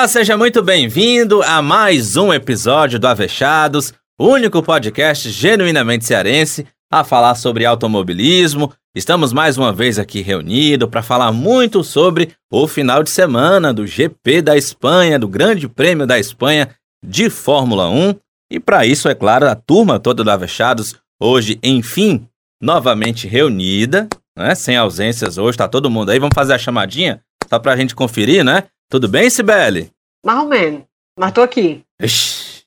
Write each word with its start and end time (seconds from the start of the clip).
Olá, 0.00 0.08
seja 0.08 0.34
muito 0.34 0.62
bem-vindo 0.62 1.42
a 1.42 1.60
mais 1.60 2.16
um 2.16 2.32
episódio 2.32 2.98
do 2.98 3.06
Avechados, 3.06 3.92
único 4.18 4.62
podcast 4.62 5.28
genuinamente 5.28 6.06
cearense 6.06 6.66
a 6.90 7.04
falar 7.04 7.34
sobre 7.34 7.66
automobilismo. 7.66 8.72
Estamos 8.96 9.30
mais 9.30 9.58
uma 9.58 9.74
vez 9.74 9.98
aqui 9.98 10.22
reunidos 10.22 10.88
para 10.88 11.02
falar 11.02 11.32
muito 11.32 11.84
sobre 11.84 12.30
o 12.50 12.66
final 12.66 13.02
de 13.02 13.10
semana 13.10 13.74
do 13.74 13.86
GP 13.86 14.40
da 14.40 14.56
Espanha, 14.56 15.18
do 15.18 15.28
Grande 15.28 15.68
Prêmio 15.68 16.06
da 16.06 16.18
Espanha 16.18 16.70
de 17.04 17.28
Fórmula 17.28 17.90
1. 17.90 18.14
E 18.50 18.58
para 18.58 18.86
isso, 18.86 19.06
é 19.06 19.14
claro, 19.14 19.50
a 19.50 19.54
turma 19.54 20.00
toda 20.00 20.24
do 20.24 20.30
Avechados 20.30 20.94
hoje, 21.20 21.58
enfim, 21.62 22.26
novamente 22.58 23.28
reunida, 23.28 24.08
né? 24.34 24.54
Sem 24.54 24.78
ausências 24.78 25.36
hoje, 25.36 25.58
tá 25.58 25.68
todo 25.68 25.90
mundo 25.90 26.08
aí. 26.08 26.18
Vamos 26.18 26.34
fazer 26.34 26.54
a 26.54 26.58
chamadinha 26.58 27.20
só 27.50 27.58
para 27.58 27.74
a 27.74 27.76
gente 27.76 27.94
conferir, 27.94 28.42
né? 28.42 28.64
Tudo 28.90 29.06
bem, 29.06 29.30
Sibeli? 29.30 29.92
Mais 30.24 30.38
ou 30.38 30.46
menos. 30.46 30.82
Mas 31.18 31.32
tô 31.32 31.42
aqui. 31.42 31.84
Ixi. 32.00 32.62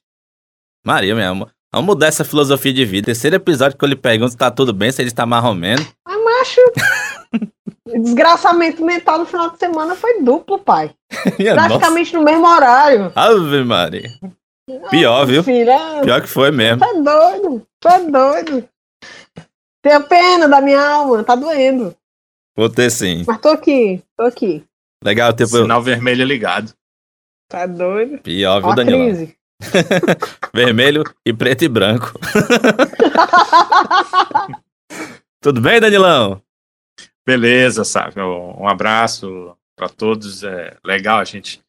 Maria, 0.86 1.16
meu 1.16 1.30
amor. 1.32 1.52
Vamos 1.74 1.88
mudar 1.88 2.08
essa 2.08 2.24
filosofia 2.26 2.74
de 2.74 2.86
vida. 2.86 3.06
Terceiro 3.08 3.36
episódio 3.36 3.78
que 3.78 3.84
eu 3.84 3.90
lhe 3.90 3.96
pergunto 3.96 4.32
se 4.32 4.38
tá 4.38 4.52
tudo 4.52 4.74
bem, 4.74 4.92
se 4.92 5.02
ele 5.02 5.10
está 5.10 5.26
marromeno. 5.26 5.82
Mas, 6.06 6.24
macho, 6.24 6.62
desgraçamento 7.88 8.84
mental 8.84 9.20
no 9.20 9.26
final 9.26 9.50
de 9.50 9.58
semana 9.58 9.96
foi 9.96 10.22
duplo, 10.22 10.60
pai. 10.60 10.94
Minha 11.40 11.56
nossa. 11.56 11.70
Praticamente 11.70 12.14
no 12.14 12.24
mesmo 12.24 12.46
horário. 12.48 13.12
Ave 13.16 13.64
Maria. 13.64 14.10
Pior, 14.90 15.26
viu? 15.26 15.44
Filho, 15.44 15.70
é- 15.72 16.02
Pior 16.02 16.22
que 16.22 16.28
foi 16.28 16.52
mesmo. 16.52 16.84
É 16.84 16.94
doido. 17.02 17.68
É 17.86 18.00
doido. 18.00 18.70
Tenho 19.84 20.04
pena 20.08 20.48
da 20.48 20.62
minha 20.62 20.80
alma. 20.80 21.24
Tá 21.24 21.36
doendo. 21.36 21.96
Vou 22.56 22.70
ter 22.70 22.90
sim. 22.90 23.24
Mas 23.28 23.42
tô 23.42 23.50
aqui. 23.50 24.02
Tô 24.16 24.24
aqui. 24.24 24.64
Legal, 25.04 25.34
tipo, 25.34 25.50
Sinal 25.50 25.82
vermelho 25.82 26.24
ligado. 26.24 26.72
Tá 27.54 27.68
doido? 27.68 28.18
pior, 28.18 28.60
viu, 28.64 28.74
crise. 28.84 29.38
Vermelho 30.52 31.04
e 31.24 31.32
preto 31.32 31.64
e 31.64 31.68
branco. 31.68 32.20
Tudo 35.40 35.62
bem, 35.62 35.80
Danilão? 35.80 36.42
Beleza, 37.24 37.84
sabe? 37.84 38.20
Um 38.20 38.68
abraço 38.68 39.56
para 39.78 39.88
todos. 39.88 40.44
É 40.44 40.76
legal 40.84 41.20
a 41.20 41.24
gente 41.26 41.62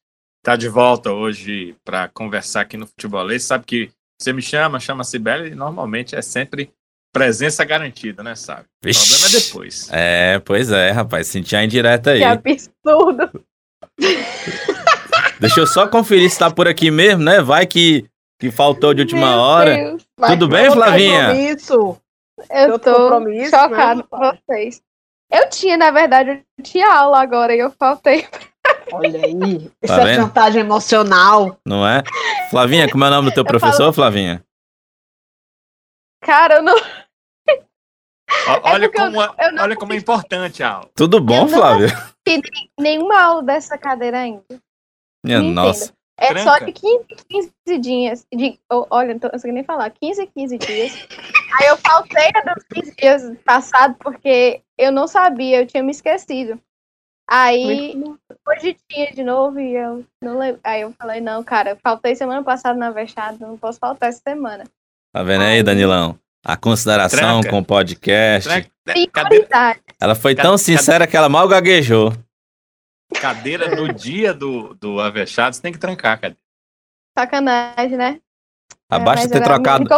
tá 0.43 0.55
de 0.55 0.67
volta 0.67 1.11
hoje 1.11 1.75
para 1.85 2.09
conversar 2.09 2.61
aqui 2.61 2.77
no 2.77 2.87
Futebolês. 2.87 3.43
Sabe 3.43 3.63
que 3.65 3.91
você 4.19 4.33
me 4.33 4.41
chama, 4.41 4.79
chama 4.79 5.01
a 5.01 5.05
Sibeli, 5.05 5.51
e 5.51 5.55
normalmente 5.55 6.15
é 6.15 6.21
sempre 6.23 6.71
presença 7.13 7.63
garantida, 7.63 8.23
né, 8.23 8.33
sabe? 8.33 8.65
O 8.83 8.91
problema 8.91 9.27
é 9.27 9.29
depois. 9.29 9.89
É, 9.91 10.39
pois 10.39 10.71
é, 10.71 10.89
rapaz. 10.89 11.27
Senti 11.27 11.55
a 11.55 11.63
indireta 11.63 12.09
aí. 12.09 12.21
Que 12.21 12.25
absurdo. 12.25 13.45
Deixa 15.39 15.59
eu 15.59 15.67
só 15.67 15.87
conferir 15.87 16.29
se 16.29 16.39
tá 16.39 16.49
por 16.51 16.67
aqui 16.67 16.89
mesmo, 16.91 17.23
né? 17.23 17.41
Vai 17.41 17.65
que, 17.67 18.05
que 18.39 18.49
faltou 18.51 18.93
de 18.93 19.01
última 19.01 19.29
Meu 19.31 19.39
hora. 19.39 19.75
Deus, 19.75 20.05
Vai 20.17 20.29
Tudo 20.31 20.47
que 20.47 20.55
bem, 20.55 20.65
eu 20.65 20.71
Flavinha? 20.73 21.25
compromisso. 21.27 21.97
eu 22.49 22.79
tô 22.79 22.93
compromisso, 22.93 23.49
chocado 23.51 23.99
né, 23.99 24.05
com 24.09 24.17
vocês. 24.17 24.81
Eu 25.31 25.49
tinha, 25.49 25.75
na 25.77 25.91
verdade, 25.91 26.43
eu 26.57 26.63
tinha 26.63 26.93
aula 26.93 27.21
agora 27.21 27.53
e 27.55 27.59
eu 27.59 27.71
faltei. 27.71 28.27
Olha 28.93 29.19
aí. 29.25 29.33
Isso 29.81 29.87
Tá 29.95 30.01
é 30.01 30.05
vendo? 30.05 30.21
chantagem 30.21 30.61
emocional. 30.61 31.57
Não 31.65 31.85
é? 31.87 32.03
Flavinha, 32.49 32.89
como 32.89 33.03
é 33.03 33.07
o 33.07 33.11
nome 33.11 33.29
do 33.29 33.33
teu 33.33 33.41
Eu 33.43 33.47
professor, 33.47 33.91
Flavinha? 33.91 34.43
Cara, 36.23 36.55
eu 36.55 36.63
não. 36.63 36.75
Ó, 38.47 38.59
olha 38.71 38.89
porque 38.89 38.99
eu 39.01 39.05
como, 39.05 39.21
não- 39.21 39.35
eu 39.39 39.51
não 39.53 39.63
olha 39.63 39.75
como 39.75 39.93
é 39.93 39.95
importante 39.95 40.63
a 40.63 40.71
aula. 40.73 40.89
Tudo 40.95 41.19
bom, 41.19 41.35
Eu 41.35 41.41
não- 41.41 41.49
Flávio? 41.49 41.87
Nenhuma 42.79 43.21
aula 43.21 43.43
dessa 43.43 43.77
cadeira 43.77 44.19
ainda. 44.19 44.43
Minha 45.25 45.41
me 45.41 45.51
nossa. 45.51 45.93
É 46.17 46.27
Tranca. 46.29 46.43
só 46.49 46.65
de 46.65 46.71
15 46.71 47.05
em 47.11 47.15
15 47.67 47.79
dias. 47.79 48.25
De, 48.33 48.57
oh, 48.71 48.85
olha, 48.89 49.13
não 49.13 49.19
tô- 49.19 49.29
não 49.31 49.39
sei 49.39 49.51
nem 49.51 49.63
falar. 49.65 49.89
15 49.89 50.21
em 50.21 50.27
15 50.27 50.57
dias. 50.57 50.93
Aí 51.59 51.67
eu 51.67 51.77
faltei 51.77 52.29
a 52.35 52.53
dos 52.53 52.63
15 52.73 52.95
dias 52.95 53.33
passados 53.43 53.97
porque 53.99 54.61
eu 54.77 54.91
não 54.91 55.07
sabia, 55.07 55.61
eu 55.61 55.67
tinha 55.67 55.83
me 55.83 55.91
esquecido. 55.91 56.59
Aí 57.29 57.95
hoje 58.47 58.77
tinha 58.89 59.11
de 59.11 59.23
novo 59.23 59.59
e 59.59 59.73
eu 59.75 60.05
não 60.21 60.37
lembro. 60.37 60.59
Aí 60.63 60.81
eu 60.81 60.93
falei, 60.97 61.19
não, 61.21 61.43
cara, 61.43 61.77
faltei 61.83 62.15
semana 62.15 62.43
passada 62.43 62.77
na 62.77 62.91
Vexada, 62.91 63.37
não 63.45 63.57
posso 63.57 63.79
faltar 63.79 64.09
essa 64.09 64.21
semana. 64.25 64.63
Tá 65.13 65.23
vendo 65.23 65.41
aí, 65.43 65.63
Danilão? 65.63 66.19
A 66.45 66.55
consideração 66.55 67.41
Tranca. 67.41 67.49
com 67.49 67.59
o 67.59 67.65
podcast. 67.65 68.49
Prioridade. 68.85 69.79
Ela 69.99 70.13
foi 70.13 70.35
tão 70.35 70.57
sincera 70.57 71.07
que 71.07 71.17
ela 71.17 71.27
mal 71.27 71.47
gaguejou. 71.47 72.13
Cadeira 73.19 73.75
no 73.75 73.91
dia 73.93 74.33
do, 74.33 74.73
do 74.75 74.99
Avechados 74.99 75.59
tem 75.59 75.71
que 75.71 75.79
trancar, 75.79 76.19
cadeira. 76.19 76.37
Sacanagem, 77.17 77.97
né? 77.97 78.19
Já 78.91 78.97
É, 78.97 78.99
basta 78.99 79.29
ter 79.29 79.41
a 79.41 79.43
trocado. 79.43 79.89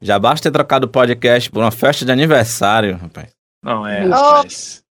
Já 0.00 0.18
basta 0.18 0.48
ter 0.48 0.52
trocado 0.52 0.86
o 0.86 0.90
podcast 0.90 1.50
por 1.50 1.60
uma 1.62 1.70
festa 1.70 2.04
de 2.04 2.12
aniversário, 2.12 2.96
rapaz. 2.96 3.34
Não 3.62 3.86
é, 3.86 4.00
Vixe. 4.00 4.10
rapaz. 4.10 4.84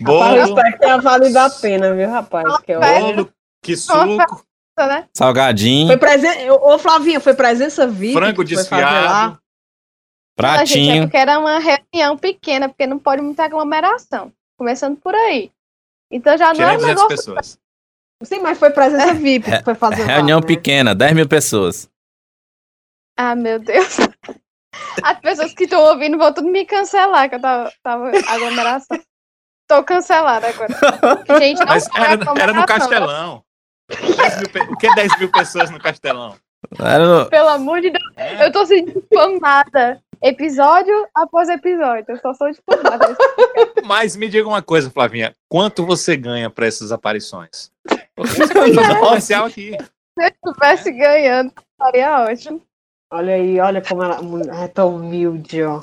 Rapaz, 0.00 0.36
eu 0.36 0.46
Bolo, 0.46 0.58
espero 0.58 0.72
que 0.72 0.78
tenha 0.80 0.98
valido 1.00 1.38
a 1.38 1.50
pena, 1.50 1.94
viu, 1.94 2.10
rapaz? 2.10 2.60
Que 2.62 2.74
olha. 2.74 3.00
bolo, 3.00 3.32
que 3.62 3.76
suco, 3.76 4.44
Né? 4.78 5.08
Salgadinho, 5.16 5.86
Foi 5.88 5.96
presença. 5.96 6.52
Ô, 6.52 6.78
Flavinha, 6.78 7.20
foi 7.20 7.34
presença 7.34 7.86
VIP. 7.86 8.14
frango 8.14 8.42
desfiado. 8.44 8.84
Não, 9.24 9.30
gente, 9.30 9.36
é 9.36 10.36
pratinho. 10.36 11.02
porque 11.04 11.16
era 11.16 11.38
uma 11.38 11.58
reunião 11.60 12.18
pequena, 12.18 12.68
porque 12.68 12.86
não 12.86 12.98
pode 12.98 13.22
muita 13.22 13.44
aglomeração. 13.44 14.32
Começando 14.58 14.96
por 14.96 15.14
aí. 15.14 15.50
Então 16.10 16.36
já 16.36 16.52
não 16.54 16.64
é 16.64 16.72
um 16.72 16.76
200 16.78 16.86
negócio. 16.86 17.08
pessoas. 17.08 17.58
Sim, 18.22 18.40
mas 18.40 18.58
foi 18.58 18.70
presença 18.70 19.12
VIP 19.14 19.50
que 19.50 19.62
foi 19.64 19.74
fazer 19.74 20.02
lá, 20.06 20.14
Reunião 20.14 20.40
né? 20.40 20.46
pequena, 20.46 20.94
10 20.94 21.12
mil 21.14 21.28
pessoas. 21.28 21.90
Ah, 23.16 23.34
meu 23.34 23.58
Deus. 23.58 23.96
As 25.04 25.18
pessoas 25.20 25.52
que 25.54 25.64
estão 25.64 25.80
ouvindo 25.82 26.18
vão 26.18 26.32
tudo 26.32 26.48
me 26.48 26.64
cancelar, 26.66 27.28
que 27.28 27.36
eu 27.36 27.40
tava, 27.40 27.72
tava 27.82 28.10
aglomeração. 28.28 29.00
Tô 29.68 29.82
cancelada 29.84 30.48
agora. 30.48 30.68
Gente, 31.38 31.58
não 31.60 31.66
Mas 31.66 31.86
era, 31.94 32.04
era 32.06 32.16
no 32.16 32.22
aglomeração, 32.30 32.66
Castelão. 32.66 33.44
10 33.88 34.36
mil 34.38 34.50
pe- 34.50 34.72
o 34.72 34.76
que 34.76 34.86
é 34.86 34.94
10 34.94 35.18
mil 35.18 35.30
pessoas 35.30 35.70
no 35.70 35.78
Castelão? 35.78 36.36
Era 36.78 37.06
no- 37.06 37.30
Pelo 37.30 37.48
amor 37.50 37.80
de 37.80 37.90
Deus, 37.90 38.04
É, 38.16 38.46
eu 38.46 38.50
tô 38.52 38.64
sendo 38.66 38.92
difamada. 39.00 40.02
Episódio 40.24 41.06
após 41.14 41.50
episódio. 41.50 42.06
Eu 42.08 42.18
só 42.18 42.32
sou 42.32 42.50
difamada. 42.50 43.14
Mas 43.84 44.16
me 44.16 44.26
diga 44.26 44.48
uma 44.48 44.62
coisa, 44.62 44.90
Flavinha. 44.90 45.36
Quanto 45.50 45.84
você 45.84 46.16
ganha 46.16 46.48
para 46.48 46.64
essas 46.66 46.90
aparições? 46.90 47.70
Um 48.16 49.00
comercial 49.00 49.44
aqui. 49.44 49.72
Se 49.72 50.24
eu 50.24 50.28
estivesse 50.28 50.90
ganhando, 50.92 51.52
estaria 51.72 52.20
ótimo. 52.24 52.62
Olha 53.12 53.34
aí, 53.34 53.60
olha 53.60 53.82
como 53.82 54.02
ela 54.02 54.18
é 54.64 54.68
tão 54.68 54.96
humilde, 54.96 55.62
ó. 55.62 55.82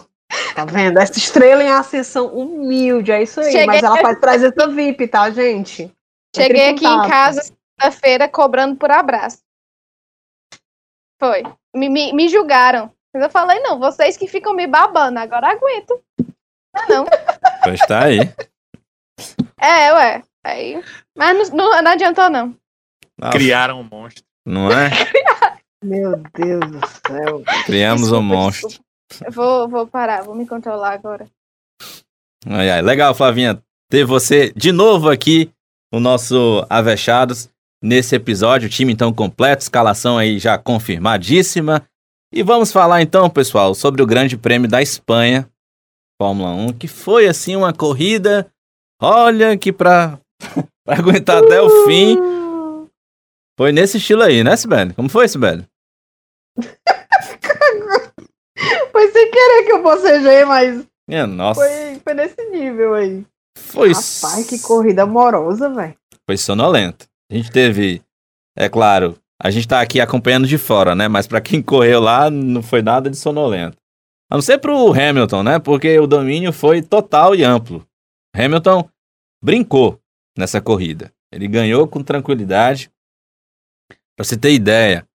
Tá 0.55 0.65
vendo? 0.65 0.97
Essa 0.97 1.19
estrela 1.19 1.63
em 1.63 1.69
ascensão 1.69 2.27
humilde, 2.27 3.11
é 3.11 3.21
isso 3.21 3.39
aí. 3.41 3.51
Cheguei- 3.51 3.65
Mas 3.67 3.83
ela 3.83 3.97
faz 4.01 4.19
presença 4.19 4.67
VIP, 4.69 5.07
tá, 5.07 5.29
gente? 5.29 5.93
Cheguei 6.35 6.69
aqui 6.69 6.85
em 6.87 7.07
casa 7.09 7.41
segunda-feira 7.43 8.27
cobrando 8.27 8.75
por 8.75 8.89
abraço. 8.89 9.39
Foi. 11.19 11.43
Me, 11.75 11.89
me, 11.89 12.11
me 12.13 12.27
julgaram. 12.27 12.91
Mas 13.13 13.23
eu 13.23 13.29
falei, 13.29 13.59
não, 13.59 13.79
vocês 13.79 14.15
que 14.15 14.27
ficam 14.27 14.53
me 14.53 14.65
babando, 14.67 15.19
agora 15.19 15.51
aguento. 15.51 16.01
Não, 16.73 16.87
não. 16.87 17.05
Pois 17.63 17.79
tá 17.81 18.05
aí. 18.05 18.19
É, 19.59 19.93
ué. 19.93 20.23
Aí. 20.43 20.81
Mas 21.15 21.49
não, 21.51 21.69
não, 21.71 21.81
não 21.81 21.91
adiantou, 21.91 22.29
não. 22.29 22.55
Nossa, 23.19 23.33
Criaram 23.37 23.81
um 23.81 23.83
monstro. 23.83 24.23
Não 24.45 24.71
é? 24.71 24.89
Meu 25.83 26.17
Deus 26.33 26.59
do 26.71 26.79
céu. 27.07 27.43
Criamos 27.65 28.11
um 28.11 28.19
Desculpa, 28.19 28.35
monstro. 28.35 28.67
desculpa. 28.69 28.91
Eu 29.25 29.31
vou, 29.31 29.67
vou 29.67 29.87
parar, 29.87 30.23
vou 30.23 30.33
me 30.35 30.47
controlar 30.47 30.93
agora. 30.93 31.27
Ai, 32.47 32.69
ai. 32.69 32.81
Legal, 32.81 33.13
Flavinha, 33.13 33.61
ter 33.89 34.05
você 34.05 34.51
de 34.55 34.71
novo 34.71 35.09
aqui, 35.09 35.51
o 35.93 35.99
nosso 35.99 36.65
Avechados, 36.69 37.49
nesse 37.83 38.15
episódio. 38.15 38.67
O 38.67 38.71
time 38.71 38.93
então 38.93 39.13
completo, 39.13 39.63
escalação 39.63 40.17
aí 40.17 40.39
já 40.39 40.57
confirmadíssima. 40.57 41.85
E 42.33 42.43
vamos 42.43 42.71
falar 42.71 43.01
então, 43.01 43.29
pessoal, 43.29 43.73
sobre 43.75 44.01
o 44.01 44.05
Grande 44.05 44.37
Prêmio 44.37 44.69
da 44.69 44.81
Espanha, 44.81 45.49
Fórmula 46.21 46.51
1, 46.51 46.73
que 46.73 46.87
foi 46.87 47.27
assim 47.27 47.55
uma 47.55 47.73
corrida, 47.73 48.49
olha 49.01 49.57
que 49.57 49.73
pra, 49.73 50.17
pra 50.85 50.97
aguentar 50.97 51.43
até 51.43 51.61
o 51.61 51.85
fim, 51.85 52.17
foi 53.57 53.71
nesse 53.73 53.97
estilo 53.97 54.23
aí, 54.23 54.43
né, 54.43 54.55
Sibeli? 54.55 54.93
Como 54.93 55.09
foi, 55.09 55.27
Sibeli? 55.27 55.65
Foi 58.91 59.09
sem 59.11 59.31
querer 59.31 59.63
que 59.65 59.71
eu 59.71 59.81
bocejei, 59.81 60.45
mas 60.45 60.85
Minha 61.09 61.25
nossa, 61.25 61.61
foi, 61.61 61.99
foi 62.03 62.13
nesse 62.13 62.45
nível 62.49 62.93
aí. 62.93 63.25
foi, 63.57 63.87
Rapaz, 63.93 64.45
que 64.47 64.59
corrida 64.59 65.03
amorosa, 65.03 65.67
velho. 65.69 65.95
foi 66.29 66.37
sonolento. 66.37 67.07
A 67.31 67.35
gente 67.35 67.49
teve, 67.51 68.03
é 68.55 68.69
claro, 68.69 69.17
a 69.43 69.49
gente 69.49 69.67
tá 69.67 69.81
aqui 69.81 69.99
acompanhando 69.99 70.47
de 70.47 70.57
fora, 70.57 70.93
né? 70.93 71.07
Mas 71.07 71.25
pra 71.25 71.41
quem 71.41 71.61
correu 71.63 71.99
lá, 71.99 72.29
não 72.29 72.61
foi 72.61 72.81
nada 72.81 73.09
de 73.09 73.17
sonolento. 73.17 73.75
A 74.29 74.35
não 74.35 74.41
ser 74.41 74.59
pro 74.59 74.93
Hamilton, 74.93 75.43
né? 75.43 75.59
Porque 75.59 75.99
o 75.99 76.07
domínio 76.07 76.53
foi 76.53 76.81
total 76.81 77.35
e 77.35 77.43
amplo. 77.43 77.85
Hamilton 78.35 78.87
brincou 79.43 79.99
nessa 80.37 80.61
corrida. 80.61 81.11
Ele 81.33 81.47
ganhou 81.47 81.87
com 81.87 82.03
tranquilidade. 82.03 82.91
Pra 84.15 84.23
você 84.23 84.37
ter 84.37 84.53
ideia, 84.53 85.07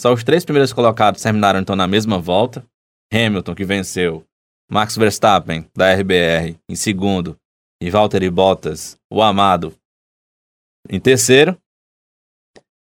só 0.00 0.12
os 0.12 0.24
três 0.24 0.44
primeiros 0.44 0.72
colocados 0.72 1.22
terminaram 1.22 1.60
então 1.60 1.76
na 1.76 1.86
mesma 1.86 2.18
volta. 2.18 2.66
Hamilton, 3.12 3.54
que 3.54 3.64
venceu, 3.64 4.24
Max 4.70 4.96
Verstappen, 4.96 5.66
da 5.74 5.94
RBR, 5.94 6.58
em 6.68 6.74
segundo, 6.74 7.38
e 7.80 7.88
Valtteri 7.88 8.28
Bottas, 8.28 8.98
o 9.10 9.22
amado, 9.22 9.74
em 10.90 11.00
terceiro. 11.00 11.56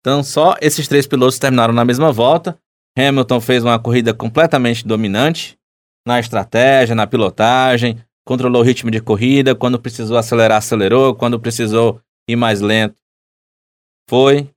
Então, 0.05 0.21
só 0.21 0.53
esses 0.61 0.87
três 0.87 1.07
pilotos 1.07 1.39
terminaram 1.39 1.73
na 1.73 1.83
mesma 1.83 2.11
volta. 2.11 2.55
Hamilton 2.95 3.41
fez 3.41 3.63
uma 3.63 3.79
corrida 3.79 4.13
completamente 4.13 4.85
dominante 4.85 5.57
na 6.05 6.19
estratégia, 6.19 6.93
na 6.93 7.07
pilotagem, 7.07 7.97
controlou 8.23 8.61
o 8.61 8.63
ritmo 8.63 8.91
de 8.91 9.01
corrida. 9.01 9.55
Quando 9.55 9.79
precisou 9.79 10.15
acelerar, 10.15 10.59
acelerou. 10.59 11.15
Quando 11.15 11.39
precisou 11.39 11.99
ir 12.29 12.35
mais 12.35 12.61
lento, 12.61 12.95
foi 14.07 14.47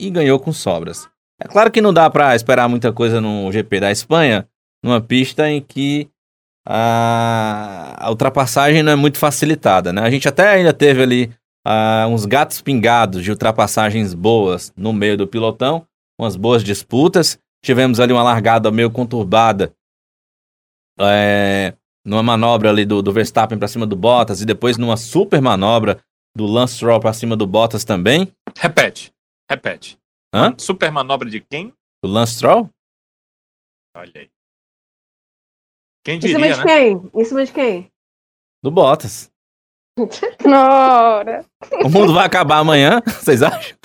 e 0.00 0.08
ganhou 0.08 0.40
com 0.40 0.54
sobras. 0.54 1.06
É 1.38 1.46
claro 1.46 1.70
que 1.70 1.82
não 1.82 1.92
dá 1.92 2.08
para 2.08 2.34
esperar 2.34 2.66
muita 2.66 2.90
coisa 2.94 3.20
no 3.20 3.52
GP 3.52 3.78
da 3.78 3.92
Espanha, 3.92 4.48
numa 4.82 5.02
pista 5.02 5.50
em 5.50 5.60
que 5.60 6.08
a, 6.66 8.06
ultrapassagem 8.08 8.82
não 8.82 8.92
é 8.92 8.96
muito 8.96 9.18
facilitada, 9.18 9.92
né? 9.92 10.00
A 10.00 10.08
gente 10.08 10.26
até 10.26 10.48
ainda 10.48 10.72
teve 10.72 11.02
ali 11.02 11.30
uh, 11.66 12.08
uns 12.08 12.26
gatos 12.26 12.60
pingados 12.60 13.22
de 13.22 13.30
ultrapassagens 13.30 14.14
boas 14.14 14.72
no 14.76 14.92
meio 14.92 15.16
do 15.16 15.26
pilotão, 15.26 15.86
umas 16.20 16.36
boas 16.36 16.62
disputas. 16.62 17.38
Tivemos 17.64 18.00
ali 18.00 18.12
uma 18.12 18.22
largada 18.22 18.70
meio 18.70 18.90
conturbada 18.90 19.72
é, 20.98 21.74
numa 22.04 22.22
manobra 22.22 22.70
ali 22.70 22.84
do, 22.84 23.02
do 23.02 23.12
Verstappen 23.12 23.58
para 23.58 23.68
cima 23.68 23.86
do 23.86 23.96
Bottas 23.96 24.40
e 24.40 24.46
depois 24.46 24.76
numa 24.76 24.96
super 24.96 25.40
manobra 25.40 26.02
do 26.36 26.46
Lance 26.46 26.74
Stroll 26.74 27.00
para 27.00 27.12
cima 27.12 27.36
do 27.36 27.46
Bottas 27.46 27.84
também. 27.84 28.32
Repete, 28.58 29.12
repete. 29.48 29.98
Hã? 30.34 30.54
Super 30.58 30.90
manobra 30.90 31.28
de 31.28 31.40
quem? 31.40 31.72
Do 32.02 32.10
Lance 32.10 32.34
Stroll? 32.34 32.68
Olha 33.96 34.12
aí. 34.16 34.30
Quem 36.04 36.18
Em 36.18 36.20
cima 36.20 36.38
diria, 36.38 36.54
de 36.54 36.58
né? 36.58 36.64
quem? 36.66 37.10
Em 37.14 37.24
cima 37.24 37.44
de 37.44 37.52
quem? 37.52 37.92
Do 38.62 38.70
Bottas. 38.70 39.30
O 41.84 41.88
mundo 41.90 42.14
vai 42.14 42.24
acabar 42.24 42.58
amanhã, 42.58 43.02
vocês 43.06 43.42
acham? 43.42 43.76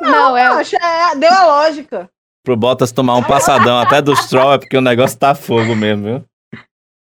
Não, 0.00 0.36
é. 0.36 0.46
Acho, 0.46 0.76
é, 0.76 1.16
deu 1.16 1.32
a 1.32 1.46
lógica. 1.46 2.08
Pro 2.44 2.56
Bottas 2.56 2.92
tomar 2.92 3.16
um 3.16 3.22
passadão 3.22 3.78
até 3.78 4.00
do 4.02 4.14
Stroll 4.14 4.52
é 4.54 4.58
porque 4.58 4.76
o 4.76 4.80
negócio 4.82 5.18
tá 5.18 5.34
fogo 5.34 5.74
mesmo, 5.74 6.04
viu? 6.04 6.24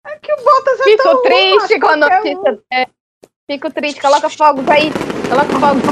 É 0.06 0.19
que 0.19 0.32
o 0.32 0.37
Bottas 0.37 0.81
é 0.81 0.85
Fico 0.85 1.03
tão 1.03 1.23
triste 1.23 1.79
bom, 1.79 1.87
com 1.87 1.93
a 1.93 1.97
um. 1.97 1.99
notícia. 1.99 2.59
É, 2.73 2.87
fico 3.50 3.71
triste. 3.73 4.00
Coloca 4.00 4.29
fogos 4.31 4.69
aí. 4.69 4.93
Coloca 5.29 5.59
fogos. 5.59 5.82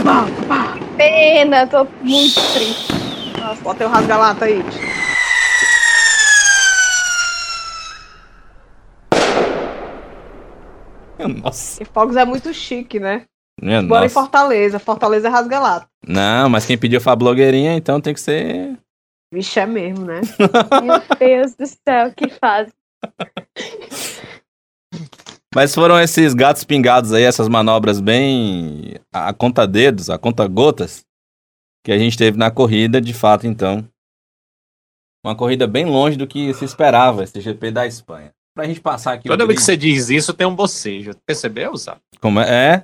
Que 0.78 0.84
pena. 0.96 1.66
Tô 1.66 1.84
muito 2.02 2.34
triste. 2.52 2.92
Nossa. 3.40 3.62
Bota 3.62 3.86
o 3.86 3.88
rasga-lata 3.88 4.44
aí. 4.44 4.62
Nossa. 11.42 11.82
E 11.82 11.86
Fogos 11.86 12.16
é 12.16 12.24
muito 12.24 12.52
chique, 12.54 13.00
né? 13.00 13.24
Minha 13.60 13.82
Bora 13.82 14.02
em 14.02 14.04
nossa. 14.04 14.14
Fortaleza. 14.14 14.78
Fortaleza 14.78 15.28
é 15.28 15.30
rasga-lata. 15.30 15.88
Não, 16.06 16.48
mas 16.48 16.64
quem 16.64 16.78
pediu 16.78 17.00
foi 17.00 17.12
a 17.12 17.16
blogueirinha, 17.16 17.74
então 17.74 18.00
tem 18.00 18.14
que 18.14 18.20
ser. 18.20 18.78
Vixe, 19.32 19.58
é 19.58 19.66
mesmo, 19.66 20.04
né? 20.04 20.20
Meu 20.82 21.02
Deus 21.18 21.54
do 21.54 21.66
céu. 21.66 22.12
Que 22.14 22.30
fase. 22.30 22.72
Mas 25.54 25.74
foram 25.74 26.00
esses 26.00 26.34
gatos 26.34 26.62
pingados 26.62 27.12
aí, 27.12 27.24
essas 27.24 27.48
manobras 27.48 28.00
bem 28.00 28.94
a 29.12 29.32
conta 29.32 29.66
dedos, 29.66 30.08
a 30.08 30.18
conta 30.18 30.46
gotas, 30.46 31.04
que 31.84 31.90
a 31.90 31.98
gente 31.98 32.16
teve 32.16 32.38
na 32.38 32.50
corrida, 32.50 33.00
de 33.00 33.12
fato, 33.12 33.46
então. 33.46 33.86
Uma 35.24 35.34
corrida 35.34 35.66
bem 35.66 35.84
longe 35.84 36.16
do 36.16 36.26
que 36.26 36.54
se 36.54 36.64
esperava, 36.64 37.24
esse 37.24 37.40
GP 37.40 37.70
da 37.70 37.86
Espanha. 37.86 38.32
Pra 38.58 38.66
gente 38.66 38.80
passar 38.80 39.12
aqui. 39.12 39.28
Toda 39.28 39.46
vez 39.46 39.60
que 39.60 39.64
você 39.64 39.76
diz 39.76 40.10
isso, 40.10 40.34
tem 40.34 40.44
um 40.44 40.52
bocejo. 40.52 41.12
Percebeu, 41.24 41.76
Zé? 41.76 41.94
Como 42.20 42.40
é? 42.40 42.50
é? 42.50 42.82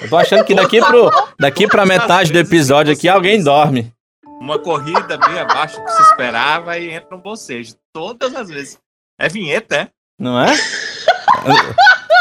Eu 0.00 0.08
tô 0.08 0.16
achando 0.16 0.44
que 0.44 0.54
daqui, 0.54 0.78
pro, 0.78 1.10
daqui 1.36 1.66
pra 1.66 1.84
metade 1.84 2.32
do 2.32 2.38
episódio 2.38 2.92
aqui 2.92 3.08
alguém 3.08 3.42
dorme. 3.42 3.92
Uma 4.40 4.56
corrida 4.56 5.18
bem 5.18 5.40
abaixo 5.40 5.80
do 5.80 5.84
que 5.84 5.90
se 5.90 6.02
esperava 6.02 6.78
e 6.78 6.92
entra 6.92 7.16
um 7.16 7.20
bocejo. 7.20 7.74
Todas 7.92 8.36
as 8.36 8.48
vezes. 8.48 8.78
É 9.18 9.28
vinheta, 9.28 9.74
é? 9.74 9.88
Não 10.16 10.40
é? 10.40 10.56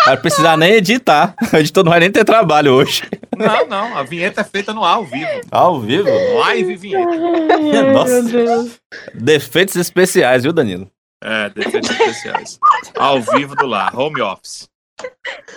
Vai 0.07 0.17
precisar 0.17 0.57
nem 0.57 0.73
editar. 0.73 1.35
O 1.53 1.57
editor 1.57 1.83
não 1.83 1.91
vai 1.91 1.99
nem 1.99 2.11
ter 2.11 2.25
trabalho 2.25 2.73
hoje. 2.73 3.03
Não, 3.37 3.67
não. 3.67 3.97
A 3.99 4.01
vinheta 4.01 4.41
é 4.41 4.43
feita 4.43 4.73
no 4.73 4.83
ao 4.83 5.05
vivo. 5.05 5.41
Ao 5.51 5.79
vivo. 5.79 6.09
Live 6.39 6.75
vinheta. 6.75 7.83
Nossa. 7.93 8.23
Meu 8.23 8.31
Deus. 8.31 8.81
Defeitos 9.13 9.75
especiais, 9.75 10.41
viu, 10.41 10.51
Danilo? 10.51 10.89
É, 11.21 11.49
defeitos 11.49 11.89
especiais. 11.89 12.59
Ao 12.97 13.21
vivo 13.21 13.55
do 13.55 13.65
lar. 13.65 13.95
Home 13.97 14.21
office. 14.21 14.69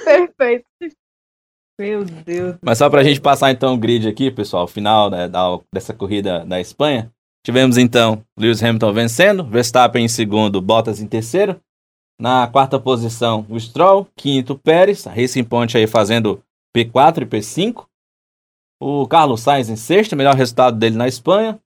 Perfeito. 0.05 0.67
Meu 1.79 2.05
Deus. 2.05 2.57
Mas 2.63 2.79
só 2.79 2.89
pra 2.91 3.03
gente 3.03 3.21
passar 3.21 3.51
então 3.51 3.75
o 3.75 3.79
grid 3.79 4.07
aqui, 4.09 4.31
pessoal, 4.31 4.67
final 4.69 5.11
né, 5.11 5.29
da- 5.29 5.59
dessa 5.73 5.95
corrida 5.95 6.45
da 6.45 6.61
Espanha. 6.61 7.11
Tivemos 7.45 7.77
então 7.77 8.25
Lewis 8.39 8.63
Hamilton 8.63 8.93
vencendo, 8.93 9.45
Verstappen 9.45 10.05
em 10.05 10.09
segundo, 10.09 10.61
Bottas 10.61 11.01
em 11.01 11.07
terceiro. 11.09 11.61
Na 12.21 12.47
quarta 12.47 12.79
posição, 12.79 13.45
o 13.49 13.59
Stroll, 13.59 14.07
quinto, 14.15 14.57
Pérez, 14.57 15.07
a 15.07 15.11
Racing 15.13 15.43
Point 15.43 15.77
aí 15.77 15.87
fazendo 15.89 16.41
P4 16.77 17.23
e 17.23 17.27
P5. 17.27 17.87
O 18.81 19.07
Carlos 19.09 19.41
Sainz 19.41 19.69
em 19.69 19.77
sexto, 19.77 20.15
melhor 20.15 20.35
resultado 20.37 20.77
dele 20.79 20.97
na 20.97 21.09
Espanha. 21.09 21.59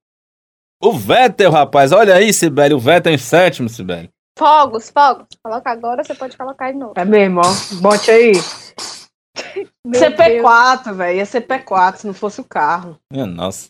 O 0.83 0.93
Vettel, 0.93 1.51
rapaz, 1.51 1.91
olha 1.93 2.15
aí, 2.15 2.33
Sibeli, 2.33 2.75
o 2.75 2.79
Vettel 2.79 3.13
em 3.15 3.19
sétimo, 3.19 3.69
Sibeli. 3.69 4.11
Fogos, 4.39 4.91
fogos. 4.91 5.27
Coloca 5.43 5.71
agora, 5.71 6.05
você 6.05 6.15
pode 6.15 6.37
colocar 6.37 6.71
de 6.71 6.79
novo. 6.79 6.93
É 6.97 7.05
mesmo, 7.05 7.41
ó. 7.41 7.81
Bote 7.81 8.11
aí. 8.11 8.33
Meu 9.87 9.99
Deus. 10.01 10.15
CP4, 10.15 10.93
velho. 10.95 11.17
Ia 11.19 11.25
ser 11.27 11.47
P4 11.47 11.97
se 11.97 12.07
não 12.07 12.13
fosse 12.13 12.41
o 12.41 12.45
carro. 12.45 12.99
Minha 13.11 13.25
nossa. 13.27 13.69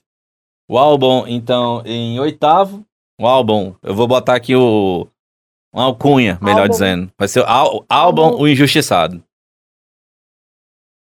O 0.69 0.77
Albon, 0.77 1.25
então, 1.29 1.83
em 1.87 2.19
oitavo. 2.19 2.85
O 3.21 3.27
Albon, 3.27 3.77
eu 3.83 3.95
vou 3.95 4.09
botar 4.09 4.35
aqui 4.35 4.57
o. 4.57 5.07
Um 5.73 5.81
alcunha, 5.81 6.39
melhor 6.43 6.69
dizendo. 6.69 7.13
Vai 7.19 7.29
ser 7.29 7.41
o 7.41 7.45
Al, 7.45 7.85
Albon. 7.89 8.37
o 8.41 8.49
injustiçado. 8.49 9.23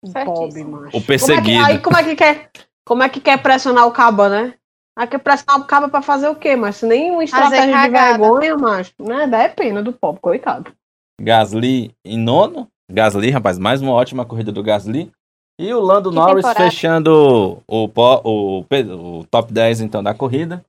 Bob. 0.04 0.60
O 0.60 0.64
Como 0.64 0.86
é 0.86 0.90
que, 0.90 1.00
perseguido. 1.06 1.64
aí 1.64 1.78
como 1.80 1.96
é 1.96 2.04
que 2.04 2.16
quer, 2.16 2.50
como 2.84 3.02
é 3.02 3.08
que 3.08 3.20
quer 3.20 3.42
pressionar 3.42 3.86
o 3.86 3.92
caba, 3.92 4.28
né? 4.28 4.54
Aí 4.98 5.06
quer 5.06 5.18
pressionar 5.18 5.60
o 5.60 5.64
caba 5.64 5.88
pra 5.88 6.02
fazer 6.02 6.28
o 6.28 6.34
quê, 6.34 6.56
mas 6.56 6.76
se 6.76 6.86
nem 6.86 7.12
uma 7.12 7.22
estratégia 7.22 7.66
de 7.66 7.72
cagada. 7.72 8.18
vergonha, 8.18 8.56
macho, 8.56 8.92
né? 8.98 9.28
Dá 9.28 9.42
é 9.44 9.48
pena 9.48 9.80
do 9.82 9.92
pobre, 9.92 10.20
coitado. 10.20 10.72
Gasly 11.20 11.92
em 12.04 12.18
nono. 12.18 12.66
Gasly, 12.90 13.30
rapaz, 13.30 13.58
mais 13.58 13.80
uma 13.80 13.92
ótima 13.92 14.24
corrida 14.24 14.50
do 14.50 14.62
Gasly. 14.62 15.12
E 15.60 15.72
o 15.72 15.80
Lando 15.80 16.10
Que 16.10 16.16
Norris 16.16 16.44
temporada. 16.44 16.64
fechando 16.70 17.62
o, 17.66 17.84
o, 17.84 18.64
P- 18.64 18.82
o 18.92 19.24
top 19.30 19.52
10 19.52 19.82
então 19.82 20.02
da 20.02 20.14
corrida. 20.14 20.64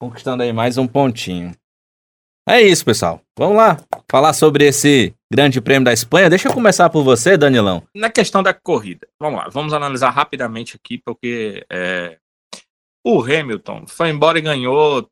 Conquistando 0.00 0.42
aí 0.42 0.52
mais 0.52 0.76
um 0.78 0.86
pontinho. 0.86 1.52
É 2.48 2.60
isso, 2.60 2.84
pessoal. 2.84 3.20
Vamos 3.38 3.56
lá 3.56 3.78
falar 4.10 4.32
sobre 4.32 4.66
esse 4.66 5.14
grande 5.32 5.60
prêmio 5.60 5.84
da 5.84 5.92
Espanha. 5.92 6.28
Deixa 6.28 6.48
eu 6.48 6.52
começar 6.52 6.90
por 6.90 7.02
você, 7.02 7.36
Danilão. 7.36 7.82
Na 7.94 8.10
questão 8.10 8.42
da 8.42 8.52
corrida, 8.52 9.06
vamos 9.20 9.38
lá, 9.40 9.48
vamos 9.48 9.72
analisar 9.72 10.10
rapidamente 10.10 10.76
aqui, 10.76 10.98
porque 10.98 11.64
é, 11.70 12.18
o 13.06 13.20
Hamilton 13.22 13.86
foi 13.86 14.08
embora 14.08 14.38
e 14.38 14.42
ganhou. 14.42 15.06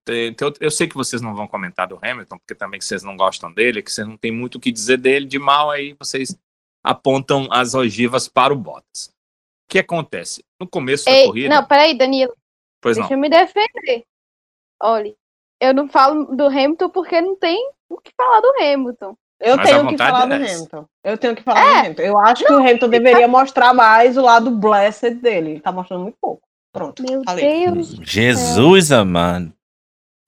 Eu 0.58 0.70
sei 0.70 0.88
que 0.88 0.94
vocês 0.94 1.20
não 1.20 1.34
vão 1.34 1.46
comentar 1.46 1.86
do 1.86 1.98
Hamilton, 2.02 2.38
porque 2.38 2.54
também 2.54 2.78
que 2.78 2.86
vocês 2.86 3.02
não 3.02 3.16
gostam 3.16 3.52
dele, 3.52 3.82
que 3.82 3.92
vocês 3.92 4.06
não 4.06 4.16
têm 4.16 4.32
muito 4.32 4.56
o 4.56 4.60
que 4.60 4.72
dizer 4.72 4.96
dele 4.96 5.26
de 5.26 5.38
mal, 5.38 5.70
aí 5.70 5.94
vocês 5.98 6.34
apontam 6.82 7.46
as 7.50 7.74
ogivas 7.74 8.28
para 8.28 8.52
o 8.52 8.56
Bottas. 8.56 9.08
O 9.66 9.68
que 9.68 9.78
acontece? 9.78 10.42
No 10.58 10.66
começo 10.66 11.04
da 11.04 11.12
Ei, 11.12 11.26
corrida. 11.26 11.54
não, 11.54 11.64
peraí, 11.66 11.96
Danilo. 11.96 12.34
pois 12.80 12.96
não. 12.96 13.02
Deixa 13.04 13.14
eu 13.14 13.18
me 13.18 13.28
defender. 13.28 14.04
Olha, 14.82 15.14
eu 15.60 15.74
não 15.74 15.86
falo 15.86 16.34
do 16.34 16.46
Hamilton 16.46 16.88
porque 16.88 17.20
não 17.20 17.36
tem 17.36 17.70
o 17.90 18.00
que 18.00 18.10
falar 18.16 18.40
do 18.40 18.54
Hamilton. 18.58 19.14
Eu 19.38 19.56
Mas 19.56 19.68
tenho 19.68 19.88
que 19.88 19.98
falar 19.98 20.22
é 20.22 20.38
do. 20.38 20.44
Hamilton. 20.44 20.86
Eu 21.04 21.18
tenho 21.18 21.36
que 21.36 21.42
falar 21.42 21.60
do 21.60 21.78
Hamilton. 21.80 22.02
Eu 22.02 22.18
acho 22.18 22.44
que 22.44 22.52
o 22.52 22.58
Hamilton 22.58 22.88
deveria 22.88 23.28
mostrar 23.28 23.74
mais 23.74 24.16
o 24.16 24.22
lado 24.22 24.50
blessed 24.50 25.16
dele. 25.16 25.50
Ele 25.52 25.60
tá 25.60 25.70
mostrando 25.70 26.02
muito 26.04 26.16
pouco. 26.20 26.42
Pronto. 26.72 27.02
Meu 27.02 27.22
falei. 27.24 27.70
Deus. 27.70 27.88
Jesus, 28.02 28.90
amado. 28.90 29.52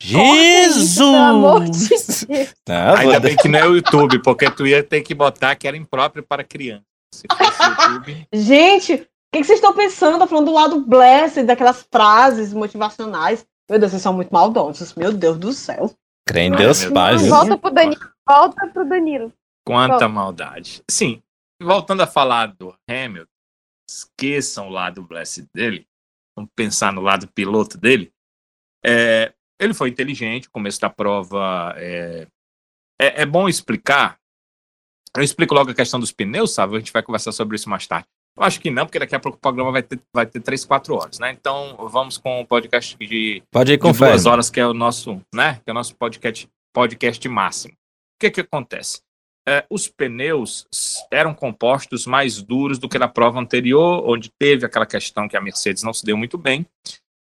isso, 0.01 0.99
pelo 0.99 1.17
amor 1.17 1.65
de 1.65 1.79
Jesus! 1.79 2.25
Deus. 2.25 2.55
Não, 2.69 2.87
vou 2.89 2.97
Ainda 2.97 3.21
bem 3.21 3.37
que 3.37 3.49
não 3.49 3.59
é 3.59 3.67
o 3.67 3.77
YouTube, 3.77 4.23
porque 4.23 4.51
tu 4.51 4.67
ia 4.67 4.83
ter 4.83 5.03
que 5.03 5.15
botar 5.15 5.57
que 5.57 5.67
era 5.67 5.77
impróprio 5.77 6.23
para 6.23 6.45
criança. 6.45 6.85
O 7.15 7.85
YouTube. 7.85 8.29
Gente, 8.33 8.95
o 8.95 8.99
que, 9.33 9.41
que 9.41 9.45
vocês 9.45 9.59
estão 9.59 9.75
pensando? 9.75 10.19
Tá 10.19 10.27
falando 10.27 10.47
do 10.47 10.53
lado 10.53 10.81
blessed, 10.81 11.45
daquelas 11.45 11.87
frases 11.91 12.53
motivacionais. 12.53 13.47
Meu 13.69 13.79
Deus, 13.79 13.93
vocês 13.93 14.03
são 14.03 14.13
muito 14.13 14.31
maldosos. 14.31 14.95
Meu 14.95 15.13
Deus 15.13 15.39
do 15.39 15.53
céu. 15.53 15.91
Crê 16.27 16.43
em 16.43 16.53
Deus 16.53 16.83
viu? 16.83 16.93
Volta 17.29 17.57
pro 17.57 17.71
Danilo. 17.71 18.11
Volta 18.27 18.67
pro 18.69 18.89
Danilo. 18.89 19.33
Quanta 19.67 20.09
Bom. 20.09 20.15
maldade. 20.15 20.83
Sim, 20.91 21.23
voltando 21.61 22.03
a 22.03 22.07
falar 22.07 22.55
do 22.55 22.75
Hamilton, 22.89 23.31
esqueçam 23.89 24.69
lá 24.69 24.91
do 24.91 25.03
bless 25.03 25.47
dele. 25.55 25.87
Vamos 26.37 26.51
pensar 26.55 26.93
no 26.93 27.01
lado 27.01 27.29
piloto 27.29 27.79
dele, 27.79 28.13
é, 28.85 29.33
ele 29.59 29.73
foi 29.73 29.89
inteligente, 29.89 30.49
o 30.49 30.51
começo 30.51 30.81
da 30.81 30.91
prova 30.91 31.75
é, 31.77 32.27
é, 33.01 33.23
é, 33.23 33.27
bom 33.27 33.49
explicar. 33.49 34.19
Eu 35.17 35.23
explico 35.23 35.55
logo 35.55 35.71
a 35.71 35.75
questão 35.75 36.01
dos 36.01 36.13
pneus, 36.13 36.53
sabe? 36.53 36.77
A 36.77 36.79
gente 36.79 36.93
vai 36.93 37.03
conversar 37.03 37.33
sobre 37.33 37.57
isso 37.57 37.69
mais 37.69 37.87
tarde. 37.87 38.07
Eu 38.37 38.43
acho 38.43 38.61
que 38.61 38.71
não, 38.71 38.85
porque 38.85 38.99
daqui 38.99 39.15
a 39.15 39.21
pouco 39.21 39.39
o 39.39 39.41
programa 39.41 39.71
vai 39.71 39.83
ter, 39.83 40.01
vai 40.13 40.27
ter 40.27 40.41
3, 40.41 40.65
4 40.65 40.95
horas, 40.95 41.19
né? 41.21 41.31
Então 41.31 41.77
vamos 41.89 42.19
com 42.19 42.41
o 42.41 42.47
podcast 42.47 42.97
de, 42.99 43.43
Pode 43.51 43.73
ir 43.73 43.79
de 43.79 43.93
duas 43.93 44.27
horas, 44.27 44.51
que 44.51 44.59
é 44.59 44.67
o 44.67 44.75
nosso, 44.75 45.21
né? 45.33 45.61
Que 45.65 45.71
é 45.71 45.73
o 45.73 45.75
nosso 45.75 45.95
podcast, 45.95 46.49
podcast 46.73 47.29
máximo. 47.29 47.75
O 47.75 48.19
que 48.21 48.31
que 48.33 48.41
acontece? 48.41 49.01
É, 49.47 49.67
os 49.69 49.87
pneus 49.89 50.67
eram 51.11 51.35
compostos 51.35 52.07
mais 52.07 52.43
duros 52.43 52.79
do 52.79 52.89
que 52.89 52.99
na 52.99 53.09
prova 53.09 53.39
anterior, 53.39 54.03
onde 54.09 54.31
teve 54.39 54.65
aquela 54.65 54.87
questão 54.87 55.29
que 55.29 55.37
a 55.37 55.41
Mercedes 55.41 55.83
não 55.83 55.93
se 55.93 56.05
deu 56.05 56.17
muito 56.17 56.39
bem, 56.39 56.67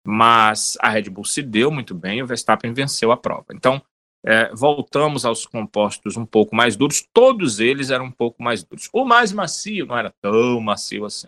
mas 0.05 0.77
a 0.81 0.89
Red 0.89 1.03
Bull 1.03 1.23
se 1.23 1.41
deu 1.41 1.71
muito 1.71 1.95
bem 1.95 2.19
e 2.19 2.23
o 2.23 2.27
Verstappen 2.27 2.73
venceu 2.73 3.11
a 3.11 3.17
prova. 3.17 3.45
Então, 3.53 3.81
é, 4.25 4.53
voltamos 4.53 5.23
aos 5.23 5.45
compostos 5.45 6.17
um 6.17 6.25
pouco 6.25 6.53
mais 6.53 6.75
duros, 6.75 7.07
todos 7.13 7.61
eles 7.61 7.89
eram 7.89 8.05
um 8.05 8.11
pouco 8.11 8.43
mais 8.43 8.63
duros. 8.63 8.89
O 8.91 9.05
mais 9.05 9.31
macio 9.31 9.85
não 9.85 9.97
era 9.97 10.13
tão 10.21 10.59
macio 10.59 11.05
assim. 11.05 11.27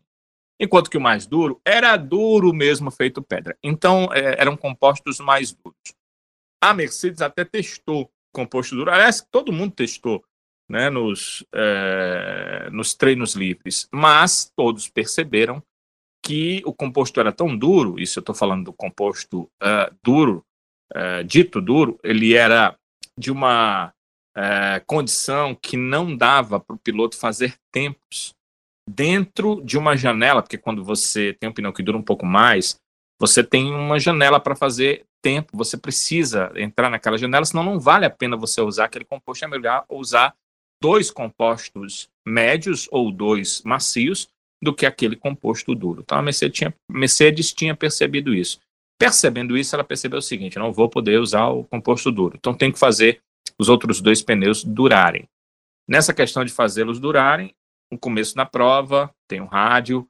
Enquanto 0.60 0.90
que 0.90 0.98
o 0.98 1.02
mais 1.02 1.26
duro 1.26 1.60
era 1.66 1.96
duro 1.96 2.54
mesmo, 2.54 2.92
feito 2.92 3.22
pedra. 3.22 3.58
Então, 3.64 4.10
é, 4.14 4.40
eram 4.40 4.58
compostos 4.58 5.20
mais 5.20 5.54
duros. 5.54 5.96
A 6.62 6.74
Mercedes 6.74 7.22
até 7.22 7.44
testou 7.46 8.12
composto 8.34 8.76
duro. 8.76 8.92
Aliás, 8.92 9.26
todo 9.32 9.54
mundo 9.54 9.74
testou 9.74 10.24
né, 10.72 10.90
nos, 10.90 11.46
é, 11.54 12.70
nos 12.72 12.96
treinos 12.96 13.36
livres, 13.36 13.90
mas 13.92 14.50
todos 14.56 14.88
perceberam 14.88 15.62
que 16.24 16.62
o 16.66 16.74
composto 16.74 17.20
era 17.20 17.32
tão 17.32 17.58
duro, 17.58 18.00
isso 18.00 18.20
eu 18.20 18.22
estou 18.22 18.34
falando 18.34 18.66
do 18.66 18.74
composto 18.74 19.50
uh, 19.62 19.94
duro, 20.02 20.46
uh, 20.96 21.24
dito 21.26 21.60
duro, 21.60 22.00
ele 22.04 22.34
era 22.34 22.76
de 23.18 23.32
uma 23.32 23.92
uh, 24.38 24.86
condição 24.86 25.54
que 25.56 25.76
não 25.76 26.16
dava 26.16 26.60
para 26.60 26.76
o 26.76 26.80
piloto 26.80 27.18
fazer 27.18 27.56
tempos 27.72 28.34
dentro 28.88 29.62
de 29.66 29.78
uma 29.78 29.98
janela, 29.98 30.42
porque 30.42 30.58
quando 30.58 30.84
você 30.84 31.34
tem 31.34 31.50
um 31.50 31.54
pneu 31.54 31.74
que 31.74 31.84
dura 31.84 31.98
um 31.98 32.04
pouco 32.04 32.26
mais, 32.26 32.76
você 33.20 33.44
tem 33.44 33.74
uma 33.74 34.00
janela 34.00 34.40
para 34.40 34.56
fazer 34.56 35.06
tempo, 35.22 35.58
você 35.58 35.78
precisa 35.78 36.52
entrar 36.56 36.90
naquela 36.90 37.18
janela, 37.18 37.46
senão 37.46 37.64
não 37.64 37.80
vale 37.80 38.06
a 38.06 38.10
pena 38.10 38.38
você 38.38 38.62
usar 38.62 38.86
aquele 38.86 39.06
composto, 39.06 39.44
é 39.44 39.48
melhor 39.48 39.86
usar 39.90 40.34
dois 40.82 41.12
compostos 41.12 42.10
médios 42.26 42.88
ou 42.92 43.12
dois 43.12 43.62
macios 43.64 44.28
do 44.62 44.74
que 44.74 44.86
aquele 44.86 45.16
composto 45.16 45.74
duro. 45.76 46.02
Então 46.02 46.18
a 46.18 46.22
Mercedes 46.22 46.58
tinha, 46.58 46.74
Mercedes 46.90 47.54
tinha 47.54 47.76
percebido 47.76 48.34
isso. 48.34 48.60
Percebendo 49.00 49.58
isso, 49.58 49.76
ela 49.76 49.84
percebeu 49.84 50.20
o 50.20 50.22
seguinte: 50.22 50.60
não 50.60 50.72
vou 50.72 50.90
poder 50.90 51.20
usar 51.20 51.48
o 51.48 51.64
composto 51.64 52.12
duro. 52.12 52.36
Então 52.38 52.54
tem 52.54 52.72
que 52.72 52.80
fazer 52.80 53.22
os 53.58 53.70
outros 53.70 54.02
dois 54.02 54.22
pneus 54.22 54.64
durarem. 54.64 55.28
Nessa 55.88 56.14
questão 56.14 56.46
de 56.46 56.52
fazê-los 56.52 57.00
durarem, 57.00 57.56
no 57.92 57.98
começo 57.98 58.36
da 58.36 58.46
prova, 58.46 59.14
tem 59.28 59.42
um 59.42 59.48
rádio 59.48 60.08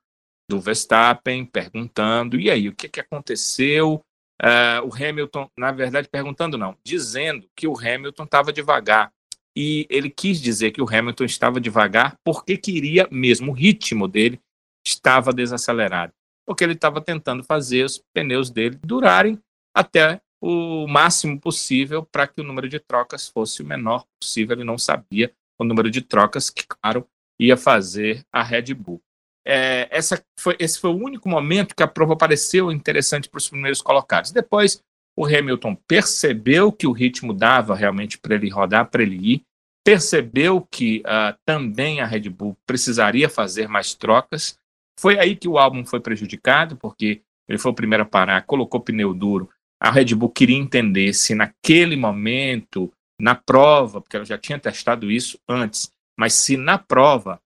do 0.50 0.60
Verstappen 0.60 1.46
perguntando: 1.46 2.40
e 2.40 2.52
aí, 2.52 2.68
o 2.68 2.76
que, 2.76 2.90
que 2.90 3.00
aconteceu? 3.00 4.04
Uh, 4.42 4.82
o 4.88 4.94
Hamilton, 4.94 5.50
na 5.56 5.72
verdade, 5.72 6.10
perguntando 6.10 6.58
não, 6.58 6.76
dizendo 6.84 7.48
que 7.56 7.68
o 7.68 7.78
Hamilton 7.78 8.24
estava 8.24 8.52
devagar. 8.52 9.12
E 9.56 9.86
ele 9.90 10.10
quis 10.10 10.40
dizer 10.40 10.72
que 10.72 10.82
o 10.82 10.88
Hamilton 10.88 11.26
estava 11.26 11.60
devagar 11.60 12.16
porque 12.24 12.58
queria 12.58 13.08
mesmo 13.12 13.52
o 13.52 13.56
ritmo 13.56 14.08
dele 14.08 14.40
estava 14.86 15.34
desacelerado, 15.34 16.14
porque 16.46 16.64
ele 16.64 16.74
estava 16.74 17.02
tentando 17.02 17.44
fazer 17.44 17.84
os 17.84 18.02
pneus 18.14 18.50
dele 18.50 18.80
durarem 18.84 19.38
até 19.76 20.22
o 20.42 20.88
máximo 20.88 21.40
possível 21.40 22.04
para 22.04 22.28
que 22.28 22.42
o 22.42 22.44
número 22.44 22.68
de 22.68 22.80
trocas 22.80 23.28
fosse 23.28 23.62
o 23.62 23.66
menor 23.66 24.06
possível. 24.20 24.56
Ele 24.56 24.64
não 24.64 24.78
sabia 24.78 25.32
o 25.60 25.64
número 25.64 25.92
de 25.92 26.02
trocas 26.02 26.50
que, 26.50 26.66
claro, 26.66 27.08
ia 27.40 27.56
fazer 27.56 28.26
a 28.32 28.42
Red 28.42 28.74
Bull. 28.74 29.02
É, 29.46 29.88
essa 29.92 30.24
foi, 30.40 30.56
esse 30.60 30.80
foi 30.80 30.92
o 30.92 30.96
único 30.98 31.30
momento 31.30 31.76
que 31.76 31.84
a 31.84 31.88
prova 31.88 32.16
pareceu 32.16 32.72
interessante 32.72 33.30
para 33.30 33.38
os 33.38 33.50
primeiros 33.50 33.82
colocados. 33.82 34.32
Depois, 34.32 34.82
o 35.16 35.26
Hamilton 35.26 35.76
percebeu 35.88 36.72
que 36.72 36.88
o 36.88 36.92
ritmo 36.92 37.34
dava 37.34 37.76
realmente 37.76 38.18
para 38.18 38.36
ele 38.36 38.50
rodar, 38.50 38.90
para 38.90 39.04
ele 39.04 39.16
ir, 39.16 39.44
percebeu 39.84 40.62
que 40.62 41.02
uh, 41.06 41.38
também 41.46 42.02
a 42.02 42.06
Red 42.06 42.30
Bull 42.30 42.58
precisaria 42.66 43.30
fazer 43.30 43.68
mais 43.68 43.94
trocas. 43.94 44.58
Foi 45.00 45.20
aí 45.20 45.36
que 45.36 45.48
o 45.48 45.58
álbum 45.58 45.86
foi 45.86 46.00
prejudicado, 46.00 46.76
porque 46.76 47.22
ele 47.48 47.58
foi 47.58 47.72
o 47.72 47.76
primeiro 47.76 48.04
a 48.04 48.06
parar, 48.06 48.46
colocou 48.46 48.80
pneu 48.80 49.14
duro. 49.14 49.50
A 49.80 49.92
Red 49.92 50.14
Bull 50.16 50.30
queria 50.30 50.58
entender 50.58 51.14
se 51.14 51.34
naquele 51.34 51.96
momento, 51.96 52.92
na 53.20 53.36
prova, 53.36 54.00
porque 54.00 54.16
ela 54.16 54.26
já 54.26 54.38
tinha 54.38 54.60
testado 54.60 55.12
isso 55.12 55.40
antes, 55.48 55.92
mas 56.18 56.34
se 56.34 56.56
na 56.56 56.78
prova 56.78 57.42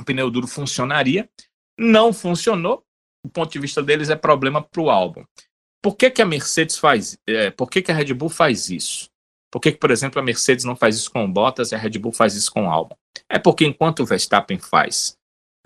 o 0.00 0.04
pneu 0.04 0.30
duro 0.30 0.46
funcionaria, 0.46 1.28
não 1.78 2.12
funcionou. 2.12 2.84
Do 3.24 3.30
ponto 3.30 3.50
de 3.50 3.58
vista 3.58 3.82
deles, 3.82 4.10
é 4.10 4.16
problema 4.16 4.60
para 4.60 4.82
o 4.82 4.90
álbum. 4.90 5.24
Por 5.84 5.94
que, 5.96 6.10
que 6.10 6.22
a 6.22 6.24
Mercedes 6.24 6.78
faz? 6.78 7.18
É, 7.28 7.50
por 7.50 7.68
que, 7.68 7.82
que 7.82 7.92
a 7.92 7.94
Red 7.94 8.14
Bull 8.14 8.30
faz 8.30 8.70
isso? 8.70 9.10
Por 9.52 9.60
que, 9.60 9.70
que, 9.70 9.76
por 9.76 9.90
exemplo, 9.90 10.18
a 10.18 10.24
Mercedes 10.24 10.64
não 10.64 10.74
faz 10.74 10.96
isso 10.96 11.10
com 11.10 11.22
o 11.22 11.28
Bottas 11.28 11.72
e 11.72 11.74
a 11.74 11.78
Red 11.78 11.98
Bull 11.98 12.10
faz 12.10 12.34
isso 12.34 12.50
com 12.50 12.66
o? 12.66 12.88
É 13.28 13.38
porque 13.38 13.66
enquanto 13.66 14.00
o 14.00 14.06
Verstappen 14.06 14.58
faz 14.58 15.14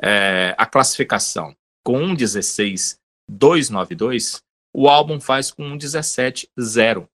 é, 0.02 0.56
a 0.58 0.66
classificação 0.66 1.54
com 1.87 2.00
1.16.292, 2.00 4.42
o 4.75 4.88
Albon 4.88 5.20
faz 5.20 5.52
com 5.52 5.62
1.17.0. 5.62 7.06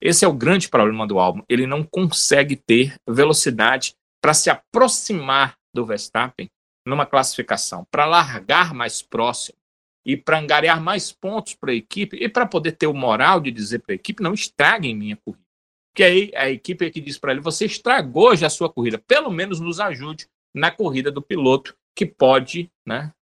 Esse 0.00 0.24
é 0.24 0.28
o 0.28 0.32
grande 0.32 0.68
problema 0.68 1.08
do 1.08 1.18
Albon. 1.18 1.42
Ele 1.48 1.66
não 1.66 1.82
consegue 1.82 2.54
ter 2.54 2.94
velocidade 3.04 3.96
para 4.22 4.32
se 4.32 4.48
aproximar 4.48 5.56
do 5.74 5.84
Verstappen 5.84 6.48
numa 6.86 7.04
classificação, 7.04 7.84
para 7.90 8.06
largar 8.06 8.72
mais 8.72 9.02
próximo 9.02 9.58
e 10.04 10.16
para 10.16 10.38
angariar 10.38 10.80
mais 10.80 11.10
pontos 11.10 11.54
para 11.54 11.72
a 11.72 11.74
equipe 11.74 12.16
e 12.16 12.28
para 12.28 12.46
poder 12.46 12.72
ter 12.72 12.86
o 12.86 12.94
moral 12.94 13.40
de 13.40 13.50
dizer 13.50 13.80
para 13.80 13.94
a 13.94 13.96
equipe: 13.96 14.22
não 14.22 14.34
estraguem 14.34 14.94
minha 14.94 15.16
corrida. 15.16 15.44
Porque 15.92 16.02
aí 16.02 16.32
a 16.34 16.50
equipe 16.50 16.84
é 16.84 16.90
que 16.90 17.00
diz 17.00 17.18
para 17.18 17.32
ele: 17.32 17.40
você 17.40 17.64
estragou 17.64 18.34
já 18.36 18.48
a 18.48 18.50
sua 18.50 18.68
corrida, 18.68 18.98
pelo 18.98 19.30
menos 19.30 19.60
nos 19.60 19.80
ajude 19.80 20.26
na 20.54 20.70
corrida 20.70 21.10
do 21.10 21.22
piloto 21.22 21.76
que 21.96 22.04
pode, 22.04 22.70
né, 22.86 23.12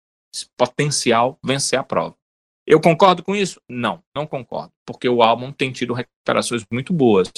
potencial, 0.57 1.37
vencer 1.43 1.79
a 1.79 1.83
prova. 1.83 2.15
Eu 2.65 2.79
concordo 2.79 3.21
com 3.21 3.35
isso? 3.35 3.61
Não, 3.69 4.01
não 4.15 4.25
concordo, 4.25 4.71
porque 4.85 5.07
o 5.07 5.21
álbum 5.21 5.51
tem 5.51 5.71
tido 5.71 5.93
recuperações 5.93 6.65
muito 6.71 6.93
boas, 6.93 7.29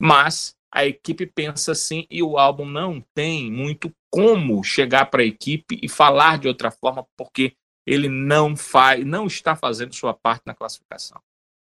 mas 0.00 0.54
a 0.72 0.84
equipe 0.84 1.26
pensa 1.26 1.72
assim 1.72 2.06
e 2.10 2.22
o 2.22 2.36
álbum 2.36 2.66
não 2.66 3.00
tem 3.14 3.50
muito 3.50 3.94
como 4.10 4.62
chegar 4.64 5.06
para 5.06 5.22
a 5.22 5.26
equipe 5.26 5.78
e 5.80 5.88
falar 5.88 6.38
de 6.38 6.48
outra 6.48 6.70
forma, 6.70 7.06
porque 7.16 7.54
ele 7.86 8.08
não 8.08 8.56
faz, 8.56 9.04
não 9.04 9.26
está 9.26 9.54
fazendo 9.54 9.94
sua 9.94 10.14
parte 10.14 10.42
na 10.46 10.54
classificação. 10.54 11.20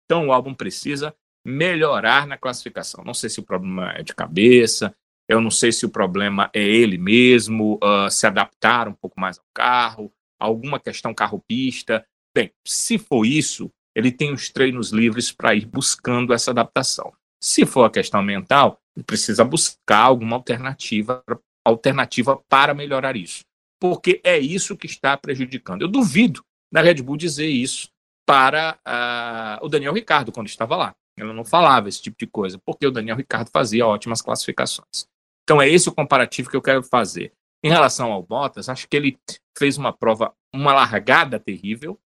Então 0.05 0.27
o 0.27 0.33
álbum 0.33 0.53
precisa 0.53 1.15
melhorar 1.45 2.27
na 2.27 2.37
classificação. 2.37 3.03
Não 3.03 3.13
sei 3.13 3.29
se 3.29 3.39
o 3.39 3.43
problema 3.43 3.93
é 3.93 4.03
de 4.03 4.13
cabeça, 4.13 4.95
eu 5.27 5.39
não 5.39 5.49
sei 5.49 5.71
se 5.71 5.85
o 5.85 5.89
problema 5.89 6.49
é 6.53 6.61
ele 6.61 6.97
mesmo, 6.97 7.79
uh, 7.81 8.09
se 8.11 8.27
adaptar 8.27 8.87
um 8.87 8.93
pouco 8.93 9.19
mais 9.19 9.39
ao 9.39 9.45
carro, 9.53 10.11
alguma 10.39 10.79
questão 10.79 11.13
carro-pista. 11.13 12.05
Bem, 12.35 12.51
se 12.65 12.97
for 12.97 13.25
isso, 13.25 13.71
ele 13.95 14.11
tem 14.11 14.33
os 14.33 14.49
treinos 14.49 14.91
livres 14.91 15.31
para 15.31 15.55
ir 15.55 15.65
buscando 15.65 16.33
essa 16.33 16.51
adaptação. 16.51 17.13
Se 17.41 17.65
for 17.65 17.85
a 17.85 17.89
questão 17.89 18.21
mental, 18.21 18.79
ele 18.95 19.03
precisa 19.03 19.43
buscar 19.43 19.99
alguma 19.99 20.35
alternativa, 20.35 21.23
alternativa 21.65 22.37
para 22.49 22.73
melhorar 22.73 23.15
isso. 23.15 23.41
Porque 23.81 24.21
é 24.23 24.37
isso 24.37 24.77
que 24.77 24.85
está 24.85 25.17
prejudicando. 25.17 25.81
Eu 25.81 25.87
duvido 25.87 26.45
da 26.71 26.81
Red 26.81 27.01
Bull 27.01 27.17
dizer 27.17 27.47
isso 27.47 27.89
para 28.27 28.77
uh, 28.87 29.65
o 29.65 29.67
Daniel 29.67 29.93
Ricardo 29.93 30.31
quando 30.31 30.47
estava 30.47 30.75
lá. 30.75 30.95
Ela 31.17 31.33
não 31.33 31.43
falava 31.43 31.89
esse 31.89 32.01
tipo 32.01 32.17
de 32.17 32.27
coisa, 32.27 32.59
porque 32.63 32.85
o 32.85 32.91
Daniel 32.91 33.17
Ricardo 33.17 33.49
fazia 33.51 33.85
ótimas 33.85 34.21
classificações. 34.21 35.07
Então 35.43 35.59
é 35.59 35.67
esse 35.67 35.89
o 35.89 35.91
comparativo 35.91 36.49
que 36.49 36.55
eu 36.55 36.61
quero 36.61 36.83
fazer. 36.83 37.33
Em 37.63 37.69
relação 37.69 38.11
ao 38.11 38.23
Bottas, 38.23 38.69
acho 38.69 38.87
que 38.87 38.95
ele 38.95 39.19
fez 39.57 39.77
uma 39.77 39.91
prova, 39.91 40.33
uma 40.53 40.73
largada 40.73 41.39
terrível. 41.39 41.99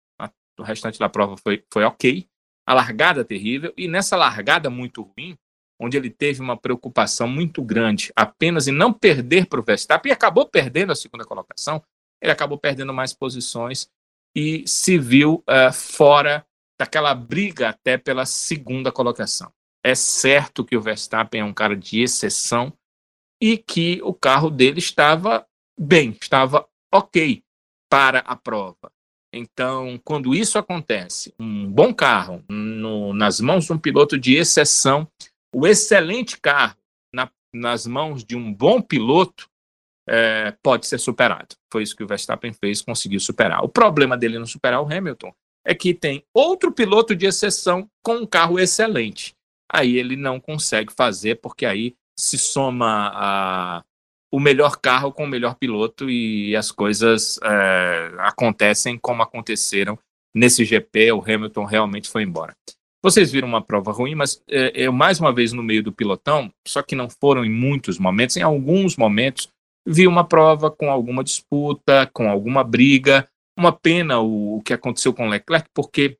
O 0.57 0.63
restante 0.63 0.97
da 0.97 1.09
prova 1.09 1.35
foi, 1.37 1.63
foi 1.71 1.83
ok. 1.83 2.25
A 2.65 2.73
largada 2.73 3.23
terrível. 3.25 3.73
E 3.77 3.87
nessa 3.87 4.15
largada 4.15 4.69
muito 4.69 5.01
ruim, 5.01 5.37
onde 5.79 5.97
ele 5.97 6.09
teve 6.09 6.41
uma 6.41 6.57
preocupação 6.57 7.27
muito 7.27 7.61
grande 7.61 8.11
apenas 8.15 8.67
em 8.67 8.71
não 8.71 8.93
perder 8.93 9.47
para 9.47 9.59
o 9.59 9.63
Verstappen, 9.63 10.09
e 10.09 10.13
acabou 10.13 10.47
perdendo 10.47 10.91
a 10.91 10.95
segunda 10.95 11.25
colocação, 11.25 11.83
ele 12.21 12.31
acabou 12.31 12.57
perdendo 12.57 12.93
mais 12.93 13.13
posições 13.13 13.89
e 14.35 14.63
se 14.67 14.97
viu 14.97 15.43
uh, 15.49 15.71
fora 15.71 16.45
daquela 16.79 17.13
briga 17.13 17.69
até 17.69 17.97
pela 17.97 18.25
segunda 18.25 18.91
colocação. 18.91 19.51
É 19.83 19.95
certo 19.95 20.65
que 20.65 20.75
o 20.75 20.81
Verstappen 20.81 21.41
é 21.41 21.45
um 21.45 21.53
cara 21.53 21.75
de 21.75 22.01
exceção 22.01 22.73
e 23.41 23.57
que 23.57 24.01
o 24.03 24.13
carro 24.13 24.49
dele 24.49 24.79
estava 24.79 25.45
bem, 25.79 26.17
estava 26.19 26.67
ok 26.93 27.43
para 27.89 28.19
a 28.19 28.35
prova. 28.35 28.91
Então, 29.31 29.99
quando 30.03 30.33
isso 30.33 30.57
acontece, 30.57 31.33
um 31.37 31.69
bom 31.69 31.93
carro 31.93 32.43
no, 32.49 33.13
nas 33.13 33.39
mãos 33.41 33.65
de 33.65 33.73
um 33.73 33.77
piloto 33.77 34.17
de 34.17 34.35
exceção, 34.35 35.07
o 35.55 35.65
excelente 35.65 36.37
carro 36.37 36.75
na, 37.13 37.31
nas 37.53 37.87
mãos 37.87 38.25
de 38.25 38.35
um 38.35 38.53
bom 38.53 38.81
piloto 38.81 39.49
é, 40.05 40.53
pode 40.61 40.85
ser 40.85 40.99
superado. 40.99 41.55
Foi 41.71 41.81
isso 41.81 41.95
que 41.95 42.03
o 42.03 42.07
Verstappen 42.07 42.51
fez, 42.51 42.81
conseguiu 42.81 43.21
superar. 43.21 43.63
O 43.63 43.69
problema 43.69 44.17
dele 44.17 44.37
não 44.37 44.45
superar 44.45 44.81
o 44.81 44.93
Hamilton 44.93 45.33
é 45.65 45.73
que 45.73 45.93
tem 45.93 46.25
outro 46.33 46.73
piloto 46.73 47.15
de 47.15 47.25
exceção 47.25 47.89
com 48.03 48.17
um 48.17 48.25
carro 48.25 48.59
excelente. 48.59 49.33
Aí 49.71 49.95
ele 49.95 50.17
não 50.17 50.41
consegue 50.41 50.91
fazer, 50.93 51.35
porque 51.35 51.65
aí 51.65 51.95
se 52.19 52.37
soma 52.37 53.11
a, 53.13 53.83
o 54.29 54.41
melhor 54.41 54.75
carro 54.75 55.13
com 55.13 55.23
o 55.23 55.27
melhor 55.27 55.55
piloto 55.55 56.09
e 56.09 56.53
as 56.53 56.69
coisas 56.69 57.39
é, 57.41 58.11
acontecem 58.19 58.99
como 58.99 59.23
aconteceram 59.23 59.97
nesse 60.35 60.65
GP. 60.65 61.13
O 61.13 61.21
Hamilton 61.21 61.63
realmente 61.63 62.09
foi 62.09 62.23
embora. 62.23 62.53
Vocês 63.05 63.31
viram 63.31 63.47
uma 63.47 63.61
prova 63.61 63.91
ruim, 63.91 64.15
mas 64.15 64.41
é, 64.49 64.71
eu 64.73 64.91
mais 64.91 65.19
uma 65.19 65.31
vez 65.31 65.53
no 65.53 65.61
meio 65.61 65.83
do 65.83 65.93
pilotão, 65.93 66.51
só 66.67 66.81
que 66.81 66.95
não 66.95 67.07
foram 67.07 67.45
em 67.45 67.51
muitos 67.51 67.99
momentos, 67.99 68.35
em 68.35 68.41
alguns 68.41 68.97
momentos 68.97 69.47
vi 69.85 70.07
uma 70.07 70.27
prova 70.27 70.71
com 70.71 70.89
alguma 70.89 71.23
disputa, 71.23 72.09
com 72.11 72.27
alguma 72.27 72.63
briga. 72.63 73.29
Uma 73.55 73.71
pena 73.71 74.19
o, 74.19 74.57
o 74.57 74.61
que 74.63 74.73
aconteceu 74.73 75.13
com 75.13 75.29
Leclerc, 75.29 75.69
porque 75.71 76.17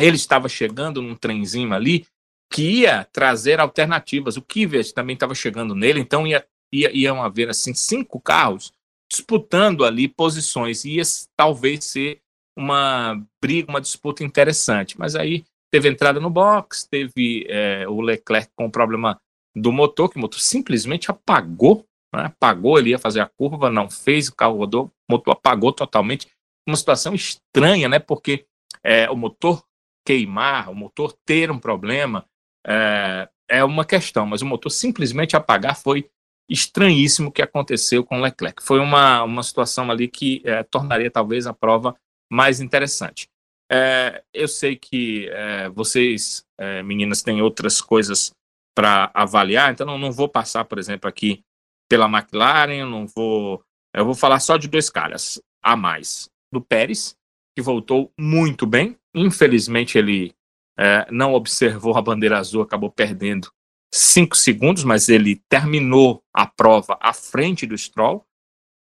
ele 0.00 0.16
estava 0.16 0.48
chegando 0.48 1.02
num 1.02 1.14
trenzinho 1.14 1.74
ali 1.74 2.06
que 2.50 2.62
ia 2.62 3.04
trazer 3.12 3.60
alternativas. 3.60 4.38
O 4.38 4.42
Kvyat 4.42 4.94
também 4.94 5.12
estava 5.12 5.34
chegando 5.34 5.74
nele, 5.74 6.00
então 6.00 6.26
ia, 6.26 6.42
ia, 6.72 6.90
iam 6.96 7.22
haver 7.22 7.50
assim 7.50 7.74
cinco 7.74 8.18
carros 8.18 8.72
disputando 9.10 9.84
ali 9.84 10.08
posições. 10.08 10.86
Ia 10.86 11.02
talvez 11.36 11.84
ser 11.84 12.22
uma 12.56 13.22
briga, 13.42 13.70
uma 13.70 13.80
disputa 13.80 14.24
interessante. 14.24 14.98
Mas 14.98 15.14
aí 15.14 15.44
teve 15.70 15.88
entrada 15.88 16.20
no 16.20 16.30
box, 16.30 16.88
teve 16.88 17.46
é, 17.48 17.86
o 17.88 18.00
Leclerc 18.00 18.50
com 18.56 18.70
problema 18.70 19.20
do 19.54 19.72
motor, 19.72 20.10
que 20.10 20.16
o 20.16 20.20
motor 20.20 20.40
simplesmente 20.40 21.10
apagou 21.10 21.88
né? 22.14 22.24
Apagou, 22.24 22.78
ele 22.78 22.90
ia 22.90 22.98
fazer 22.98 23.20
a 23.20 23.26
curva, 23.26 23.70
não 23.70 23.90
fez, 23.90 24.28
o 24.28 24.34
carro 24.34 24.56
rodou, 24.56 24.86
o 25.08 25.12
motor 25.12 25.32
apagou 25.32 25.72
totalmente. 25.72 26.28
Uma 26.66 26.76
situação 26.76 27.14
estranha, 27.14 27.88
né? 27.88 27.98
Porque 27.98 28.46
é, 28.82 29.08
o 29.10 29.16
motor 29.16 29.62
queimar, 30.06 30.70
o 30.70 30.74
motor 30.74 31.14
ter 31.24 31.50
um 31.50 31.58
problema 31.58 32.24
é, 32.66 33.28
é 33.48 33.64
uma 33.64 33.84
questão, 33.84 34.26
mas 34.26 34.42
o 34.42 34.46
motor 34.46 34.70
simplesmente 34.70 35.36
apagar 35.36 35.76
foi 35.76 36.08
estranhíssimo 36.50 37.28
o 37.28 37.32
que 37.32 37.42
aconteceu 37.42 38.04
com 38.04 38.18
o 38.18 38.22
Leclerc. 38.22 38.62
Foi 38.62 38.80
uma, 38.80 39.22
uma 39.22 39.42
situação 39.42 39.90
ali 39.90 40.08
que 40.08 40.40
é, 40.44 40.62
tornaria 40.62 41.10
talvez 41.10 41.46
a 41.46 41.52
prova 41.52 41.94
mais 42.30 42.60
interessante. 42.60 43.28
É, 43.70 44.22
eu 44.32 44.48
sei 44.48 44.76
que 44.76 45.28
é, 45.28 45.68
vocês, 45.68 46.44
é, 46.58 46.82
meninas, 46.82 47.22
têm 47.22 47.42
outras 47.42 47.80
coisas 47.80 48.30
para 48.74 49.10
avaliar, 49.12 49.72
então 49.72 49.86
não, 49.86 49.98
não, 49.98 50.12
vou 50.12 50.28
passar, 50.28 50.64
por 50.64 50.78
exemplo, 50.78 51.08
aqui 51.08 51.42
pela 51.88 52.06
McLaren, 52.06 52.86
não 52.86 53.06
vou. 53.06 53.62
Eu 53.94 54.04
vou 54.04 54.14
falar 54.14 54.40
só 54.40 54.56
de 54.56 54.68
dois 54.68 54.88
caras 54.88 55.40
a 55.62 55.76
mais. 55.76 56.28
Do 56.52 56.60
Pérez, 56.60 57.14
que 57.56 57.62
voltou 57.62 58.12
muito 58.18 58.66
bem. 58.66 58.96
Infelizmente, 59.14 59.98
ele 59.98 60.32
é, 60.78 61.06
não 61.10 61.34
observou 61.34 61.96
a 61.96 62.02
bandeira 62.02 62.38
azul, 62.38 62.62
acabou 62.62 62.90
perdendo 62.90 63.50
cinco 63.92 64.36
segundos, 64.36 64.84
mas 64.84 65.08
ele 65.08 65.42
terminou 65.48 66.22
a 66.32 66.46
prova 66.46 66.96
à 67.00 67.12
frente 67.12 67.66
do 67.66 67.76
Stroll. 67.76 68.24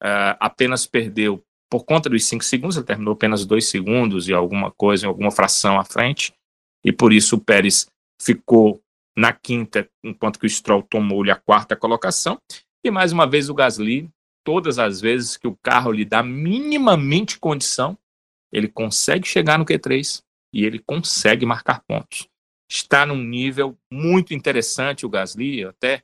É, 0.02 0.38
apenas 0.40 0.86
perdeu 0.86 1.44
por 1.70 1.84
conta 1.84 2.10
dos 2.10 2.26
cinco 2.26 2.44
segundos, 2.44 2.78
ele 2.78 2.86
terminou 2.86 3.14
apenas 3.14 3.46
dois 3.46 3.70
segundos 3.70 4.28
e 4.28 4.34
alguma 4.34 4.72
coisa, 4.72 5.08
alguma 5.08 5.32
fração 5.32 5.80
à 5.80 5.84
frente. 5.84 6.34
E 6.84 6.92
por 6.92 7.12
isso 7.12 7.36
o 7.36 7.42
Pérez 7.42 7.88
ficou 8.22 8.82
na 9.18 9.34
quinta, 9.34 9.90
enquanto 10.04 10.40
que 10.40 10.46
o 10.46 10.50
Stroll 10.50 10.84
tomou-lhe 10.84 11.32
a 11.32 11.36
quarta 11.36 11.76
colocação. 11.76 12.40
E 12.86 12.92
mais 12.92 13.12
uma 13.12 13.28
vez 13.28 13.50
o 13.50 13.54
Gasly, 13.54 14.10
todas 14.46 14.80
as 14.80 15.02
vezes 15.02 15.36
que 15.36 15.48
o 15.48 15.58
carro 15.58 15.92
lhe 15.92 16.06
dá 16.06 16.24
minimamente 16.24 17.40
condição, 17.40 17.98
ele 18.52 18.68
consegue 18.68 19.28
chegar 19.28 19.58
no 19.58 19.66
Q3 19.66 20.22
e 20.54 20.64
ele 20.64 20.80
consegue 20.80 21.46
marcar 21.46 21.82
pontos. 21.86 22.28
Está 22.70 23.06
num 23.06 23.22
nível 23.22 23.78
muito 23.92 24.34
interessante 24.34 25.06
o 25.06 25.10
Gasly, 25.10 25.62
eu 25.62 25.70
até 25.70 26.04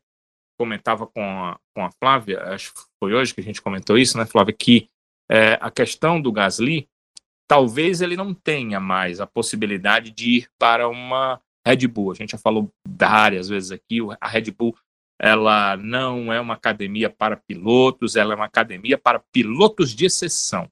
comentava 0.59 1.07
com 1.07 1.21
a, 1.21 1.59
com 1.75 1.85
a 1.85 1.91
Flávia, 1.91 2.41
acho 2.43 2.73
que 2.73 2.81
foi 2.99 3.13
hoje 3.13 3.33
que 3.33 3.41
a 3.41 3.43
gente 3.43 3.61
comentou 3.61 3.97
isso, 3.97 4.17
né, 4.17 4.25
Flávia, 4.25 4.55
que 4.57 4.89
é, 5.29 5.57
a 5.61 5.71
questão 5.71 6.21
do 6.21 6.31
Gasly, 6.31 6.87
talvez 7.47 8.01
ele 8.01 8.15
não 8.15 8.33
tenha 8.33 8.79
mais 8.79 9.19
a 9.19 9.27
possibilidade 9.27 10.11
de 10.11 10.37
ir 10.37 10.47
para 10.57 10.87
uma 10.87 11.39
Red 11.65 11.87
Bull. 11.87 12.11
A 12.11 12.15
gente 12.15 12.31
já 12.31 12.37
falou 12.37 12.71
várias 12.87 13.49
vezes 13.49 13.71
aqui, 13.71 13.99
a 14.19 14.27
Red 14.27 14.51
Bull 14.51 14.75
ela 15.19 15.77
não 15.77 16.33
é 16.33 16.39
uma 16.39 16.55
academia 16.55 17.09
para 17.09 17.37
pilotos, 17.37 18.15
ela 18.15 18.33
é 18.33 18.35
uma 18.35 18.45
academia 18.45 18.97
para 18.97 19.23
pilotos 19.31 19.95
de 19.95 20.05
exceção. 20.05 20.67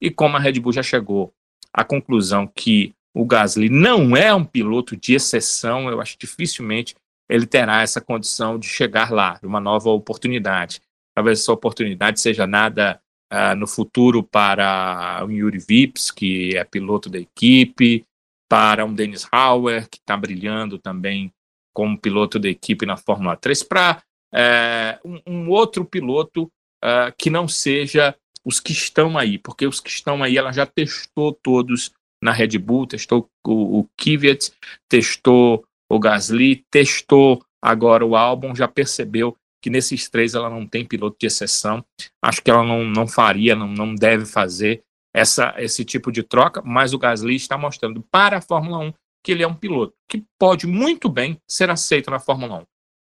E 0.00 0.10
como 0.10 0.36
a 0.36 0.40
Red 0.40 0.60
Bull 0.60 0.72
já 0.72 0.82
chegou 0.82 1.32
à 1.72 1.82
conclusão 1.82 2.46
que 2.46 2.94
o 3.14 3.24
Gasly 3.24 3.68
não 3.68 4.16
é 4.16 4.32
um 4.34 4.44
piloto 4.44 4.96
de 4.96 5.14
exceção, 5.14 5.88
eu 5.90 6.00
acho 6.00 6.16
dificilmente 6.18 6.94
ele 7.28 7.46
terá 7.46 7.82
essa 7.82 8.00
condição 8.00 8.58
de 8.58 8.68
chegar 8.68 9.10
lá, 9.10 9.40
uma 9.42 9.58
nova 9.58 9.90
oportunidade. 9.90 10.80
Talvez 11.14 11.40
essa 11.40 11.52
oportunidade 11.52 12.20
seja 12.20 12.46
nada 12.46 13.00
uh, 13.32 13.54
no 13.56 13.66
futuro 13.66 14.22
para 14.22 15.24
o 15.24 15.30
Yuri 15.30 15.58
Vips, 15.58 16.10
que 16.10 16.56
é 16.56 16.64
piloto 16.64 17.08
da 17.08 17.18
equipe, 17.18 18.04
para 18.48 18.84
um 18.84 18.94
Dennis 18.94 19.26
Hauer, 19.30 19.88
que 19.88 19.98
está 19.98 20.16
brilhando 20.16 20.78
também 20.78 21.32
como 21.74 21.98
piloto 21.98 22.38
da 22.38 22.48
equipe 22.48 22.86
na 22.86 22.96
Fórmula 22.96 23.36
3 23.36 23.62
para 23.64 24.02
é, 24.32 24.98
um, 25.04 25.20
um, 25.26 25.50
outro 25.50 25.84
piloto 25.84 26.44
uh, 26.82 27.12
que 27.18 27.28
não 27.28 27.46
seja 27.46 28.14
os 28.44 28.60
que 28.60 28.72
estão 28.72 29.18
aí, 29.18 29.38
porque 29.38 29.66
os 29.66 29.80
que 29.80 29.90
estão 29.90 30.22
aí 30.22 30.38
ela 30.38 30.52
já 30.52 30.64
testou 30.64 31.32
todos 31.32 31.92
na 32.22 32.32
Red 32.32 32.58
Bull, 32.58 32.86
testou 32.86 33.28
o, 33.46 33.80
o 33.80 33.88
Kvyat, 33.96 34.52
testou 34.88 35.66
o 35.90 35.98
Gasly, 35.98 36.64
testou 36.70 37.44
agora 37.60 38.06
o 38.06 38.16
Albon, 38.16 38.54
já 38.54 38.66
percebeu 38.66 39.36
que 39.66 39.70
nesses 39.70 40.08
três 40.08 40.32
ela 40.36 40.48
não 40.48 40.64
tem 40.64 40.84
piloto 40.84 41.16
de 41.18 41.26
exceção. 41.26 41.84
Acho 42.22 42.40
que 42.40 42.48
ela 42.48 42.62
não, 42.62 42.84
não 42.84 43.04
faria, 43.04 43.56
não, 43.56 43.66
não 43.66 43.96
deve 43.96 44.24
fazer 44.24 44.84
essa, 45.12 45.52
esse 45.58 45.84
tipo 45.84 46.12
de 46.12 46.22
troca, 46.22 46.62
mas 46.64 46.94
o 46.94 46.98
Gasly 47.00 47.34
está 47.34 47.58
mostrando 47.58 48.00
para 48.00 48.38
a 48.38 48.40
Fórmula 48.40 48.78
1 48.78 48.92
que 49.24 49.32
ele 49.32 49.42
é 49.42 49.48
um 49.48 49.56
piloto 49.56 49.92
que 50.08 50.24
pode 50.38 50.68
muito 50.68 51.08
bem 51.08 51.36
ser 51.50 51.68
aceito 51.68 52.12
na 52.12 52.20
Fórmula 52.20 52.58
1. 52.58 52.62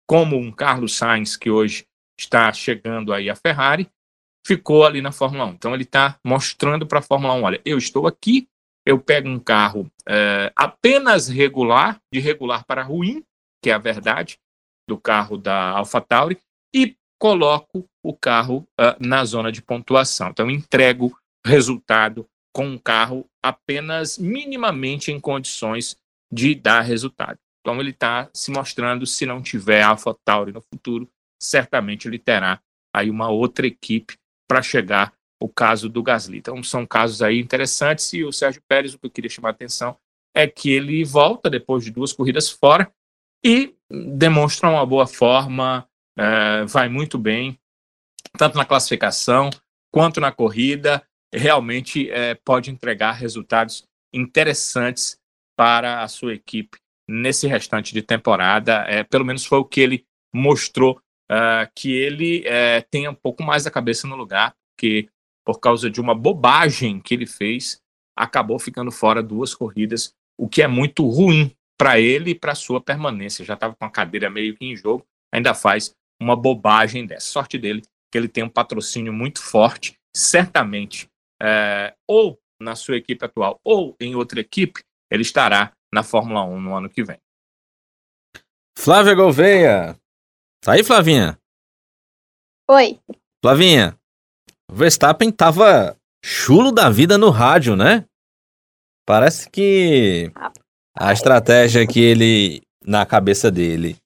Como 0.04 0.36
um 0.36 0.50
Carlos 0.50 0.96
Sainz, 0.96 1.36
que 1.36 1.48
hoje 1.48 1.86
está 2.18 2.52
chegando 2.52 3.12
aí 3.12 3.30
à 3.30 3.36
Ferrari, 3.36 3.88
ficou 4.44 4.84
ali 4.84 5.00
na 5.00 5.12
Fórmula 5.12 5.44
1. 5.44 5.50
Então 5.50 5.72
ele 5.72 5.84
está 5.84 6.18
mostrando 6.26 6.88
para 6.88 6.98
a 6.98 7.02
Fórmula 7.02 7.34
1: 7.34 7.42
olha, 7.44 7.62
eu 7.64 7.78
estou 7.78 8.08
aqui, 8.08 8.48
eu 8.84 8.98
pego 8.98 9.28
um 9.28 9.38
carro 9.38 9.88
é, 10.08 10.52
apenas 10.56 11.28
regular, 11.28 12.00
de 12.12 12.18
regular 12.18 12.66
para 12.66 12.82
ruim, 12.82 13.22
que 13.62 13.70
é 13.70 13.74
a 13.74 13.78
verdade, 13.78 14.40
do 14.88 14.98
carro 14.98 15.36
da 15.36 15.70
AlphaTauri, 15.76 16.40
e 16.74 16.96
coloco 17.18 17.88
o 18.02 18.14
carro 18.14 18.66
uh, 18.80 18.96
na 19.00 19.24
zona 19.24 19.50
de 19.50 19.60
pontuação. 19.62 20.28
Então 20.28 20.50
entrego 20.50 21.16
resultado 21.44 22.28
com 22.52 22.66
um 22.66 22.78
carro 22.78 23.28
apenas 23.42 24.18
minimamente 24.18 25.12
em 25.12 25.20
condições 25.20 25.96
de 26.32 26.54
dar 26.54 26.80
resultado. 26.80 27.38
Então 27.60 27.80
ele 27.80 27.90
está 27.90 28.28
se 28.32 28.50
mostrando, 28.50 29.06
se 29.06 29.26
não 29.26 29.42
tiver 29.42 29.82
AlphaTauri 29.82 30.52
no 30.52 30.62
futuro, 30.62 31.08
certamente 31.40 32.08
ele 32.08 32.18
terá 32.18 32.60
aí 32.94 33.10
uma 33.10 33.28
outra 33.28 33.66
equipe 33.66 34.16
para 34.48 34.62
chegar 34.62 35.12
o 35.40 35.48
caso 35.48 35.88
do 35.88 36.02
Gasly. 36.02 36.38
Então 36.38 36.62
são 36.62 36.86
casos 36.86 37.22
aí 37.22 37.38
interessantes 37.38 38.12
e 38.12 38.24
o 38.24 38.32
Sérgio 38.32 38.62
Pérez, 38.68 38.94
o 38.94 38.98
que 38.98 39.06
eu 39.06 39.10
queria 39.10 39.30
chamar 39.30 39.50
a 39.50 39.52
atenção 39.52 39.96
é 40.34 40.46
que 40.46 40.70
ele 40.70 41.04
volta 41.04 41.48
depois 41.48 41.84
de 41.84 41.90
duas 41.90 42.12
corridas 42.12 42.50
fora 42.50 42.92
e 43.44 43.74
demonstra 43.90 44.68
uma 44.68 44.84
boa 44.84 45.06
forma, 45.06 45.87
é, 46.18 46.64
vai 46.64 46.88
muito 46.88 47.16
bem, 47.16 47.58
tanto 48.36 48.56
na 48.56 48.64
classificação 48.64 49.50
quanto 49.92 50.20
na 50.20 50.32
corrida, 50.32 51.02
realmente 51.32 52.10
é, 52.10 52.34
pode 52.34 52.70
entregar 52.70 53.12
resultados 53.12 53.84
interessantes 54.12 55.18
para 55.56 56.02
a 56.02 56.08
sua 56.08 56.34
equipe 56.34 56.78
nesse 57.08 57.46
restante 57.46 57.92
de 57.94 58.02
temporada. 58.02 58.84
É, 58.88 59.04
pelo 59.04 59.24
menos 59.24 59.44
foi 59.44 59.58
o 59.58 59.64
que 59.64 59.80
ele 59.80 60.04
mostrou 60.34 61.00
uh, 61.30 61.70
que 61.74 61.90
ele 61.90 62.44
tem 62.90 63.08
um 63.08 63.14
pouco 63.14 63.42
mais 63.42 63.66
a 63.66 63.70
cabeça 63.70 64.06
no 64.06 64.14
lugar, 64.14 64.54
porque 64.76 65.08
por 65.44 65.58
causa 65.58 65.90
de 65.90 66.00
uma 66.00 66.14
bobagem 66.14 67.00
que 67.00 67.14
ele 67.14 67.26
fez, 67.26 67.80
acabou 68.14 68.58
ficando 68.58 68.92
fora 68.92 69.22
duas 69.22 69.54
corridas, 69.54 70.12
o 70.38 70.46
que 70.48 70.60
é 70.60 70.68
muito 70.68 71.08
ruim 71.08 71.50
para 71.78 71.98
ele 71.98 72.32
e 72.32 72.34
para 72.34 72.54
sua 72.54 72.80
permanência. 72.80 73.44
Já 73.44 73.54
estava 73.54 73.74
com 73.74 73.84
a 73.84 73.90
cadeira 73.90 74.28
meio 74.28 74.54
que 74.54 74.66
em 74.66 74.76
jogo, 74.76 75.06
ainda 75.32 75.54
faz 75.54 75.94
uma 76.20 76.36
bobagem 76.36 77.06
dessa. 77.06 77.28
Sorte 77.28 77.58
dele 77.58 77.82
que 78.10 78.18
ele 78.18 78.28
tem 78.28 78.44
um 78.44 78.48
patrocínio 78.48 79.12
muito 79.12 79.42
forte, 79.42 79.98
certamente. 80.14 81.08
É, 81.40 81.94
ou 82.06 82.38
na 82.60 82.74
sua 82.74 82.96
equipe 82.96 83.24
atual 83.24 83.60
ou 83.64 83.94
em 84.00 84.14
outra 84.14 84.40
equipe, 84.40 84.82
ele 85.10 85.22
estará 85.22 85.72
na 85.92 86.02
Fórmula 86.02 86.44
1 86.44 86.60
no 86.60 86.74
ano 86.74 86.90
que 86.90 87.04
vem. 87.04 87.18
Flávia 88.76 89.14
Gouveia. 89.14 89.96
Tá 90.60 90.72
aí, 90.72 90.82
Flavinha? 90.82 91.38
Oi. 92.70 92.98
Flavinha, 93.42 93.96
o 94.70 94.74
Verstappen 94.74 95.30
tava 95.30 95.96
chulo 96.24 96.72
da 96.72 96.90
vida 96.90 97.16
no 97.16 97.30
rádio, 97.30 97.76
né? 97.76 98.04
Parece 99.06 99.48
que 99.48 100.30
a 100.94 101.12
estratégia 101.12 101.86
que 101.86 102.00
ele, 102.00 102.62
na 102.84 103.06
cabeça 103.06 103.50
dele, 103.50 103.96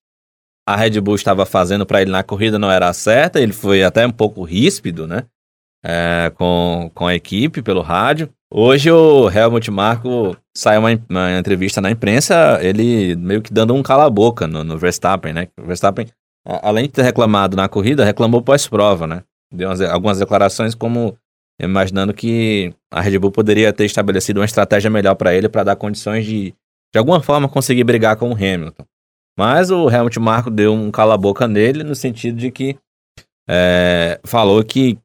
a 0.66 0.77
Red 0.77 1.01
Bull 1.01 1.16
estava 1.16 1.44
fazendo 1.44 1.85
para 1.85 2.03
ele 2.03 2.11
na 2.11 2.22
corrida 2.22 2.59
não 2.59 2.70
era 2.70 2.92
certa, 2.92 3.40
ele 3.40 3.53
foi 3.53 3.83
até 3.83 4.07
um 4.07 4.11
pouco 4.12 4.42
ríspido, 4.42 5.07
né? 5.07 5.25
É, 5.85 6.31
com, 6.37 6.90
com 6.94 7.07
a 7.07 7.14
equipe 7.14 7.61
pelo 7.61 7.81
rádio. 7.81 8.31
Hoje 8.48 8.90
o 8.90 9.29
Helmut 9.29 9.68
Marko 9.70 10.37
saiu 10.57 10.81
uma, 10.81 10.90
uma, 11.09 11.38
entrevista 11.38 11.81
na 11.81 11.90
imprensa, 11.90 12.59
ele 12.62 13.16
meio 13.16 13.42
que 13.42 13.53
dando 13.53 13.75
um 13.75 13.83
cala-boca 13.83 14.46
no, 14.46 14.62
no, 14.62 14.79
Verstappen, 14.79 15.33
né? 15.33 15.48
O 15.59 15.66
Verstappen, 15.66 16.07
além 16.44 16.85
de 16.85 16.92
ter 16.92 17.03
reclamado 17.03 17.57
na 17.57 17.68
corrida, 17.68 18.05
reclamou 18.05 18.42
pós-prova, 18.42 19.07
né? 19.07 19.25
Deu 19.53 19.68
umas, 19.68 19.81
algumas 19.81 20.18
declarações 20.18 20.75
como 20.75 21.16
imaginando 21.61 22.14
que 22.14 22.72
a 22.90 23.01
Red 23.01 23.18
Bull 23.18 23.33
poderia 23.33 23.72
ter 23.72 23.85
estabelecido 23.85 24.40
uma 24.40 24.46
estratégia 24.46 24.90
melhor 24.90 25.14
para 25.14 25.35
ele 25.35 25.48
para 25.48 25.64
dar 25.64 25.77
condições 25.77 26.25
de, 26.25 26.55
de 26.92 26.98
alguma 26.98 27.20
forma, 27.20 27.48
conseguir 27.48 27.85
brigar 27.85 28.16
com 28.16 28.31
o 28.31 28.35
Hamilton. 28.35 28.85
Mas 29.38 29.71
o 29.71 29.90
Helmut 29.90 30.18
Marko 30.18 30.51
deu 30.51 30.73
um 30.73 30.90
cala-boca 30.90 31.49
nele 31.49 31.83
no 31.83 31.95
sentido 31.95 32.37
de 32.37 32.51
que 32.51 32.77
é, 33.49 34.21
falou 34.25 34.62
que 34.62 34.99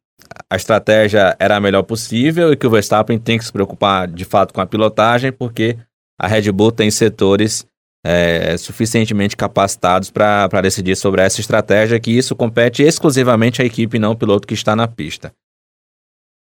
a 0.49 0.55
estratégia 0.55 1.35
era 1.39 1.55
a 1.55 1.59
melhor 1.59 1.83
possível 1.83 2.51
e 2.51 2.57
que 2.57 2.67
o 2.67 2.69
Verstappen 2.69 3.17
tem 3.17 3.37
que 3.37 3.45
se 3.45 3.51
preocupar 3.51 4.07
de 4.07 4.25
fato 4.25 4.53
com 4.53 4.61
a 4.61 4.65
pilotagem, 4.65 5.31
porque 5.31 5.77
a 6.19 6.27
Red 6.27 6.51
Bull 6.51 6.71
tem 6.71 6.91
setores 6.91 7.65
é, 8.05 8.55
suficientemente 8.57 9.35
capacitados 9.35 10.09
para 10.09 10.61
decidir 10.61 10.95
sobre 10.95 11.21
essa 11.21 11.41
estratégia, 11.41 11.99
que 11.99 12.11
isso 12.11 12.35
compete 12.35 12.83
exclusivamente 12.83 13.61
à 13.61 13.65
equipe, 13.65 13.99
não 13.99 14.09
ao 14.09 14.15
piloto 14.15 14.47
que 14.47 14.53
está 14.53 14.75
na 14.75 14.87
pista. 14.87 15.33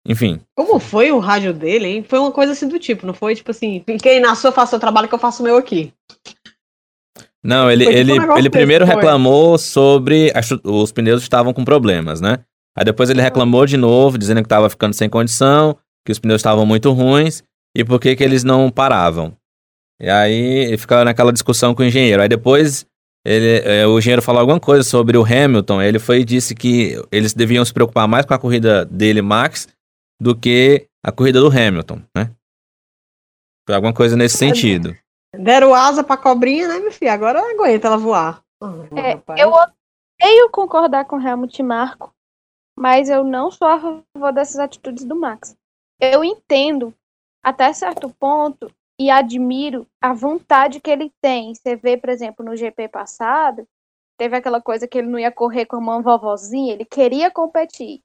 Enfim. 0.06 0.40
Como 0.56 0.78
foi 0.78 1.10
o 1.10 1.18
rádio 1.18 1.52
dele, 1.52 1.86
hein? 1.86 2.04
Foi 2.08 2.18
uma 2.18 2.32
coisa 2.32 2.52
assim 2.52 2.68
do 2.68 2.78
tipo, 2.78 3.06
não 3.06 3.12
foi 3.12 3.34
tipo 3.34 3.50
assim, 3.50 3.82
fiquei 3.84 4.20
na 4.20 4.34
sua, 4.34 4.52
faça 4.52 4.76
o 4.76 4.80
trabalho 4.80 5.08
que 5.08 5.14
eu 5.14 5.18
faço 5.18 5.42
o 5.42 5.44
meu 5.44 5.56
aqui. 5.56 5.92
Não, 7.44 7.70
ele, 7.70 7.86
ele, 7.86 8.12
tipo 8.14 8.32
um 8.32 8.38
ele 8.38 8.50
primeiro 8.50 8.84
reclamou 8.84 9.56
sobre 9.58 10.32
as, 10.34 10.50
os 10.64 10.92
pneus 10.92 11.22
estavam 11.22 11.52
com 11.52 11.64
problemas, 11.64 12.20
né? 12.20 12.38
Aí 12.76 12.84
depois 12.84 13.10
ele 13.10 13.22
reclamou 13.22 13.66
de 13.66 13.76
novo, 13.76 14.18
dizendo 14.18 14.38
que 14.38 14.46
estava 14.46 14.68
ficando 14.68 14.94
sem 14.94 15.08
condição, 15.08 15.76
que 16.04 16.12
os 16.12 16.18
pneus 16.18 16.40
estavam 16.40 16.64
muito 16.64 16.92
ruins 16.92 17.42
e 17.76 17.84
por 17.84 18.00
que, 18.00 18.14
que 18.16 18.24
eles 18.24 18.44
não 18.44 18.70
paravam. 18.70 19.36
E 20.00 20.08
aí 20.08 20.66
ele 20.66 20.78
ficava 20.78 21.04
naquela 21.04 21.32
discussão 21.32 21.74
com 21.74 21.82
o 21.82 21.86
engenheiro. 21.86 22.22
Aí 22.22 22.28
depois 22.28 22.86
ele, 23.24 23.62
é, 23.64 23.86
o 23.86 23.98
engenheiro 23.98 24.22
falou 24.22 24.40
alguma 24.40 24.60
coisa 24.60 24.82
sobre 24.82 25.16
o 25.16 25.24
Hamilton. 25.24 25.82
Ele 25.82 25.98
foi 25.98 26.20
e 26.20 26.24
disse 26.24 26.54
que 26.54 27.00
eles 27.10 27.34
deviam 27.34 27.64
se 27.64 27.72
preocupar 27.72 28.06
mais 28.06 28.24
com 28.24 28.34
a 28.34 28.38
corrida 28.38 28.84
dele, 28.84 29.20
Max, 29.20 29.68
do 30.20 30.34
que 30.36 30.86
a 31.04 31.10
corrida 31.10 31.40
do 31.40 31.48
Hamilton, 31.48 32.00
né? 32.16 32.30
Foi 33.66 33.74
alguma 33.74 33.92
coisa 33.92 34.16
nesse 34.16 34.38
sentido. 34.38 34.96
Deram 35.34 35.74
asa 35.74 36.02
pra 36.02 36.16
cobrinha, 36.16 36.68
né, 36.68 36.78
meu 36.78 36.92
filho? 36.92 37.10
Agora 37.10 37.40
aguenta 37.40 37.86
ela 37.86 37.98
voar. 37.98 38.42
É, 38.96 39.42
eu 39.42 39.50
odeio 39.50 40.50
concordar 40.50 41.04
com 41.04 41.16
o 41.16 41.20
Helmut 41.20 41.62
Marco, 41.62 42.12
mas 42.76 43.08
eu 43.08 43.22
não 43.22 43.50
sou 43.50 43.68
a 43.68 43.78
favor 43.78 44.32
dessas 44.32 44.58
atitudes 44.58 45.04
do 45.04 45.14
Max. 45.14 45.56
Eu 46.00 46.24
entendo 46.24 46.94
até 47.42 47.72
certo 47.72 48.08
ponto 48.18 48.72
e 48.98 49.10
admiro 49.10 49.86
a 50.00 50.12
vontade 50.12 50.80
que 50.80 50.90
ele 50.90 51.12
tem. 51.20 51.54
Você 51.54 51.76
vê, 51.76 51.96
por 51.96 52.08
exemplo, 52.08 52.44
no 52.44 52.56
GP 52.56 52.88
passado, 52.88 53.68
teve 54.18 54.36
aquela 54.36 54.60
coisa 54.60 54.88
que 54.88 54.98
ele 54.98 55.08
não 55.08 55.18
ia 55.18 55.30
correr 55.30 55.66
com 55.66 55.76
a 55.76 55.80
mão 55.80 56.02
vovozinha, 56.02 56.72
ele 56.72 56.84
queria 56.84 57.30
competir. 57.30 58.02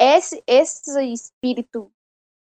Esse, 0.00 0.42
esse 0.46 1.12
espírito 1.12 1.92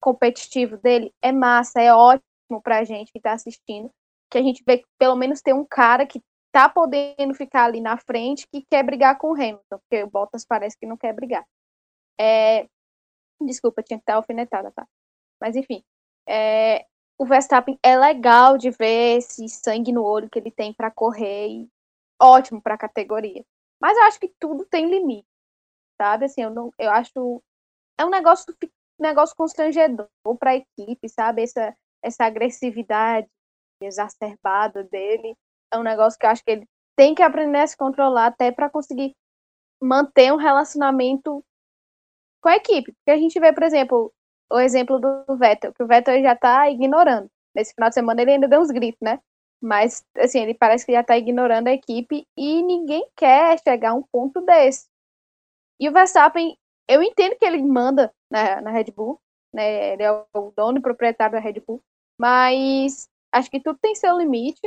competitivo 0.00 0.76
dele 0.76 1.12
é 1.20 1.32
massa, 1.32 1.80
é 1.80 1.92
ótimo 1.92 2.62
pra 2.62 2.84
gente 2.84 3.12
que 3.12 3.20
tá 3.20 3.32
assistindo 3.32 3.90
que 4.30 4.38
a 4.38 4.42
gente 4.42 4.62
vê 4.66 4.78
que 4.78 4.86
pelo 4.98 5.16
menos 5.16 5.42
tem 5.42 5.52
um 5.52 5.64
cara 5.64 6.06
que 6.06 6.22
tá 6.52 6.68
podendo 6.68 7.34
ficar 7.34 7.64
ali 7.64 7.80
na 7.80 7.96
frente 7.98 8.46
que 8.48 8.64
quer 8.70 8.84
brigar 8.84 9.18
com 9.18 9.28
o 9.28 9.34
Hamilton, 9.34 9.78
porque 9.78 10.02
o 10.02 10.10
Bottas 10.10 10.44
parece 10.44 10.76
que 10.78 10.86
não 10.86 10.96
quer 10.96 11.12
brigar. 11.12 11.44
É... 12.18 12.68
Desculpa, 13.40 13.82
tinha 13.82 13.98
que 13.98 14.02
estar 14.02 14.16
alfinetada, 14.16 14.70
tá? 14.72 14.86
Mas 15.40 15.56
enfim, 15.56 15.82
é... 16.28 16.86
o 17.18 17.26
Verstappen 17.26 17.78
é 17.82 17.96
legal 17.96 18.58
de 18.58 18.70
ver 18.70 19.18
esse 19.18 19.48
sangue 19.48 19.92
no 19.92 20.04
olho 20.04 20.28
que 20.30 20.38
ele 20.38 20.50
tem 20.50 20.72
para 20.72 20.90
correr 20.90 21.48
e 21.48 21.68
ótimo 22.20 22.60
para 22.60 22.74
a 22.74 22.78
categoria. 22.78 23.44
Mas 23.80 23.96
eu 23.96 24.04
acho 24.04 24.20
que 24.20 24.32
tudo 24.38 24.66
tem 24.66 24.90
limite, 24.90 25.26
sabe? 26.00 26.26
Assim, 26.26 26.42
eu 26.42 26.50
não, 26.50 26.72
eu 26.78 26.90
acho 26.90 27.42
é 27.98 28.04
um 28.04 28.10
negócio 28.10 28.54
negócio 28.98 29.34
constrangedor 29.36 30.08
para 30.38 30.50
a 30.52 30.56
equipe, 30.56 31.08
sabe? 31.08 31.42
Essa 31.42 31.76
essa 32.02 32.24
agressividade 32.24 33.28
exacerbado 33.80 34.84
dele. 34.84 35.36
É 35.72 35.78
um 35.78 35.82
negócio 35.82 36.18
que 36.18 36.26
eu 36.26 36.30
acho 36.30 36.44
que 36.44 36.50
ele 36.50 36.68
tem 36.96 37.14
que 37.14 37.22
aprender 37.22 37.58
a 37.58 37.66
se 37.66 37.76
controlar 37.76 38.26
até 38.26 38.50
para 38.50 38.70
conseguir 38.70 39.14
manter 39.80 40.32
um 40.32 40.36
relacionamento 40.36 41.42
com 42.42 42.48
a 42.48 42.56
equipe. 42.56 42.92
Porque 42.92 43.10
a 43.10 43.16
gente 43.16 43.38
vê, 43.40 43.52
por 43.52 43.62
exemplo, 43.62 44.12
o 44.50 44.58
exemplo 44.58 44.98
do 44.98 45.36
Vettel, 45.36 45.72
que 45.72 45.82
o 45.82 45.86
Vettel 45.86 46.22
já 46.22 46.36
tá 46.36 46.68
ignorando. 46.70 47.30
Nesse 47.54 47.74
final 47.74 47.88
de 47.88 47.94
semana 47.94 48.20
ele 48.22 48.32
ainda 48.32 48.48
deu 48.48 48.60
uns 48.60 48.70
gritos, 48.70 49.00
né? 49.00 49.20
Mas, 49.62 50.04
assim, 50.16 50.40
ele 50.40 50.54
parece 50.54 50.86
que 50.86 50.92
já 50.92 51.02
tá 51.02 51.16
ignorando 51.18 51.68
a 51.68 51.72
equipe 51.72 52.26
e 52.36 52.62
ninguém 52.62 53.06
quer 53.14 53.58
chegar 53.60 53.90
a 53.90 53.94
um 53.94 54.02
ponto 54.02 54.40
desse. 54.40 54.88
E 55.78 55.88
o 55.88 55.92
Verstappen, 55.92 56.56
eu 56.88 57.02
entendo 57.02 57.36
que 57.36 57.44
ele 57.44 57.62
manda 57.62 58.12
na, 58.30 58.60
na 58.60 58.70
Red 58.70 58.92
Bull, 58.94 59.20
né? 59.52 59.92
Ele 59.92 60.02
é 60.02 60.12
o 60.12 60.52
dono 60.56 60.78
e 60.78 60.82
proprietário 60.82 61.34
da 61.34 61.40
Red 61.40 61.60
Bull, 61.66 61.82
mas 62.18 63.08
Acho 63.32 63.50
que 63.50 63.60
tudo 63.60 63.78
tem 63.78 63.94
seu 63.94 64.16
limite. 64.16 64.60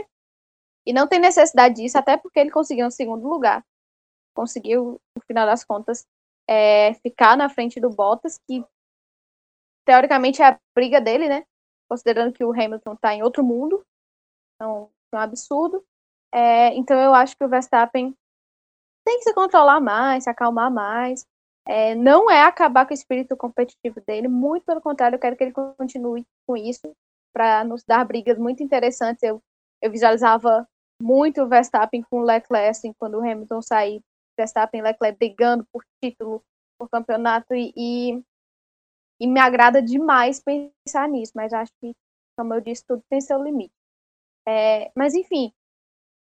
E 0.86 0.92
não 0.92 1.08
tem 1.08 1.20
necessidade 1.20 1.76
disso, 1.76 1.98
até 1.98 2.18
porque 2.18 2.40
ele 2.40 2.52
conseguiu 2.52 2.86
um 2.86 2.92
segundo 2.92 3.28
lugar. 3.28 3.66
Conseguiu, 4.36 5.00
no 5.16 5.24
final 5.26 5.46
das 5.46 5.64
contas, 5.64 6.06
é, 6.48 6.94
ficar 6.96 7.38
na 7.38 7.50
frente 7.50 7.80
do 7.80 7.90
Bottas, 7.90 8.38
que 8.46 8.66
teoricamente 9.86 10.42
é 10.42 10.48
a 10.48 10.60
briga 10.76 11.00
dele, 11.00 11.30
né? 11.30 11.46
Considerando 11.90 12.34
que 12.34 12.44
o 12.44 12.52
Hamilton 12.52 12.94
está 12.94 13.14
em 13.14 13.24
outro 13.24 13.44
mundo. 13.44 13.86
Então, 14.56 14.90
é 15.14 15.16
um 15.16 15.20
absurdo. 15.20 15.86
É, 16.34 16.74
então 16.76 17.00
eu 17.00 17.14
acho 17.14 17.38
que 17.38 17.44
o 17.44 17.50
Verstappen 17.50 18.16
tem 19.06 19.18
que 19.20 19.24
se 19.24 19.34
controlar 19.34 19.80
mais, 19.80 20.24
se 20.24 20.30
acalmar 20.30 20.72
mais. 20.72 21.26
É, 21.66 21.96
não 21.96 22.30
é 22.30 22.42
acabar 22.44 22.86
com 22.86 22.92
o 22.92 22.94
espírito 22.94 23.38
competitivo 23.38 24.02
dele, 24.02 24.28
muito 24.28 24.66
pelo 24.66 24.82
contrário, 24.82 25.16
eu 25.16 25.20
quero 25.20 25.38
que 25.38 25.44
ele 25.46 25.54
continue 25.54 26.26
com 26.46 26.58
isso 26.58 26.94
para 27.34 27.64
nos 27.64 27.84
dar 27.84 28.06
brigas 28.06 28.38
muito 28.38 28.64
interessantes. 28.64 29.24
Eu, 29.24 29.42
eu 29.82 29.92
visualizava 29.92 30.68
muito 31.02 31.42
o 31.42 31.48
Verstappen 31.50 32.04
com 32.04 32.20
o 32.20 32.24
Leclerc, 32.24 32.70
assim, 32.70 32.94
quando 32.94 33.16
o 33.16 33.20
Hamilton 33.20 33.62
sair, 33.62 34.02
Verstappen 34.38 34.80
e 34.80 34.84
Leclerc 34.84 35.18
brigando 35.18 35.66
por 35.72 35.84
título, 36.02 36.42
por 36.78 36.90
campeonato, 36.90 37.54
e, 37.54 37.74
e, 37.76 38.24
e, 39.20 39.28
me 39.28 39.40
agrada 39.40 39.82
demais 39.82 40.42
pensar 40.42 41.10
nisso, 41.10 41.34
mas 41.36 41.52
acho 41.54 41.72
que, 41.82 41.94
como 42.38 42.54
eu 42.54 42.62
disse, 42.62 42.86
tudo 42.88 43.04
tem 43.10 43.20
seu 43.20 43.42
limite. 43.42 43.74
É, 44.48 44.92
mas, 44.96 45.14
enfim, 45.14 45.52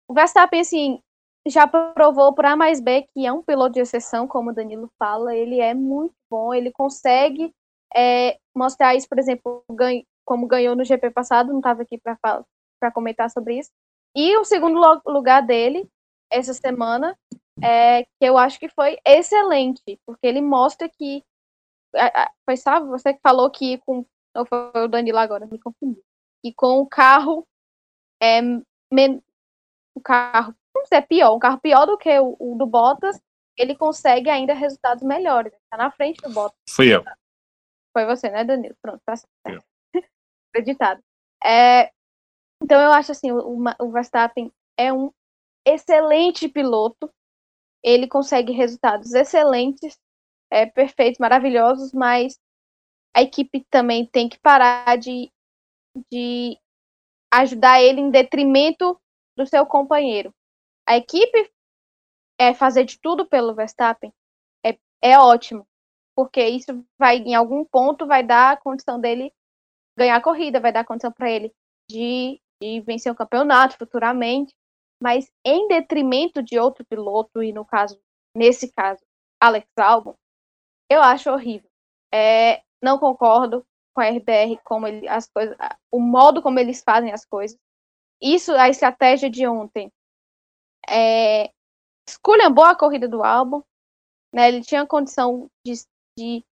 o 0.09 0.15
Verstappen, 0.15 0.61
assim, 0.61 1.03
já 1.47 1.67
provou 1.67 2.35
por 2.35 2.45
A 2.45 2.57
mais 2.57 2.81
B 2.81 3.03
que 3.15 3.27
é 3.27 3.33
um 3.33 3.43
piloto 3.43 3.75
de 3.75 3.81
exceção, 3.81 4.27
como 4.27 4.51
o 4.51 4.55
Danilo 4.55 4.91
fala, 4.99 5.35
ele 5.35 5.61
é 5.61 5.75
muito 5.75 6.15
bom, 6.31 6.53
ele 6.53 6.71
consegue 6.73 7.53
é, 7.95 8.39
mostrar 8.55 8.95
isso, 8.95 9.09
por 9.09 9.19
exemplo, 9.19 9.65
ganho, 9.71 10.05
como 10.31 10.47
ganhou 10.47 10.77
no 10.77 10.85
GP 10.85 11.11
passado, 11.11 11.49
não 11.49 11.59
estava 11.59 11.83
aqui 11.83 11.99
para 11.99 12.93
comentar 12.95 13.29
sobre 13.29 13.59
isso. 13.59 13.73
E 14.15 14.37
o 14.37 14.45
segundo 14.45 14.81
lugar 15.05 15.45
dele, 15.45 15.91
essa 16.31 16.55
semana, 16.55 17.19
é, 17.61 18.05
que 18.05 18.11
eu 18.21 18.39
acho 18.39 18.61
que 18.61 18.69
foi 18.69 18.97
excelente, 19.05 20.01
porque 20.07 20.25
ele 20.25 20.41
mostra 20.41 20.89
que. 20.89 21.25
Foi, 22.45 22.57
sabe, 22.57 22.87
você 22.87 23.13
que 23.13 23.21
falou 23.21 23.51
que 23.51 23.79
com. 23.79 24.07
Ou 24.37 24.47
foi 24.47 24.85
o 24.85 24.87
Danilo 24.87 25.19
agora, 25.19 25.47
me 25.47 25.59
confundi. 25.59 26.01
E 26.45 26.55
com 26.55 26.79
o 26.79 26.87
carro. 26.87 27.45
É, 28.23 28.41
men, 28.89 29.21
o 29.97 30.01
carro. 30.01 30.55
Não 30.73 30.87
sei, 30.87 30.99
é 30.99 31.03
pior. 31.03 31.35
Um 31.35 31.41
carro 31.41 31.59
pior 31.59 31.87
do 31.87 31.99
que 31.99 32.17
o, 32.21 32.37
o 32.39 32.57
do 32.57 32.67
Bottas, 32.67 33.21
ele 33.57 33.75
consegue 33.75 34.31
ainda 34.31 34.55
resultados 34.55 35.03
melhores. 35.03 35.53
Está 35.55 35.77
na 35.77 35.91
frente 35.91 36.23
do 36.23 36.31
Bottas. 36.31 36.57
Fui 36.69 36.95
eu. 36.95 37.03
Foi 37.93 38.07
você, 38.07 38.31
né, 38.31 38.45
Danilo? 38.45 38.77
Pronto, 38.81 39.03
tá 39.05 39.17
certo 39.17 39.70
acreditado. 40.51 41.03
É, 41.45 41.91
então 42.63 42.81
eu 42.81 42.93
acho 42.93 43.13
assim, 43.13 43.31
o, 43.33 43.59
o 43.81 43.91
Verstappen 43.91 44.53
é 44.77 44.93
um 44.93 45.13
excelente 45.67 46.49
piloto. 46.49 47.11
Ele 47.83 48.07
consegue 48.07 48.53
resultados 48.53 49.15
excelentes, 49.15 49.99
é, 50.51 50.67
perfeitos, 50.67 51.19
maravilhosos, 51.19 51.93
mas 51.93 52.39
a 53.15 53.23
equipe 53.23 53.67
também 53.71 54.07
tem 54.07 54.29
que 54.29 54.39
parar 54.39 54.97
de, 54.99 55.33
de 56.11 56.59
ajudar 57.33 57.81
ele 57.81 58.01
em 58.01 58.11
detrimento 58.11 59.01
do 59.37 59.47
seu 59.47 59.65
companheiro. 59.65 60.35
A 60.87 60.97
equipe 60.97 61.51
é 62.39 62.53
fazer 62.53 62.85
de 62.85 62.99
tudo 63.01 63.27
pelo 63.27 63.55
Verstappen 63.55 64.13
é, 64.65 64.79
é 65.03 65.19
ótimo, 65.19 65.67
porque 66.15 66.43
isso 66.47 66.85
vai, 66.99 67.19
em 67.19 67.35
algum 67.35 67.65
ponto, 67.65 68.07
vai 68.07 68.23
dar 68.23 68.53
a 68.53 68.57
condição 68.57 69.01
dele 69.01 69.33
ganhar 70.01 70.17
a 70.17 70.23
corrida, 70.23 70.59
vai 70.59 70.73
dar 70.73 70.87
condição 70.87 71.13
para 71.13 71.31
ele 71.31 71.53
de, 71.91 72.41
de 72.63 72.81
vencer 72.81 73.13
o 73.13 73.15
campeonato 73.15 73.77
futuramente, 73.77 74.55
mas 75.03 75.31
em 75.45 75.69
detrimento 75.69 76.43
de 76.43 76.59
outro 76.59 76.85
piloto, 76.87 77.43
e 77.43 77.53
no 77.53 77.67
caso, 77.67 78.01
nesse 78.35 78.73
caso, 78.73 79.03
Alex 79.39 79.67
Albon, 79.79 80.15
eu 80.91 81.03
acho 81.03 81.31
horrível. 81.31 81.69
É, 82.13 82.63
não 82.83 82.99
concordo 82.99 83.63
com 83.95 84.01
a 84.01 84.09
RBR 84.09 84.59
como 84.65 84.87
ele, 84.87 85.07
as 85.07 85.29
coisas, 85.29 85.55
o 85.93 86.01
modo 86.01 86.41
como 86.41 86.59
eles 86.59 86.83
fazem 86.83 87.13
as 87.13 87.27
coisas. 87.27 87.59
Isso, 88.23 88.53
a 88.53 88.71
estratégia 88.71 89.29
de 89.29 89.47
ontem, 89.47 89.93
é, 90.89 91.51
esculhambou 92.09 92.65
a 92.65 92.75
corrida 92.75 93.07
do 93.07 93.23
álbum, 93.23 93.63
né? 94.35 94.49
Ele 94.49 94.63
tinha 94.63 94.87
condição 94.87 95.51
de, 95.65 95.75
de 96.19 96.45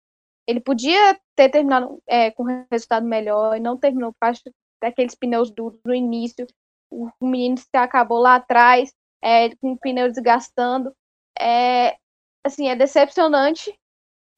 ele 0.47 0.61
podia 0.61 1.19
ter 1.35 1.49
terminado 1.51 2.03
é, 2.07 2.31
com 2.31 2.45
um 2.45 2.67
resultado 2.71 3.05
melhor 3.05 3.57
e 3.57 3.61
não 3.61 3.77
terminou 3.77 4.13
por 4.13 4.19
causa 4.21 4.41
daqueles 4.81 5.15
pneus 5.15 5.51
duros 5.51 5.81
no 5.85 5.95
início. 5.95 6.47
O, 6.91 7.11
menino 7.21 7.59
se 7.59 7.67
acabou 7.75 8.19
lá 8.19 8.37
atrás, 8.37 8.95
é, 9.23 9.55
com 9.57 9.73
o 9.73 9.79
pneu 9.79 10.11
desgastando. 10.11 10.95
É, 11.39 11.97
assim, 12.45 12.69
é 12.69 12.77
decepcionante. 12.77 13.77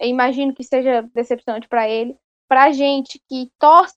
Eu 0.01 0.09
imagino 0.09 0.55
que 0.55 0.65
seja 0.65 1.03
decepcionante 1.15 1.69
para 1.69 1.89
ele. 1.89 2.17
Para 2.49 2.65
a 2.65 2.73
gente 2.73 3.21
que 3.29 3.51
torce 3.59 3.95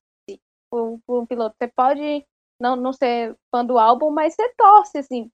por, 0.69 1.00
por, 1.06 1.21
um 1.21 1.26
piloto, 1.26 1.56
você 1.58 1.67
pode 1.69 2.26
não, 2.60 2.76
não 2.76 2.91
ser 2.91 3.38
fã 3.50 3.65
do 3.65 3.80
álbum, 3.80 4.12
mas 4.12 4.34
você 4.34 4.54
torce, 4.56 4.97
assim. 4.97 5.32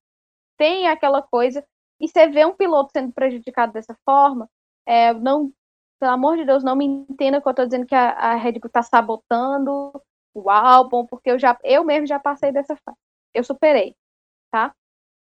Tem 0.57 0.87
aquela 0.87 1.21
coisa. 1.23 1.65
E 1.99 2.07
você 2.07 2.27
vê 2.27 2.45
um 2.45 2.55
piloto 2.55 2.91
sendo 2.91 3.11
prejudicado 3.11 3.73
dessa 3.73 3.97
forma, 4.05 4.47
é, 4.85 5.13
não, 5.13 5.51
pelo 5.99 6.11
amor 6.11 6.37
de 6.37 6.45
Deus, 6.45 6.63
não 6.63 6.75
me 6.75 6.85
entenda 6.85 7.41
que 7.41 7.47
eu 7.47 7.51
estou 7.51 7.65
dizendo 7.65 7.85
que 7.85 7.95
a, 7.95 8.11
a 8.11 8.35
Red 8.35 8.53
Bull 8.53 8.67
está 8.67 8.81
sabotando 8.83 9.91
o 10.33 10.49
álbum, 10.49 11.05
porque 11.05 11.31
eu 11.31 11.39
já 11.39 11.57
eu 11.63 11.83
mesmo 11.83 12.07
já 12.07 12.19
passei 12.19 12.51
dessa 12.51 12.75
fase. 12.75 12.97
Eu 13.33 13.43
superei, 13.43 13.95
tá? 14.51 14.75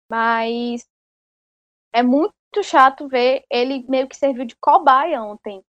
Mas 0.10 0.88
é 1.94 2.04
muito 2.04 2.34
chato 2.62 3.08
ver 3.08 3.46
ele 3.50 3.86
meio 3.88 4.08
que 4.08 4.16
serviu 4.16 4.46
de 4.46 4.56
cobaia 4.58 5.22
ontem 5.24 5.64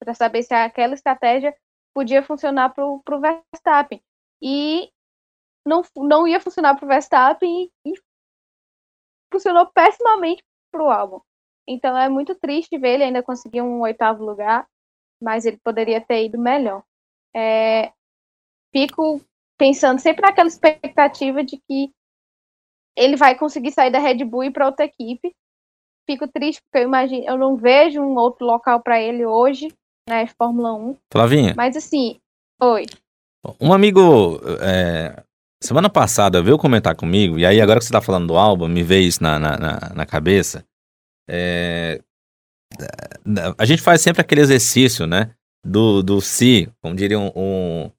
para 0.00 0.14
saber 0.14 0.42
se 0.42 0.54
aquela 0.54 0.94
estratégia 0.94 1.56
podia 1.94 2.22
funcionar 2.22 2.70
para 2.74 2.84
o 2.86 3.02
Verstappen. 3.20 4.02
E 4.42 4.90
não, 5.64 5.82
não 5.96 6.26
ia 6.26 6.40
funcionar 6.40 6.74
para 6.74 6.84
o 6.84 6.88
Verstappen 6.88 7.70
e, 7.84 7.92
e 7.92 7.94
funcionou 9.32 9.66
pessimamente 9.66 10.42
para 10.72 10.82
o 10.82 10.90
álbum. 10.90 11.20
Então 11.70 11.96
é 11.96 12.08
muito 12.08 12.34
triste 12.34 12.76
ver 12.76 12.94
ele 12.94 13.04
ainda 13.04 13.22
conseguir 13.22 13.62
um 13.62 13.80
oitavo 13.82 14.24
lugar, 14.24 14.66
mas 15.22 15.46
ele 15.46 15.56
poderia 15.62 16.00
ter 16.00 16.24
ido 16.24 16.36
melhor. 16.36 16.82
É, 17.34 17.92
fico 18.72 19.20
pensando 19.56 20.00
sempre 20.00 20.22
naquela 20.22 20.48
expectativa 20.48 21.44
de 21.44 21.58
que 21.58 21.92
ele 22.96 23.14
vai 23.14 23.38
conseguir 23.38 23.70
sair 23.70 23.92
da 23.92 24.00
Red 24.00 24.24
Bull 24.24 24.42
e 24.42 24.46
ir 24.48 24.50
para 24.50 24.66
outra 24.66 24.84
equipe. 24.84 25.32
Fico 26.08 26.26
triste 26.26 26.60
porque 26.62 26.84
eu 26.84 26.88
imagino, 26.88 27.24
eu 27.24 27.38
não 27.38 27.56
vejo 27.56 28.00
um 28.00 28.16
outro 28.16 28.44
local 28.44 28.82
para 28.82 29.00
ele 29.00 29.24
hoje, 29.24 29.68
né, 30.08 30.26
Fórmula 30.26 30.74
1. 30.74 30.96
Flavinha. 31.12 31.54
Mas 31.56 31.76
assim, 31.76 32.18
oi. 32.60 32.86
Um 33.60 33.72
amigo 33.72 34.40
é, 34.60 35.22
semana 35.62 35.88
passada 35.88 36.42
veio 36.42 36.58
comentar 36.58 36.96
comigo, 36.96 37.38
e 37.38 37.46
aí 37.46 37.60
agora 37.60 37.78
que 37.78 37.84
você 37.84 37.92
tá 37.92 38.00
falando 38.00 38.26
do 38.26 38.36
álbum, 38.36 38.66
me 38.66 38.82
veio 38.82 39.06
isso 39.06 39.22
na, 39.22 39.38
na, 39.38 39.56
na, 39.56 39.78
na 39.94 40.04
cabeça. 40.04 40.66
É, 41.32 42.00
a 43.56 43.64
gente 43.64 43.82
faz 43.82 44.00
sempre 44.00 44.20
aquele 44.20 44.40
exercício, 44.40 45.06
né? 45.06 45.30
Do, 45.64 46.02
do 46.02 46.20
si, 46.20 46.68
como 46.82 46.96
diria 46.96 47.18
um, 47.18 47.30
um, 47.36 47.90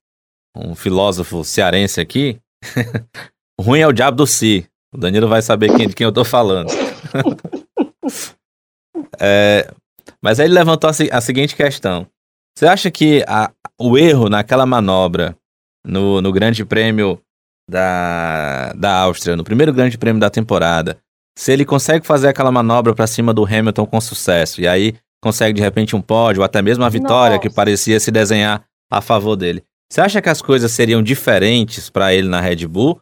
um 0.56 0.76
filósofo 0.76 1.44
cearense 1.44 2.02
aqui. 2.02 2.40
ruim 3.60 3.80
é 3.80 3.88
o 3.88 3.94
diabo 3.94 4.18
do 4.18 4.28
si. 4.28 4.68
O 4.94 4.98
Danilo 4.98 5.28
vai 5.28 5.42
saber 5.42 5.74
quem, 5.76 5.88
de 5.88 5.96
quem 5.96 6.04
eu 6.04 6.12
tô 6.12 6.26
falando. 6.26 6.70
é, 9.20 9.72
mas 10.22 10.40
aí 10.40 10.48
ele 10.48 10.56
levantou 10.56 10.90
a, 10.90 11.18
a, 11.18 11.22
seguinte 11.22 11.56
questão. 11.56 12.08
Você 12.58 12.68
acha 12.68 12.92
que 12.92 13.24
a, 13.28 13.52
o 13.80 13.98
erro 13.98 14.28
naquela 14.28 14.66
manobra 14.66 15.38
no, 15.86 16.22
no 16.22 16.34
Grande 16.34 16.66
Prêmio 16.66 17.22
da, 17.70 18.74
da 18.74 18.98
Áustria, 18.98 19.38
no 19.38 19.44
primeiro 19.44 19.72
Grande 19.72 19.98
Prêmio 19.98 20.20
da 20.20 20.30
temporada, 20.30 21.00
se 21.42 21.52
ele 21.52 21.66
consegue 21.66 22.06
fazer 22.06 22.28
aquela 22.28 22.52
manobra 22.52 22.94
para 22.94 23.08
cima 23.08 23.34
do 23.34 23.44
Hamilton 23.44 23.88
com 23.88 24.00
sucesso, 24.00 24.62
e 24.62 24.68
aí 24.68 24.94
consegue 25.20 25.54
de 25.54 25.62
repente 25.62 25.96
um 25.96 26.02
pódio, 26.02 26.42
ou 26.42 26.46
até 26.46 26.62
mesmo 26.62 26.84
a 26.84 26.90
vitória 26.90 27.38
Nossa. 27.38 27.50
que 27.50 27.56
parecia 27.56 28.00
se 28.00 28.12
desenhar 28.12 28.64
a 28.92 29.02
favor 29.02 29.36
dele. 29.36 29.64
Você 29.92 30.02
acha 30.02 30.22
que 30.22 30.30
as 30.30 30.40
coisas 30.40 30.72
seriam 30.72 31.02
diferentes 31.02 31.90
para 31.90 32.14
ele 32.14 32.28
na 32.28 32.40
Red 32.40 32.68
Bull 32.68 33.02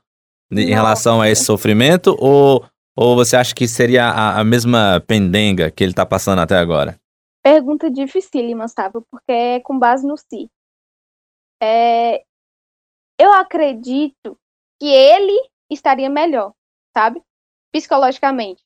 em 0.50 0.68
Nossa. 0.68 0.74
relação 0.74 1.22
a 1.22 1.30
esse 1.30 1.44
sofrimento, 1.44 2.16
ou, 2.18 2.66
ou 2.96 3.14
você 3.14 3.36
acha 3.36 3.54
que 3.54 3.68
seria 3.68 4.06
a, 4.06 4.40
a 4.40 4.44
mesma 4.46 5.04
pendenga 5.06 5.70
que 5.70 5.84
ele 5.84 5.92
está 5.92 6.06
passando 6.06 6.40
até 6.40 6.56
agora? 6.56 6.98
Pergunta 7.44 7.92
dificílima, 7.92 8.70
sabe? 8.70 9.02
Porque 9.12 9.32
é 9.34 9.60
com 9.60 9.78
base 9.78 10.08
no 10.08 10.16
si. 10.16 10.50
É, 11.62 12.24
eu 13.20 13.34
acredito 13.34 14.38
que 14.80 14.88
ele 14.88 15.38
estaria 15.70 16.10
melhor, 16.10 16.54
sabe? 16.98 17.22
Psicologicamente. 17.72 18.64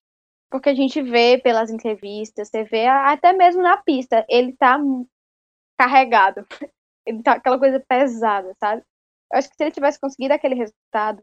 Porque 0.50 0.70
a 0.70 0.76
gente 0.76 1.02
vê 1.02 1.38
pelas 1.38 1.72
entrevistas, 1.72 2.50
você 2.50 2.64
vê 2.64 2.86
até 2.88 3.34
mesmo 3.34 3.62
na 3.62 3.78
pista, 3.78 4.26
ele 4.30 4.56
tá 4.56 4.80
carregado. 5.78 6.46
Ele 7.06 7.22
tá 7.22 7.34
aquela 7.34 7.60
coisa 7.60 7.82
pesada, 7.82 8.56
sabe? 8.58 8.82
Eu 9.30 9.38
acho 9.38 9.50
que 9.50 9.58
se 9.58 9.64
ele 9.64 9.74
tivesse 9.74 10.00
conseguido 10.00 10.34
aquele 10.34 10.56
resultado, 10.56 11.22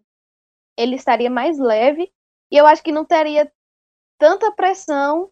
ele 0.76 0.94
estaria 0.96 1.30
mais 1.30 1.58
leve 1.58 2.12
e 2.52 2.56
eu 2.58 2.66
acho 2.66 2.82
que 2.82 2.92
não 2.92 3.02
teria 3.02 3.50
tanta 4.18 4.52
pressão, 4.52 5.30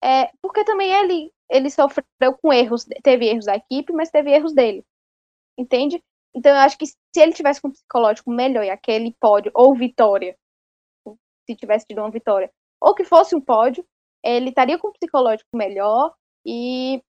é, 0.00 0.30
porque 0.40 0.64
também 0.64 0.92
ele 0.92 1.32
ele 1.50 1.68
sofreu 1.68 2.04
com 2.40 2.52
erros, 2.52 2.84
teve 3.02 3.26
erros 3.26 3.46
da 3.46 3.56
equipe, 3.56 3.92
mas 3.92 4.08
teve 4.08 4.30
erros 4.30 4.54
dele, 4.54 4.84
entende? 5.58 6.00
Então 6.32 6.52
eu 6.52 6.58
acho 6.58 6.78
que 6.78 6.86
se 6.86 6.94
ele 7.16 7.32
tivesse 7.32 7.60
com 7.60 7.66
um 7.68 7.72
psicológico 7.72 8.30
melhor 8.30 8.62
e 8.64 8.70
aquele 8.70 9.16
pódio 9.18 9.50
ou 9.52 9.74
vitória 9.74 10.36
se 11.48 11.56
tivesse 11.56 11.86
tido 11.86 12.00
uma 12.00 12.10
vitória, 12.10 12.50
ou 12.80 12.94
que 12.94 13.04
fosse 13.04 13.34
um 13.34 13.40
pódio, 13.40 13.84
ele 14.22 14.50
estaria 14.50 14.78
com 14.78 14.88
um 14.88 14.92
psicológico 14.92 15.48
melhor 15.56 16.14
e 16.44 17.02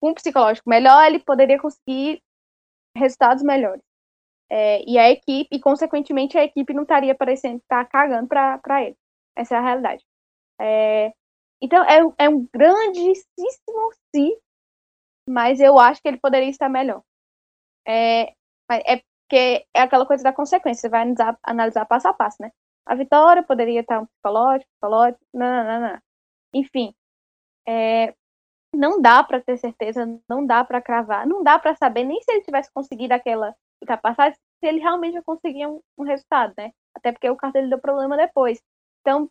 com 0.00 0.10
um 0.10 0.14
psicológico 0.14 0.68
melhor 0.68 1.04
ele 1.06 1.18
poderia 1.20 1.58
conseguir 1.58 2.22
resultados 2.96 3.42
melhores. 3.42 3.82
É, 4.50 4.82
e 4.88 4.98
a 4.98 5.10
equipe, 5.10 5.48
e 5.54 5.60
consequentemente 5.60 6.36
a 6.36 6.44
equipe 6.44 6.74
não 6.74 6.82
estaria 6.82 7.14
parecendo 7.14 7.58
estar 7.58 7.84
tá 7.84 7.90
cagando 7.90 8.28
para 8.28 8.84
ele. 8.84 8.96
Essa 9.36 9.54
é 9.54 9.58
a 9.58 9.62
realidade. 9.62 10.04
É, 10.60 11.12
então 11.62 11.82
é, 11.84 12.00
é 12.18 12.28
um 12.28 12.46
grandíssimo 12.52 13.92
sim, 14.14 14.36
mas 15.28 15.60
eu 15.60 15.78
acho 15.78 16.02
que 16.02 16.08
ele 16.08 16.18
poderia 16.18 16.50
estar 16.50 16.68
melhor. 16.68 17.02
É, 17.86 18.34
é 18.70 19.02
porque 19.30 19.64
é 19.72 19.80
aquela 19.82 20.04
coisa 20.04 20.24
da 20.24 20.32
consequência, 20.32 20.82
você 20.82 20.88
vai 20.88 21.02
analisar, 21.02 21.38
analisar 21.44 21.86
passo 21.86 22.08
a 22.08 22.12
passo, 22.12 22.38
né? 22.40 22.50
A 22.90 22.94
Vitória 22.96 23.40
poderia 23.44 23.82
estar 23.82 24.00
um 24.00 24.06
psicológico, 24.06 24.68
psicológico, 24.72 25.20
não, 25.32 25.64
não, 25.64 25.80
não. 25.80 25.98
Enfim, 26.52 26.92
é, 27.64 28.12
não 28.74 29.00
dá 29.00 29.22
para 29.22 29.40
ter 29.40 29.58
certeza, 29.58 30.04
não 30.28 30.44
dá 30.44 30.64
para 30.64 30.82
cravar, 30.82 31.24
não 31.24 31.40
dá 31.44 31.56
para 31.56 31.76
saber 31.76 32.02
nem 32.02 32.20
se 32.20 32.32
ele 32.32 32.42
tivesse 32.42 32.68
conseguido 32.74 33.14
aquela 33.14 33.54
ultrapassagem, 33.80 34.34
se 34.34 34.66
ele 34.66 34.80
realmente 34.80 35.14
ia 35.14 35.22
conseguir 35.22 35.68
um, 35.68 35.80
um, 35.96 36.02
resultado, 36.02 36.52
né? 36.58 36.72
Até 36.92 37.12
porque 37.12 37.30
o 37.30 37.36
carro 37.36 37.52
dele 37.52 37.68
deu 37.68 37.80
problema 37.80 38.16
depois. 38.16 38.60
Então, 39.02 39.30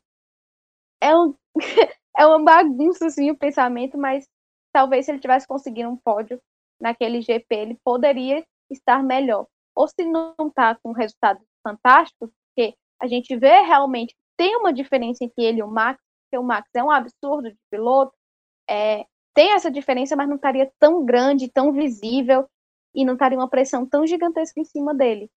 é, 1.02 1.14
um, 1.14 1.36
é 2.18 2.26
uma 2.26 2.42
bagunça, 2.42 3.08
assim, 3.08 3.30
o 3.30 3.38
pensamento, 3.38 3.98
mas 3.98 4.26
talvez 4.72 5.04
se 5.04 5.12
ele 5.12 5.20
tivesse 5.20 5.46
conseguido 5.46 5.90
um 5.90 5.98
pódio 5.98 6.42
naquele 6.80 7.22
GP, 7.22 7.56
ele 7.56 7.78
poderia 7.84 8.42
estar 8.72 9.04
melhor. 9.04 9.48
Ou 9.76 9.86
se 9.86 10.06
não 10.06 10.34
tá 10.50 10.76
com 10.82 10.94
resultados 10.94 11.46
fantásticos, 11.62 12.32
porque 12.56 12.74
a 13.02 13.08
gente 13.08 13.36
vê 13.36 13.62
realmente 13.62 14.16
tem 14.38 14.56
uma 14.56 14.72
diferença 14.74 15.24
entre 15.24 15.44
ele 15.44 15.60
e 15.60 15.64
o 15.64 15.68
Max, 15.68 16.02
porque 16.24 16.38
o 16.38 16.44
Max 16.44 16.70
é 16.74 16.84
um 16.84 16.92
absurdo 16.92 17.50
de 17.50 17.58
piloto, 17.70 18.14
é, 18.70 19.06
tem 19.34 19.54
essa 19.54 19.70
diferença, 19.70 20.16
mas 20.16 20.28
não 20.28 20.36
estaria 20.36 20.72
tão 20.80 21.06
grande, 21.06 21.52
tão 21.52 21.72
visível, 21.72 22.48
e 22.94 23.06
não 23.06 23.14
estaria 23.14 23.38
uma 23.38 23.50
pressão 23.50 23.86
tão 23.86 24.06
gigantesca 24.06 24.60
em 24.60 24.66
cima 24.66 24.94
dele. 24.94 25.30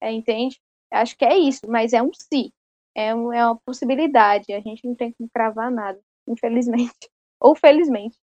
É, 0.00 0.12
entende? 0.12 0.60
Acho 0.92 1.16
que 1.16 1.24
é 1.24 1.36
isso, 1.36 1.68
mas 1.68 1.92
é 1.92 2.02
um 2.02 2.10
si. 2.12 2.52
É, 2.96 3.14
um, 3.14 3.32
é 3.32 3.44
uma 3.44 3.58
possibilidade. 3.64 4.52
A 4.52 4.60
gente 4.60 4.86
não 4.86 4.94
tem 4.94 5.12
que 5.12 5.28
cravar 5.32 5.70
nada, 5.70 5.98
infelizmente. 6.26 6.94
Ou 7.40 7.54
felizmente. 7.54 8.16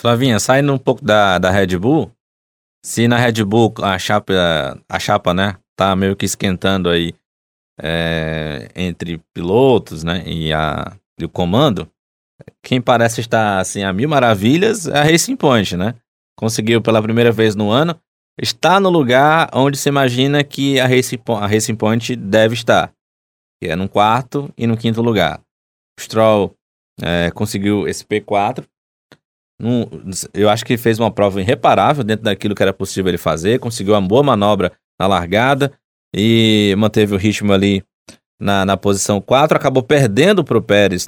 Flavinha, 0.00 0.38
saindo 0.38 0.72
um 0.72 0.78
pouco 0.78 1.04
da, 1.04 1.38
da 1.38 1.50
Red 1.50 1.78
Bull, 1.78 2.10
se 2.84 3.08
na 3.08 3.16
Red 3.16 3.44
Bull 3.44 3.72
a 3.82 3.98
chapa, 3.98 4.32
a 4.88 4.98
chapa, 4.98 5.32
né, 5.32 5.58
tá 5.74 5.96
meio 5.96 6.14
que 6.14 6.26
esquentando 6.26 6.88
aí 6.88 7.14
é, 7.80 8.70
entre 8.74 9.20
pilotos, 9.34 10.02
né, 10.02 10.22
e, 10.26 10.52
a, 10.52 10.96
e 11.20 11.24
o 11.24 11.28
comando, 11.28 11.88
quem 12.62 12.80
parece 12.80 13.20
estar 13.20 13.58
assim 13.58 13.82
a 13.82 13.92
mil 13.92 14.08
maravilhas 14.08 14.86
é 14.86 14.98
a 14.98 15.02
Racing 15.02 15.36
Point, 15.36 15.76
né? 15.76 15.94
Conseguiu 16.38 16.82
pela 16.82 17.02
primeira 17.02 17.32
vez 17.32 17.54
no 17.54 17.70
ano 17.70 17.98
está 18.40 18.78
no 18.78 18.90
lugar 18.90 19.48
onde 19.52 19.78
se 19.78 19.88
imagina 19.88 20.44
que 20.44 20.78
a 20.78 20.86
Racing, 20.86 21.18
a 21.28 21.46
Racing 21.46 21.74
Point 21.74 22.14
deve 22.16 22.54
estar, 22.54 22.92
que 23.62 23.70
é 23.70 23.76
no 23.76 23.88
quarto 23.88 24.52
e 24.56 24.66
no 24.66 24.76
quinto 24.76 25.00
lugar. 25.00 25.40
O 25.98 26.02
Stroll 26.02 26.54
é, 27.00 27.30
conseguiu 27.30 27.88
esse 27.88 28.04
P4. 28.04 28.64
Num, 29.58 29.86
eu 30.34 30.50
acho 30.50 30.66
que 30.66 30.76
fez 30.76 30.98
uma 30.98 31.10
prova 31.10 31.40
irreparável 31.40 32.04
dentro 32.04 32.24
daquilo 32.24 32.54
que 32.54 32.62
era 32.62 32.74
possível 32.74 33.08
ele 33.08 33.16
fazer, 33.16 33.58
conseguiu 33.58 33.94
uma 33.94 34.06
boa 34.06 34.22
manobra 34.22 34.70
na 35.00 35.06
largada 35.06 35.72
e 36.16 36.74
manteve 36.78 37.14
o 37.14 37.18
ritmo 37.18 37.52
ali 37.52 37.84
na, 38.40 38.64
na 38.64 38.76
posição 38.76 39.20
4, 39.20 39.56
acabou 39.56 39.82
perdendo 39.82 40.42
para 40.42 40.56
o 40.56 40.62
Pérez 40.62 41.06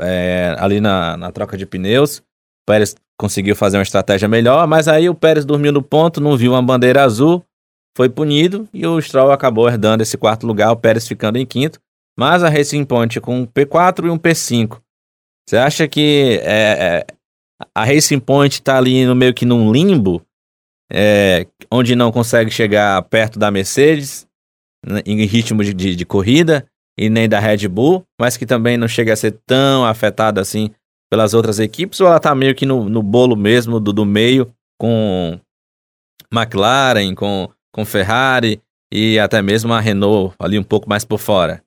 é, 0.00 0.54
ali 0.58 0.80
na, 0.80 1.16
na 1.16 1.32
troca 1.32 1.56
de 1.56 1.66
pneus. 1.66 2.18
O 2.18 2.66
Pérez 2.66 2.94
conseguiu 3.18 3.56
fazer 3.56 3.76
uma 3.76 3.82
estratégia 3.82 4.28
melhor, 4.28 4.66
mas 4.68 4.86
aí 4.86 5.08
o 5.08 5.14
Pérez 5.14 5.44
dormiu 5.44 5.72
no 5.72 5.82
ponto, 5.82 6.20
não 6.20 6.36
viu 6.36 6.52
uma 6.52 6.62
bandeira 6.62 7.02
azul, 7.02 7.44
foi 7.96 8.08
punido 8.08 8.68
e 8.72 8.86
o 8.86 9.00
Stroll 9.00 9.32
acabou 9.32 9.68
herdando 9.68 10.02
esse 10.02 10.16
quarto 10.16 10.46
lugar, 10.46 10.70
o 10.70 10.76
Pérez 10.76 11.06
ficando 11.06 11.36
em 11.36 11.44
quinto. 11.46 11.80
Mas 12.16 12.44
a 12.44 12.48
Racing 12.48 12.84
Point 12.84 13.20
com 13.20 13.40
um 13.40 13.46
P4 13.46 14.06
e 14.06 14.10
um 14.10 14.18
P5. 14.18 14.80
Você 15.48 15.56
acha 15.56 15.88
que 15.88 16.40
é, 16.44 17.02
é, 17.02 17.06
a 17.74 17.84
Racing 17.84 18.20
Point 18.20 18.54
está 18.54 18.78
ali 18.78 19.04
no 19.04 19.16
meio 19.16 19.34
que 19.34 19.44
num 19.44 19.72
limbo, 19.72 20.22
é, 20.90 21.44
onde 21.70 21.96
não 21.96 22.12
consegue 22.12 22.52
chegar 22.52 23.02
perto 23.02 23.36
da 23.36 23.50
Mercedes 23.50 24.28
em 25.04 25.24
ritmo 25.24 25.62
de, 25.62 25.72
de, 25.72 25.96
de 25.96 26.06
corrida 26.06 26.66
e 26.98 27.10
nem 27.10 27.28
da 27.28 27.40
Red 27.40 27.68
Bull, 27.68 28.04
mas 28.20 28.36
que 28.36 28.46
também 28.46 28.76
não 28.76 28.86
chega 28.86 29.12
a 29.12 29.16
ser 29.16 29.40
tão 29.46 29.84
afetada 29.84 30.40
assim 30.40 30.70
pelas 31.10 31.34
outras 31.34 31.58
equipes, 31.58 32.00
ou 32.00 32.06
ela 32.06 32.20
tá 32.20 32.34
meio 32.34 32.54
que 32.54 32.66
no, 32.66 32.88
no 32.88 33.02
bolo 33.02 33.36
mesmo 33.36 33.78
do, 33.78 33.92
do 33.92 34.04
meio 34.04 34.52
com 34.78 35.38
McLaren, 36.32 37.14
com, 37.14 37.48
com 37.72 37.84
Ferrari 37.84 38.60
e 38.92 39.18
até 39.18 39.40
mesmo 39.42 39.72
a 39.72 39.80
Renault 39.80 40.34
ali 40.38 40.58
um 40.58 40.64
pouco 40.64 40.88
mais 40.88 41.04
por 41.04 41.18
fora? 41.18 41.64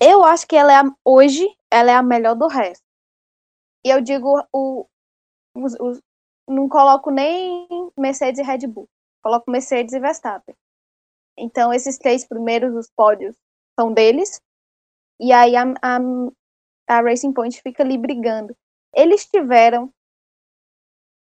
Eu 0.00 0.22
acho 0.24 0.46
que 0.46 0.56
ela 0.56 0.72
é 0.72 0.76
a, 0.76 0.84
hoje 1.04 1.48
ela 1.70 1.90
é 1.90 1.94
a 1.94 2.02
melhor 2.02 2.34
do 2.34 2.46
resto. 2.46 2.84
E 3.84 3.90
eu 3.90 4.00
digo 4.00 4.40
o, 4.52 4.86
não 6.48 6.68
coloco 6.68 7.10
nem 7.10 7.66
Mercedes 7.98 8.40
e 8.40 8.42
Red 8.42 8.66
Bull, 8.66 8.88
coloco 9.22 9.50
Mercedes 9.50 9.94
e 9.94 10.00
Verstappen. 10.00 10.54
Então, 11.38 11.72
esses 11.72 11.98
três 11.98 12.26
primeiros 12.26 12.72
dos 12.72 12.90
pódios 12.90 13.36
são 13.78 13.92
deles. 13.92 14.40
E 15.20 15.32
aí 15.32 15.56
a, 15.56 15.62
a, 15.82 15.98
a 16.88 17.00
Racing 17.00 17.32
Point 17.32 17.60
fica 17.62 17.82
ali 17.82 17.96
brigando. 17.96 18.56
Eles 18.94 19.26
tiveram, 19.26 19.92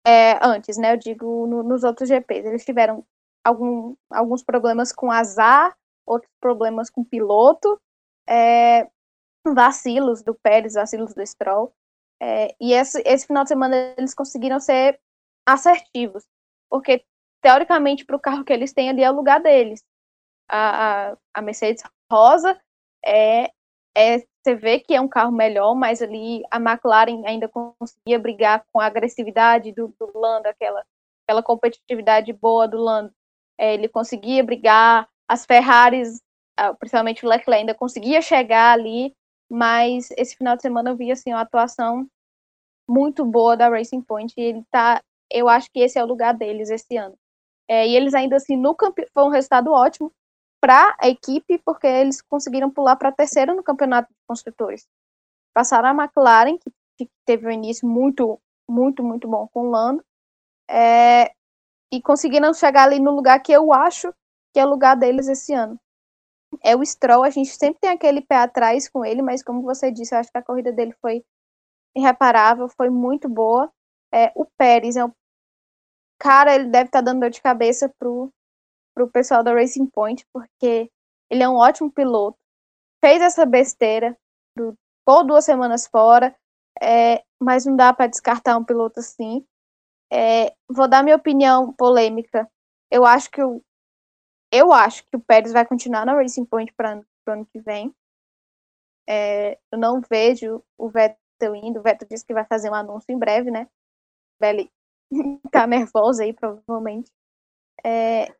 é, 0.06 0.40
antes, 0.46 0.78
né? 0.78 0.94
Eu 0.94 0.98
digo 0.98 1.48
no, 1.48 1.64
nos 1.64 1.84
outros 1.84 2.10
GPs, 2.10 2.48
eles 2.48 2.66
tiveram 2.66 3.06
algum, 3.44 3.96
alguns 4.10 4.44
problemas 4.44 4.92
com 4.92 5.12
azar, 5.12 5.76
outros 6.06 6.32
problemas 6.40 6.90
com 6.90 7.04
piloto, 7.04 7.80
é, 8.28 8.90
vacilos 9.46 10.22
do 10.24 10.36
Pérez, 10.36 10.74
vacilos 10.74 11.14
do 11.14 11.26
Stroll. 11.26 11.74
É, 12.22 12.56
e 12.60 12.74
esse, 12.74 13.02
esse 13.06 13.26
final 13.26 13.44
de 13.44 13.50
semana 13.50 13.96
eles 13.98 14.14
conseguiram 14.14 14.60
ser 14.60 15.00
assertivos, 15.46 16.24
porque 16.70 17.04
teoricamente 17.42 18.06
para 18.06 18.16
o 18.16 18.20
carro 18.20 18.44
que 18.44 18.54
eles 18.54 18.74
têm 18.74 18.90
ali 18.90 19.04
é 19.04 19.10
o 19.10 19.16
lugar 19.16 19.42
deles 19.42 19.84
a, 20.52 21.18
a, 21.34 21.42
Mercedes 21.42 21.84
rosa 22.12 22.60
é, 23.06 23.50
é, 23.96 24.20
você 24.20 24.56
vê 24.56 24.80
que 24.80 24.94
é 24.94 25.02
um 25.02 25.08
carro 25.08 25.32
melhor, 25.32 25.76
mas 25.76 26.02
ali 26.02 26.44
a 26.52 26.58
McLaren 26.58 27.24
ainda 27.26 27.48
conseguia 27.48 28.20
brigar 28.20 28.66
com 28.72 28.80
a 28.80 28.86
agressividade 28.86 29.72
do, 29.72 29.94
do 30.00 30.12
Lando, 30.18 30.48
aquela, 30.48 30.84
aquela 31.24 31.44
competitividade 31.44 32.34
boa 32.34 32.68
do 32.68 32.78
Lando. 32.78 33.14
É, 33.58 33.74
ele 33.74 33.88
conseguia 33.88 34.44
brigar, 34.44 35.08
as 35.28 35.46
Ferraris, 35.46 36.22
ah, 36.58 36.74
principalmente 36.74 37.26
o 37.26 37.30
Leclerc, 37.30 37.62
ainda 37.62 37.76
conseguia 37.76 38.22
chegar 38.22 38.74
ali, 38.74 39.16
mas 39.50 40.10
esse 40.18 40.36
final 40.36 40.56
de 40.56 40.62
semana 40.64 40.90
eu 40.90 40.98
vi 40.98 41.12
assim, 41.12 41.32
uma 41.32 41.42
atuação 41.42 42.08
muito 42.90 43.24
boa 43.26 43.56
da 43.56 43.70
Racing 43.70 44.02
Point. 44.02 44.34
E 44.38 44.42
ele 44.42 44.64
tá, 44.72 45.02
eu 45.32 45.48
acho 45.48 45.70
que 45.72 45.80
esse 45.80 46.00
é 46.00 46.04
o 46.04 46.08
lugar 46.08 46.34
deles 46.34 46.70
esse 46.70 46.98
ano. 46.98 47.16
É, 47.70 47.88
e 47.88 47.96
eles 47.96 48.14
ainda 48.14 48.38
assim 48.38 48.58
no 48.58 48.76
campeonato 48.76 49.12
foi 49.14 49.24
um 49.24 49.30
resultado 49.30 49.72
ótimo 49.72 50.12
para 50.62 50.96
a 51.02 51.10
equipe, 51.10 51.58
porque 51.66 51.88
eles 51.88 52.22
conseguiram 52.22 52.70
pular 52.70 52.96
para 52.96 53.12
terceiro 53.12 53.56
no 53.56 53.64
campeonato 53.64 54.10
de 54.10 54.20
construtores. 54.28 54.88
Passaram 55.54 55.90
a 55.90 56.04
McLaren, 56.04 56.58
que, 56.98 57.10
teve 57.26 57.48
um 57.48 57.52
início 57.52 57.88
muito, 57.88 58.40
muito, 58.70 59.04
muito 59.04 59.28
bom 59.28 59.48
com 59.52 59.68
o 59.68 59.72
Lando, 59.72 60.06
é, 60.70 61.34
e 61.92 62.02
conseguiram 62.02 62.54
chegar 62.54 62.84
ali 62.84 63.00
no 63.00 63.12
lugar 63.12 63.42
que 63.42 63.52
eu 63.52 63.74
acho 63.74 64.14
que 64.54 64.60
é 64.60 64.66
o 64.66 64.70
lugar 64.70 64.96
deles 64.96 65.28
esse 65.28 65.52
ano. 65.54 65.80
É 66.64 66.76
o 66.76 66.86
Stroll, 66.86 67.24
a 67.24 67.30
gente 67.30 67.50
sempre 67.50 67.80
tem 67.82 67.90
aquele 67.90 68.22
pé 68.22 68.36
atrás 68.36 68.88
com 68.88 69.04
ele, 69.04 69.22
mas 69.22 69.42
como 69.44 69.62
você 69.62 69.92
disse, 69.92 70.14
eu 70.14 70.20
acho 70.20 70.32
que 70.32 70.38
a 70.38 70.44
corrida 70.44 70.72
dele 70.72 70.94
foi 71.02 71.24
irreparável, 71.96 72.70
foi 72.70 72.90
muito 72.90 73.28
boa. 73.28 73.72
É, 74.14 74.32
o 74.36 74.46
Pérez 74.58 74.96
é 74.98 75.06
um 75.06 75.12
cara, 76.20 76.54
ele 76.54 76.66
deve 76.66 76.86
estar 76.86 77.00
tá 77.00 77.06
dando 77.06 77.22
dor 77.22 77.30
de 77.30 77.42
cabeça 77.42 77.90
pro, 77.98 78.32
para 78.94 79.04
o 79.04 79.10
pessoal 79.10 79.44
da 79.44 79.54
Racing 79.54 79.88
Point, 79.88 80.26
porque 80.34 80.92
ele 81.30 81.44
é 81.44 81.50
um 81.50 81.56
ótimo 81.56 81.92
piloto. 81.92 82.38
Fez 83.04 83.22
essa 83.22 83.46
besteira, 83.46 84.18
ficou 84.58 85.26
duas 85.26 85.46
semanas 85.46 85.88
fora, 85.88 86.36
é, 86.82 87.24
mas 87.40 87.66
não 87.66 87.76
dá 87.76 87.94
para 87.94 88.08
descartar 88.08 88.58
um 88.58 88.64
piloto 88.64 89.00
assim. 89.00 89.46
É, 90.12 90.54
vou 90.70 90.88
dar 90.88 91.04
minha 91.04 91.16
opinião 91.16 91.74
polêmica. 91.74 92.50
Eu 92.90 93.06
acho 93.06 93.32
que 93.32 93.42
o, 93.42 93.64
eu 94.52 94.74
acho 94.74 95.04
que 95.06 95.16
o 95.16 95.22
Pérez 95.22 95.54
vai 95.54 95.66
continuar 95.66 96.06
na 96.06 96.14
Racing 96.14 96.46
Point 96.46 96.74
para 96.74 97.02
o 97.28 97.32
ano 97.32 97.46
que 97.46 97.60
vem. 97.60 97.94
É, 99.08 99.58
eu 99.72 99.80
não 99.80 100.02
vejo 100.02 100.64
o 100.78 100.90
Vettel 100.90 101.56
indo. 101.56 101.80
O 101.80 101.84
Vettel 101.84 102.08
disse 102.10 102.26
que 102.26 102.34
vai 102.34 102.46
fazer 102.46 102.70
um 102.70 102.76
anúncio 102.76 103.12
em 103.12 103.18
breve, 103.18 103.50
né? 103.50 103.68
Belly 104.40 104.70
tá 105.52 105.66
nervosa 105.66 106.24
aí, 106.24 106.34
provavelmente. 106.34 107.12
É, 107.84 108.34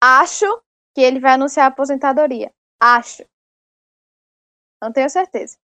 Acho 0.00 0.46
que 0.94 1.00
ele 1.00 1.20
vai 1.20 1.32
anunciar 1.32 1.66
a 1.66 1.68
aposentadoria. 1.68 2.52
Acho. 2.80 3.24
Não 4.80 4.92
tenho 4.92 5.10
certeza. 5.10 5.58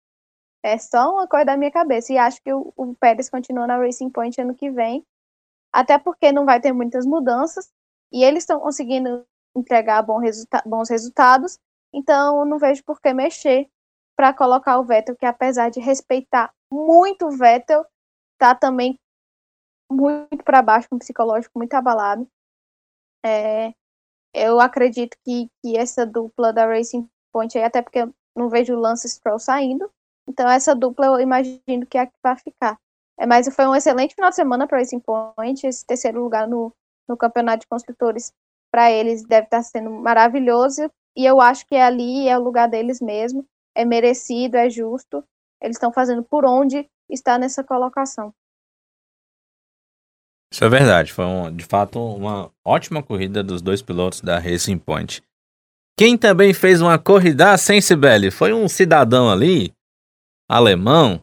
É 0.62 0.78
só 0.78 1.12
uma 1.12 1.28
coisa 1.28 1.46
da 1.46 1.56
minha 1.56 1.70
cabeça. 1.70 2.12
E 2.12 2.18
acho 2.18 2.42
que 2.42 2.52
o, 2.52 2.72
o 2.76 2.94
Pérez 2.94 3.30
continua 3.30 3.66
na 3.66 3.76
Racing 3.76 4.10
Point 4.10 4.40
ano 4.40 4.54
que 4.54 4.70
vem. 4.70 5.04
Até 5.72 5.98
porque 5.98 6.32
não 6.32 6.44
vai 6.44 6.60
ter 6.60 6.72
muitas 6.72 7.06
mudanças. 7.06 7.72
E 8.12 8.24
eles 8.24 8.42
estão 8.42 8.60
conseguindo 8.60 9.26
entregar 9.56 10.02
bom 10.02 10.18
resulta 10.18 10.62
bons 10.66 10.88
resultados. 10.88 11.58
Então, 11.92 12.44
não 12.44 12.58
vejo 12.58 12.82
por 12.84 13.00
que 13.00 13.12
mexer 13.12 13.70
para 14.16 14.32
colocar 14.32 14.78
o 14.78 14.84
Vettel, 14.84 15.16
que 15.16 15.26
apesar 15.26 15.70
de 15.70 15.80
respeitar 15.80 16.52
muito 16.70 17.26
o 17.26 17.30
Vettel, 17.30 17.84
tá 18.38 18.54
também 18.54 18.98
muito 19.90 20.44
para 20.44 20.62
baixo, 20.62 20.88
com 20.88 20.96
o 20.96 20.98
psicológico 20.98 21.58
muito 21.58 21.74
abalado. 21.74 22.28
É, 23.24 23.72
eu 24.34 24.60
acredito 24.60 25.16
que, 25.24 25.48
que 25.62 25.76
essa 25.76 26.04
dupla 26.04 26.52
da 26.52 26.66
Racing 26.66 27.08
Point, 27.32 27.56
aí, 27.56 27.64
até 27.64 27.80
porque 27.80 28.00
eu 28.00 28.14
não 28.36 28.48
vejo 28.48 28.74
o 28.74 28.80
Lance 28.80 29.08
Stroll 29.08 29.38
saindo, 29.38 29.88
então 30.28 30.48
essa 30.48 30.74
dupla 30.74 31.06
eu 31.06 31.20
imagino 31.20 31.86
que 31.88 31.96
é 31.96 32.02
a 32.02 32.06
que 32.06 32.12
vai 32.22 32.36
ficar. 32.36 32.78
É, 33.18 33.26
mas 33.26 33.48
foi 33.54 33.66
um 33.66 33.74
excelente 33.74 34.14
final 34.14 34.30
de 34.30 34.36
semana 34.36 34.66
para 34.66 34.78
Racing 34.78 35.00
Point, 35.00 35.66
esse 35.66 35.86
terceiro 35.86 36.20
lugar 36.20 36.48
no, 36.48 36.72
no 37.08 37.16
campeonato 37.16 37.60
de 37.60 37.68
construtores 37.68 38.32
para 38.72 38.90
eles 38.90 39.22
deve 39.22 39.46
estar 39.46 39.62
sendo 39.62 39.88
maravilhoso, 39.90 40.90
e 41.16 41.24
eu 41.24 41.40
acho 41.40 41.64
que 41.66 41.76
ali 41.76 42.28
é 42.28 42.36
o 42.36 42.42
lugar 42.42 42.68
deles 42.68 43.00
mesmo, 43.00 43.46
é 43.72 43.84
merecido, 43.84 44.56
é 44.56 44.68
justo, 44.68 45.24
eles 45.62 45.76
estão 45.76 45.92
fazendo 45.92 46.24
por 46.24 46.44
onde 46.44 46.88
está 47.08 47.38
nessa 47.38 47.62
colocação. 47.62 48.34
Isso 50.54 50.64
é 50.64 50.68
verdade. 50.68 51.12
Foi, 51.12 51.24
um, 51.24 51.50
de 51.50 51.64
fato, 51.64 51.98
uma 51.98 52.48
ótima 52.64 53.02
corrida 53.02 53.42
dos 53.42 53.60
dois 53.60 53.82
pilotos 53.82 54.20
da 54.20 54.38
Racing 54.38 54.78
Point. 54.78 55.20
Quem 55.98 56.16
também 56.16 56.54
fez 56.54 56.80
uma 56.80 56.96
corrida 56.96 57.58
sem 57.58 57.80
Sibeli 57.80 58.30
foi 58.30 58.52
um 58.52 58.68
cidadão 58.68 59.28
ali, 59.28 59.74
alemão. 60.48 61.20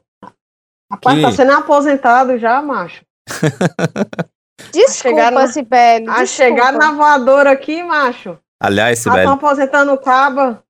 Rapaz, 0.92 1.18
que... 1.18 1.22
tá 1.22 1.32
sendo 1.32 1.54
aposentado 1.54 2.38
já, 2.38 2.62
macho. 2.62 3.06
Desculpa, 4.74 5.32
na... 5.32 5.48
Sibeli. 5.48 6.10
A 6.10 6.26
chegar 6.26 6.74
na 6.74 6.92
voadora 6.92 7.52
aqui, 7.52 7.82
macho. 7.82 8.38
Aliás, 8.62 9.00
Sibeli. 9.00 9.22
Estão 9.22 9.36
aposentando 9.36 9.94
o 9.94 9.98
caba. 9.98 10.62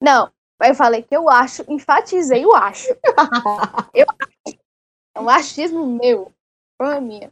Não, 0.00 0.28
eu 0.60 0.74
falei 0.74 1.02
que 1.02 1.16
eu 1.16 1.30
acho, 1.30 1.64
enfatizei 1.68 2.44
o 2.44 2.52
acho. 2.52 2.88
eu 3.94 4.06
acho. 4.08 4.58
É 5.14 5.20
um 5.20 5.28
achismo 5.28 5.86
meu. 5.86 6.32
Foi 6.76 6.98
minha. 6.98 7.30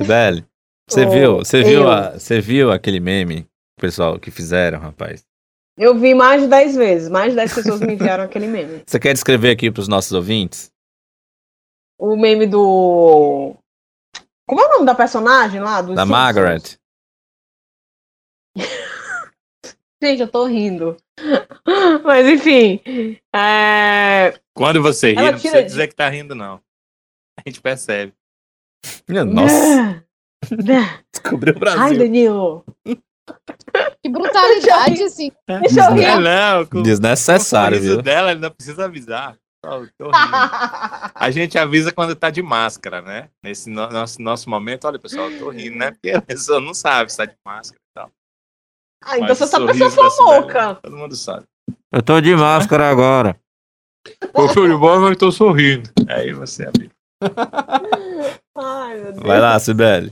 Sibeli, 0.00 0.44
você 0.88 1.06
Ô, 1.06 1.10
viu, 1.10 1.36
você 1.38 1.62
viu, 1.62 1.82
eu. 1.82 1.90
a- 1.90 2.12
você 2.18 2.40
viu 2.40 2.70
aquele 2.70 3.00
meme, 3.00 3.46
pessoal, 3.80 4.18
que 4.20 4.30
fizeram, 4.30 4.78
rapaz? 4.78 5.24
Eu 5.78 5.94
vi 5.98 6.14
mais 6.14 6.42
de 6.42 6.48
10 6.48 6.74
vezes. 6.74 7.08
Mais 7.08 7.30
de 7.32 7.36
10 7.36 7.54
pessoas 7.54 7.80
me 7.80 7.92
enviaram 7.94 8.24
aquele 8.24 8.46
meme. 8.46 8.82
Você 8.86 8.98
quer 8.98 9.12
descrever 9.12 9.50
aqui 9.50 9.70
pros 9.70 9.88
nossos 9.88 10.12
ouvintes? 10.12 10.70
O 11.98 12.16
meme 12.16 12.46
do. 12.46 13.54
Como 14.48 14.60
é 14.60 14.66
o 14.66 14.72
nome 14.74 14.86
da 14.86 14.94
personagem 14.94 15.60
lá? 15.60 15.80
Do 15.82 15.94
Da 15.94 16.02
Simpsons? 16.02 16.10
Margaret. 16.10 16.78
Gente, 20.02 20.20
eu 20.20 20.28
tô 20.28 20.44
rindo. 20.46 20.96
Mas 22.04 22.26
enfim. 22.26 22.80
É... 23.34 24.38
Quando 24.54 24.82
você 24.82 25.10
ri, 25.10 25.14
não 25.16 25.22
tira 25.24 25.32
precisa 25.32 25.62
de- 25.62 25.68
dizer 25.68 25.88
que 25.88 25.94
tá 25.94 26.08
rindo, 26.08 26.34
não. 26.34 26.60
A 27.38 27.42
gente 27.46 27.60
percebe. 27.60 28.12
Minha 29.08 29.24
Nossa, 29.24 30.04
descobriu 31.12 31.54
o 31.54 31.56
Ai, 31.56 31.60
Brasil. 31.60 31.98
Danilo. 31.98 32.64
Que 34.02 34.08
brutalidade, 34.08 35.02
assim. 35.02 35.32
Deixa 35.62 35.80
eu 35.80 35.94
rir. 35.94 36.04
É, 36.04 36.18
não, 36.18 36.66
com, 36.66 36.82
Desnecessário, 36.82 37.78
com 37.78 37.84
o 37.84 37.88
viu? 37.88 38.02
dela, 38.02 38.30
ele 38.30 38.40
não 38.40 38.50
precisa 38.50 38.84
avisar. 38.84 39.36
Rindo. 39.64 40.12
A 41.14 41.30
gente 41.32 41.58
avisa 41.58 41.90
quando 41.90 42.14
tá 42.14 42.30
de 42.30 42.40
máscara, 42.40 43.02
né? 43.02 43.28
Nesse 43.42 43.68
no- 43.68 43.88
nosso, 43.90 44.22
nosso 44.22 44.48
momento, 44.48 44.86
olha, 44.86 44.98
pessoal, 44.98 45.28
eu 45.28 45.38
tô 45.40 45.50
rindo, 45.50 45.76
né? 45.76 45.90
Porque 45.90 46.10
a 46.12 46.22
pessoa 46.22 46.60
não 46.60 46.72
sabe 46.72 47.10
se 47.10 47.16
tá 47.18 47.24
de 47.24 47.34
máscara 47.44 47.80
e 47.80 47.92
tal. 47.92 48.10
Ah, 49.04 49.16
então 49.16 49.28
Mas 49.28 49.38
você 49.38 49.44
o 49.44 49.46
sabe 49.48 49.72
que 49.72 49.82
eu 49.82 49.90
sou 49.90 50.24
louca. 50.24 50.76
Todo 50.76 50.96
mundo 50.96 51.16
sabe. 51.16 51.44
Eu 51.92 52.00
tô 52.02 52.20
de 52.20 52.36
máscara 52.36 52.88
agora. 52.88 53.36
Eu 54.32 54.54
tô 54.54 54.68
de 54.68 54.76
bola, 54.76 55.00
mas 55.00 55.16
tô 55.16 55.32
sorrindo. 55.32 55.90
Aí 56.08 56.32
você 56.32 56.66
abre. 56.68 56.90
Ai, 58.56 58.96
meu 58.96 59.12
Deus. 59.12 59.26
Vai 59.26 59.40
lá, 59.40 59.58
Sibeli. 59.58 60.10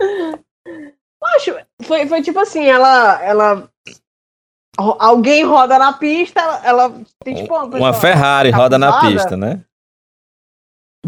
Acho, 1.36 1.56
foi, 1.82 2.06
foi 2.06 2.22
tipo 2.22 2.38
assim, 2.38 2.64
ela, 2.66 3.22
ela. 3.22 3.70
Alguém 4.76 5.44
roda 5.44 5.78
na 5.78 5.92
pista, 5.92 6.40
ela, 6.40 6.66
ela 6.66 7.04
tem 7.22 7.36
tipo 7.36 7.54
uma, 7.54 7.64
Uma 7.64 7.94
Ferrari 7.94 8.50
roda 8.50 8.76
na 8.76 9.00
pista, 9.00 9.36
né? 9.36 9.64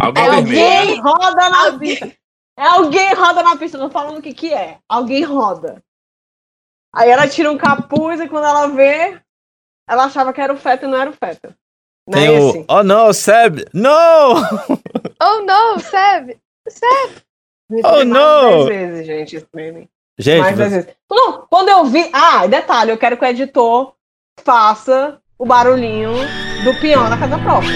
Alguém 0.01 0.25
É 0.25 0.29
alguém 0.29 1.01
roda 1.01 1.51
na 1.51 1.79
pista. 1.79 2.13
É 2.59 2.67
alguém 2.67 3.15
roda 3.15 3.43
na 3.43 3.57
pista, 3.57 3.77
não 3.77 3.91
falando 3.91 4.19
o 4.19 4.23
que 4.23 4.33
que 4.33 4.55
é. 4.55 4.79
Alguém 4.89 5.23
roda. 5.25 5.83
Aí 6.95 7.11
ela 7.11 7.29
tira 7.29 7.51
um 7.51 7.59
capuz 7.59 8.21
e 8.21 8.29
quando 8.29 8.47
ela 8.47 8.69
vê, 8.69 9.21
ela 9.89 10.05
achava 10.05 10.33
que 10.33 10.41
era 10.41 10.53
o 10.53 10.57
Feta 10.57 10.87
e 10.87 10.89
não 10.89 10.99
era 10.99 11.11
o 11.11 11.13
Feta. 11.13 11.55
Não 12.09 12.19
é 12.19 12.27
Tem 12.27 12.39
o. 12.39 12.49
esse? 12.49 12.65
Oh 12.69 12.83
não, 12.83 13.13
Seb! 13.13 13.67
Não! 13.75 14.35
Oh, 15.21 15.43
não, 15.43 15.79
Seb. 15.79 16.39
Repeti 16.67 17.26
Oh, 17.69 17.83
mais 17.83 18.07
não! 18.07 18.65
de 18.65 18.69
10 18.71 18.91
vezes, 18.91 19.07
gente, 19.07 19.37
esse 19.37 19.49
meme. 19.53 19.91
Gente, 20.19 20.41
mais 20.41 20.53
de 20.53 20.63
10 20.63 20.73
vezes. 20.73 20.97
Não, 21.11 21.47
quando 21.49 21.69
eu 21.69 21.85
vi. 21.87 22.09
Ah, 22.13 22.47
detalhe, 22.47 22.91
eu 22.93 22.99
quero 22.99 23.17
que 23.17 23.25
o 23.25 23.29
editor 23.29 23.95
faça 24.41 25.21
o 25.39 25.45
barulhinho 25.45 26.13
do 26.65 26.81
peão 26.81 27.11
da 27.11 27.19
casa 27.19 27.39
própria. 27.39 27.75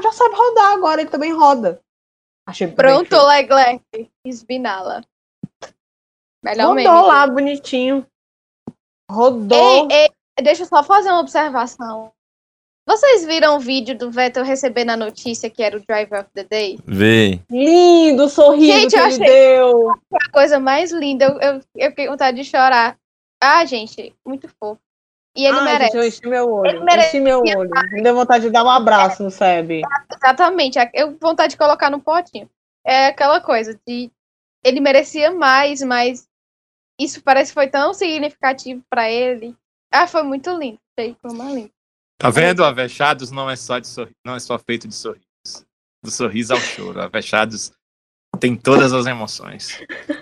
Já 0.00 0.12
sabe 0.12 0.34
rodar 0.36 0.72
agora, 0.74 1.00
ele 1.00 1.10
também 1.10 1.32
roda. 1.32 1.80
Achei 2.46 2.68
Pronto. 2.68 3.16
Leclerc. 3.26 3.82
Esbinala. 4.24 5.02
Melhor. 6.44 6.76
Rodou 6.76 7.06
lá, 7.06 7.26
bonitinho. 7.26 8.06
Rodou. 9.10 9.88
Ei, 9.90 10.04
ei, 10.04 10.10
deixa 10.42 10.62
eu 10.62 10.66
só 10.66 10.82
fazer 10.82 11.10
uma 11.10 11.20
observação. 11.20 12.12
Vocês 12.88 13.24
viram 13.24 13.56
o 13.56 13.60
vídeo 13.60 13.98
do 13.98 14.10
Vettel 14.12 14.44
recebendo 14.44 14.90
a 14.90 14.96
notícia 14.96 15.50
que 15.50 15.60
era 15.62 15.76
o 15.76 15.80
Driver 15.84 16.20
of 16.20 16.30
the 16.32 16.44
Day? 16.44 16.78
vê. 16.84 17.40
Lindo 17.50 18.28
sorriso 18.28 18.78
Gente, 18.78 18.90
que 18.92 18.96
eu 18.96 19.04
ele 19.06 19.14
achei- 19.14 19.26
deu. 19.26 19.90
A 19.90 20.30
coisa 20.32 20.60
mais 20.60 20.92
linda. 20.92 21.24
Eu, 21.24 21.40
eu, 21.40 21.60
eu 21.74 21.90
fiquei 21.90 22.06
com 22.06 22.12
vontade 22.12 22.36
de 22.36 22.44
chorar. 22.44 22.96
Ah, 23.42 23.64
gente, 23.64 24.14
muito 24.24 24.48
fofo. 24.48 24.80
E 25.36 25.44
ele 25.44 25.58
Ai, 25.58 25.64
merece. 25.64 25.84
gente, 25.92 25.96
eu 25.96 26.06
enchi 26.08 26.26
meu 26.28 26.50
olho. 26.50 26.70
Ele 26.70 26.80
merece 26.84 27.08
Enchi 27.16 27.20
meu 27.20 27.40
olho. 27.40 27.70
Me 27.92 28.02
deu 28.02 28.14
vontade 28.14 28.44
de 28.44 28.50
dar 28.50 28.64
um 28.64 28.70
abraço 28.70 29.22
no 29.22 29.30
Seb. 29.32 29.82
Exatamente. 30.14 30.78
Eu 30.94 31.16
vontade 31.20 31.50
de 31.50 31.58
colocar 31.58 31.90
no 31.90 32.00
potinho. 32.00 32.48
É 32.86 33.06
aquela 33.08 33.40
coisa 33.40 33.78
de 33.86 34.10
ele 34.64 34.80
merecia 34.80 35.30
mais, 35.32 35.82
mas 35.82 36.26
isso 36.98 37.20
parece 37.22 37.50
que 37.50 37.54
foi 37.54 37.68
tão 37.68 37.92
significativo 37.92 38.80
pra 38.88 39.10
ele. 39.10 39.54
Ah, 39.92 40.06
foi 40.06 40.22
muito 40.22 40.50
lindo. 40.50 40.78
Foi 40.96 41.32
mais 41.34 41.54
lindo. 41.54 41.70
Tá 42.18 42.30
vendo? 42.30 42.64
Avechados 42.64 43.30
não 43.30 43.48
é 43.48 43.56
só 43.56 43.78
de 43.78 43.86
sorri... 43.86 44.12
não 44.24 44.34
é 44.34 44.40
só 44.40 44.58
feito 44.58 44.88
de 44.88 44.94
sorrisos. 44.94 45.26
Do 46.02 46.10
sorriso 46.10 46.54
ao 46.54 46.60
choro. 46.60 47.00
Avechados 47.00 47.72
tem 48.38 48.54
todas 48.54 48.92
as 48.92 49.06
emoções. 49.06 49.80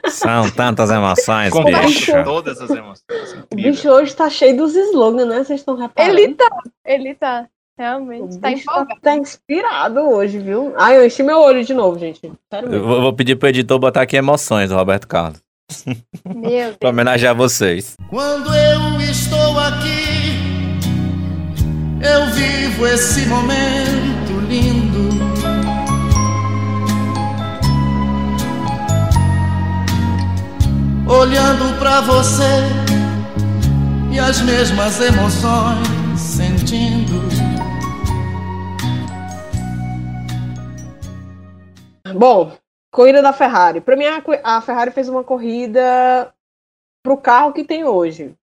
São 0.09 0.51
tantas 0.51 0.91
emoções, 0.91 1.53
bicho. 1.87 2.13
todas 2.25 2.61
as 2.61 2.71
emoções. 2.71 3.05
O 3.11 3.39
Incrível. 3.39 3.73
bicho 3.73 3.89
hoje 3.91 4.15
tá 4.15 4.31
cheio 4.31 4.57
dos 4.57 4.75
slogans, 4.75 5.27
né? 5.29 5.45
Vocês 5.45 5.61
estão 5.61 5.77
reparando? 5.77 6.19
Ele 6.19 6.35
tá, 6.35 6.49
ele 6.85 7.15
tá. 7.15 7.49
Realmente, 7.77 8.39
tá 8.39 8.53
tá, 8.65 8.97
tá 9.03 9.17
inspirado 9.17 9.99
hoje, 9.99 10.39
viu? 10.39 10.73
Ai, 10.77 10.97
eu 10.97 11.05
enchi 11.07 11.25
meu 11.25 11.41
olho 11.41 11.65
de 11.65 11.75
novo, 11.75 11.99
gente. 11.99 12.21
Sério 12.49 12.67
Eu 12.69 12.71
mesmo. 12.71 12.87
vou, 12.87 13.01
vou 13.03 13.13
pedir 13.13 13.35
pro 13.35 13.49
editor 13.49 13.81
botar 13.81 14.03
aqui 14.03 14.17
emoções 14.17 14.71
Roberto 14.71 15.09
Carlos. 15.09 15.43
Meu 16.27 16.51
Deus. 16.51 16.77
Pra 16.79 16.91
homenagear 16.91 17.35
vocês. 17.35 17.95
Quando 18.09 18.55
eu 18.55 19.01
estou 19.01 19.59
aqui, 19.59 20.39
eu 22.03 22.27
vivo 22.33 22.87
esse 22.87 23.27
momento 23.27 24.41
lindo. 24.49 25.15
Olhando 31.07 31.79
pra 31.79 32.01
você 32.01 32.43
e 34.11 34.19
as 34.19 34.41
mesmas 34.41 35.01
emoções 35.01 35.87
sentindo. 36.19 37.23
Bom, 42.17 42.53
corrida 42.95 43.21
da 43.21 43.33
Ferrari. 43.33 43.81
Pra 43.81 43.97
mim, 43.97 44.05
a, 44.43 44.61
Ferrari 44.61 44.93
fez 44.93 45.09
uma 45.09 45.25
corrida 45.25 46.33
pro 47.03 47.17
carro 47.17 47.53
que 47.53 47.65
tem 47.65 47.85
hoje. 47.85 48.35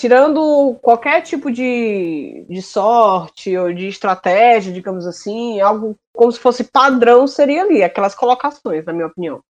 Tirando 0.00 0.76
qualquer 0.82 1.22
tipo 1.22 1.50
de, 1.50 2.44
de 2.48 2.62
sorte 2.62 3.56
ou 3.56 3.72
de 3.72 3.86
estratégia, 3.86 4.72
digamos 4.72 5.06
assim, 5.06 5.60
algo 5.60 5.94
como 6.14 6.32
se 6.32 6.38
fosse 6.38 6.64
padrão 6.64 7.26
seria 7.26 7.62
ali, 7.62 7.82
aquelas 7.82 8.14
colocações, 8.14 8.84
na 8.84 8.92
minha 8.92 9.06
opinião. 9.06 9.42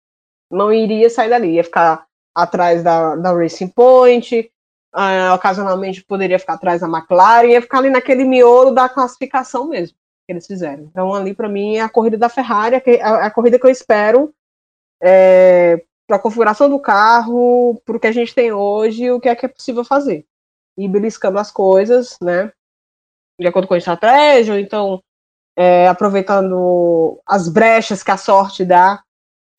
Não 0.51 0.73
iria 0.73 1.09
sair 1.09 1.29
dali, 1.29 1.55
ia 1.55 1.65
ficar 1.65 2.07
atrás 2.35 2.83
da, 2.83 3.17
da 3.17 3.33
Racing 3.33 3.69
Point, 3.69 4.51
ah, 4.93 5.35
ocasionalmente 5.35 6.05
poderia 6.05 6.39
ficar 6.39 6.55
atrás 6.55 6.81
da 6.81 6.89
McLaren, 6.89 7.49
ia 7.49 7.63
ficar 7.63 7.79
ali 7.79 7.91
naquele 7.91 8.25
miolo 8.25 8.71
da 8.71 8.89
classificação 8.89 9.69
mesmo 9.69 9.97
que 10.27 10.33
eles 10.33 10.47
fizeram. 10.47 10.85
Então, 10.85 11.13
ali, 11.15 11.35
para 11.35 11.49
mim, 11.49 11.77
é 11.77 11.81
a 11.83 11.89
corrida 11.89 12.17
da 12.17 12.29
Ferrari, 12.29 12.77
a, 12.77 12.81
que- 12.81 13.01
a- 13.01 13.27
a 13.27 13.31
corrida 13.31 13.59
que 13.59 13.67
eu 13.67 13.71
espero 13.71 14.33
para 16.07 16.17
a 16.17 16.21
configuração 16.21 16.69
do 16.69 16.79
carro, 16.79 17.81
para 17.85 17.97
o 17.97 18.01
que 18.01 18.07
a 18.07 18.13
gente 18.13 18.35
tem 18.35 18.53
hoje 18.53 19.11
o 19.11 19.21
que 19.21 19.29
é 19.29 19.35
que 19.35 19.47
é 19.47 19.49
possível 19.49 19.85
fazer. 19.85 20.27
E 20.79 20.89
beliscando 20.89 21.39
as 21.39 21.51
coisas, 21.51 22.19
né? 22.21 22.53
De 23.41 23.47
acordo 23.47 23.67
com 23.67 23.75
a 23.75 23.79
estratégia, 23.79 24.55
ou 24.55 24.61
então 24.61 25.03
é, 25.57 25.89
aproveitando 25.89 27.21
as 27.27 27.49
brechas 27.49 28.03
que 28.03 28.11
a 28.11 28.17
sorte 28.17 28.65
dá 28.65 29.03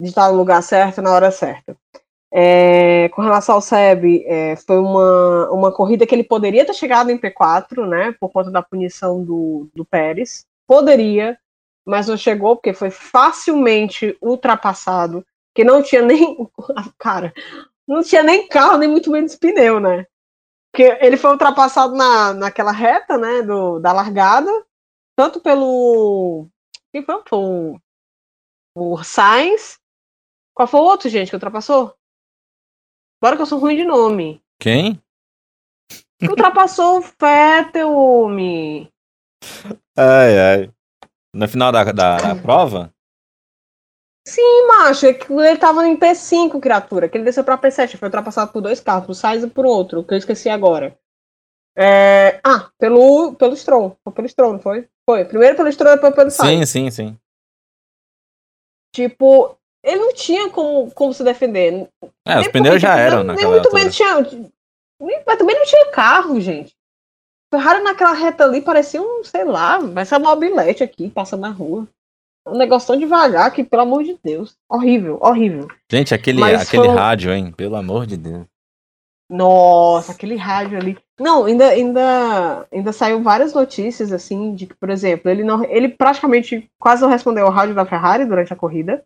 de 0.01 0.09
estar 0.09 0.29
no 0.31 0.37
lugar 0.37 0.61
certo 0.61 1.01
na 1.01 1.11
hora 1.13 1.31
certa. 1.31 1.75
É, 2.33 3.07
com 3.09 3.21
relação 3.21 3.55
ao 3.55 3.61
Seb, 3.61 4.23
é, 4.25 4.55
foi 4.57 4.77
uma, 4.77 5.49
uma 5.51 5.71
corrida 5.71 6.05
que 6.05 6.13
ele 6.13 6.23
poderia 6.23 6.65
ter 6.65 6.73
chegado 6.73 7.09
em 7.09 7.17
P4, 7.17 7.87
né? 7.87 8.13
Por 8.19 8.29
conta 8.29 8.51
da 8.51 8.61
punição 8.61 9.23
do, 9.23 9.69
do 9.73 9.85
Pérez. 9.85 10.45
Poderia, 10.67 11.39
mas 11.85 12.07
não 12.07 12.17
chegou, 12.17 12.55
porque 12.55 12.73
foi 12.73 12.89
facilmente 12.89 14.17
ultrapassado, 14.21 15.25
que 15.53 15.63
não 15.63 15.83
tinha 15.83 16.01
nem. 16.01 16.37
Cara, 16.97 17.33
não 17.87 18.01
tinha 18.01 18.23
nem 18.23 18.47
carro, 18.47 18.77
nem 18.77 18.89
muito 18.89 19.11
menos 19.11 19.35
pneu, 19.35 19.79
né? 19.79 20.07
Porque 20.71 20.97
ele 20.99 21.15
foi 21.15 21.31
ultrapassado 21.31 21.95
na, 21.95 22.33
naquela 22.33 22.71
reta, 22.71 23.17
né? 23.17 23.41
Do, 23.43 23.79
da 23.79 23.93
largada, 23.93 24.51
tanto 25.15 25.39
pelo. 25.39 26.47
Quem 26.91 27.03
foi? 27.03 27.23
O, 27.31 27.79
o 28.75 29.03
Sainz. 29.03 29.79
Qual 30.53 30.67
foi 30.67 30.79
o 30.79 30.83
outro, 30.83 31.09
gente, 31.09 31.29
que 31.29 31.35
ultrapassou? 31.35 31.95
Bora 33.21 33.35
que 33.35 33.41
eu 33.41 33.45
sou 33.45 33.59
ruim 33.59 33.75
de 33.75 33.83
nome. 33.83 34.41
Quem? 34.59 35.01
Que 36.19 36.27
ultrapassou 36.29 36.99
o 36.99 37.01
Vettel, 37.01 37.91
homem. 37.91 38.91
Ai, 39.97 40.39
ai. 40.39 40.71
No 41.33 41.47
final 41.47 41.71
da, 41.71 41.83
da, 41.85 42.17
da 42.17 42.35
prova? 42.35 42.93
Sim, 44.27 44.67
macho, 44.67 45.05
é 45.05 45.13
que 45.13 45.31
ele 45.31 45.57
tava 45.57 45.85
em 45.87 45.95
P5, 45.97 46.59
criatura, 46.59 47.07
que 47.07 47.15
ele 47.17 47.25
desceu 47.25 47.43
pra 47.43 47.57
P7, 47.59 47.95
foi 47.97 48.07
ultrapassado 48.07 48.51
por 48.51 48.59
dois 48.61 48.79
carros, 48.79 49.05
por 49.05 49.13
Sainz 49.13 49.43
e 49.43 49.47
por 49.47 49.65
outro, 49.65 50.03
que 50.03 50.13
eu 50.13 50.17
esqueci 50.17 50.49
agora. 50.49 50.97
É... 51.77 52.39
Ah, 52.43 52.71
pelo, 52.79 53.35
pelo 53.35 53.53
Strong. 53.53 53.95
Foi 54.03 54.13
pelo 54.13 54.25
Strong, 54.27 54.53
não 54.53 54.59
foi? 54.59 54.87
Foi. 55.07 55.25
Primeiro 55.25 55.55
pelo 55.55 55.69
Strong, 55.69 55.95
depois 55.95 56.15
pelo 56.15 56.31
Sim, 56.31 56.37
Sainz. 56.37 56.69
sim, 56.69 56.89
sim. 56.89 57.19
Tipo, 58.95 59.57
ele 59.83 59.99
não 59.99 60.13
tinha 60.13 60.49
como, 60.49 60.89
como 60.91 61.13
se 61.13 61.23
defender. 61.23 61.87
É, 62.25 62.37
os 62.37 62.41
Nem 62.43 62.51
pneus 62.51 62.75
porque, 62.75 62.79
já 62.79 62.97
eram 62.97 63.23
naquela 63.23 63.51
Nem 63.51 63.61
muito 63.61 63.65
altura. 63.67 63.79
menos 63.83 63.95
tinha. 63.95 64.53
Mas 65.27 65.37
também 65.37 65.55
não 65.55 65.65
tinha 65.65 65.91
carro, 65.91 66.39
gente. 66.39 66.74
Ferrari 67.55 67.83
naquela 67.83 68.13
reta 68.13 68.43
ali 68.43 68.61
parecia 68.61 69.01
um, 69.01 69.23
sei 69.23 69.45
lá, 69.45 69.77
vai 69.79 70.05
ser 70.05 70.17
uma 70.17 70.31
mobilete 70.31 70.83
aqui, 70.83 71.09
passa 71.09 71.37
na 71.37 71.49
rua. 71.49 71.87
Um 72.47 72.57
negócio 72.57 72.87
tão 72.87 72.97
devagar 72.97 73.51
que, 73.51 73.63
pelo 73.63 73.81
amor 73.81 74.03
de 74.03 74.19
Deus. 74.23 74.55
Horrível, 74.69 75.17
horrível. 75.21 75.67
Gente, 75.91 76.13
aquele, 76.13 76.39
Mas 76.39 76.61
aquele 76.61 76.83
foram- 76.83 76.95
rádio, 76.95 77.31
hein? 77.33 77.51
Pelo 77.55 77.75
amor 77.75 78.05
de 78.05 78.17
Deus. 78.17 78.45
Nossa, 79.29 80.11
aquele 80.11 80.35
rádio 80.35 80.77
ali. 80.77 80.97
Não, 81.19 81.45
ainda, 81.45 81.69
ainda, 81.69 82.67
ainda 82.71 82.91
saiu 82.91 83.23
várias 83.23 83.53
notícias 83.53 84.11
assim 84.11 84.53
de 84.53 84.67
que, 84.67 84.75
por 84.75 84.89
exemplo, 84.91 85.31
ele 85.31 85.43
não, 85.43 85.63
ele 85.63 85.89
praticamente 85.89 86.69
quase 86.79 87.01
não 87.01 87.09
respondeu 87.09 87.45
ao 87.47 87.51
rádio 87.51 87.73
da 87.73 87.85
Ferrari 87.85 88.25
durante 88.25 88.53
a 88.53 88.55
corrida. 88.55 89.03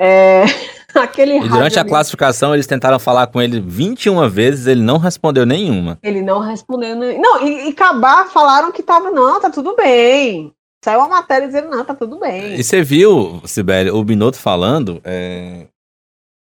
É, 0.00 0.44
aquele 0.94 1.38
E 1.38 1.48
durante 1.48 1.78
a 1.78 1.84
classificação, 1.84 2.54
eles 2.54 2.66
tentaram 2.66 2.98
falar 2.98 3.26
com 3.28 3.40
ele 3.42 3.60
21 3.60 4.28
vezes, 4.28 4.66
ele 4.66 4.82
não 4.82 4.98
respondeu 4.98 5.44
nenhuma. 5.44 5.98
ele 6.02 6.22
não 6.22 6.38
respondeu. 6.40 6.94
nem- 6.96 7.20
Não, 7.20 7.42
e, 7.46 7.68
e 7.68 7.72
acabar 7.72 8.26
falaram 8.28 8.70
que 8.72 8.82
tava 8.82 9.10
não, 9.10 9.40
tá 9.40 9.50
tudo 9.50 9.74
bem. 9.76 10.52
Saiu 10.84 11.00
uma 11.00 11.08
matéria 11.08 11.46
dizendo 11.48 11.68
não, 11.70 11.84
tá 11.84 11.94
tudo 11.94 12.18
bem. 12.20 12.54
E 12.54 12.62
você 12.62 12.82
viu, 12.82 13.42
Sibeli, 13.44 13.90
o 13.90 14.02
Binotto 14.04 14.38
falando, 14.38 15.00
é, 15.04 15.66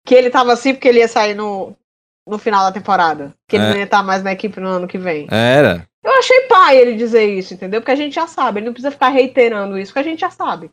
Que 0.07 0.14
ele 0.14 0.30
tava 0.30 0.53
assim 0.53 0.72
porque 0.74 0.88
ele 0.88 1.01
ia 1.01 1.09
sair 1.09 1.34
no, 1.34 1.74
no 2.26 2.38
final 2.38 2.64
da 2.64 2.72
temporada. 2.72 3.34
Que 3.49 3.57
ele 3.57 3.64
É. 3.66 3.70
não 3.70 3.76
ia 3.76 3.84
estar 3.84 4.03
mais 4.03 4.22
na 4.22 4.32
equipe 4.32 4.59
no 4.61 4.68
ano 4.68 4.88
que 4.88 4.97
vem. 4.99 5.26
era. 5.30 5.86
Eu 6.03 6.12
achei 6.18 6.40
pai 6.42 6.76
ele 6.78 6.97
dizer 6.97 7.24
isso, 7.24 7.53
entendeu? 7.55 7.80
Porque 7.80 7.92
a 7.92 7.97
gente 7.97 8.14
já 8.14 8.26
sabe, 8.26 8.59
ele 8.61 8.66
não 8.66 8.72
precisa 8.74 8.90
ficar 8.90 9.09
reiterando 9.09 9.78
isso, 9.78 9.90
porque 9.92 10.07
a 10.07 10.11
gente 10.11 10.20
já 10.20 10.30
sabe. 10.30 10.70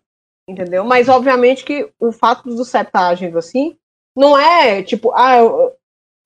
Entendeu? 0.52 0.84
Mas 0.84 1.08
obviamente 1.10 1.64
que 1.64 1.89
o 1.99 2.12
fato 2.12 2.43
do 2.54 2.66
CEP 2.66 2.88
estar 2.88 3.08
agindo 3.08 3.38
assim 3.38 3.76
não 4.16 4.38
é 4.38 4.84
tipo, 4.84 5.12
ah, 5.16 5.38
eu- 5.38 5.72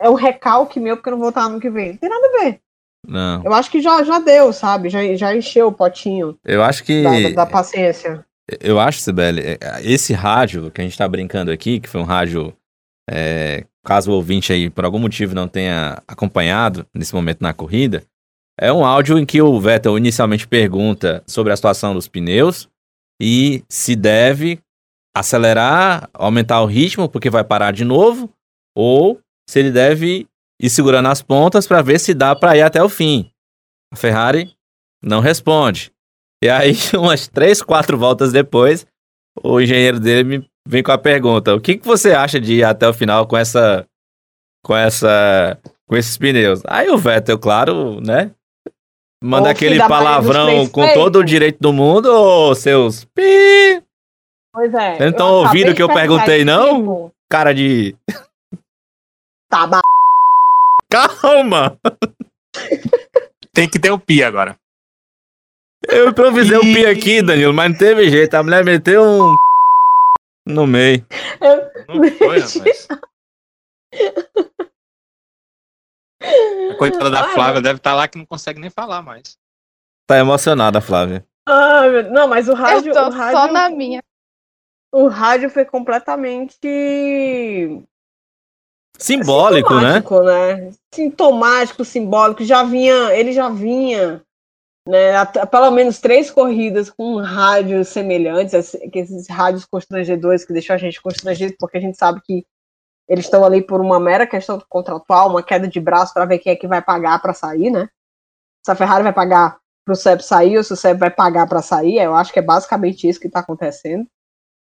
é 0.01 0.09
um 0.09 0.15
recalque 0.15 0.79
meu 0.79 0.97
porque 0.97 1.09
eu 1.09 1.11
não 1.13 1.19
vou 1.19 1.29
estar 1.29 1.43
ano 1.45 1.59
que 1.59 1.69
vem. 1.69 1.91
Não 1.91 1.97
tem 1.97 2.09
nada 2.09 2.27
a 2.27 2.43
ver. 2.43 2.59
Não. 3.07 3.43
Eu 3.45 3.53
acho 3.53 3.69
que 3.69 3.81
já, 3.81 4.03
já 4.03 4.17
deu, 4.19 4.51
sabe? 4.51 4.89
Já, 4.89 4.99
já 5.15 5.35
encheu 5.35 5.67
o 5.67 5.71
potinho 5.71 6.37
Eu 6.43 6.63
acho 6.63 6.83
que. 6.83 7.03
da, 7.03 7.11
da- 7.29 7.29
da 7.29 7.45
paciência. 7.45 8.25
Eu 8.61 8.79
acho, 8.79 8.99
Sibeli, 8.99 9.41
é, 9.41 9.57
esse 9.83 10.13
rádio 10.13 10.69
que 10.71 10.79
a 10.81 10.83
gente 10.83 10.97
tá 10.97 11.07
brincando 11.07 11.51
aqui, 11.51 11.79
que 11.79 11.89
foi 11.89 12.01
um 12.01 12.05
rádio. 12.05 12.53
é, 13.09 13.63
caso 13.85 14.11
o 14.11 14.15
ouvinte 14.15 14.51
aí, 14.51 14.67
por 14.69 14.83
algum 14.83 14.97
motivo, 14.97 15.35
não 15.35 15.47
tenha 15.47 16.01
acompanhado 16.07 16.87
nesse 16.93 17.13
momento 17.13 17.41
na 17.41 17.53
corrida, 17.53 18.01
é 18.59 18.73
um 18.73 18.83
áudio 18.83 19.19
em 19.19 19.25
que 19.25 19.39
o 19.41 19.59
Vettel 19.59 19.95
inicialmente 19.97 20.47
pergunta 20.47 21.23
sobre 21.27 21.53
a 21.53 21.55
situação 21.55 21.93
dos 21.93 22.07
pneus 22.07 22.67
e 23.21 23.63
se 23.69 23.95
deve 23.95 24.59
acelerar, 25.15 26.09
aumentar 26.13 26.61
o 26.61 26.65
ritmo, 26.65 27.09
porque 27.09 27.29
vai 27.29 27.43
parar 27.43 27.71
de 27.71 27.85
novo, 27.85 28.29
ou 28.75 29.19
se 29.49 29.59
ele 29.59 29.71
deve 29.71 30.27
ir 30.61 30.69
segurando 30.69 31.07
as 31.07 31.21
pontas 31.21 31.67
para 31.67 31.81
ver 31.81 31.99
se 31.99 32.13
dá 32.13 32.35
para 32.35 32.57
ir 32.57 32.61
até 32.61 32.83
o 32.83 32.89
fim. 32.89 33.29
A 33.93 33.95
Ferrari 33.95 34.53
não 35.01 35.19
responde. 35.21 35.91
E 36.43 36.49
aí, 36.49 36.73
umas 36.93 37.27
três, 37.27 37.61
quatro 37.61 37.97
voltas 37.97 38.31
depois, 38.31 38.85
o 39.41 39.59
engenheiro 39.59 39.99
dele 39.99 40.23
me 40.23 40.49
vem 40.67 40.83
com 40.83 40.91
a 40.91 40.97
pergunta: 40.97 41.55
o 41.55 41.61
que, 41.61 41.77
que 41.77 41.85
você 41.85 42.11
acha 42.11 42.39
de 42.39 42.55
ir 42.55 42.63
até 42.63 42.87
o 42.87 42.93
final 42.93 43.27
com 43.27 43.37
essa. 43.37 43.85
com 44.63 44.75
essa. 44.75 45.57
com 45.87 45.95
esses 45.95 46.17
pneus? 46.17 46.61
Aí 46.67 46.89
o 46.89 46.97
Vettel, 46.97 47.39
claro, 47.39 48.01
né? 48.01 48.31
Manda 49.23 49.49
aquele 49.49 49.79
palavrão 49.79 50.67
com 50.67 50.93
todo 50.93 51.19
o 51.19 51.23
direito 51.23 51.57
do 51.59 51.73
mundo, 51.73 52.11
ô 52.11 52.53
seus 52.53 53.05
pi, 53.05 53.81
Pois 54.55 54.73
é. 54.73 54.95
Vocês 54.95 55.11
não 55.11 55.17
tão 55.17 55.27
eu 55.27 55.39
acabei 55.41 55.47
ouvindo 55.61 55.71
o 55.71 55.75
que 55.75 55.83
eu 55.83 55.93
perguntei, 55.93 56.45
não? 56.45 56.77
tipo, 56.79 57.13
cara 57.29 57.53
de. 57.53 57.95
Tá, 59.49 59.67
ba- 59.67 59.81
Calma! 60.89 61.77
Tem 63.53 63.69
que 63.69 63.77
ter 63.79 63.91
o 63.91 63.99
pi 63.99 64.23
agora. 64.23 64.57
Eu 65.87 66.09
improvisei 66.09 66.57
o 66.57 66.61
pi 66.61 66.85
aqui, 66.85 67.21
Danilo, 67.21 67.53
mas 67.53 67.69
não 67.71 67.77
teve 67.77 68.09
jeito. 68.09 68.33
A 68.33 68.43
mulher 68.43 68.63
meteu 68.63 69.03
um. 69.03 69.35
no 70.47 70.65
meio. 70.65 71.05
Não 71.87 72.11
foi, 72.11 72.39
rapaz. 72.39 72.87
A 76.71 76.75
coitada 76.77 77.09
da 77.09 77.29
Flávia 77.29 77.61
deve 77.61 77.77
estar 77.77 77.93
lá 77.93 78.07
que 78.07 78.17
não 78.17 78.25
consegue 78.25 78.59
nem 78.59 78.69
falar 78.69 79.01
mais. 79.01 79.37
Tá 80.07 80.17
emocionada, 80.17 80.81
Flávia. 80.81 81.25
Meu- 81.47 82.11
não, 82.11 82.27
mas 82.27 82.47
o 82.49 82.53
rádio, 82.53 82.89
eu 82.91 82.93
tô 82.93 83.07
o 83.07 83.11
rádio, 83.11 83.39
só 83.39 83.47
na 83.51 83.69
minha. 83.69 84.03
o 84.91 85.07
rádio 85.07 85.49
foi 85.49 85.63
completamente 85.65 86.67
Simbólico, 88.97 89.73
né? 89.75 89.95
sintomático, 89.95 90.23
né? 90.23 90.71
Sintomático, 90.93 91.85
simbólico. 91.85 92.43
Já 92.43 92.63
vinha, 92.63 93.13
ele 93.13 93.33
já 93.33 93.49
vinha, 93.49 94.21
né? 94.87 95.15
at- 95.17 95.45
Pelo 95.49 95.69
menos 95.71 95.99
três 95.99 96.31
corridas 96.31 96.89
com 96.89 97.17
rádios 97.17 97.89
semelhantes, 97.89 98.53
esses 98.53 99.27
rádios 99.29 99.65
constrangedores 99.65 100.45
que 100.45 100.53
deixam 100.53 100.75
a 100.75 100.79
gente 100.79 101.01
constrangido, 101.01 101.55
porque 101.59 101.77
a 101.77 101.81
gente 101.81 101.97
sabe 101.97 102.21
que 102.23 102.45
eles 103.07 103.25
estão 103.25 103.43
ali 103.45 103.61
por 103.61 103.81
uma 103.81 103.99
mera 103.99 104.25
questão 104.25 104.61
contratual, 104.67 105.29
uma 105.29 105.43
queda 105.43 105.67
de 105.67 105.79
braço 105.79 106.13
para 106.13 106.25
ver 106.25 106.39
quem 106.39 106.53
é 106.53 106.55
que 106.55 106.67
vai 106.67 106.81
pagar 106.81 107.21
para 107.21 107.33
sair, 107.33 107.69
né? 107.69 107.89
Se 108.65 108.71
a 108.71 108.75
Ferrari 108.75 109.03
vai 109.03 109.13
pagar 109.13 109.59
para 109.85 109.93
o 109.93 109.95
Seb 109.95 110.21
sair 110.21 110.57
ou 110.57 110.63
se 110.63 110.73
o 110.73 110.75
Seb 110.75 110.97
vai 110.97 111.11
pagar 111.11 111.47
para 111.47 111.61
sair, 111.61 111.99
eu 111.99 112.15
acho 112.15 112.33
que 112.33 112.39
é 112.39 112.41
basicamente 112.41 113.07
isso 113.07 113.19
que 113.19 113.27
está 113.27 113.41
acontecendo, 113.41 114.07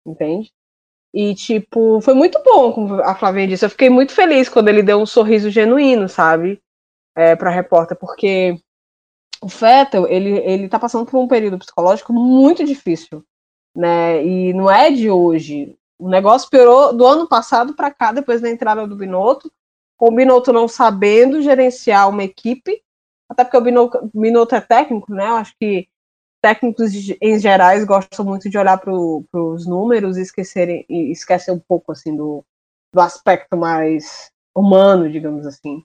entende? 0.06 0.50
E, 1.14 1.34
tipo, 1.34 2.00
foi 2.00 2.14
muito 2.14 2.42
bom, 2.42 2.72
como 2.72 2.94
a 3.02 3.14
Flavia 3.14 3.46
disse. 3.46 3.64
Eu 3.66 3.70
fiquei 3.70 3.90
muito 3.90 4.14
feliz 4.14 4.48
quando 4.48 4.68
ele 4.68 4.82
deu 4.82 4.98
um 4.98 5.04
sorriso 5.04 5.50
genuíno, 5.50 6.08
sabe? 6.08 6.58
É, 7.14 7.36
pra 7.36 7.50
repórter, 7.50 7.98
porque 7.98 8.58
o 9.42 9.48
Vettel, 9.48 10.06
ele, 10.08 10.38
ele 10.38 10.68
tá 10.68 10.78
passando 10.78 11.04
por 11.04 11.20
um 11.20 11.28
período 11.28 11.58
psicológico 11.58 12.12
muito 12.14 12.64
difícil, 12.64 13.22
né? 13.76 14.24
E 14.24 14.54
não 14.54 14.70
é 14.70 14.90
de 14.90 15.10
hoje. 15.10 15.76
O 16.02 16.08
negócio 16.08 16.50
piorou 16.50 16.92
do 16.92 17.06
ano 17.06 17.28
passado 17.28 17.74
para 17.74 17.88
cá, 17.88 18.10
depois 18.10 18.40
da 18.40 18.50
entrada 18.50 18.88
do 18.88 18.96
Binotto, 18.96 19.48
com 19.96 20.08
o 20.08 20.16
Binotto 20.16 20.52
não 20.52 20.66
sabendo 20.66 21.40
gerenciar 21.40 22.08
uma 22.08 22.24
equipe, 22.24 22.82
até 23.28 23.44
porque 23.44 23.56
o 23.56 23.60
Binotto, 23.60 24.10
Binotto 24.12 24.56
é 24.56 24.60
técnico, 24.60 25.14
né? 25.14 25.28
Eu 25.28 25.36
acho 25.36 25.54
que 25.60 25.86
técnicos 26.42 26.90
em 27.20 27.38
gerais 27.38 27.84
gostam 27.84 28.24
muito 28.24 28.50
de 28.50 28.58
olhar 28.58 28.78
para 28.78 28.92
os 28.92 29.64
números 29.64 30.16
e 30.16 30.22
esquecerem 30.22 30.84
e 30.88 31.12
esquecem 31.12 31.54
um 31.54 31.60
pouco 31.60 31.92
assim 31.92 32.16
do, 32.16 32.44
do 32.92 33.00
aspecto 33.00 33.56
mais 33.56 34.32
humano, 34.56 35.08
digamos 35.08 35.46
assim, 35.46 35.84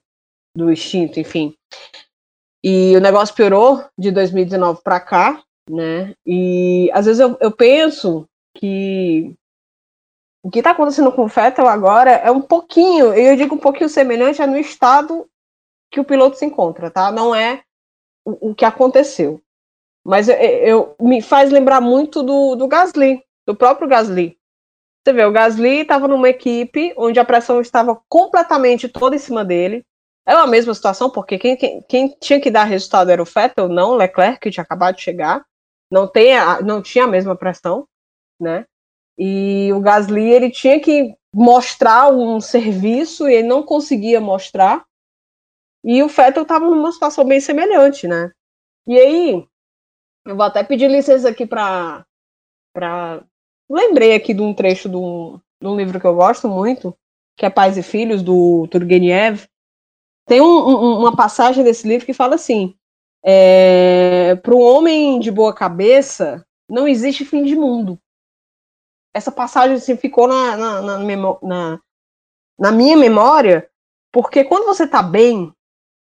do 0.52 0.72
instinto, 0.72 1.20
enfim. 1.20 1.54
E 2.62 2.96
o 2.96 3.00
negócio 3.00 3.36
piorou 3.36 3.84
de 3.96 4.10
2019 4.10 4.82
para 4.82 4.98
cá, 4.98 5.44
né? 5.70 6.12
E 6.26 6.90
às 6.92 7.06
vezes 7.06 7.20
eu, 7.20 7.38
eu 7.40 7.52
penso 7.52 8.26
que 8.56 9.32
o 10.42 10.50
que 10.50 10.60
está 10.60 10.70
acontecendo 10.70 11.12
com 11.12 11.24
o 11.24 11.28
Vettel 11.28 11.66
agora 11.68 12.10
é 12.12 12.30
um 12.30 12.40
pouquinho, 12.40 13.12
eu 13.14 13.36
digo 13.36 13.54
um 13.54 13.58
pouquinho 13.58 13.88
semelhante 13.88 14.40
é 14.40 14.46
no 14.46 14.56
estado 14.56 15.28
que 15.90 16.00
o 16.00 16.04
piloto 16.04 16.36
se 16.38 16.46
encontra, 16.46 16.90
tá? 16.90 17.12
Não 17.12 17.34
é 17.34 17.62
o, 18.24 18.50
o 18.50 18.54
que 18.54 18.64
aconteceu. 18.64 19.40
Mas 20.04 20.28
eu, 20.28 20.36
eu- 20.36 20.96
me 21.00 21.22
faz 21.22 21.50
lembrar 21.50 21.80
muito 21.80 22.22
do, 22.22 22.56
do 22.56 22.68
Gasly, 22.68 23.22
do 23.46 23.54
próprio 23.56 23.88
Gasly. 23.88 24.38
Você 25.04 25.12
vê, 25.12 25.24
o 25.24 25.32
Gasly 25.32 25.80
estava 25.80 26.06
numa 26.08 26.28
equipe 26.28 26.92
onde 26.96 27.18
a 27.18 27.24
pressão 27.24 27.60
estava 27.60 28.00
completamente 28.08 28.88
toda 28.88 29.16
em 29.16 29.18
cima 29.18 29.44
dele. 29.44 29.84
É 30.26 30.32
a 30.34 30.46
mesma 30.46 30.74
situação, 30.74 31.08
porque 31.10 31.38
quem, 31.38 31.56
quem, 31.56 31.82
quem 31.88 32.16
tinha 32.20 32.40
que 32.40 32.50
dar 32.50 32.64
resultado 32.64 33.10
era 33.10 33.22
o 33.22 33.24
Vettel, 33.24 33.68
não 33.68 33.92
o 33.92 33.96
Leclerc, 33.96 34.40
que 34.40 34.50
tinha 34.50 34.62
acabado 34.62 34.96
de 34.96 35.02
chegar. 35.02 35.44
Não, 35.90 36.06
tem 36.06 36.36
a- 36.36 36.60
não 36.60 36.82
tinha 36.82 37.04
a 37.04 37.08
mesma 37.08 37.34
pressão, 37.34 37.86
né? 38.40 38.66
E 39.18 39.72
o 39.72 39.80
Gasly, 39.80 40.30
ele 40.30 40.50
tinha 40.50 40.80
que 40.80 41.14
mostrar 41.34 42.12
um 42.12 42.40
serviço 42.40 43.28
e 43.28 43.34
ele 43.34 43.48
não 43.48 43.62
conseguia 43.62 44.20
mostrar. 44.20 44.84
E 45.84 46.02
o 46.02 46.08
Vettel 46.08 46.42
estava 46.42 46.64
numa 46.68 46.92
situação 46.92 47.24
bem 47.24 47.40
semelhante, 47.40 48.06
né? 48.06 48.30
E 48.86 48.98
aí, 48.98 49.46
eu 50.26 50.36
vou 50.36 50.44
até 50.44 50.62
pedir 50.62 50.90
licença 50.90 51.28
aqui 51.28 51.46
para. 51.46 52.04
Pra... 52.74 53.22
Lembrei 53.70 54.14
aqui 54.14 54.32
de 54.34 54.42
um 54.42 54.54
trecho 54.54 54.88
de 54.88 54.96
um, 54.96 55.38
de 55.60 55.68
um 55.68 55.76
livro 55.76 56.00
que 56.00 56.06
eu 56.06 56.14
gosto 56.14 56.48
muito, 56.48 56.96
que 57.36 57.44
é 57.46 57.50
Pais 57.50 57.76
e 57.76 57.82
Filhos, 57.82 58.22
do 58.22 58.66
Turgenev. 58.70 59.46
Tem 60.26 60.40
um- 60.40 60.44
um- 60.68 60.98
uma 61.00 61.16
passagem 61.16 61.64
desse 61.64 61.86
livro 61.88 62.06
que 62.06 62.12
fala 62.14 62.34
assim: 62.34 62.74
é, 63.24 64.36
para 64.36 64.54
um 64.54 64.60
homem 64.60 65.20
de 65.20 65.30
boa 65.30 65.54
cabeça, 65.54 66.44
não 66.68 66.86
existe 66.88 67.24
fim 67.24 67.42
de 67.44 67.56
mundo. 67.56 67.98
Essa 69.18 69.32
passagem 69.32 69.76
assim, 69.76 69.96
ficou 69.96 70.28
na, 70.28 70.56
na, 70.56 70.82
na, 70.82 70.98
na- 71.42 71.80
na 72.58 72.72
minha 72.72 72.96
memória, 72.96 73.68
porque 74.12 74.44
quando 74.44 74.66
você 74.66 74.86
tá 74.86 75.02
bem, 75.02 75.52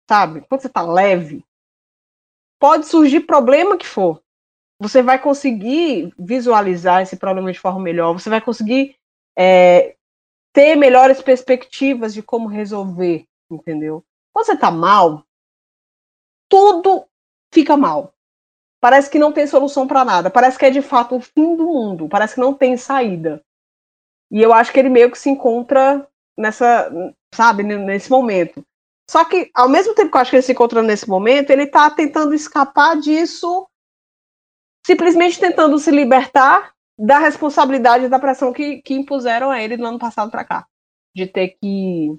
sabe? 0.10 0.42
Quando 0.50 0.62
você 0.62 0.70
tá 0.70 0.82
leve, 0.82 1.46
pode 2.60 2.88
surgir 2.88 3.22
problema 3.22 3.78
que 3.78 3.86
for. 3.88 4.22
Você 4.80 5.02
vai 5.02 5.22
conseguir 5.22 6.14
visualizar 6.20 7.02
esse 7.02 7.16
problema 7.16 7.52
de 7.52 7.60
forma 7.60 7.80
melhor, 7.80 8.14
você 8.14 8.30
vai 8.30 8.42
conseguir 8.42 8.98
é, 9.38 9.96
ter 10.54 10.76
melhores 10.76 11.22
perspectivas 11.22 12.14
de 12.14 12.24
como 12.24 12.48
resolver, 12.50 13.26
entendeu? 13.52 14.04
Quando 14.34 14.48
você 14.48 14.58
tá 14.58 14.72
mal, 14.72 15.24
tudo 16.50 17.06
fica 17.54 17.78
mal. 17.78 18.15
Parece 18.86 19.10
que 19.10 19.18
não 19.18 19.32
tem 19.32 19.48
solução 19.48 19.88
para 19.88 20.06
nada. 20.06 20.30
Parece 20.30 20.60
que 20.60 20.66
é 20.68 20.70
de 20.70 20.80
fato 20.80 21.16
o 21.16 21.20
fim 21.20 21.56
do 21.56 21.66
mundo. 21.66 22.08
Parece 22.08 22.36
que 22.36 22.40
não 22.40 22.54
tem 22.54 22.78
saída. 22.78 23.42
E 24.32 24.40
eu 24.40 24.54
acho 24.54 24.72
que 24.72 24.80
ele 24.80 24.90
meio 24.90 25.10
que 25.10 25.18
se 25.18 25.28
encontra 25.28 26.08
nessa, 26.38 26.92
sabe, 27.34 27.64
nesse 27.64 28.12
momento. 28.12 28.64
Só 29.10 29.26
que, 29.26 29.50
ao 29.56 29.68
mesmo 29.68 29.96
tempo 29.96 30.12
que 30.12 30.18
eu 30.18 30.22
acho 30.22 30.30
que 30.30 30.36
ele 30.36 30.44
se 30.44 30.52
encontra 30.52 30.84
nesse 30.84 31.10
momento, 31.10 31.50
ele 31.50 31.66
tá 31.66 31.90
tentando 31.90 32.36
escapar 32.36 32.96
disso, 32.96 33.68
simplesmente 34.86 35.40
tentando 35.40 35.80
se 35.80 35.90
libertar 35.90 36.72
da 36.96 37.18
responsabilidade 37.18 38.08
da 38.08 38.20
pressão 38.20 38.54
que, 38.54 38.84
que 38.84 38.94
impuseram 38.94 39.50
a 39.50 39.60
ele 39.60 39.78
do 39.78 39.86
ano 39.88 39.98
passado 39.98 40.30
para 40.30 40.46
cá. 40.46 40.68
De 41.16 41.26
ter 41.26 41.58
que 41.60 42.12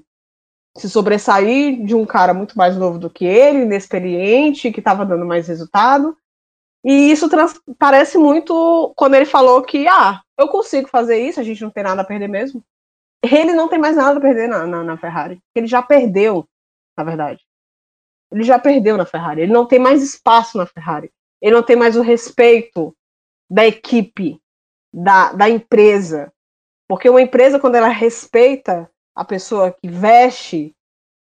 se 0.77 0.91
sobressair 0.91 1.87
de 1.87 1.95
um 1.95 2.05
cara 2.05 2.35
muito 2.35 2.59
mais 2.59 2.77
novo 2.77 2.99
do 2.99 3.09
que 3.09 3.25
ele, 3.25 3.62
inexperiente, 3.62 4.73
que 4.73 4.81
estava 4.81 5.07
dando 5.07 5.25
mais 5.25 5.47
resultado. 5.47 6.19
E 6.87 7.11
isso 7.11 7.28
parece 7.76 8.16
muito 8.16 8.95
quando 8.97 9.16
ele 9.16 9.26
falou 9.26 9.61
que, 9.61 9.89
ah, 9.89 10.22
eu 10.39 10.47
consigo 10.47 10.87
fazer 10.89 11.18
isso, 11.18 11.41
a 11.41 11.43
gente 11.43 11.61
não 11.61 11.70
tem 11.70 11.82
nada 11.82 12.03
a 12.03 12.05
perder 12.05 12.28
mesmo. 12.28 12.62
Ele 13.20 13.55
não 13.55 13.68
tem 13.68 13.76
mais 13.76 13.97
nada 13.97 14.16
a 14.16 14.22
perder 14.22 14.49
na, 14.49 14.64
na, 14.68 14.84
na 14.84 14.97
Ferrari. 14.97 15.43
Ele 15.53 15.66
já 15.66 15.82
perdeu, 15.82 16.49
na 16.97 17.03
verdade. 17.03 17.45
Ele 18.30 18.45
já 18.45 18.57
perdeu 18.57 18.97
na 18.97 19.05
Ferrari. 19.05 19.41
Ele 19.41 19.53
não 19.53 19.66
tem 19.66 19.80
mais 19.80 20.01
espaço 20.01 20.57
na 20.57 20.64
Ferrari. 20.64 21.11
Ele 21.43 21.57
não 21.57 21.62
tem 21.62 21.74
mais 21.74 21.97
o 21.97 22.03
respeito 22.03 22.97
da 23.51 23.66
equipe, 23.66 24.41
da, 24.95 25.32
da 25.32 25.51
empresa. 25.51 26.32
Porque 26.89 27.11
uma 27.11 27.20
empresa, 27.20 27.59
quando 27.59 27.74
ela 27.74 27.89
respeita 27.89 28.89
a 29.12 29.24
pessoa 29.24 29.72
que 29.72 29.89
veste 29.89 30.72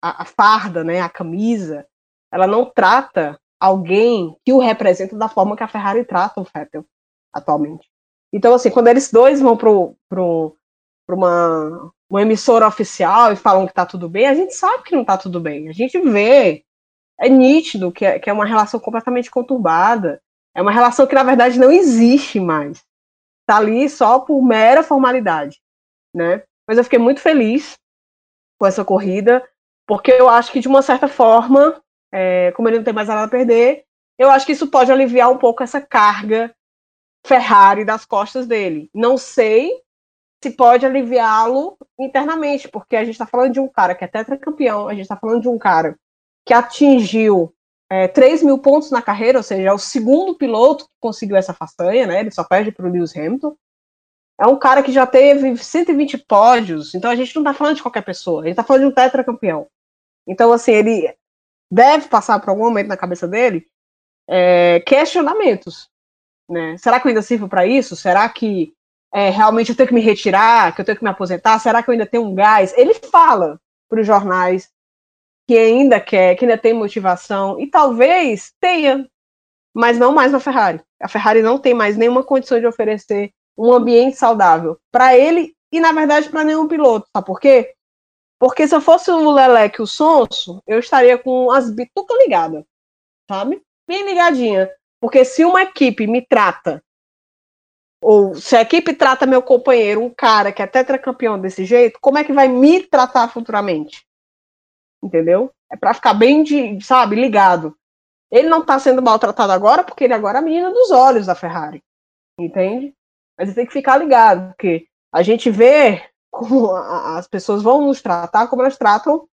a, 0.02 0.24
a 0.24 0.26
farda, 0.26 0.84
né, 0.84 1.00
a 1.00 1.10
camisa, 1.10 1.86
ela 2.32 2.48
não 2.48 2.66
trata 2.66 3.40
alguém 3.64 4.36
que 4.44 4.52
o 4.52 4.60
representa 4.60 5.16
da 5.16 5.30
forma 5.30 5.56
que 5.56 5.64
a 5.64 5.68
Ferrari 5.70 6.04
trata 6.04 6.42
o 6.42 6.44
Vettel 6.44 6.86
atualmente. 7.32 7.90
Então, 8.34 8.54
assim, 8.54 8.70
quando 8.70 8.90
eles 8.90 9.10
dois 9.10 9.40
vão 9.40 9.56
para 9.56 9.72
uma, 11.16 11.94
uma 12.10 12.22
emissora 12.22 12.68
oficial 12.68 13.32
e 13.32 13.38
falam 13.38 13.66
que 13.66 13.74
tá 13.74 13.86
tudo 13.86 14.10
bem, 14.10 14.28
a 14.28 14.34
gente 14.34 14.54
sabe 14.54 14.84
que 14.84 14.94
não 14.94 15.06
tá 15.06 15.18
tudo 15.18 15.40
bem. 15.40 15.70
A 15.70 15.72
gente 15.72 15.98
vê, 15.98 16.66
é 17.18 17.30
nítido 17.30 17.90
que 17.90 18.06
é, 18.06 18.20
que 18.20 18.30
é 18.30 18.34
uma 18.34 18.46
relação 18.46 18.82
completamente 18.82 19.32
conturbada. 19.32 20.22
É 20.54 20.62
uma 20.62 20.72
relação 20.72 21.08
que, 21.08 21.16
na 21.16 21.24
verdade, 21.24 21.58
não 21.58 21.72
existe 21.72 22.42
mais. 22.42 22.84
Tá 23.48 23.58
ali 23.58 23.90
só 23.90 24.20
por 24.20 24.44
mera 24.44 24.84
formalidade, 24.84 25.62
né? 26.14 26.44
Mas 26.68 26.78
eu 26.78 26.84
fiquei 26.84 27.00
muito 27.00 27.22
feliz 27.22 27.78
com 28.60 28.68
essa 28.68 28.84
corrida, 28.84 29.42
porque 29.88 30.12
eu 30.12 30.28
acho 30.28 30.52
que, 30.52 30.60
de 30.60 30.68
uma 30.68 30.82
certa 30.82 31.08
forma, 31.08 31.82
é, 32.14 32.52
como 32.52 32.70
ele 32.70 32.78
não 32.78 32.84
tem 32.84 32.94
mais 32.94 33.08
nada 33.08 33.24
a 33.24 33.28
perder, 33.28 33.86
eu 34.20 34.30
acho 34.30 34.46
que 34.46 34.52
isso 34.52 34.68
pode 34.68 34.92
aliviar 34.92 35.32
um 35.32 35.38
pouco 35.38 35.64
essa 35.64 35.82
carga 35.82 36.56
Ferrari 37.26 37.84
das 37.84 38.06
costas 38.06 38.46
dele. 38.46 38.90
Não 38.94 39.18
sei 39.18 39.72
se 40.44 40.52
pode 40.52 40.86
aliviá-lo 40.86 41.78
internamente, 42.00 42.68
porque 42.68 42.96
a 42.96 43.04
gente 43.04 43.14
está 43.14 43.26
falando 43.26 43.54
de 43.54 43.60
um 43.60 43.68
cara 43.68 43.96
que 43.96 44.04
é 44.04 44.08
tetracampeão, 44.08 44.88
a 44.88 44.94
gente 44.94 45.04
está 45.04 45.16
falando 45.16 45.42
de 45.42 45.48
um 45.48 45.58
cara 45.58 45.98
que 46.46 46.54
atingiu 46.54 47.54
é, 47.90 48.08
3 48.08 48.44
mil 48.44 48.60
pontos 48.60 48.92
na 48.92 49.02
carreira, 49.02 49.40
ou 49.40 49.44
seja, 49.44 49.70
é 49.70 49.74
o 49.74 49.80
segundo 49.80 50.36
piloto 50.36 50.86
que 50.86 50.92
conseguiu 51.00 51.38
essa 51.38 51.54
façanha, 51.54 52.06
né? 52.06 52.20
Ele 52.20 52.32
só 52.32 52.44
perde 52.44 52.72
para 52.72 52.86
o 52.86 52.92
Lewis 52.92 53.16
Hamilton. 53.16 53.56
É 54.40 54.46
um 54.46 54.60
cara 54.60 54.84
que 54.84 54.92
já 54.92 55.08
teve 55.08 55.56
120 55.58 56.18
pódios, 56.20 56.94
então 56.94 57.10
a 57.10 57.16
gente 57.16 57.34
não 57.36 57.44
está 57.44 57.54
falando 57.54 57.78
de 57.78 57.82
qualquer 57.82 58.04
pessoa, 58.04 58.42
a 58.42 58.44
gente 58.46 58.54
está 58.54 58.64
falando 58.64 58.82
de 58.82 58.88
um 58.88 58.94
tetracampeão. 58.94 59.68
Então, 60.28 60.52
assim, 60.52 60.72
ele 60.74 61.16
deve 61.74 62.08
passar 62.08 62.40
por 62.40 62.50
algum 62.50 62.66
momento 62.66 62.88
na 62.88 62.98
cabeça 62.98 63.28
dele 63.28 63.66
é, 64.30 64.80
questionamentos. 64.82 65.90
Né? 66.50 66.78
Será 66.78 67.00
que 67.00 67.08
eu 67.08 67.10
ainda 67.10 67.22
sirvo 67.22 67.50
para 67.50 67.66
isso? 67.66 67.96
Será 67.96 68.30
que 68.30 68.74
é, 69.12 69.30
realmente 69.30 69.70
eu 69.70 69.76
tenho 69.76 69.90
que 69.90 69.96
me 69.96 70.02
retirar, 70.02 70.74
que 70.74 70.82
eu 70.82 70.86
tenho 70.86 70.98
que 70.98 71.04
me 71.04 71.10
aposentar? 71.10 71.60
Será 71.60 71.82
que 71.82 71.90
eu 71.90 71.94
ainda 71.94 72.06
tenho 72.06 72.24
um 72.24 72.36
gás? 72.36 72.74
Ele 72.78 72.94
fala 72.94 73.60
para 73.90 74.02
os 74.02 74.08
jornais 74.08 74.70
que 75.48 75.58
ainda 75.58 76.00
quer, 76.00 76.36
que 76.36 76.46
ainda 76.46 76.58
tem 76.58 76.74
motivação, 76.74 77.60
e 77.60 77.68
talvez 77.68 78.54
tenha, 78.62 79.10
mas 79.74 80.00
não 80.00 80.14
mais 80.14 80.32
na 80.32 80.40
Ferrari. 80.40 80.82
A 81.02 81.08
Ferrari 81.10 81.42
não 81.42 81.58
tem 81.58 81.74
mais 81.74 81.98
nenhuma 81.98 82.24
condição 82.24 82.60
de 82.60 82.66
oferecer 82.66 83.32
um 83.58 83.74
ambiente 83.74 84.16
saudável 84.16 84.80
para 84.92 85.18
ele 85.18 85.54
e, 85.72 85.80
na 85.80 85.92
verdade, 85.92 86.30
para 86.30 86.44
nenhum 86.44 86.68
piloto. 86.68 87.08
Sabe 87.14 87.28
por 87.28 87.40
quê? 87.40 87.74
Porque 88.44 88.68
se 88.68 88.76
eu 88.76 88.82
fosse 88.82 89.10
o 89.10 89.32
Leleque 89.32 89.82
o 89.82 89.88
Sonso, 89.88 90.62
eu 90.68 90.78
estaria 90.78 91.18
com 91.18 91.50
as 91.50 91.72
bitucas 91.72 92.18
ligadas, 92.18 92.66
sabe? 93.26 93.64
Bem 93.88 94.04
ligadinha. 94.04 94.70
Porque 95.00 95.24
se 95.24 95.46
uma 95.46 95.62
equipe 95.62 96.06
me 96.08 96.22
trata, 96.22 96.84
ou 98.04 98.36
se 98.36 98.58
a 98.58 98.62
equipe 98.62 98.94
trata 98.94 99.26
meu 99.26 99.42
companheiro, 99.42 100.04
um 100.04 100.14
cara 100.14 100.52
que 100.52 100.62
é 100.62 100.68
tetracampeão 100.68 101.40
desse 101.40 101.64
jeito, 101.64 101.98
como 102.02 102.18
é 102.18 102.26
que 102.26 102.34
vai 102.34 102.50
me 102.50 102.86
tratar 102.86 103.30
futuramente? 103.30 104.06
Entendeu? 105.02 105.50
É 105.72 105.78
para 105.78 105.94
ficar 105.94 106.14
bem, 106.14 106.44
de, 106.44 106.84
sabe, 106.84 107.16
ligado. 107.16 107.74
Ele 108.30 108.50
não 108.50 108.66
tá 108.66 108.78
sendo 108.78 109.02
maltratado 109.02 109.54
agora 109.54 109.86
porque 109.86 110.04
ele 110.04 110.14
agora 110.14 110.40
é 110.40 110.42
a 110.42 110.44
menina 110.44 110.70
dos 110.70 110.92
olhos 110.92 111.28
da 111.28 111.34
Ferrari. 111.34 111.82
Entende? 112.38 112.94
Mas 113.40 113.48
ele 113.48 113.56
tem 113.56 113.66
que 113.66 113.72
ficar 113.72 113.96
ligado, 113.96 114.50
porque 114.50 114.86
a 115.14 115.24
gente 115.24 115.50
vê 115.50 116.12
como 116.34 116.76
as 116.76 117.28
pessoas 117.28 117.62
vão 117.62 117.86
nos 117.86 118.02
tratar 118.02 118.48
como 118.48 118.64
elas 118.64 118.76
tratam 118.76 119.30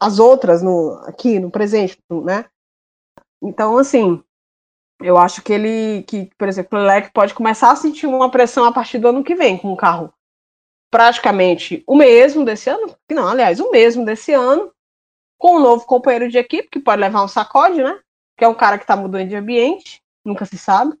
as 0.00 0.18
outras 0.18 0.60
no, 0.60 1.00
aqui 1.06 1.38
no 1.38 1.50
presente, 1.50 1.96
né? 2.10 2.44
Então, 3.40 3.78
assim, 3.78 4.22
eu 5.00 5.16
acho 5.16 5.42
que 5.42 5.52
ele, 5.52 6.02
que, 6.02 6.28
por 6.36 6.48
exemplo, 6.48 6.76
o 6.76 6.82
Leclerc 6.82 7.12
pode 7.12 7.34
começar 7.34 7.70
a 7.70 7.76
sentir 7.76 8.06
uma 8.06 8.30
pressão 8.30 8.64
a 8.64 8.72
partir 8.72 8.98
do 8.98 9.08
ano 9.08 9.22
que 9.22 9.36
vem, 9.36 9.56
com 9.56 9.72
um 9.72 9.76
carro 9.76 10.12
praticamente 10.90 11.82
o 11.88 11.96
mesmo 11.96 12.44
desse 12.44 12.70
ano, 12.70 12.96
não, 13.10 13.26
aliás, 13.26 13.58
o 13.58 13.70
mesmo 13.70 14.04
desse 14.04 14.32
ano, 14.32 14.72
com 15.36 15.56
um 15.56 15.60
novo 15.60 15.84
companheiro 15.86 16.28
de 16.28 16.38
equipe, 16.38 16.68
que 16.68 16.80
pode 16.80 17.00
levar 17.00 17.24
um 17.24 17.28
sacode, 17.28 17.82
né? 17.82 17.98
Que 18.36 18.44
é 18.44 18.48
um 18.48 18.54
cara 18.54 18.78
que 18.78 18.84
está 18.84 18.94
mudando 18.94 19.28
de 19.28 19.36
ambiente, 19.36 20.00
nunca 20.24 20.44
se 20.44 20.56
sabe. 20.56 20.96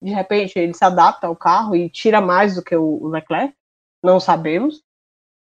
De 0.00 0.10
repente 0.10 0.58
ele 0.58 0.72
se 0.72 0.84
adapta 0.84 1.26
ao 1.26 1.34
carro 1.34 1.74
e 1.74 1.90
tira 1.90 2.20
mais 2.20 2.54
do 2.54 2.62
que 2.62 2.76
o 2.76 3.08
Leclerc, 3.08 3.54
não 4.04 4.20
sabemos. 4.20 4.82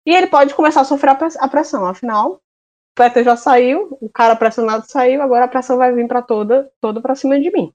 E 0.06 0.14
ele 0.14 0.28
pode 0.28 0.54
começar 0.54 0.82
a 0.82 0.86
sofrer 0.86 1.12
a 1.12 1.48
pressão, 1.48 1.86
afinal, 1.86 2.34
o 2.34 2.42
Vettel 3.02 3.24
já 3.24 3.38
saiu, 3.38 3.98
o 4.02 4.10
cara 4.10 4.36
pressionado 4.36 4.86
saiu, 4.86 5.22
agora 5.22 5.46
a 5.46 5.48
pressão 5.48 5.78
vai 5.78 5.94
vir 5.94 6.08
para 6.08 6.22
toda, 6.22 6.72
toda 6.82 7.02
para 7.02 7.16
cima 7.16 7.40
de 7.40 7.52
mim, 7.52 7.74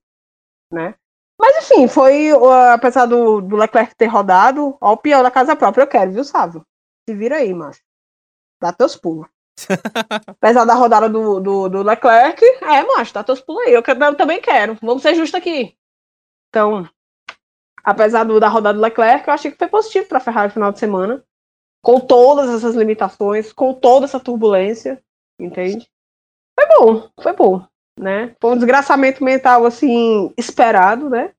né? 0.70 0.94
Mas 1.38 1.56
enfim, 1.58 1.86
foi, 1.86 2.30
apesar 2.72 3.06
do, 3.06 3.40
do 3.40 3.56
Leclerc 3.56 3.94
ter 3.94 4.06
rodado, 4.06 4.76
ó, 4.80 4.92
o 4.92 4.96
pior 4.96 5.22
da 5.22 5.30
casa 5.30 5.54
própria 5.54 5.82
eu 5.82 5.86
quero, 5.86 6.12
viu, 6.12 6.24
Sávio? 6.24 6.66
Se 7.08 7.14
vira 7.14 7.36
aí, 7.36 7.52
macho. 7.52 7.80
Dá 8.60 8.72
teus 8.72 8.96
pulos. 8.96 9.28
apesar 10.26 10.64
da 10.64 10.74
rodada 10.74 11.08
do, 11.08 11.40
do, 11.40 11.68
do, 11.68 11.82
Leclerc, 11.82 12.42
é, 12.62 12.82
macho, 12.82 13.12
dá 13.12 13.22
teus 13.22 13.40
pulos 13.40 13.62
aí. 13.64 13.72
Eu, 13.72 13.82
eu, 13.86 14.16
também 14.16 14.40
quero. 14.40 14.78
Vamos 14.82 15.02
ser 15.02 15.14
justos 15.14 15.38
aqui. 15.38 15.76
Então, 16.48 16.88
apesar 17.86 18.24
do, 18.24 18.40
da 18.40 18.48
rodada 18.48 18.76
do 18.76 18.82
Leclerc, 18.82 19.26
eu 19.26 19.34
achei 19.34 19.50
que 19.50 19.56
foi 19.56 19.68
positivo 19.68 20.08
para 20.08 20.18
a 20.18 20.20
Ferrari 20.20 20.48
no 20.48 20.54
final 20.54 20.72
de 20.72 20.78
semana. 20.80 21.22
Com 21.82 22.00
todas 22.00 22.50
essas 22.50 22.74
limitações, 22.74 23.52
com 23.52 23.72
toda 23.72 24.06
essa 24.06 24.18
turbulência 24.18 25.00
entende? 25.38 25.88
Foi 26.58 26.68
bom, 26.68 27.10
foi 27.20 27.32
bom, 27.34 27.66
né? 27.98 28.34
Foi 28.40 28.52
um 28.52 28.56
desgraçamento 28.56 29.22
mental, 29.22 29.66
assim, 29.66 30.32
esperado, 30.36 31.10
né? 31.10 31.32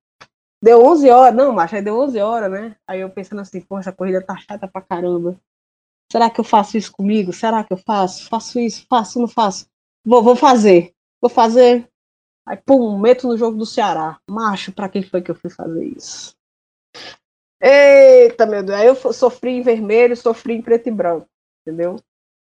Deu 0.63 0.83
11 0.83 1.09
horas, 1.09 1.35
não, 1.35 1.53
mas 1.53 1.73
aí 1.73 1.81
deu 1.81 1.99
11 1.99 2.19
horas, 2.19 2.51
né? 2.51 2.75
Aí 2.87 3.01
eu 3.01 3.09
pensando 3.09 3.41
assim, 3.41 3.61
poxa, 3.61 3.89
a 3.89 3.93
corrida 3.93 4.23
tá 4.23 4.35
chata 4.37 4.67
pra 4.67 4.81
caramba. 4.81 5.39
Será 6.11 6.29
que 6.29 6.39
eu 6.39 6.43
faço 6.43 6.77
isso 6.77 6.91
comigo? 6.91 7.33
Será 7.33 7.63
que 7.63 7.73
eu 7.73 7.77
faço? 7.77 8.27
Faço 8.29 8.59
isso? 8.59 8.85
Faço, 8.89 9.19
não 9.19 9.27
faço? 9.27 9.67
Vou, 10.05 10.23
vou 10.23 10.35
fazer. 10.35 10.93
Vou 11.21 11.29
fazer. 11.29 11.87
Aí, 12.47 12.57
pum, 12.57 12.97
meto 12.97 13.27
no 13.27 13.37
jogo 13.37 13.57
do 13.57 13.65
Ceará. 13.65 14.19
Macho, 14.29 14.71
pra 14.71 14.87
quem 14.87 15.03
foi 15.03 15.21
que 15.21 15.29
eu 15.29 15.35
fui 15.35 15.49
fazer 15.49 15.83
isso? 15.85 16.33
Eita, 17.61 18.45
meu 18.45 18.63
Deus. 18.63 18.79
Aí 18.79 18.87
eu 18.87 18.95
sofri 19.13 19.51
em 19.51 19.61
vermelho, 19.61 20.15
sofri 20.15 20.53
em 20.53 20.61
preto 20.61 20.87
e 20.87 20.91
branco. 20.91 21.27
Entendeu? 21.61 21.97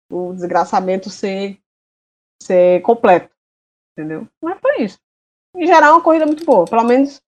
o 0.09 0.33
desgraçamento 0.33 1.09
ser, 1.09 1.59
ser 2.41 2.81
completo. 2.81 3.33
Entendeu? 3.91 4.27
Mas 4.41 4.59
foi 4.59 4.83
isso. 4.83 4.99
Em 5.55 5.65
geral, 5.65 5.91
é 5.91 5.93
uma 5.93 6.03
corrida 6.03 6.25
muito 6.25 6.45
boa. 6.45 6.65
Pelo 6.65 6.83
menos 6.83 7.21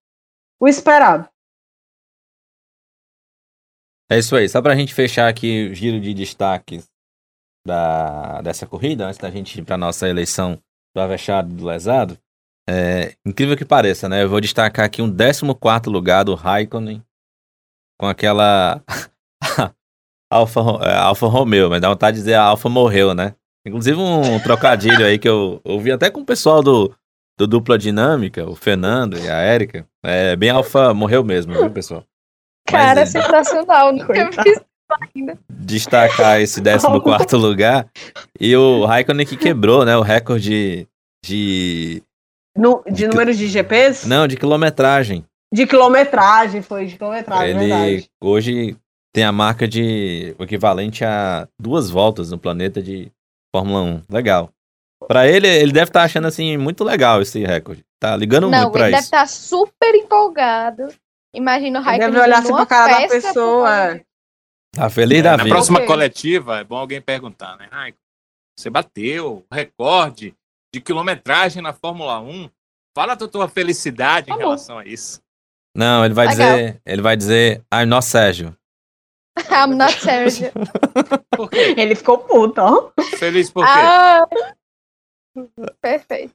o 0.60 0.68
esperado. 0.68 1.28
É 4.10 4.18
isso 4.18 4.34
aí. 4.34 4.48
Só 4.48 4.60
para 4.62 4.72
a 4.72 4.76
gente 4.76 4.94
fechar 4.94 5.28
aqui 5.28 5.68
o 5.70 5.74
giro 5.74 6.00
de 6.00 6.14
destaques 6.14 6.88
da, 7.66 8.40
dessa 8.40 8.66
corrida, 8.66 9.06
antes 9.06 9.18
da 9.18 9.30
gente 9.30 9.58
ir 9.58 9.64
para 9.64 9.76
nossa 9.76 10.08
eleição 10.08 10.60
do 10.94 11.00
Avechado 11.00 11.54
do 11.54 11.66
Lesado, 11.66 12.18
é, 12.68 13.16
incrível 13.26 13.56
que 13.56 13.64
pareça, 13.64 14.08
né? 14.08 14.22
Eu 14.22 14.28
vou 14.28 14.40
destacar 14.40 14.84
aqui 14.84 15.02
um 15.02 15.14
14 15.14 15.88
lugar 15.88 16.24
do 16.24 16.34
Raikkonen 16.34 17.04
com 18.00 18.06
aquela 18.06 18.82
Alfa, 20.32 20.60
é, 20.80 20.94
Alfa 20.94 21.26
Romeo, 21.26 21.68
mas 21.68 21.82
dá 21.82 21.90
vontade 21.90 22.16
de 22.16 22.22
dizer 22.22 22.34
a 22.34 22.44
Alfa 22.44 22.70
morreu, 22.70 23.14
né? 23.14 23.34
Inclusive 23.66 24.00
um 24.00 24.40
trocadilho 24.40 25.04
aí 25.04 25.18
que 25.18 25.28
eu 25.28 25.60
ouvi 25.62 25.92
até 25.92 26.08
com 26.08 26.22
o 26.22 26.24
pessoal 26.24 26.62
do, 26.62 26.94
do 27.38 27.46
Dupla 27.46 27.76
Dinâmica, 27.76 28.48
o 28.48 28.56
Fernando 28.56 29.18
e 29.18 29.28
a 29.28 29.36
Érica. 29.36 29.86
É 30.02 30.34
bem 30.34 30.48
Alfa 30.48 30.94
morreu 30.94 31.22
mesmo, 31.22 31.52
viu, 31.52 31.70
pessoal? 31.70 32.02
Cara, 32.66 33.00
mas, 33.00 33.10
sensacional, 33.10 33.92
nunca 33.92 34.30
vi 34.30 34.50
isso 34.50 34.64
ainda. 35.14 35.38
Destacar 35.50 36.40
esse 36.40 36.62
14 36.62 37.36
lugar 37.36 37.86
e 38.40 38.56
o 38.56 38.86
Raikkonen 38.86 39.26
que 39.26 39.36
quebrou, 39.36 39.84
né, 39.84 39.94
o 39.94 40.00
recorde 40.00 40.88
de... 41.22 42.02
No, 42.56 42.82
de, 42.86 42.94
de 42.94 43.06
números 43.08 43.36
de 43.36 43.46
GPs? 43.46 44.08
Não, 44.08 44.26
de 44.26 44.38
quilometragem. 44.38 45.22
De 45.52 45.66
quilometragem, 45.66 46.62
foi 46.62 46.86
de 46.86 46.96
quilometragem, 46.96 47.50
Ele 47.50 47.58
verdade. 47.58 48.10
hoje 48.22 48.76
tem 49.12 49.24
a 49.24 49.32
marca 49.32 49.66
de 49.66 50.34
o 50.38 50.44
equivalente 50.44 51.04
a 51.04 51.48
duas 51.58 51.90
voltas 51.90 52.30
no 52.30 52.38
planeta 52.38 52.80
de 52.80 53.10
Fórmula 53.54 53.82
1. 53.82 54.02
Legal. 54.08 54.50
Pra 55.08 55.26
ele, 55.26 55.48
ele 55.48 55.72
deve 55.72 55.88
estar 55.90 56.00
tá 56.00 56.04
achando 56.04 56.26
assim 56.26 56.56
muito 56.56 56.84
legal 56.84 57.20
esse 57.20 57.44
recorde. 57.44 57.84
Tá 57.98 58.16
ligando 58.16 58.48
Não, 58.48 58.62
muito 58.62 58.72
pra 58.72 58.88
ele 58.88 58.96
isso. 58.96 59.10
deve 59.10 59.10
tá 59.10 59.24
estar 59.24 59.26
super 59.26 59.94
empolgado. 59.94 60.88
Imagina 61.34 61.80
o 61.80 61.82
Raikkonen 61.82 62.12
Deve 62.12 62.24
olhar 62.24 62.38
assim 62.38 62.52
pra 62.52 62.66
cara 62.66 63.00
da 63.00 63.08
pessoa. 63.08 64.00
Tá 64.72 64.88
feliz 64.88 65.18
é, 65.18 65.22
da 65.22 65.36
Na 65.36 65.42
vida. 65.44 65.54
próxima 65.54 65.84
coletiva, 65.84 66.60
é 66.60 66.64
bom 66.64 66.76
alguém 66.76 67.00
perguntar, 67.00 67.56
né? 67.56 67.68
Raikkonen, 67.70 67.98
você 68.56 68.70
bateu 68.70 69.44
o 69.50 69.54
recorde 69.54 70.34
de 70.72 70.80
quilometragem 70.80 71.62
na 71.62 71.72
Fórmula 71.72 72.20
1. 72.20 72.48
Fala 72.96 73.14
da 73.14 73.26
tua 73.26 73.48
felicidade 73.48 74.28
tá 74.28 74.34
em 74.34 74.36
bom. 74.36 74.44
relação 74.44 74.78
a 74.78 74.84
isso. 74.84 75.20
Não, 75.74 76.04
ele 76.04 76.14
vai 76.14 76.26
Legal. 76.28 76.56
dizer, 76.56 76.82
ele 76.84 77.02
vai 77.02 77.16
dizer, 77.16 77.64
I'm 77.72 77.86
not 77.86 78.04
Sérgio. 78.04 78.56
I'm 79.50 79.74
not 79.76 79.92
Sérgio. 80.00 80.50
Ele 81.76 81.94
ficou 81.94 82.18
puto, 82.18 82.60
ó. 82.60 82.90
Feliz 83.16 83.50
por 83.50 83.64
quê? 83.64 83.70
Ah, 83.72 84.26
perfeito. 85.80 86.34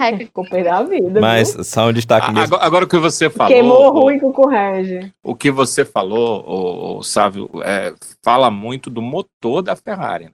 É. 0.00 0.16
Ficou 0.16 0.48
pé 0.48 0.62
da 0.62 0.82
vida. 0.82 1.20
Mas 1.20 1.54
viu? 1.54 1.64
só 1.64 1.88
um 1.88 1.92
destaque 1.92 2.30
mesmo. 2.30 2.54
Agora, 2.54 2.64
agora 2.64 2.84
o 2.84 2.88
que 2.88 2.96
você 2.96 3.28
falou. 3.28 3.52
Queimou 3.52 3.92
ruim 3.92 4.18
com 4.20 4.28
o 4.28 4.32
Correge. 4.32 5.12
O 5.22 5.34
que 5.34 5.50
você 5.50 5.84
falou, 5.84 6.44
o, 6.46 6.98
o 6.98 7.02
Sávio, 7.02 7.50
é, 7.64 7.92
fala 8.24 8.48
muito 8.50 8.88
do 8.88 9.02
motor 9.02 9.60
da 9.60 9.74
Ferrari. 9.74 10.26
Né? 10.26 10.32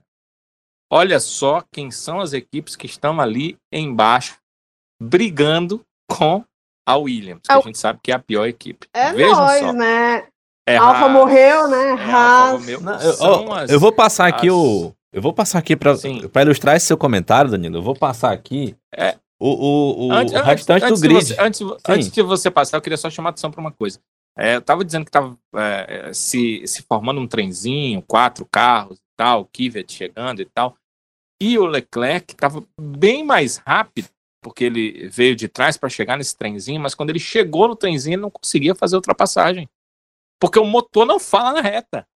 Olha 0.91 1.19
só 1.19 1.63
quem 1.71 1.89
são 1.89 2.19
as 2.19 2.31
equipes 2.31 2.75
que 2.75 2.85
estão 2.85 3.19
ali 3.19 3.57
embaixo 3.71 4.37
brigando 5.01 5.83
com 6.07 6.45
a 6.87 6.95
Williams, 6.95 7.41
que 7.43 7.51
a 7.51 7.59
gente 7.59 7.77
sabe 7.77 7.99
que 8.01 8.13
é 8.13 8.15
a 8.15 8.19
pior 8.19 8.47
equipe. 8.47 8.87
É 8.93 9.11
Vejam 9.11 9.35
nós, 9.35 9.59
só. 9.59 9.73
né? 9.73 10.23
É 10.65 10.77
Alfa 10.77 11.01
Haas, 11.01 11.11
morreu, 11.11 11.67
né? 11.67 11.89
É 11.89 12.11
Haas. 12.11 12.67
Não, 12.81 12.93
eu, 12.93 13.53
as, 13.53 13.69
eu, 13.69 13.79
vou 13.79 13.91
passar 13.91 14.27
aqui 14.27 14.49
o. 14.49 14.93
Eu 15.11 15.21
vou 15.21 15.33
passar 15.33 15.59
aqui 15.59 15.75
para 15.75 16.41
ilustrar 16.41 16.77
esse 16.77 16.85
seu 16.85 16.97
comentário, 16.97 17.51
Danilo. 17.51 17.77
Eu 17.77 17.81
vou 17.81 17.95
passar 17.95 18.31
aqui 18.31 18.75
é, 18.95 19.17
o, 19.39 19.49
o, 19.49 20.07
o, 20.07 20.11
antes, 20.13 20.33
restante 20.33 20.85
antes, 20.85 21.01
do 21.01 21.07
grid. 21.07 21.25
Você, 21.25 21.35
antes, 21.41 21.61
antes, 21.87 22.11
de 22.11 22.21
você 22.21 22.49
passar, 22.49 22.77
eu 22.77 22.81
queria 22.81 22.97
só 22.97 23.09
chamar 23.09 23.29
a 23.29 23.31
atenção 23.31 23.51
para 23.51 23.61
uma 23.61 23.71
coisa. 23.71 23.99
É, 24.37 24.55
eu 24.55 24.59
estava 24.59 24.85
dizendo 24.85 25.03
que 25.03 25.09
estava 25.09 25.37
é, 25.55 26.11
se, 26.13 26.65
se 26.65 26.83
formando 26.83 27.19
um 27.19 27.27
trenzinho, 27.27 28.01
quatro 28.01 28.45
carros 28.49 28.97
e 28.97 29.01
tal, 29.17 29.41
o 29.41 29.45
Kvyat 29.45 29.91
chegando 29.91 30.41
e 30.41 30.45
tal. 30.45 30.75
E 31.41 31.57
o 31.57 31.65
Leclerc 31.65 32.33
estava 32.33 32.63
bem 32.79 33.23
mais 33.23 33.57
rápido 33.57 34.09
porque 34.47 34.63
ele 34.63 35.09
veio 35.09 35.35
de 35.35 35.49
trás 35.49 35.75
para 35.75 35.89
chegar 35.89 36.17
nesse 36.17 36.37
trenzinho, 36.37 36.79
mas 36.79 36.95
quando 36.95 37.09
ele 37.09 37.19
chegou 37.19 37.67
no 37.67 37.75
trenzinho, 37.75 38.13
ele 38.13 38.21
não 38.21 38.31
conseguia 38.31 38.73
fazer 38.73 38.95
ultrapassagem. 38.95 39.69
Porque 40.39 40.57
o 40.57 40.63
motor 40.63 41.05
não 41.05 41.19
fala 41.19 41.51
na 41.51 41.59
reta. 41.59 42.07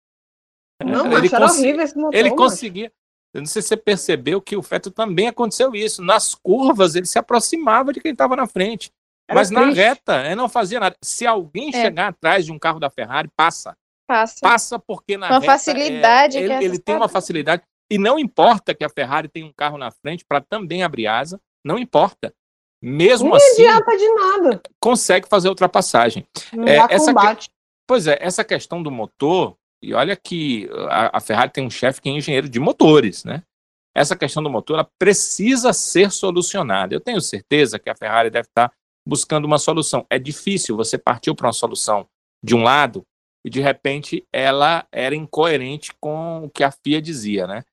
Não, 0.81 1.11
ele 1.17 1.29
cons... 1.29 1.59
horrível 1.59 1.83
esse 1.83 1.97
motor. 1.97 2.15
Ele 2.17 2.29
mas... 2.29 2.37
conseguia. 2.37 2.89
Eu 3.33 3.41
não 3.41 3.45
sei 3.45 3.61
se 3.61 3.67
você 3.67 3.75
percebeu 3.75 4.41
que 4.41 4.55
o 4.55 4.63
Feto 4.63 4.89
também 4.89 5.27
aconteceu 5.27 5.75
isso. 5.75 6.01
Nas 6.01 6.33
curvas, 6.33 6.95
ele 6.95 7.05
se 7.05 7.19
aproximava 7.19 7.91
de 7.91 7.99
quem 7.99 8.13
estava 8.13 8.33
na 8.37 8.47
frente. 8.47 8.93
Era 9.27 9.37
mas 9.37 9.49
triste. 9.49 9.65
na 9.65 9.73
reta, 9.73 10.25
ele 10.25 10.35
não 10.35 10.47
fazia 10.47 10.79
nada. 10.79 10.95
Se 11.01 11.27
alguém 11.27 11.67
é. 11.67 11.81
chegar 11.81 12.07
atrás 12.07 12.45
de 12.45 12.53
um 12.53 12.59
carro 12.59 12.79
da 12.79 12.89
Ferrari, 12.89 13.29
passa. 13.35 13.75
Passa. 14.07 14.39
Passa 14.41 14.79
porque 14.79 15.17
na 15.17 15.27
uma 15.27 15.39
reta. 15.39 15.51
facilidade. 15.51 16.37
É, 16.37 16.41
ele, 16.41 16.63
ele 16.63 16.79
tem 16.79 16.95
uma 16.95 17.09
facilidade. 17.09 17.61
E 17.89 17.97
não 17.97 18.17
importa 18.17 18.73
que 18.73 18.85
a 18.85 18.89
Ferrari 18.89 19.27
tenha 19.27 19.45
um 19.45 19.53
carro 19.53 19.77
na 19.77 19.91
frente 19.91 20.23
para 20.23 20.39
também 20.39 20.81
abrir 20.81 21.07
asa. 21.07 21.37
Não 21.63 21.77
importa. 21.77 22.33
Mesmo 22.81 23.29
não 23.29 23.35
assim. 23.35 23.63
Não 23.63 23.71
adianta 23.71 23.97
de 23.97 24.13
nada. 24.13 24.61
Consegue 24.79 25.27
fazer 25.27 25.49
ultrapassagem. 25.49 26.25
Não 26.51 26.67
é, 26.67 26.77
essa 26.89 27.13
combate. 27.13 27.49
Que... 27.49 27.55
Pois 27.87 28.07
é, 28.07 28.17
essa 28.19 28.43
questão 28.43 28.81
do 28.81 28.89
motor, 28.89 29.55
e 29.81 29.93
olha 29.93 30.15
que 30.15 30.69
a, 30.89 31.17
a 31.17 31.19
Ferrari 31.19 31.51
tem 31.51 31.65
um 31.65 31.69
chefe 31.69 32.01
que 32.01 32.09
é 32.09 32.11
engenheiro 32.11 32.49
de 32.49 32.59
motores, 32.59 33.23
né? 33.23 33.43
Essa 33.95 34.15
questão 34.15 34.41
do 34.41 34.49
motor 34.49 34.75
ela 34.75 34.89
precisa 34.97 35.73
ser 35.73 36.11
solucionada. 36.11 36.95
Eu 36.95 37.01
tenho 37.01 37.19
certeza 37.19 37.77
que 37.77 37.89
a 37.89 37.95
Ferrari 37.95 38.29
deve 38.29 38.47
estar 38.47 38.71
buscando 39.05 39.45
uma 39.45 39.57
solução. 39.57 40.05
É 40.09 40.17
difícil, 40.17 40.77
você 40.77 40.97
partiu 40.97 41.35
para 41.35 41.47
uma 41.47 41.53
solução 41.53 42.07
de 42.43 42.55
um 42.55 42.63
lado 42.63 43.03
e 43.45 43.49
de 43.49 43.59
repente 43.59 44.25
ela 44.31 44.87
era 44.91 45.15
incoerente 45.15 45.91
com 45.99 46.45
o 46.45 46.49
que 46.49 46.63
a 46.63 46.71
FIA 46.71 47.01
dizia, 47.01 47.45
né? 47.45 47.63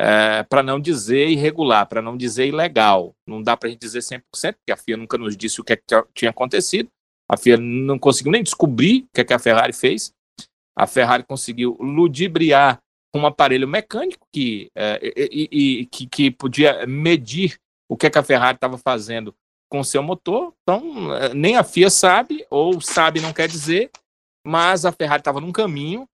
É, 0.00 0.42
para 0.44 0.62
não 0.62 0.80
dizer 0.80 1.28
irregular, 1.28 1.86
para 1.86 2.00
não 2.00 2.16
dizer 2.16 2.46
ilegal. 2.46 3.14
Não 3.26 3.42
dá 3.42 3.54
para 3.54 3.68
a 3.68 3.70
gente 3.70 3.80
dizer 3.80 3.98
100%, 3.98 4.22
porque 4.32 4.72
a 4.72 4.76
FIA 4.76 4.96
nunca 4.96 5.18
nos 5.18 5.36
disse 5.36 5.60
o 5.60 5.64
que, 5.64 5.74
é 5.74 5.76
que 5.76 5.84
tinha 6.14 6.30
acontecido. 6.30 6.88
A 7.30 7.36
FIA 7.36 7.58
não 7.58 7.98
conseguiu 7.98 8.32
nem 8.32 8.42
descobrir 8.42 9.02
o 9.02 9.08
que, 9.14 9.20
é 9.20 9.24
que 9.24 9.34
a 9.34 9.38
Ferrari 9.38 9.74
fez. 9.74 10.10
A 10.74 10.86
Ferrari 10.86 11.22
conseguiu 11.22 11.76
ludibriar 11.78 12.78
um 13.14 13.26
aparelho 13.26 13.68
mecânico 13.68 14.26
que, 14.32 14.70
é, 14.74 14.98
e, 15.02 15.48
e, 15.52 15.86
que, 15.86 16.06
que 16.06 16.30
podia 16.30 16.86
medir 16.86 17.58
o 17.86 17.94
que, 17.94 18.06
é 18.06 18.10
que 18.10 18.18
a 18.18 18.22
Ferrari 18.22 18.56
estava 18.56 18.78
fazendo 18.78 19.34
com 19.68 19.84
seu 19.84 20.02
motor. 20.02 20.54
Então, 20.62 21.14
é, 21.14 21.34
nem 21.34 21.56
a 21.58 21.62
FIA 21.62 21.90
sabe, 21.90 22.46
ou 22.48 22.80
sabe 22.80 23.20
não 23.20 23.34
quer 23.34 23.48
dizer, 23.48 23.90
mas 24.46 24.86
a 24.86 24.92
Ferrari 24.92 25.20
estava 25.20 25.42
num 25.42 25.52
caminho, 25.52 26.08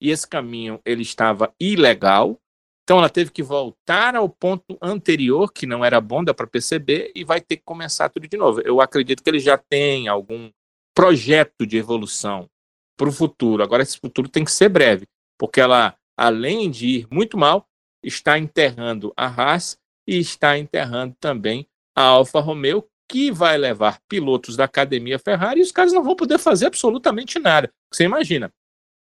e 0.00 0.10
esse 0.10 0.28
caminho 0.28 0.80
ele 0.84 1.02
estava 1.02 1.52
ilegal, 1.58 2.38
então 2.82 2.98
ela 2.98 3.08
teve 3.08 3.30
que 3.30 3.42
voltar 3.42 4.16
ao 4.16 4.28
ponto 4.28 4.76
anterior, 4.82 5.52
que 5.52 5.66
não 5.66 5.84
era 5.84 6.00
bom, 6.00 6.24
dá 6.24 6.34
para 6.34 6.46
perceber, 6.46 7.12
e 7.14 7.24
vai 7.24 7.40
ter 7.40 7.56
que 7.56 7.62
começar 7.64 8.08
tudo 8.08 8.26
de 8.26 8.36
novo. 8.36 8.60
Eu 8.62 8.80
acredito 8.80 9.22
que 9.22 9.30
ele 9.30 9.38
já 9.38 9.56
tem 9.56 10.08
algum 10.08 10.50
projeto 10.94 11.66
de 11.66 11.76
evolução 11.76 12.48
para 12.96 13.08
o 13.08 13.12
futuro. 13.12 13.62
Agora, 13.62 13.82
esse 13.82 13.98
futuro 13.98 14.28
tem 14.28 14.44
que 14.44 14.52
ser 14.52 14.68
breve, 14.68 15.06
porque 15.38 15.60
ela, 15.60 15.96
além 16.16 16.70
de 16.70 16.86
ir 16.86 17.08
muito 17.10 17.38
mal, 17.38 17.66
está 18.02 18.38
enterrando 18.38 19.12
a 19.16 19.26
Haas 19.26 19.78
e 20.06 20.18
está 20.18 20.58
enterrando 20.58 21.14
também 21.20 21.66
a 21.96 22.02
Alfa 22.02 22.40
Romeo, 22.40 22.84
que 23.08 23.30
vai 23.30 23.56
levar 23.58 24.00
pilotos 24.08 24.56
da 24.56 24.64
academia 24.64 25.18
Ferrari 25.18 25.60
e 25.60 25.62
os 25.62 25.70
caras 25.70 25.92
não 25.92 26.02
vão 26.02 26.16
poder 26.16 26.38
fazer 26.38 26.66
absolutamente 26.66 27.38
nada. 27.38 27.72
Você 27.92 28.04
imagina, 28.04 28.52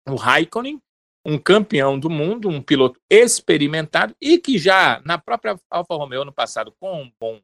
o 0.08 0.16
Raikkonen 0.16 0.80
um 1.24 1.38
campeão 1.38 1.98
do 1.98 2.10
mundo, 2.10 2.48
um 2.48 2.60
piloto 2.60 3.00
experimentado 3.08 4.14
e 4.20 4.38
que 4.38 4.58
já 4.58 5.00
na 5.04 5.16
própria 5.16 5.58
Alfa 5.70 5.94
Romeo 5.94 6.24
no 6.24 6.32
passado, 6.32 6.74
com 6.78 7.02
um 7.02 7.12
bom 7.18 7.40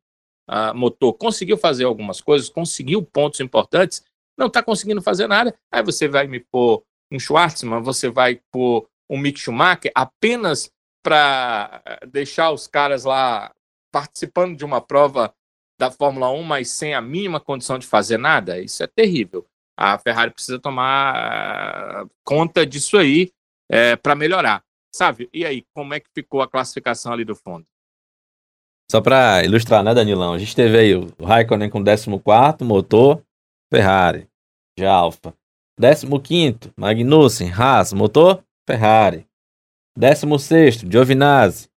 uh, 0.48 0.74
motor, 0.74 1.14
conseguiu 1.14 1.56
fazer 1.56 1.84
algumas 1.84 2.20
coisas, 2.20 2.50
conseguiu 2.50 3.02
pontos 3.02 3.40
importantes, 3.40 4.04
não 4.36 4.48
está 4.48 4.62
conseguindo 4.62 5.00
fazer 5.00 5.26
nada. 5.26 5.54
Aí 5.72 5.82
você 5.82 6.06
vai 6.06 6.26
me 6.26 6.40
pôr 6.40 6.82
um 7.10 7.18
Schwartzman, 7.18 7.82
você 7.82 8.10
vai 8.10 8.40
pôr 8.52 8.86
um 9.08 9.18
Mick 9.18 9.40
Schumacher 9.40 9.90
apenas 9.94 10.70
para 11.02 11.82
eh, 11.84 12.06
deixar 12.06 12.50
os 12.50 12.66
caras 12.66 13.04
lá 13.04 13.52
participando 13.90 14.56
de 14.56 14.64
uma 14.64 14.80
prova 14.80 15.34
da 15.78 15.90
Fórmula 15.90 16.30
1, 16.30 16.42
mas 16.42 16.70
sem 16.70 16.94
a 16.94 17.00
mínima 17.00 17.40
condição 17.40 17.78
de 17.78 17.86
fazer 17.86 18.18
nada. 18.18 18.60
Isso 18.60 18.82
é 18.82 18.86
terrível. 18.86 19.46
A 19.76 19.98
Ferrari 19.98 20.30
precisa 20.30 20.58
tomar 20.58 22.04
uh, 22.04 22.10
conta 22.22 22.66
disso 22.66 22.98
aí 22.98 23.32
é, 23.70 23.96
para 23.96 24.14
melhorar. 24.14 24.62
Sabe? 24.92 25.28
E 25.32 25.46
aí, 25.46 25.64
como 25.72 25.94
é 25.94 26.00
que 26.00 26.10
ficou 26.12 26.42
a 26.42 26.48
classificação 26.48 27.12
ali 27.12 27.24
do 27.24 27.36
fundo? 27.36 27.64
Só 28.90 29.00
para 29.00 29.44
ilustrar, 29.44 29.84
né, 29.84 29.94
Danilão? 29.94 30.34
A 30.34 30.38
gente 30.38 30.56
teve 30.56 30.76
aí 30.76 30.94
o 30.96 31.06
Raikkonen 31.22 31.70
com 31.70 31.82
14, 31.84 32.64
motor 32.64 33.22
Ferrari, 33.72 34.28
de 34.76 34.84
Alfa. 34.84 35.32
15, 35.80 36.72
Magnussen, 36.76 37.52
Haas, 37.52 37.92
motor 37.92 38.44
Ferrari. 38.68 39.26
16, 39.96 40.84
Giovinazzi, 40.90 41.68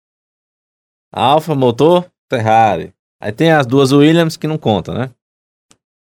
Alfa, 1.14 1.54
motor 1.54 2.12
Ferrari. 2.28 2.94
Aí 3.22 3.32
tem 3.32 3.52
as 3.52 3.68
duas 3.68 3.92
Williams 3.92 4.36
que 4.36 4.48
não 4.48 4.58
contam, 4.58 4.96
né? 4.96 5.12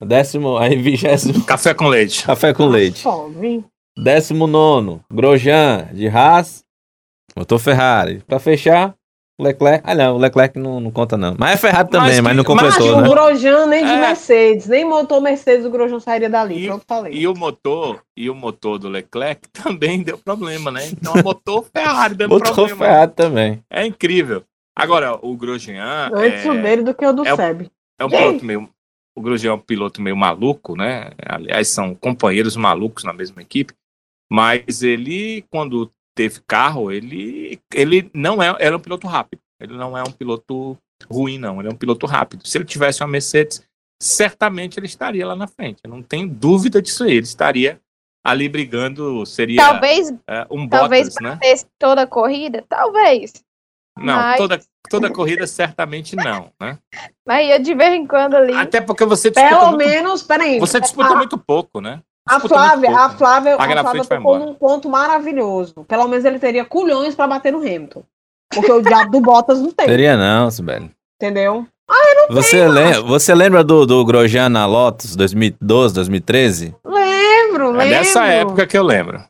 Décimo, 0.02 0.58
aí 0.58 0.76
vigésimo. 0.76 1.46
Café 1.46 1.74
com 1.74 1.88
leite. 1.88 2.26
Café 2.26 2.54
com 2.54 2.66
leite. 2.66 3.04
Fome. 3.04 3.64
19, 3.98 5.02
Grosjean, 5.12 5.88
de 5.93 6.08
Haas, 6.08 6.64
motor 7.36 7.60
Ferrari. 7.60 8.22
Para 8.28 8.39
fechar, 8.39 8.93
Leclerc. 9.39 9.84
Ah, 9.86 9.96
não, 9.96 10.16
o 10.16 10.18
Leclerc 10.18 10.58
não, 10.60 10.80
não 10.80 10.91
conta, 10.91 11.18
não. 11.18 11.36
Mas 11.38 11.54
é 11.56 11.58
Ferrari 11.58 11.89
também, 11.89 12.08
Mas 12.10 12.20
mas, 12.22 12.32
que- 12.32 12.38
não 12.38 12.43
completou, 12.43 12.86
Mas 12.96 13.02
né? 13.04 13.08
o 13.08 13.12
Grosjean 13.12 13.66
nem 13.68 13.86
de 13.86 13.91
É. 13.91 14.00
Mercedes, 14.00 14.68
nem 14.68 14.86
motor 14.86 15.22
Mercedes 15.22 15.66
o 15.66 15.70
Grosjean 15.70 16.00
sairia 16.00 16.30
dali. 16.30 16.64
E- 16.64 16.68
Pronto, 16.68 16.86
falei. 16.88 17.14
E 17.14 17.28
o 17.28 17.34
motor, 17.36 18.02
e 18.16 18.30
o 18.30 18.36
motor 18.36 18.78
do 18.80 18.89
Leclerc 18.89 19.48
também 19.52 20.04
deu 20.04 20.18
problema, 20.18 20.72
né? 20.72 20.88
Então, 20.88 21.14
o 21.14 21.24
motor 21.24 21.66
Ferrari 21.74 22.16
dando 22.16 22.32
Outro 22.34 22.54
problema. 22.54 22.86
Ferrari 22.86 23.12
também. 23.14 23.64
É 23.70 23.86
incrível. 23.86 24.43
Agora, 24.78 25.18
o 25.22 25.36
Grosjean 25.38 26.10
Antes 26.14 26.46
o 26.46 26.52
é, 26.54 26.62
dele 26.62 26.84
do 26.84 26.93
que 26.93 27.06
o 27.06 27.14
do 27.14 27.26
é 27.26 27.34
o- 27.34 27.36
Seb. 27.38 27.70
é 28.00 28.06
um 28.06 28.10
piloto 28.10 28.43
meio. 28.46 28.70
O 29.18 29.22
Grosjean 29.22 29.52
é 29.52 29.54
um 29.54 29.60
piloto 29.60 30.02
meio 30.02 30.18
maluco, 30.18 30.76
né? 30.76 31.12
Aliás, 31.26 31.70
são 31.70 31.96
companheiros 31.96 32.58
malucos 32.58 33.06
na 33.06 33.14
mesma 33.14 33.41
equipe. 33.41 33.74
Mas 34.32 34.82
ele, 34.82 35.44
quando 35.52 35.92
teve 36.16 36.40
carro, 36.48 36.92
ele, 36.92 37.60
ele 37.74 38.10
não 38.14 38.42
é, 38.42 38.56
era 38.60 38.76
um 38.76 38.80
piloto 38.80 39.08
rápido. 39.08 39.42
Ele 39.60 39.74
não 39.74 39.98
é 39.98 40.04
um 40.04 40.12
piloto 40.12 40.78
ruim, 41.10 41.38
não. 41.38 41.60
Ele 41.60 41.70
é 41.70 41.72
um 41.72 41.78
piloto 41.78 42.06
rápido. 42.06 42.48
Se 42.48 42.58
ele 42.58 42.66
tivesse 42.66 43.02
uma 43.02 43.08
Mercedes, 43.10 43.64
certamente 44.02 44.80
ele 44.80 44.88
estaria 44.88 45.26
lá 45.26 45.36
na 45.36 45.48
frente. 45.48 45.80
Eu 45.84 45.90
não 45.90 46.02
tenho 46.02 46.28
dúvida 46.28 46.82
disso 46.82 47.04
aí. 47.04 47.12
Ele 47.12 47.26
estaria 47.26 47.80
ali 48.26 48.50
brigando, 48.50 49.26
seria 49.26 49.62
Talvez, 49.62 50.12
é, 50.28 50.48
um 50.50 50.68
talvez 50.68 51.10
Bottas, 51.10 51.24
né? 51.24 51.30
batesse 51.36 51.68
toda 51.78 52.02
a 52.02 52.08
corrida, 52.08 52.66
talvez. 52.68 53.34
Não, 53.98 54.16
mas- 54.16 54.38
toda, 54.38 54.60
toda 54.90 55.14
corrida 55.14 55.48
certamente 55.48 56.16
não, 56.16 56.52
né? 56.60 56.78
Mas 57.26 57.48
ia 57.48 57.60
de 57.60 57.74
vez 57.74 57.94
em 57.94 58.06
quando 58.06 58.36
ali. 58.36 58.54
Até 58.54 58.82
porque 58.82 59.06
você 59.06 59.30
disputa, 59.30 59.56
Pelo 59.58 59.70
muito, 59.72 59.78
menos, 59.78 60.24
peraí. 60.24 60.60
você 60.60 60.82
disputa 60.82 61.14
a, 61.14 61.16
muito 61.16 61.38
pouco, 61.38 61.80
né? 61.80 62.02
A 62.28 62.40
Flávia, 62.40 62.90
pouco, 62.90 63.04
a 63.04 63.10
né? 63.10 63.16
Flávia, 63.18 63.56
a 63.56 63.58
Flávia 63.84 64.02
tocou 64.04 64.18
embora. 64.18 64.40
num 64.46 64.54
ponto 64.54 64.90
maravilhoso. 64.90 65.74
Pelo 65.88 66.08
menos 66.08 66.26
ele 66.26 66.40
teria 66.40 66.66
culhões 66.66 67.14
pra 67.16 67.28
bater 67.28 67.52
no 67.54 67.60
Hamilton. 67.60 68.04
Porque 68.54 68.72
o 68.72 68.82
diabo 68.82 69.12
do 69.12 69.20
Bottas 69.22 69.60
não 69.62 69.72
tem, 69.72 69.88
Seria 69.88 70.16
não, 70.18 70.50
Sibeli. 70.52 70.92
entendeu? 71.22 71.68
Você, 72.30 72.68
lembra, 72.68 73.02
você 73.02 73.36
lembra 73.36 73.64
do, 73.64 73.86
do 73.86 74.04
Grosjean 74.04 74.50
na 74.50 74.66
Lotus 74.66 75.16
2012, 75.16 75.94
2013? 75.94 76.76
Lembro, 76.84 77.68
lembro. 77.72 77.82
É 77.82 77.90
dessa 77.90 78.26
época 78.26 78.66
que 78.66 78.78
eu 78.78 78.84
lembro. 78.84 79.24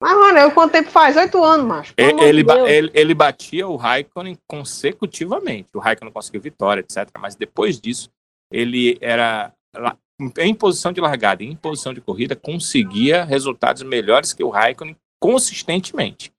Mas, 0.00 0.12
mano, 0.18 0.38
eu 0.38 0.50
quanto 0.52 0.72
tempo 0.72 0.90
faz? 0.90 1.16
Oito 1.16 1.42
anos, 1.42 1.66
macho. 1.66 1.94
Ele, 1.96 2.42
ba- 2.44 2.54
Deus. 2.54 2.68
ele, 2.68 2.90
ele 2.94 3.14
batia 3.14 3.66
o 3.68 3.76
Raikkonen 3.76 4.36
consecutivamente. 4.48 5.68
O 5.74 5.78
Raikkonen 5.80 6.12
conseguiu 6.12 6.40
vitória, 6.40 6.80
etc. 6.80 7.08
Mas 7.20 7.34
depois 7.36 7.80
disso, 7.80 8.10
ele 8.50 8.98
era 9.00 9.52
lá- 9.76 9.96
em 10.38 10.54
posição 10.54 10.92
de 10.92 11.00
largada, 11.00 11.42
e 11.42 11.46
em 11.46 11.56
posição 11.56 11.92
de 11.92 12.00
corrida, 12.00 12.36
conseguia 12.36 13.24
resultados 13.24 13.82
melhores 13.82 14.32
que 14.32 14.44
o 14.44 14.50
Raikkonen 14.50 14.96
consistentemente. 15.20 16.32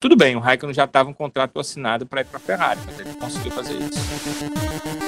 Tudo 0.00 0.16
bem, 0.16 0.36
o 0.36 0.40
Raikkonen 0.40 0.74
já 0.74 0.84
estava 0.84 1.08
um 1.08 1.14
contrato 1.14 1.58
assinado 1.58 2.06
para 2.06 2.20
ir 2.20 2.26
para 2.26 2.36
a 2.36 2.40
Ferrari, 2.40 2.80
mas 2.84 3.00
ele 3.00 3.14
conseguiu 3.14 3.52
fazer 3.52 3.74
isso. 3.80 5.04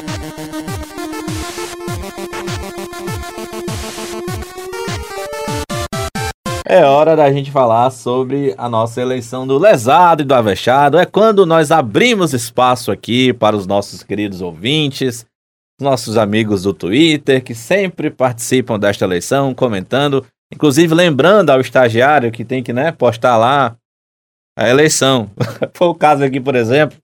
É 6.68 6.84
hora 6.84 7.14
da 7.14 7.30
gente 7.30 7.52
falar 7.52 7.90
sobre 7.90 8.52
a 8.58 8.68
nossa 8.68 9.00
eleição 9.00 9.46
do 9.46 9.56
lesado 9.56 10.22
e 10.22 10.24
do 10.24 10.34
avexado. 10.34 10.98
É 10.98 11.06
quando 11.06 11.46
nós 11.46 11.70
abrimos 11.70 12.34
espaço 12.34 12.90
aqui 12.90 13.32
para 13.32 13.54
os 13.54 13.68
nossos 13.68 14.02
queridos 14.02 14.40
ouvintes, 14.40 15.24
nossos 15.80 16.16
amigos 16.16 16.62
do 16.62 16.72
Twitter, 16.72 17.42
que 17.42 17.54
sempre 17.54 18.10
participam 18.10 18.78
desta 18.78 19.04
eleição, 19.04 19.54
comentando, 19.54 20.24
inclusive 20.52 20.94
lembrando 20.94 21.50
ao 21.50 21.60
estagiário 21.60 22.32
que 22.32 22.44
tem 22.44 22.62
que 22.62 22.72
né, 22.72 22.92
postar 22.92 23.36
lá 23.36 23.76
a 24.58 24.68
eleição. 24.68 25.30
Foi 25.74 25.88
o 25.88 25.94
caso 25.94 26.24
aqui, 26.24 26.40
por 26.40 26.54
exemplo, 26.54 26.96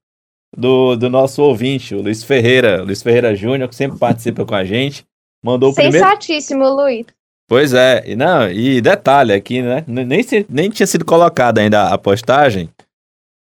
do, 0.57 0.97
do 0.97 1.11
nosso 1.11 1.43
ouvinte, 1.43 1.95
o 1.95 2.03
Luiz 2.03 2.23
Ferreira, 2.25 2.83
Luiz 2.83 3.03
Ferreira 3.03 3.35
Júnior, 3.35 3.69
que 3.69 3.75
sempre 3.75 3.99
participa 3.99 4.45
com 4.45 4.55
a 4.55 4.65
gente. 4.65 5.05
Mandou 5.45 5.71
o 5.71 5.75
primeiro. 5.75 5.99
Sensatíssimo, 6.07 6.69
Luiz. 6.69 7.07
Pois 7.49 7.75
é, 7.75 8.03
e 8.07 8.17
não, 8.17 8.49
e 8.51 8.81
detalhe 8.81 9.33
aqui, 9.33 9.61
né? 9.61 9.85
Nem, 9.87 10.23
se- 10.23 10.47
nem 10.49 10.71
tinha 10.71 10.87
sido 10.87 11.05
colocada 11.05 11.61
ainda 11.61 11.89
a 11.89 11.99
postagem. 11.99 12.71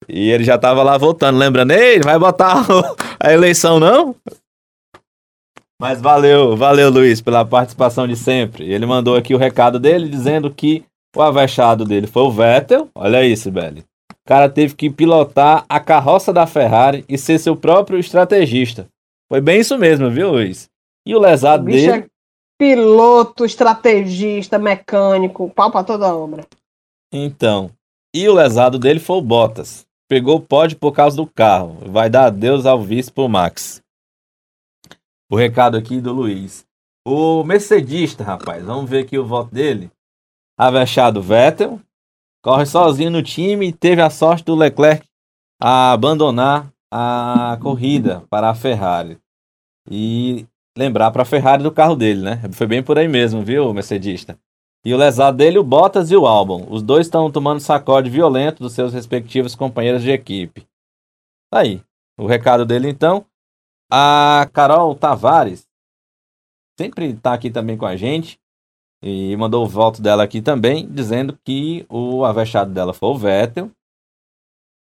E 0.07 0.31
ele 0.31 0.43
já 0.43 0.57
tava 0.57 0.81
lá 0.81 0.97
voltando, 0.97 1.37
lembrando, 1.37 1.71
ei, 1.71 1.99
vai 1.99 2.17
botar 2.17 2.65
a 3.19 3.31
eleição, 3.31 3.79
não? 3.79 4.15
Mas 5.81 6.01
valeu, 6.01 6.57
valeu, 6.57 6.89
Luiz, 6.89 7.21
pela 7.21 7.45
participação 7.45 8.05
de 8.05 8.15
sempre. 8.15 8.69
Ele 8.69 8.85
mandou 8.85 9.15
aqui 9.15 9.33
o 9.33 9.37
recado 9.37 9.79
dele 9.79 10.09
dizendo 10.09 10.53
que 10.53 10.83
o 11.15 11.21
avexado 11.21 11.85
dele 11.85 12.05
foi 12.05 12.23
o 12.23 12.31
Vettel. 12.31 12.89
Olha 12.93 13.19
aí, 13.19 13.35
Sibeli. 13.37 13.81
O 14.11 14.27
cara 14.27 14.49
teve 14.49 14.75
que 14.75 14.89
pilotar 14.89 15.65
a 15.69 15.79
carroça 15.79 16.33
da 16.33 16.45
Ferrari 16.45 17.05
e 17.07 17.17
ser 17.17 17.39
seu 17.39 17.55
próprio 17.55 17.97
estrategista. 17.97 18.87
Foi 19.31 19.39
bem 19.39 19.61
isso 19.61 19.77
mesmo, 19.77 20.09
viu, 20.11 20.31
Luiz? 20.31 20.67
E 21.07 21.15
o 21.15 21.19
lesado 21.19 21.63
Bicho 21.63 21.87
dele. 21.87 22.03
é 22.03 22.05
piloto, 22.59 23.45
estrategista, 23.45 24.59
mecânico, 24.59 25.49
pau 25.49 25.71
pra 25.71 25.83
toda 25.83 26.13
obra. 26.13 26.45
Então, 27.11 27.71
e 28.13 28.27
o 28.27 28.33
lesado 28.33 28.77
dele 28.77 28.99
foi 28.99 29.17
o 29.17 29.21
Bottas. 29.21 29.85
Pegou 30.09 30.37
o 30.37 30.41
pódio 30.41 30.77
por 30.77 30.91
causa 30.91 31.15
do 31.15 31.25
carro. 31.25 31.77
Vai 31.85 32.09
dar 32.09 32.25
adeus 32.25 32.65
ao 32.65 32.81
vice 32.81 33.11
pro 33.11 33.29
Max. 33.29 33.81
O 35.31 35.35
recado 35.35 35.77
aqui 35.77 36.01
do 36.01 36.11
Luiz. 36.11 36.65
O 37.05 37.43
Mercedista, 37.43 38.23
rapaz, 38.23 38.63
vamos 38.63 38.89
ver 38.89 39.03
aqui 39.03 39.15
o 39.15 39.25
voto 39.25 39.53
dele. 39.53 39.91
Avexado 40.57 41.21
Vettel. 41.21 41.79
Corre 42.41 42.65
sozinho 42.65 43.11
no 43.11 43.21
time 43.21 43.67
e 43.67 43.73
teve 43.73 44.01
a 44.01 44.09
sorte 44.09 44.45
do 44.45 44.55
Leclerc 44.55 45.05
a 45.61 45.91
abandonar 45.91 46.73
a 46.91 47.59
corrida 47.61 48.23
para 48.29 48.49
a 48.49 48.55
Ferrari. 48.55 49.19
E 49.87 50.47
lembrar 50.75 51.11
para 51.11 51.21
a 51.21 51.25
Ferrari 51.25 51.61
do 51.61 51.71
carro 51.71 51.95
dele, 51.95 52.21
né? 52.21 52.41
Foi 52.53 52.65
bem 52.65 52.81
por 52.81 52.97
aí 52.97 53.07
mesmo, 53.07 53.43
viu, 53.43 53.71
Mercedista? 53.71 54.39
E 54.83 54.93
o 54.93 54.97
lesado 54.97 55.37
dele, 55.37 55.59
o 55.59 55.63
Bottas 55.63 56.09
e 56.09 56.15
o 56.15 56.25
Albon. 56.25 56.65
Os 56.69 56.81
dois 56.81 57.05
estão 57.05 57.29
tomando 57.29 57.59
sacode 57.59 58.09
violento 58.09 58.63
dos 58.63 58.73
seus 58.73 58.93
respectivos 58.93 59.53
companheiros 59.53 60.01
de 60.01 60.09
equipe. 60.09 60.65
Tá 61.51 61.59
aí. 61.59 61.83
O 62.17 62.25
recado 62.25 62.65
dele, 62.65 62.89
então. 62.89 63.25
A 63.91 64.47
Carol 64.53 64.93
Tavares 64.95 65.65
sempre 66.79 67.13
tá 67.15 67.33
aqui 67.33 67.49
também 67.49 67.77
com 67.77 67.85
a 67.85 67.95
gente. 67.95 68.37
E 69.01 69.35
mandou 69.37 69.63
o 69.63 69.67
voto 69.69 70.01
dela 70.01 70.23
aqui 70.23 70.41
também, 70.41 70.85
dizendo 70.91 71.37
que 71.45 71.85
o 71.87 72.25
avexado 72.25 72.73
dela 72.73 72.93
foi 72.93 73.09
o 73.09 73.17
Vettel. 73.17 73.71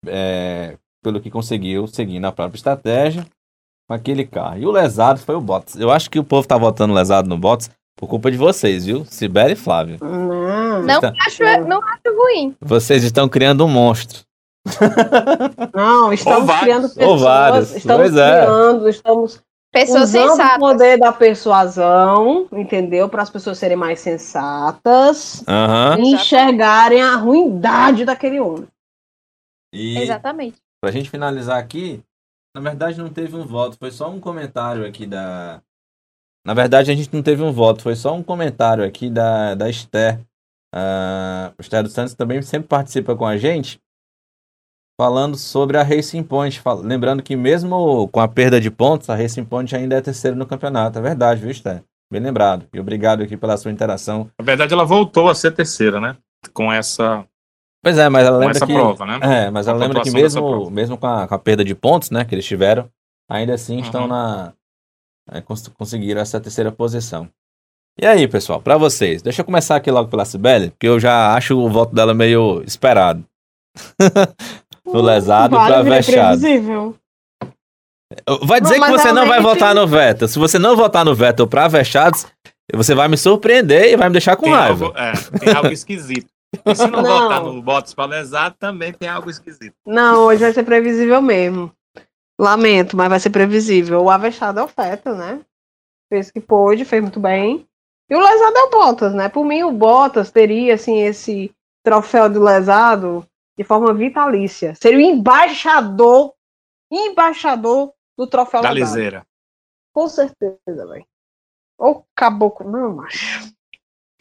é, 0.06 0.78
pelo 1.02 1.20
que 1.20 1.30
conseguiu 1.30 1.86
seguir 1.88 2.20
na 2.20 2.30
própria 2.30 2.56
estratégia 2.58 3.26
com 3.88 3.94
aquele 3.94 4.24
carro. 4.24 4.58
E 4.58 4.66
o 4.66 4.70
lesado 4.70 5.18
foi 5.20 5.34
o 5.34 5.40
Bottas. 5.40 5.76
Eu 5.76 5.90
acho 5.90 6.08
que 6.10 6.18
o 6.18 6.24
povo 6.24 6.46
tá 6.46 6.56
votando 6.56 6.94
lesado 6.94 7.28
no 7.28 7.36
Bottas 7.38 7.70
por 7.96 8.08
culpa 8.08 8.30
de 8.30 8.36
vocês, 8.36 8.84
viu? 8.84 9.04
Sibeli 9.04 9.52
e 9.52 9.56
Flávio. 9.56 9.98
Não, 10.00 10.82
Não 10.82 11.00
Tá. 11.00 11.12
acho, 11.26 11.42
não 11.66 11.80
acho 11.82 12.16
ruim. 12.16 12.56
Vocês 12.60 13.02
estão 13.02 13.28
criando 13.28 13.64
um 13.64 13.68
monstro. 13.68 14.24
não, 15.74 16.12
estamos 16.12 16.40
Ou 16.40 16.46
vários, 16.46 16.62
criando 16.64 16.84
ou 16.84 16.90
pessoas, 16.90 17.20
vários, 17.20 17.74
estamos 17.74 18.02
pois 18.10 18.16
é. 18.16 18.40
criando, 18.42 18.88
estamos 18.88 19.42
Pessoas 19.72 20.08
usando 20.08 20.26
o 20.26 20.30
sensatas. 20.36 20.58
poder 20.58 20.98
da 20.98 21.12
persuasão, 21.12 22.48
entendeu? 22.52 23.08
Para 23.10 23.22
as 23.22 23.28
pessoas 23.30 23.58
serem 23.58 23.76
mais 23.76 24.00
sensatas 24.00 25.44
Aham. 25.46 25.98
e 25.98 26.14
enxergarem 26.14 27.02
a 27.02 27.16
ruindade 27.16 28.04
daquele 28.04 28.40
homem. 28.40 28.66
E 29.74 29.98
Exatamente. 29.98 30.56
pra 30.80 30.90
gente 30.90 31.10
finalizar 31.10 31.58
aqui, 31.58 32.02
na 32.54 32.62
verdade 32.62 32.98
não 32.98 33.10
teve 33.10 33.36
um 33.36 33.44
voto, 33.44 33.76
foi 33.78 33.90
só 33.90 34.08
um 34.08 34.18
comentário 34.20 34.86
aqui 34.86 35.04
da. 35.06 35.60
Na 36.46 36.54
verdade 36.54 36.90
a 36.90 36.94
gente 36.94 37.12
não 37.12 37.22
teve 37.22 37.42
um 37.42 37.52
voto, 37.52 37.82
foi 37.82 37.96
só 37.96 38.14
um 38.14 38.22
comentário 38.22 38.82
aqui 38.84 39.10
da, 39.10 39.54
da 39.54 39.68
Esther. 39.68 40.20
Ah, 40.74 41.52
o 41.58 41.60
Esther 41.60 41.82
dos 41.82 41.92
Santos 41.92 42.14
também 42.14 42.40
sempre 42.40 42.68
participa 42.68 43.14
com 43.14 43.26
a 43.26 43.36
gente, 43.36 43.78
falando 44.98 45.36
sobre 45.36 45.76
a 45.78 45.82
Racing 45.82 46.22
Point. 46.22 46.60
Lembrando 46.82 47.22
que 47.22 47.36
mesmo 47.36 48.08
com 48.08 48.20
a 48.20 48.28
perda 48.28 48.60
de 48.60 48.70
pontos, 48.70 49.08
a 49.10 49.14
Racing 49.16 49.44
Point 49.44 49.74
ainda 49.76 49.96
é 49.96 50.00
terceiro 50.00 50.36
no 50.36 50.46
campeonato. 50.46 50.98
É 50.98 51.02
verdade, 51.02 51.40
viu, 51.40 51.50
Esther? 51.50 51.82
Bem 52.10 52.20
lembrado. 52.22 52.66
E 52.72 52.78
obrigado 52.80 53.22
aqui 53.22 53.36
pela 53.36 53.56
sua 53.56 53.70
interação. 53.70 54.30
Na 54.38 54.44
verdade, 54.44 54.72
ela 54.72 54.84
voltou 54.84 55.28
a 55.28 55.34
ser 55.34 55.50
terceira, 55.52 56.00
né? 56.00 56.16
Com 56.52 56.72
essa, 56.72 57.24
Pois 57.82 57.98
é, 57.98 58.08
mas 58.08 58.26
ela 58.26 58.38
lembra 58.38 58.58
que. 58.58 58.72
prova, 58.72 59.04
né? 59.06 59.18
É, 59.22 59.50
mas 59.50 59.66
a 59.68 59.70
ela 59.72 59.80
lembra 59.80 60.02
que 60.02 60.10
mesmo, 60.10 60.70
mesmo 60.70 60.96
com, 60.96 61.06
a, 61.06 61.26
com 61.28 61.34
a 61.34 61.38
perda 61.38 61.64
de 61.64 61.74
pontos, 61.74 62.10
né, 62.10 62.24
que 62.24 62.34
eles 62.34 62.44
tiveram, 62.44 62.88
ainda 63.28 63.54
assim 63.54 63.78
estão 63.80 64.02
Uhum. 64.02 64.08
na. 64.08 64.52
é, 65.30 65.40
cons- 65.40 65.68
conseguiram 65.68 66.20
essa 66.20 66.40
terceira 66.40 66.70
posição. 66.72 67.28
E 68.00 68.06
aí, 68.06 68.26
pessoal, 68.28 68.60
pra 68.60 68.76
vocês, 68.76 69.22
deixa 69.22 69.40
eu 69.40 69.44
começar 69.44 69.76
aqui 69.76 69.90
logo 69.90 70.08
pela 70.08 70.24
Cibele, 70.24 70.70
porque 70.70 70.86
eu 70.86 70.98
já 71.00 71.34
acho 71.34 71.56
o 71.58 71.68
voto 71.70 71.94
dela 71.94 72.12
meio 72.14 72.62
esperado. 72.64 73.24
no 74.86 75.00
lesado 75.00 75.54
e 75.54 75.58
pra 75.58 75.68
Vale, 75.68 75.82
vira 75.84 75.96
vexado. 75.96 76.40
previsível. 76.40 76.94
Vai 78.42 78.60
dizer 78.60 78.78
Não, 78.78 78.86
que 78.86 78.92
mas 78.92 79.02
você 79.02 79.12
não 79.12 79.26
vai 79.26 79.40
votar 79.40 79.74
no 79.74 79.86
Vettel. 79.86 80.28
Se 80.28 80.38
você 80.38 80.58
não 80.58 80.76
votar 80.76 81.04
no 81.04 81.14
Vettel 81.14 81.46
pra 81.46 81.66
vexados, 81.68 82.26
você 82.72 82.94
vai 82.94 83.08
me 83.08 83.16
surpreender 83.16 83.92
e 83.92 83.96
vai 83.96 84.08
me 84.08 84.12
deixar 84.12 84.36
com 84.36 84.44
Tem 84.44 84.52
raiva. 84.54 84.86
algo, 84.86 84.98
é, 84.98 85.12
tem 85.38 85.54
algo 85.54 85.72
esquisito. 85.72 86.28
E 86.64 86.74
se 86.74 86.86
não, 86.86 87.02
não. 87.02 87.18
voltar 87.18 87.40
no 87.40 87.60
Bottas 87.60 87.92
para 87.92 88.10
lesado, 88.10 88.54
também 88.58 88.92
tem 88.92 89.08
algo 89.08 89.28
esquisito. 89.28 89.74
Não, 89.84 90.26
hoje 90.26 90.40
vai 90.40 90.52
ser 90.52 90.62
previsível 90.62 91.20
mesmo. 91.20 91.70
Lamento, 92.40 92.96
mas 92.96 93.08
vai 93.08 93.18
ser 93.20 93.30
previsível. 93.30 94.02
O 94.02 94.10
avexado 94.10 94.60
é 94.60 94.62
o 94.62 94.68
Feta, 94.68 95.14
né? 95.14 95.40
Fez 96.08 96.28
o 96.28 96.32
que 96.32 96.40
pôde, 96.40 96.84
fez 96.84 97.02
muito 97.02 97.18
bem. 97.18 97.66
E 98.08 98.14
o 98.14 98.20
lesado 98.20 98.56
é 98.56 98.62
o 98.62 98.70
Bottas, 98.70 99.12
né? 99.14 99.28
Por 99.28 99.44
mim, 99.44 99.64
o 99.64 99.72
Bottas 99.72 100.30
teria, 100.30 100.74
assim, 100.74 101.00
esse 101.02 101.50
troféu 101.84 102.28
de 102.28 102.38
lesado 102.38 103.26
de 103.56 103.64
forma 103.64 103.92
vitalícia. 103.94 104.74
Seria 104.74 104.98
o 104.98 105.00
embaixador, 105.00 106.34
embaixador 106.90 107.94
do 108.16 108.26
troféu 108.26 108.62
da 108.62 108.70
liseira. 108.70 109.26
Com 109.92 110.08
certeza, 110.08 110.86
velho. 110.86 111.06
Ô 111.78 112.04
caboclo, 112.14 112.70
não, 112.70 112.96
macho. 112.96 113.48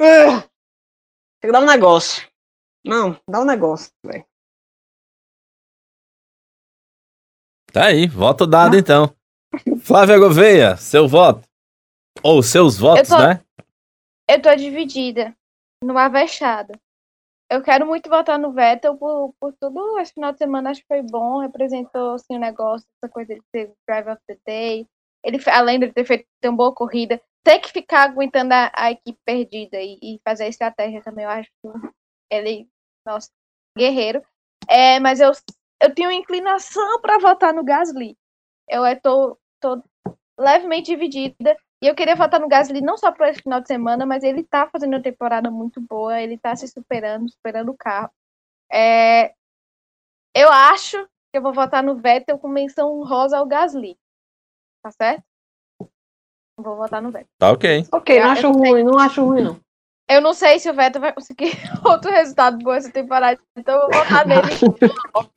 Uh, 0.01 0.41
tem 1.39 1.49
que 1.49 1.51
dar 1.51 1.61
um 1.61 1.65
negócio. 1.65 2.27
Não, 2.85 3.19
dá 3.27 3.41
um 3.41 3.45
negócio, 3.45 3.91
velho. 4.05 4.25
Tá 7.71 7.87
aí, 7.87 8.07
voto 8.07 8.47
dado 8.47 8.75
ah. 8.75 8.79
então. 8.79 9.15
Flávia 9.81 10.17
Gouveia, 10.17 10.77
seu 10.77 11.07
voto. 11.07 11.47
Ou 12.23 12.41
seus 12.41 12.77
votos, 12.77 13.09
eu 13.09 13.17
tô, 13.17 13.23
né? 13.23 13.45
Eu 14.29 14.41
tô 14.41 14.55
dividida. 14.55 15.35
Numa 15.83 16.07
vexada. 16.07 16.79
Eu 17.49 17.61
quero 17.61 17.85
muito 17.85 18.09
votar 18.09 18.39
no 18.39 18.51
Vettel 18.51 18.97
por, 18.97 19.33
por 19.39 19.53
tudo. 19.59 19.99
Esse 19.99 20.13
final 20.13 20.31
de 20.31 20.37
semana 20.39 20.71
acho 20.71 20.81
que 20.81 20.87
foi 20.87 21.01
bom. 21.03 21.39
Representou 21.39 22.15
assim, 22.15 22.35
o 22.35 22.39
negócio, 22.39 22.87
essa 22.97 23.11
coisa 23.11 23.35
de 23.35 23.41
ser 23.51 23.71
drive 23.87 24.09
of 24.09 24.21
the 24.27 24.37
day. 24.45 24.87
Ele, 25.23 25.39
além 25.49 25.79
de 25.79 25.91
ter 25.91 26.05
feito 26.05 26.25
uma 26.43 26.55
boa 26.55 26.73
corrida, 26.73 27.21
ter 27.43 27.59
que 27.59 27.71
ficar 27.71 28.03
aguentando 28.03 28.53
a, 28.53 28.71
a 28.75 28.91
equipe 28.91 29.19
perdida 29.23 29.79
e, 29.79 29.97
e, 30.01 30.21
fazer 30.23 30.45
a 30.45 30.47
estratégia 30.49 31.01
também, 31.01 31.25
eu 31.25 31.31
acho 31.31 31.49
ele, 32.31 32.67
nossa, 33.05 33.29
guerreiro. 33.77 34.23
É, 34.67 34.99
mas 34.99 35.19
eu, 35.19 35.31
eu 35.81 35.93
tenho 35.93 36.11
inclinação 36.11 36.99
para 37.01 37.19
votar 37.19 37.53
no 37.53 37.63
Gasly. 37.63 38.17
Eu 38.67 38.85
estou 38.85 39.39
tô 39.59 39.83
levemente 40.37 40.91
dividida. 40.91 41.55
E 41.85 41.87
eu 41.87 41.93
queria 41.93 42.15
votar 42.15 42.39
no 42.39 42.47
Gasly 42.47 42.81
não 42.81 42.97
só 42.97 43.11
para 43.11 43.29
esse 43.29 43.43
final 43.43 43.61
de 43.61 43.67
semana, 43.67 44.07
mas 44.07 44.23
ele 44.23 44.41
está 44.41 44.67
fazendo 44.67 44.95
uma 44.95 45.03
temporada 45.03 45.51
muito 45.51 45.79
boa, 45.79 46.19
ele 46.19 46.33
está 46.33 46.55
se 46.55 46.67
superando, 46.67 47.29
superando 47.29 47.69
o 47.69 47.77
carro. 47.77 48.09
É, 48.71 49.35
eu 50.35 50.51
acho 50.51 50.97
que 51.31 51.37
eu 51.37 51.43
vou 51.43 51.53
votar 51.53 51.83
no 51.83 51.95
Vettel 51.95 52.39
com 52.39 52.47
menção 52.47 53.03
rosa 53.03 53.37
ao 53.37 53.45
Gasly. 53.45 53.95
Tá 54.81 54.89
certo? 54.89 55.23
Vou 56.57 56.75
votar 56.75 57.03
no 57.03 57.11
Vettel. 57.11 57.29
Tá 57.37 57.51
ok. 57.51 57.87
Ok, 57.91 58.19
não 58.19 58.31
acho 58.31 58.51
ruim, 58.51 58.83
não 58.83 58.97
acho 58.97 59.23
ruim, 59.23 59.43
não. 59.43 59.59
Eu 60.09 60.21
não 60.21 60.33
sei 60.33 60.57
se 60.57 60.67
o 60.67 60.73
Vettel 60.73 61.01
vai 61.01 61.13
conseguir 61.13 61.51
outro 61.85 62.09
resultado 62.09 62.57
bom 62.63 62.73
essa 62.73 62.91
temporada, 62.91 63.39
então 63.55 63.75
eu 63.75 63.89
vou 63.91 64.03
votar 64.03 64.25
nele. 64.25 64.41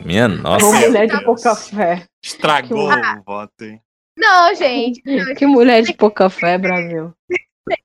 Minha 0.02 0.28
nossa. 0.28 0.64
Uma 0.64 0.80
mulher 0.80 1.08
de 1.08 1.24
pouca 1.24 1.54
fé. 1.54 2.06
Estragou 2.24 2.88
o 2.88 3.22
voto, 3.22 3.64
hein? 3.64 3.82
Não, 4.18 4.52
gente. 4.54 5.00
que 5.38 5.46
mulher 5.46 5.82
de 5.82 5.94
pouca 5.94 6.28
fé, 6.28 6.58
Brasil. 6.58 7.14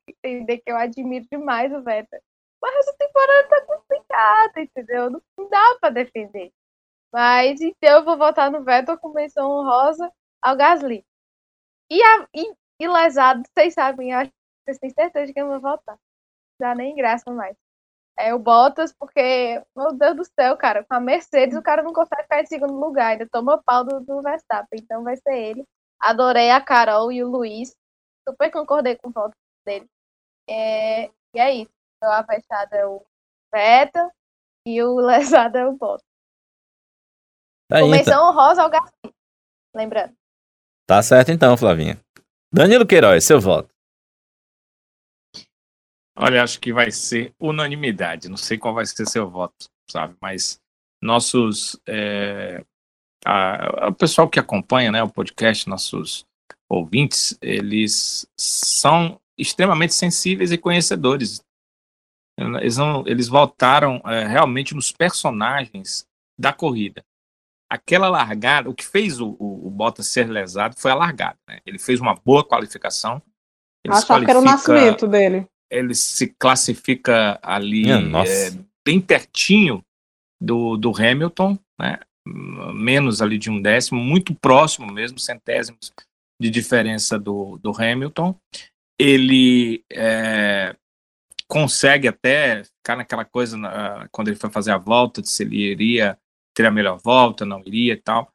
Entender 0.08 0.58
que 0.58 0.72
eu 0.72 0.76
admiro 0.76 1.26
demais 1.32 1.72
o 1.72 1.84
Vettel. 1.84 2.20
Mas 2.62 2.76
essa 2.78 2.96
temporada 2.98 3.50
tá 3.50 3.66
complicada, 3.66 4.62
entendeu? 4.62 5.10
Não 5.10 5.50
dá 5.50 5.78
pra 5.80 5.90
defender. 5.90 6.52
Mas 7.12 7.62
então 7.62 8.00
eu 8.00 8.04
vou 8.04 8.18
votar 8.18 8.50
no 8.50 8.64
Vettel 8.64 8.98
com 8.98 9.14
menção 9.14 9.52
honrosa 9.52 10.12
ao 10.42 10.56
Gasly. 10.56 11.06
E, 11.92 12.02
a, 12.02 12.28
e, 12.34 12.54
e 12.80 12.88
lesado, 12.88 13.44
vocês 13.56 13.74
sabem, 13.74 14.12
eu 14.12 14.20
acho 14.20 14.32
que 14.32 14.36
vocês 14.66 14.80
têm 14.80 14.90
certeza 14.90 15.28
de 15.28 15.34
que 15.34 15.42
eu 15.42 15.48
vou 15.48 15.60
votar. 15.60 15.96
Não 16.60 16.70
dá 16.70 16.76
nem 16.76 16.96
graça 16.96 17.30
mais. 17.32 17.56
É 18.18 18.34
o 18.34 18.40
Bottas, 18.40 18.94
porque, 18.94 19.62
meu 19.76 19.94
Deus 19.94 20.16
do 20.16 20.26
céu, 20.26 20.56
cara, 20.58 20.84
com 20.84 20.96
a 20.96 21.00
Mercedes 21.00 21.58
o 21.58 21.62
cara 21.62 21.84
não 21.84 21.94
consegue 21.94 22.24
ficar 22.24 22.42
em 22.42 22.46
segundo 22.46 22.80
lugar, 22.80 23.12
ainda 23.12 23.28
toma 23.30 23.62
pau 23.64 23.84
do, 23.84 24.00
do 24.02 24.22
Verstappen, 24.22 24.80
então 24.82 25.04
vai 25.04 25.18
ser 25.18 25.36
ele. 25.36 25.66
Adorei 26.04 26.52
a 26.52 26.60
Carol 26.60 27.12
e 27.12 27.24
o 27.24 27.30
Luiz, 27.30 27.74
super 28.28 28.52
concordei 28.52 28.98
com 28.98 29.08
o 29.08 29.12
voto 29.12 29.34
dele. 29.66 29.88
É, 30.50 31.06
e 31.34 31.40
é 31.40 31.54
isso. 31.54 31.72
Então, 31.96 32.12
a 32.12 32.24
fechada 32.26 32.76
é 32.76 32.86
o 32.86 33.02
Vettel 33.54 34.12
e 34.68 34.84
o 34.84 34.96
lesado 34.98 35.58
é 35.58 35.66
o 35.66 35.78
Bottas. 35.78 36.06
Tá 37.70 37.80
Comissão 37.80 38.14
então. 38.14 38.30
honrosa 38.30 38.62
ao 38.62 38.70
Garcia, 38.70 39.14
lembrando. 39.74 40.14
Tá 40.86 41.02
certo 41.02 41.32
então, 41.32 41.56
Flavinha. 41.56 42.00
Danilo 42.52 42.86
Queiroz, 42.86 43.24
seu 43.24 43.40
voto. 43.40 43.74
Olha, 46.16 46.44
acho 46.44 46.60
que 46.60 46.74
vai 46.74 46.92
ser 46.92 47.34
unanimidade. 47.40 48.30
Não 48.30 48.38
sei 48.38 48.58
qual 48.58 48.74
vai 48.74 48.86
ser 48.86 49.08
seu 49.08 49.30
voto, 49.30 49.66
sabe? 49.90 50.16
Mas 50.22 50.60
nossos. 51.02 51.80
É, 51.88 52.64
a, 53.26 53.88
o 53.90 53.94
pessoal 53.94 54.30
que 54.30 54.40
acompanha 54.40 54.92
né, 54.92 55.04
o 55.04 55.10
podcast, 55.10 55.68
nossos 55.68 56.26
ouvintes, 56.70 57.38
eles 57.42 58.28
são 58.38 59.20
extremamente 59.38 59.94
sensíveis 59.94 60.52
e 60.52 60.58
conhecedores. 60.58 61.44
Eles, 62.38 62.78
não, 62.78 63.04
eles 63.08 63.28
voltaram 63.28 64.02
é, 64.06 64.26
realmente 64.26 64.74
nos 64.74 64.92
personagens 64.92 66.06
da 66.38 66.52
corrida 66.52 67.04
aquela 67.74 68.08
largada, 68.08 68.70
o 68.70 68.74
que 68.74 68.86
fez 68.86 69.20
o, 69.20 69.36
o, 69.40 69.68
o 69.68 69.70
Bottas 69.72 70.06
ser 70.06 70.30
lesado 70.30 70.76
foi 70.78 70.92
a 70.92 70.96
largada. 70.96 71.38
Né? 71.48 71.60
Ele 71.66 71.80
fez 71.80 72.00
uma 72.00 72.14
boa 72.14 72.44
qualificação. 72.44 73.20
Ele 73.84 73.96
Achava 73.96 74.24
que 74.24 74.30
era 74.30 74.40
o 74.40 74.44
nascimento 74.44 75.08
dele. 75.08 75.48
Ele 75.72 75.96
se 75.96 76.28
classifica 76.28 77.40
ali 77.42 77.90
é, 77.90 78.52
bem 78.86 79.02
pertinho 79.02 79.84
do, 80.40 80.78
do 80.78 80.92
Hamilton, 80.96 81.58
né? 81.80 82.00
Menos 82.26 83.22
ali 83.22 83.38
de 83.38 83.50
um 83.50 83.62
décimo, 83.62 84.00
muito 84.00 84.34
próximo 84.36 84.92
mesmo, 84.92 85.20
centésimos 85.20 85.94
de 86.42 86.50
diferença 86.50 87.20
do, 87.20 87.58
do 87.58 87.72
Hamilton. 87.72 88.36
Ele 89.00 89.84
é, 89.92 90.76
consegue 91.48 92.08
até 92.08 92.64
ficar 92.64 92.96
naquela 92.96 93.26
coisa, 93.26 93.58
na, 93.58 94.08
quando 94.12 94.30
ele 94.30 94.38
foi 94.38 94.50
fazer 94.50 94.72
a 94.72 94.78
volta, 94.78 95.22
de 95.22 95.30
se 95.30 95.44
ele 95.44 95.58
iria 95.58 96.18
ter 96.56 96.66
a 96.66 96.72
melhor 96.72 96.98
volta, 96.98 97.46
não 97.46 97.62
iria 97.66 97.94
e 97.94 97.98
tal. 97.98 98.32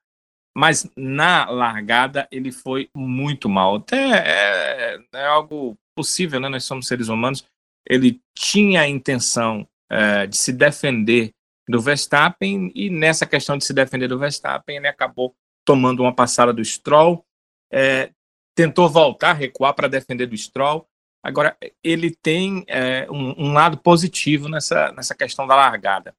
Mas 0.57 0.91
na 0.97 1.49
largada 1.49 2.27
ele 2.31 2.51
foi 2.51 2.91
muito 2.95 3.49
mal. 3.49 3.77
Até 3.77 3.97
é, 3.97 4.99
é 5.15 5.27
algo 5.27 5.79
possível, 5.97 6.41
né? 6.41 6.49
Nós 6.49 6.65
somos 6.65 6.87
seres 6.89 7.09
humanos. 7.09 7.45
Ele 7.89 8.21
tinha 8.37 8.83
a 8.83 8.89
intenção 8.89 9.67
é, 9.91 10.27
de 10.27 10.37
se 10.37 10.53
defender 10.53 11.33
do 11.69 11.81
Verstappen 11.81 12.73
e 12.75 12.89
nessa 12.89 13.27
questão 13.27 13.59
de 13.59 13.65
se 13.65 13.73
defender 13.73 14.09
do 14.09 14.19
Verstappen 14.19 14.77
ele 14.77 14.89
acabou 14.89 15.35
tomando 15.65 16.01
uma 16.01 16.15
passada 16.15 16.53
do 16.53 16.65
Stroll, 16.65 17.25
é, 17.71 18.11
tentou 18.57 18.89
voltar, 18.89 19.35
recuar 19.35 19.75
para 19.75 19.87
defender 19.87 20.27
do 20.27 20.37
Stroll. 20.37 20.89
Agora 21.23 21.57
ele 21.85 22.11
tem 22.11 22.65
é, 22.67 23.07
um, 23.11 23.49
um, 23.49 23.53
lado 23.53 23.77
positivo 23.77 24.49
nessa, 24.49 24.93
nessa 24.93 25.15
questão 25.15 25.47
da 25.47 25.55
largada 25.55 26.15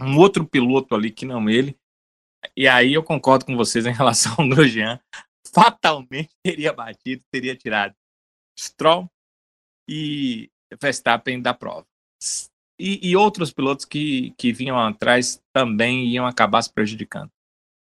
um 0.00 0.18
outro 0.18 0.44
piloto 0.44 0.94
ali 0.94 1.10
que 1.10 1.24
não 1.24 1.48
ele. 1.48 1.78
E 2.56 2.66
aí 2.66 2.92
eu 2.92 3.04
concordo 3.04 3.44
com 3.44 3.56
vocês 3.56 3.86
em 3.86 3.92
relação 3.92 4.34
ao 4.36 4.48
Grosjean. 4.48 5.00
Fatalmente 5.54 6.34
teria 6.42 6.72
batido, 6.72 7.22
teria 7.30 7.54
tirado 7.54 7.94
Stroll 8.58 9.08
e 9.88 10.50
Verstappen 10.80 11.40
da 11.40 11.54
prova. 11.54 11.86
E, 12.78 13.10
e, 13.10 13.16
outros 13.16 13.52
pilotos 13.52 13.84
que, 13.84 14.34
que 14.36 14.52
vinham 14.52 14.78
atrás 14.78 15.40
também 15.52 16.06
iam 16.06 16.26
acabar 16.26 16.62
se 16.62 16.72
prejudicando. 16.72 17.30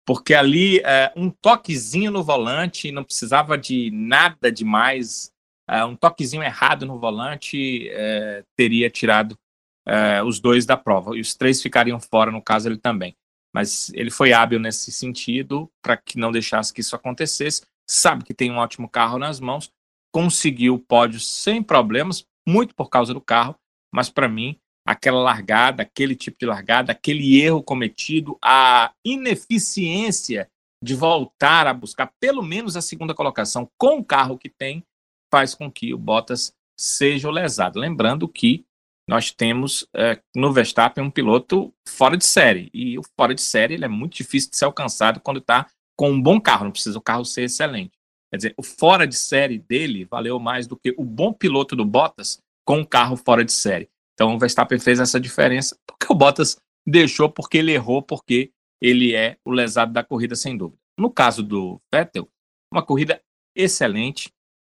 Porque 0.05 0.33
ali, 0.33 0.79
é, 0.79 1.11
um 1.15 1.29
toquezinho 1.29 2.11
no 2.11 2.23
volante, 2.23 2.91
não 2.91 3.03
precisava 3.03 3.57
de 3.57 3.89
nada 3.91 4.51
demais, 4.51 5.31
é, 5.67 5.83
um 5.85 5.95
toquezinho 5.95 6.43
errado 6.43 6.85
no 6.85 6.99
volante 6.99 7.87
é, 7.89 8.43
teria 8.55 8.89
tirado 8.89 9.37
uh, 9.87 10.25
os 10.25 10.39
dois 10.39 10.65
da 10.65 10.77
prova. 10.77 11.15
E 11.15 11.21
os 11.21 11.35
três 11.35 11.61
ficariam 11.61 11.99
fora, 11.99 12.31
no 12.31 12.41
caso, 12.41 12.67
ele 12.67 12.77
também. 12.77 13.15
Mas 13.53 13.91
ele 13.93 14.09
foi 14.09 14.33
hábil 14.33 14.59
nesse 14.59 14.91
sentido 14.91 15.69
para 15.81 15.97
que 15.97 16.17
não 16.17 16.31
deixasse 16.31 16.73
que 16.73 16.81
isso 16.81 16.95
acontecesse. 16.95 17.63
Sabe 17.87 18.23
que 18.23 18.33
tem 18.33 18.51
um 18.51 18.57
ótimo 18.57 18.89
carro 18.89 19.17
nas 19.17 19.39
mãos, 19.39 19.71
conseguiu 20.13 20.75
o 20.75 20.79
pódio 20.79 21.19
sem 21.19 21.61
problemas, 21.61 22.25
muito 22.47 22.73
por 22.73 22.89
causa 22.89 23.13
do 23.13 23.21
carro, 23.21 23.55
mas 23.93 24.09
para 24.09 24.27
mim, 24.27 24.57
aquela 24.85 25.21
largada, 25.21 25.83
aquele 25.83 26.15
tipo 26.15 26.37
de 26.39 26.45
largada, 26.45 26.91
aquele 26.91 27.41
erro 27.41 27.63
cometido, 27.63 28.37
a 28.43 28.91
ineficiência 29.05 30.49
de 30.83 30.95
voltar 30.95 31.67
a 31.67 31.73
buscar 31.73 32.11
pelo 32.19 32.41
menos 32.41 32.75
a 32.75 32.81
segunda 32.81 33.13
colocação 33.13 33.69
com 33.77 33.99
o 33.99 34.05
carro 34.05 34.37
que 34.37 34.49
tem, 34.49 34.83
faz 35.31 35.53
com 35.53 35.71
que 35.71 35.93
o 35.93 35.97
Bottas 35.97 36.53
seja 36.79 37.29
lesado. 37.29 37.79
Lembrando 37.79 38.27
que 38.27 38.65
nós 39.07 39.31
temos 39.31 39.87
é, 39.95 40.19
no 40.35 40.51
Verstappen 40.51 41.03
um 41.03 41.11
piloto 41.11 41.73
fora 41.87 42.17
de 42.17 42.25
série. 42.25 42.69
E 42.73 42.97
o 42.97 43.03
fora 43.15 43.35
de 43.35 43.41
série 43.41 43.75
ele 43.75 43.85
é 43.85 43.89
muito 43.89 44.15
difícil 44.15 44.49
de 44.49 44.57
ser 44.57 44.65
alcançado 44.65 45.19
quando 45.19 45.37
está 45.39 45.67
com 45.97 46.11
um 46.11 46.21
bom 46.21 46.39
carro, 46.41 46.63
não 46.65 46.71
precisa 46.71 46.97
o 46.97 47.01
carro 47.01 47.23
ser 47.23 47.43
excelente. 47.43 47.91
Quer 48.31 48.37
dizer, 48.37 48.53
o 48.57 48.63
fora 48.63 49.05
de 49.05 49.15
série 49.15 49.59
dele 49.59 50.05
valeu 50.05 50.39
mais 50.39 50.65
do 50.65 50.75
que 50.75 50.95
o 50.97 51.03
bom 51.03 51.33
piloto 51.33 51.75
do 51.75 51.85
Bottas 51.85 52.39
com 52.65 52.79
um 52.79 52.85
carro 52.85 53.17
fora 53.17 53.43
de 53.43 53.51
série. 53.51 53.89
Então 54.13 54.35
o 54.35 54.39
Verstappen 54.39 54.79
fez 54.79 54.99
essa 54.99 55.19
diferença 55.19 55.77
porque 55.87 56.11
o 56.11 56.15
Bottas 56.15 56.57
deixou 56.85 57.29
porque 57.29 57.57
ele 57.57 57.71
errou, 57.71 58.01
porque 58.01 58.51
ele 58.81 59.15
é 59.15 59.37
o 59.45 59.51
lesado 59.51 59.93
da 59.93 60.03
corrida, 60.03 60.35
sem 60.35 60.57
dúvida. 60.57 60.79
No 60.97 61.11
caso 61.11 61.43
do 61.43 61.79
Vettel, 61.93 62.27
uma 62.71 62.83
corrida 62.83 63.21
excelente, 63.55 64.31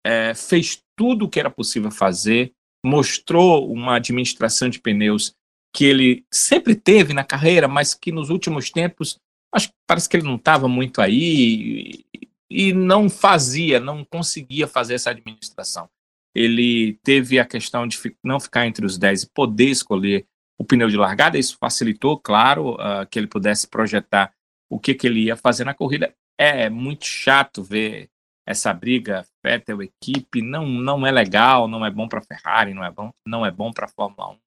é, 0.06 0.34
fez 0.34 0.84
tudo 0.96 1.26
o 1.26 1.30
que 1.30 1.40
era 1.40 1.50
possível 1.50 1.90
fazer, 1.90 2.54
mostrou 2.86 3.72
uma 3.72 3.96
administração 3.96 4.70
de 4.70 4.80
pneus 4.80 5.34
que 5.74 5.84
ele 5.84 6.26
sempre 6.32 6.76
teve 6.76 7.14
na 7.14 7.24
carreira, 7.24 7.68
mas 7.68 7.94
que 7.94 8.12
nos 8.12 8.30
últimos 8.30 8.70
tempos 8.70 9.20
acho 9.52 9.70
parece 9.88 10.08
que 10.08 10.18
ele 10.18 10.28
não 10.28 10.36
estava 10.36 10.68
muito 10.68 11.02
aí 11.02 12.06
e, 12.14 12.28
e 12.50 12.74
não 12.74 13.10
fazia, 13.10 13.80
não 13.80 14.04
conseguia 14.06 14.68
fazer 14.68 14.96
essa 14.96 15.10
administração. 15.10 15.90
Ele 16.36 17.00
teve 17.04 17.40
a 17.40 17.46
questão 17.46 17.88
de 17.88 17.98
não 18.24 18.40
ficar 18.40 18.68
entre 18.68 18.86
os 18.86 18.98
10 18.98 19.24
e 19.24 19.30
poder 19.30 19.70
escolher 19.70 20.28
o 20.58 20.64
pneu 20.64 20.90
de 20.90 20.98
largada, 20.98 21.38
isso 21.38 21.58
facilitou, 21.60 22.18
claro, 22.18 22.76
uh, 22.76 23.06
que 23.10 23.20
ele 23.20 23.28
pudesse 23.28 23.68
projetar 23.68 24.34
o 24.70 24.80
que, 24.80 24.94
que 24.94 25.08
ele 25.08 25.24
ia 25.24 25.36
fazer 25.36 25.64
na 25.64 25.74
corrida. 25.74 26.14
É 26.38 26.70
muito 26.70 27.06
chato 27.06 27.64
ver 27.64 28.10
essa 28.48 28.74
briga 28.74 29.26
Vettel 29.44 29.82
equipe, 29.82 30.42
não 30.42 30.68
não 30.68 31.06
é 31.06 31.12
legal, 31.12 31.68
não 31.68 31.86
é 31.86 31.90
bom 31.90 32.08
para 32.08 32.22
Ferrari, 32.22 32.74
não 32.74 32.84
é 32.84 32.92
bom, 32.92 33.12
não 33.28 33.46
é 33.46 33.52
bom 33.52 33.72
para 33.72 33.88
Fórmula 33.88 34.32
1. 34.34 34.38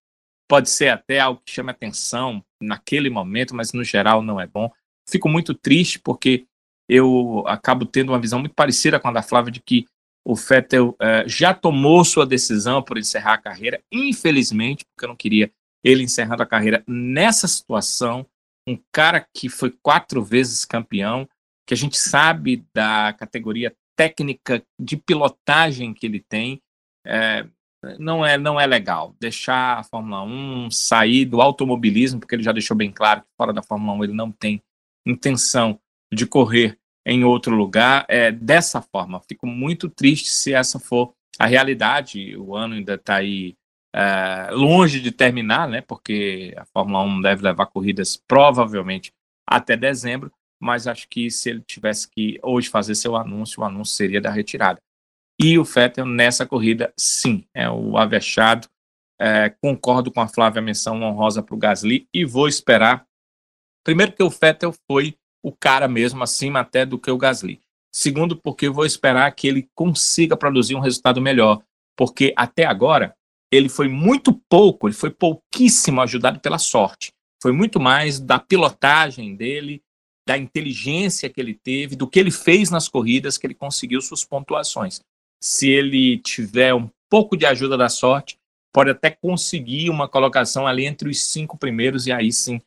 Pode 0.49 0.71
ser 0.71 0.89
até 0.89 1.21
algo 1.21 1.43
que 1.45 1.53
chame 1.53 1.71
atenção 1.71 2.43
naquele 2.61 3.11
momento, 3.11 3.55
mas 3.55 3.73
no 3.73 3.85
geral 3.85 4.23
não 4.23 4.41
é 4.41 4.47
bom. 4.47 4.71
Fico 5.09 5.29
muito 5.29 5.55
triste 5.55 5.99
porque 5.99 6.47
eu 6.89 7.45
acabo 7.47 7.85
tendo 7.85 8.13
uma 8.13 8.21
visão 8.21 8.39
muito 8.39 8.55
parecida 8.55 8.99
com 8.99 9.09
a 9.09 9.13
da 9.13 9.23
Flávia 9.23 9.53
de 9.53 9.61
que 9.61 9.85
o 10.29 10.35
Vettel 10.35 10.95
eh, 11.01 11.25
já 11.27 11.55
tomou 11.55 12.05
sua 12.05 12.27
decisão 12.27 12.83
por 12.83 12.99
encerrar 12.99 13.33
a 13.33 13.39
carreira, 13.39 13.83
infelizmente, 13.91 14.85
porque 14.85 15.07
eu 15.07 15.09
não 15.09 15.17
queria 15.17 15.51
ele 15.83 16.03
encerrando 16.03 16.43
a 16.43 16.47
carreira 16.47 16.85
nessa 16.87 17.49
situação. 17.49 18.27
Um 18.69 18.79
cara 18.93 19.27
que 19.35 19.49
foi 19.49 19.75
quatro 19.83 20.23
vezes 20.23 20.67
campeão, 20.67 21.27
que 21.67 21.73
a 21.73 21.77
gente 21.79 21.97
sabe 21.97 22.63
da 22.75 23.15
categoria 23.15 23.75
técnica 23.97 24.63
de 24.79 24.99
pilotagem 24.99 25.95
que 25.95 26.05
ele 26.05 26.21
tem, 26.21 26.61
é, 27.07 27.47
não 27.99 28.25
é 28.25 28.37
não 28.37 28.61
é 28.61 28.67
legal 28.67 29.17
deixar 29.19 29.79
a 29.79 29.83
Fórmula 29.83 30.23
1 30.25 30.71
sair 30.71 31.25
do 31.25 31.41
automobilismo, 31.41 32.21
porque 32.21 32.35
ele 32.35 32.43
já 32.43 32.53
deixou 32.53 32.77
bem 32.77 32.93
claro 32.93 33.23
que 33.23 33.29
fora 33.35 33.51
da 33.51 33.63
Fórmula 33.63 33.97
1 33.97 34.05
ele 34.05 34.13
não 34.13 34.31
tem 34.31 34.63
intenção 35.07 35.81
de 36.13 36.27
correr 36.27 36.79
em 37.09 37.25
outro 37.25 37.57
lugar 37.57 38.05
é, 38.07 38.31
dessa 38.31 38.83
forma. 38.83 39.23
Fico 39.27 39.47
muito 39.47 39.89
triste 39.89 40.29
se 40.29 40.53
essa 40.53 40.79
for 40.79 41.15
a 41.39 41.47
realidade. 41.47 42.37
O 42.37 42.55
ano 42.55 42.75
ainda 42.75 42.95
está 42.95 43.17
aí 43.17 43.55
é, 43.97 44.51
longe 44.53 45.01
de 45.01 45.11
terminar, 45.11 45.67
né? 45.67 45.81
Porque 45.81 46.55
a 46.57 46.67
Fórmula 46.67 47.03
1 47.03 47.23
deve 47.23 47.43
levar 47.43 47.65
corridas 47.67 48.23
provavelmente 48.29 49.11
até 49.49 49.75
dezembro. 49.75 50.31
Mas 50.61 50.87
acho 50.87 51.09
que 51.09 51.31
se 51.31 51.49
ele 51.49 51.63
tivesse 51.63 52.07
que 52.11 52.39
hoje 52.43 52.69
fazer 52.69 52.95
seu 52.95 53.17
anúncio, 53.17 53.63
o 53.63 53.65
anúncio 53.65 53.97
seria 53.97 54.21
da 54.21 54.31
retirada. 54.31 54.79
E 55.41 55.59
o 55.59 55.65
Vettel 55.65 56.05
nessa 56.05 56.45
corrida, 56.45 56.93
sim, 56.95 57.47
é 57.55 57.71
o 57.71 57.97
avexado. 57.97 58.69
É, 59.19 59.49
concordo 59.63 60.13
com 60.13 60.21
a 60.21 60.29
Flávia 60.29 60.61
menção 60.61 61.01
honrosa 61.03 61.43
para 61.43 61.55
o 61.55 61.59
Gasly 61.59 62.07
e 62.13 62.25
vou 62.25 62.49
esperar 62.49 63.09
Primeiro, 63.89 64.13
porque 64.13 64.23
o 64.23 64.29
Vettel 64.29 64.75
foi 64.87 65.17
o 65.43 65.53
cara 65.53 65.89
mesmo, 65.89 66.23
acima 66.23 66.61
até 66.61 66.85
do 66.85 66.99
que 66.99 67.11
o 67.11 67.19
Gasly. 67.19 67.61
Segundo, 67.93 68.37
porque 68.37 68.67
eu 68.67 68.73
vou 68.73 68.85
esperar 68.85 69.31
que 69.33 69.49
ele 69.49 69.69
consiga 69.75 70.37
produzir 70.37 70.75
um 70.75 70.81
resultado 70.81 71.21
melhor. 71.21 71.63
Porque 71.97 72.33
até 72.37 72.65
agora, 72.65 73.15
ele 73.51 73.69
foi 73.69 73.89
muito 73.89 74.33
pouco, 74.49 74.89
ele 74.89 74.95
foi 74.95 75.11
pouquíssimo 75.11 76.01
ajudado 76.01 76.39
pela 76.41 76.59
sorte. 76.59 77.13
Foi 77.43 77.53
muito 77.53 77.81
mais 77.81 78.21
da 78.21 78.39
pilotagem 78.39 79.35
dele, 79.35 79.83
da 80.27 80.37
inteligência 80.37 81.31
que 81.31 81.41
ele 81.41 81.55
teve, 81.55 81.97
do 81.97 82.07
que 82.07 82.19
ele 82.19 82.31
fez 82.31 82.71
nas 82.71 82.89
corridas 82.89 83.39
que 83.39 83.47
ele 83.47 83.55
conseguiu 83.55 84.01
suas 84.03 84.25
pontuações. 84.25 85.01
Se 85.43 85.69
ele 85.69 86.19
tiver 86.19 86.75
um 86.75 86.91
pouco 87.09 87.37
de 87.37 87.47
ajuda 87.47 87.77
da 87.77 87.89
sorte, 87.89 88.37
pode 88.73 88.91
até 88.91 89.11
conseguir 89.11 89.89
uma 89.89 90.09
colocação 90.09 90.67
ali 90.67 90.85
entre 90.85 91.09
os 91.09 91.25
cinco 91.25 91.57
primeiros 91.57 92.07
e 92.07 92.13
aí 92.13 92.33
sim 92.33 92.61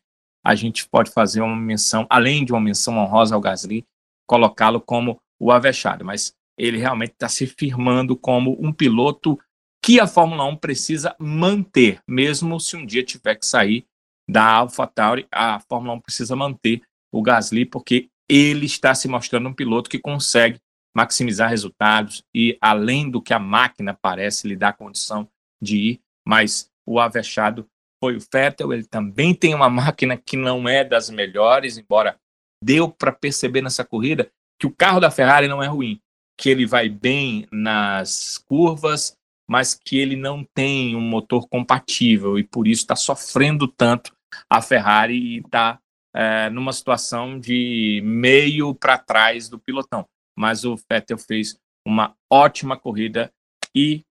a 0.44 0.56
gente 0.56 0.88
pode 0.88 1.12
fazer 1.12 1.42
uma 1.42 1.56
menção, 1.56 2.06
além 2.10 2.44
de 2.44 2.52
uma 2.52 2.62
menção 2.62 2.98
honrosa 2.98 3.36
ao 3.36 3.42
Gasly, 3.42 3.86
colocá-lo 4.28 4.82
como 4.82 5.20
o 5.39 5.52
avexado, 5.52 6.06
mas 6.06 6.34
ele 6.58 6.78
realmente 6.78 7.14
está 7.14 7.28
se 7.28 7.48
firmando 7.48 8.16
como 8.16 8.58
um 8.60 8.72
piloto 8.72 9.39
que 9.84 10.00
a 10.00 10.06
Fórmula 10.06 10.46
1 10.46 10.58
precisa 10.58 11.16
manter, 11.20 12.00
mesmo 12.08 12.60
se 12.60 12.78
um 12.78 12.86
dia 12.86 13.04
tiver 13.04 13.36
que 13.36 13.46
sair 13.46 13.86
da 14.30 14.46
AlphaTauri, 14.46 15.28
a 15.32 15.60
Fórmula 15.60 15.96
1 15.96 16.02
precisa 16.02 16.36
manter 16.36 16.82
o 17.12 17.22
Gasly, 17.22 17.66
porque 17.66 18.10
ele 18.30 18.66
está 18.66 18.94
se 18.94 19.08
mostrando 19.08 19.50
um 19.50 19.54
piloto 19.54 19.89
que 19.89 20.00
consegue 20.00 20.60
maximizar 20.96 21.50
resultados 21.50 22.24
e, 22.34 22.58
além 22.62 23.10
do 23.10 23.22
que 23.22 23.34
a 23.34 23.39
máquina 23.39 23.98
parece 24.00 24.48
lhe 24.48 24.56
dar 24.56 24.74
condição 24.74 25.28
de 25.62 25.78
ir, 25.78 26.02
mas 26.26 26.70
o 26.86 27.00
avexado 27.00 27.68
foi 28.02 28.18
o 28.18 28.20
Vettel, 28.20 28.74
ele 28.74 28.86
também 28.86 29.34
tem 29.34 29.54
uma 29.54 29.70
máquina 29.70 30.18
que 30.18 30.36
não 30.36 30.68
é 30.68 30.84
das 30.84 31.10
melhores, 31.10 31.78
embora 31.78 32.18
deu 32.64 32.89
para 32.89 33.12
perceber 33.12 33.62
nessa 33.62 33.86
corrida 33.86 34.32
que 34.60 34.66
o 34.66 34.76
carro 34.76 34.99
da 34.99 35.12
Ferrari 35.12 35.47
não 35.47 35.62
é 35.62 35.68
ruim, 35.68 35.99
que 36.38 36.49
ele 36.49 36.66
vai 36.66 36.89
bem 36.89 37.47
nas 37.52 38.38
curvas, 38.39 39.16
mas 39.49 39.74
que 39.76 39.97
ele 39.97 40.16
não 40.16 40.43
tem 40.43 40.95
um 40.95 41.02
motor 41.02 41.47
compatível 41.47 42.39
e 42.39 42.43
por 42.43 42.68
isso 42.68 42.82
está 42.82 42.95
sofrendo 42.95 43.68
tanto 43.68 44.12
a 44.49 44.62
Ferrari 44.62 45.16
e 45.16 45.38
está 45.39 45.80
é, 46.16 46.49
numa 46.49 46.74
situação 46.74 47.39
de 47.39 48.02
meio 48.04 48.74
para 48.74 48.97
trás 48.97 49.49
do 49.49 49.60
pilotão. 49.60 50.06
Mas 50.38 50.64
o 50.64 50.76
Vettel 50.89 51.18
fez 51.18 51.58
uma 51.86 52.15
ótima 52.32 52.78
corrida 52.78 53.32
e 53.76 54.03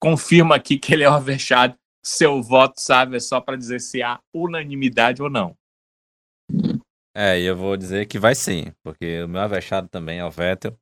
confirma 0.00 0.56
aqui 0.56 0.78
que 0.78 0.92
ele 0.92 1.04
é 1.04 1.10
o 1.10 1.14
avexado 1.14 1.76
seu 2.04 2.42
voto, 2.42 2.80
sabe, 2.80 3.16
é 3.16 3.20
só 3.20 3.40
para 3.40 3.56
dizer 3.56 3.80
se 3.80 4.02
há 4.02 4.20
unanimidade 4.34 5.22
ou 5.22 5.30
não. 5.30 5.56
É, 7.14 7.40
e 7.40 7.44
eu 7.44 7.56
vou 7.56 7.76
dizer 7.76 8.06
que 8.06 8.18
vai 8.18 8.34
sim, 8.34 8.72
porque 8.82 9.22
o 9.22 9.28
meu 9.28 9.40
avexado 9.40 9.88
também 9.88 10.20
é 10.20 10.24
o 10.24 10.30
Vettel. 10.30 10.78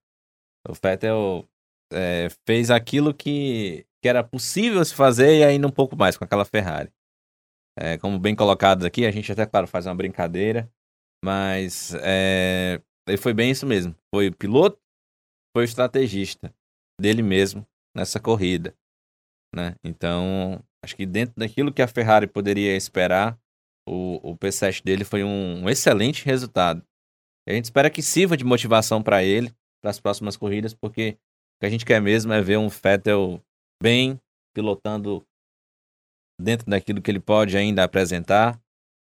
O 0.69 0.75
Vettel 0.75 1.49
é, 1.93 2.29
fez 2.47 2.71
aquilo 2.71 3.15
que, 3.15 3.87
que 4.03 4.09
era 4.09 4.23
possível 4.23 4.85
se 4.85 4.95
fazer 4.95 5.39
e 5.39 5.45
ainda 5.45 5.67
um 5.67 5.73
pouco 5.73 5.97
mais 5.97 6.17
com 6.17 6.25
aquela 6.25 6.45
Ferrari. 6.45 6.93
É, 7.79 7.99
como 7.99 8.19
bem 8.19 8.35
colocado 8.35 8.85
aqui, 8.85 9.07
a 9.07 9.11
gente 9.11 9.31
até, 9.31 9.47
claro, 9.47 9.67
faz 9.67 9.87
uma 9.87 9.95
brincadeira, 9.95 10.71
mas 11.25 11.95
é, 12.03 12.81
foi 13.19 13.35
bem 13.35 13.51
isso 13.51 13.67
mesmo. 13.67 13.95
Foi 14.15 14.29
o 14.29 14.37
piloto, 14.37 14.79
foi 15.55 15.65
o 15.65 15.65
estrategista 15.65 16.55
dele 17.01 17.23
mesmo 17.23 17.67
nessa 17.95 18.21
corrida. 18.21 18.75
Né? 19.55 19.75
Então, 19.83 20.63
Acho 20.87 20.95
que 20.95 21.05
dentro 21.05 21.35
daquilo 21.37 21.73
que 21.73 21.83
a 21.83 21.89
Ferrari 21.89 22.29
poderia 22.29 22.77
esperar, 22.77 23.37
o, 23.89 24.31
o 24.31 24.37
P7 24.37 24.85
dele 24.85 25.05
foi 25.05 25.25
um, 25.25 25.65
um 25.65 25.69
excelente 25.69 26.25
resultado. 26.25 26.81
E 27.45 27.51
a 27.51 27.55
gente 27.55 27.65
espera 27.65 27.91
que 27.91 28.01
sirva 28.01 28.37
de 28.37 28.45
motivação 28.45 29.03
para 29.03 29.25
ele, 29.25 29.53
para 29.83 29.91
as 29.91 29.99
próximas 29.99 30.37
corridas, 30.37 30.73
porque 30.73 31.19
o 31.57 31.61
que 31.61 31.67
a 31.67 31.69
gente 31.69 31.85
quer 31.85 32.01
mesmo 32.01 32.33
é 32.33 32.41
ver 32.41 32.57
um 32.57 32.69
Vettel 32.69 33.43
bem, 33.83 34.21
pilotando 34.55 35.27
dentro 36.41 36.71
daquilo 36.71 37.03
que 37.03 37.11
ele 37.11 37.19
pode 37.19 37.57
ainda 37.57 37.83
apresentar 37.83 38.57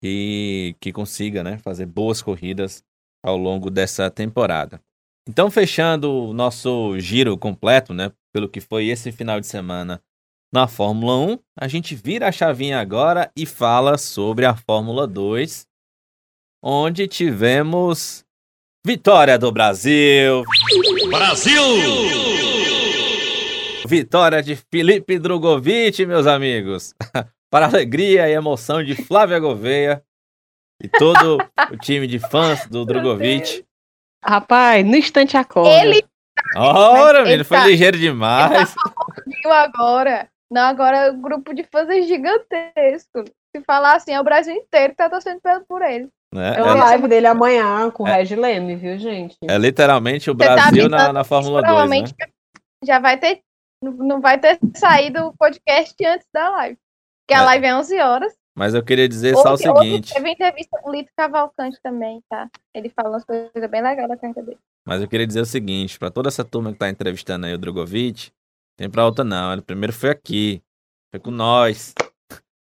e 0.02 0.78
que 0.80 0.94
consiga 0.94 1.44
né, 1.44 1.58
fazer 1.58 1.88
boas 1.88 2.22
corridas 2.22 2.86
ao 3.22 3.36
longo 3.36 3.70
dessa 3.70 4.10
temporada. 4.10 4.82
Então, 5.28 5.52
fechando 5.52 6.10
o 6.10 6.34
nosso 6.34 6.98
giro 7.02 7.38
completo, 7.38 7.94
né, 7.94 8.14
pelo 8.34 8.48
que 8.48 8.62
foi 8.62 8.88
esse 8.88 9.12
final 9.12 9.42
de 9.42 9.48
semana 9.48 10.02
na 10.52 10.68
Fórmula 10.68 11.16
1. 11.34 11.40
A 11.60 11.68
gente 11.68 11.96
vira 11.96 12.28
a 12.28 12.32
chavinha 12.32 12.80
agora 12.80 13.32
e 13.36 13.46
fala 13.46 13.98
sobre 13.98 14.46
a 14.46 14.56
Fórmula 14.56 15.08
2, 15.08 15.68
onde 16.64 17.08
tivemos 17.08 18.26
vitória 18.86 19.38
do 19.38 19.52
Brasil. 19.52 20.44
Brasil! 21.10 21.62
Vitória 23.88 24.42
de 24.42 24.56
Felipe 24.56 25.20
Drogovic, 25.20 26.06
meus 26.06 26.26
amigos. 26.28 26.94
Para 27.52 27.68
a 27.68 27.70
alegria 27.70 28.28
e 28.28 28.34
emoção 28.34 28.84
de 28.84 28.96
Flávia 28.96 29.40
Gouveia 29.40 30.04
e 30.82 30.90
todo 30.90 31.38
o 31.72 31.78
time 31.78 32.08
de 32.08 32.20
fãs 32.20 32.68
do 32.68 32.86
Drogovic. 32.86 33.66
Rapaz, 34.24 34.86
no 34.86 34.96
instante 34.96 35.38
acorda. 35.38 35.86
Ele. 35.86 36.04
Ora, 36.56 37.24
menino, 37.24 37.46
foi 37.46 37.58
tá, 37.58 37.68
ligeiro 37.68 37.98
demais. 37.98 38.76
Ele 39.26 39.42
tá 39.42 39.64
agora. 39.64 40.30
Não, 40.56 40.62
agora 40.62 41.12
o 41.12 41.18
grupo 41.18 41.54
de 41.54 41.66
fãs 41.66 41.90
é 41.90 42.02
gigantesco. 42.04 43.26
Se 43.54 43.62
falar 43.68 43.98
assim, 43.98 44.14
é 44.14 44.22
o 44.22 44.24
Brasil 44.24 44.56
inteiro 44.56 44.92
que 44.92 44.96
tá 44.96 45.10
torcendo 45.10 45.42
por 45.68 45.82
ele. 45.82 46.08
É, 46.34 46.60
é 46.60 46.64
uma 46.64 46.78
é, 46.78 46.82
live 46.82 47.10
dele 47.10 47.28
amanhã 47.28 47.92
com 47.92 48.04
o 48.04 48.08
é, 48.08 48.16
Reg 48.16 48.36
Leme, 48.38 48.78
viu, 48.78 48.98
gente? 48.98 49.36
É 49.44 49.58
literalmente 49.58 50.32
o 50.32 50.36
tá 50.36 50.56
Brasil 50.56 50.90
tá 50.90 50.98
na, 50.98 51.14
na 51.14 51.24
Fórmula 51.26 51.62
2. 51.62 51.66
Provavelmente 51.66 52.16
né? 52.18 52.28
já 52.86 53.00
vai 53.00 53.18
ter. 53.18 53.42
Não 53.84 54.22
vai 54.22 54.40
ter 54.40 54.58
saído 54.78 55.26
o 55.26 55.38
podcast 55.38 55.94
antes 56.06 56.28
da 56.34 56.50
live. 56.52 56.78
Porque 57.28 57.38
a 57.38 57.44
É. 57.44 57.46
live 57.48 57.66
é 57.66 57.76
11 57.76 58.00
horas. 58.00 58.34
Mas 58.58 58.74
eu 58.74 58.82
queria 58.82 59.10
dizer 59.10 59.36
só 59.36 59.56
o 59.56 59.58
seguinte. 59.58 60.14
Teve 60.14 60.30
entrevista 60.30 60.80
com 60.82 60.90
o 60.90 60.94
Lito 60.94 61.12
Cavalcante 61.18 61.78
também, 61.84 62.24
tá? 62.30 62.50
Ele 62.74 62.88
fala 62.88 63.10
umas 63.10 63.26
coisas 63.26 63.52
bem 63.70 63.82
legais 63.82 64.08
da 64.08 64.16
carreira 64.16 64.42
dele. 64.42 64.60
Mas 64.88 65.02
eu 65.02 65.08
queria 65.10 65.28
dizer 65.28 65.42
o 65.42 65.46
seguinte, 65.46 66.00
pra 66.00 66.10
toda 66.10 66.30
essa 66.30 66.46
turma 66.46 66.72
que 66.72 66.80
tá 66.80 66.90
entrevistando 66.90 67.46
aí 67.46 67.54
o 67.54 67.58
Drogovic, 67.58 68.32
tem 68.78 68.90
pra 68.90 69.06
outra 69.06 69.24
não. 69.24 69.54
Ele 69.54 69.62
primeiro 69.62 69.94
foi 69.94 70.10
aqui. 70.10 70.62
Foi 71.12 71.20
com 71.20 71.32
nós. 71.32 71.94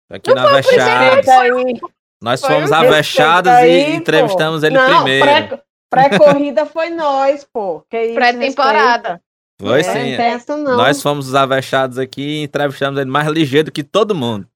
Foi 0.08 0.16
aqui 0.18 0.34
na 0.34 0.48
Avechados. 0.48 1.16
Respeita 1.16 1.40
aí. 1.40 1.80
Nós 2.22 2.40
Foi 2.40 2.50
fomos 2.50 2.70
Respeita 2.70 3.66
e 3.66 3.94
entrevistamos 3.96 4.62
ele 4.62 4.76
Não, 4.76 4.86
primeiro. 5.02 5.26
pré- 5.26 5.62
Pré-corrida 5.90 6.64
foi 6.64 6.88
nós, 6.88 7.46
pô. 7.52 7.84
Pré-temporada. 7.90 9.20
Foi. 9.60 9.80
É, 9.80 9.82
sim. 9.82 10.16
não 10.16 10.56
não. 10.56 10.76
Nós 10.76 11.02
fomos 11.02 11.28
os 11.28 11.34
avechados 11.34 11.98
aqui 11.98 12.22
e 12.22 12.42
entrevistamos 12.44 12.98
ele 13.00 13.10
mais 13.10 13.28
ligeiro 13.28 13.70
que 13.70 13.82
todo 13.84 14.14
mundo. 14.14 14.48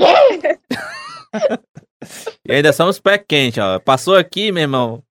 e 2.46 2.52
ainda 2.52 2.72
somos 2.72 2.98
pé 2.98 3.18
quente, 3.18 3.60
ó. 3.60 3.78
Passou 3.78 4.16
aqui, 4.16 4.50
meu 4.50 4.62
irmão. 4.62 5.02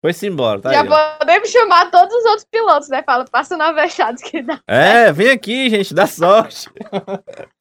Foi-se 0.00 0.28
embora, 0.28 0.60
tá 0.60 0.72
Já 0.72 0.82
aí, 0.82 0.88
podemos 1.18 1.48
chamar 1.50 1.90
todos 1.90 2.14
os 2.14 2.24
outros 2.24 2.46
pilotos, 2.48 2.88
né? 2.88 3.02
Fala, 3.02 3.24
passa 3.24 3.56
na 3.56 3.68
Avechados 3.68 4.22
que 4.22 4.42
dá. 4.42 4.60
É, 4.66 5.12
vem 5.12 5.30
aqui, 5.30 5.68
gente, 5.68 5.92
dá 5.92 6.06
sorte. 6.06 6.70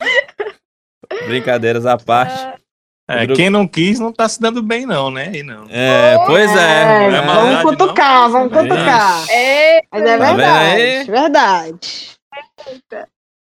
Brincadeiras 1.27 1.85
à 1.85 1.97
parte. 1.97 2.61
É, 3.09 3.25
quem 3.25 3.49
não 3.49 3.65
quis 3.65 3.99
não 3.99 4.11
tá 4.11 4.27
se 4.27 4.39
dando 4.39 4.61
bem, 4.61 4.85
não, 4.85 5.09
né? 5.09 5.31
E 5.33 5.41
não. 5.41 5.65
É, 5.69 6.17
pois 6.25 6.53
é. 6.53 7.05
É, 7.05 7.09
Não 7.09 7.17
é 7.17 7.25
vamos 7.25 7.61
cutucar, 7.63 8.23
não. 8.23 8.31
vamos 8.31 8.53
cutucar. 8.53 9.31
É, 9.31 9.81
Mas 9.89 10.03
é 10.03 10.17
Tá 10.17 10.33
verdade, 10.33 11.11
verdade. 11.11 12.17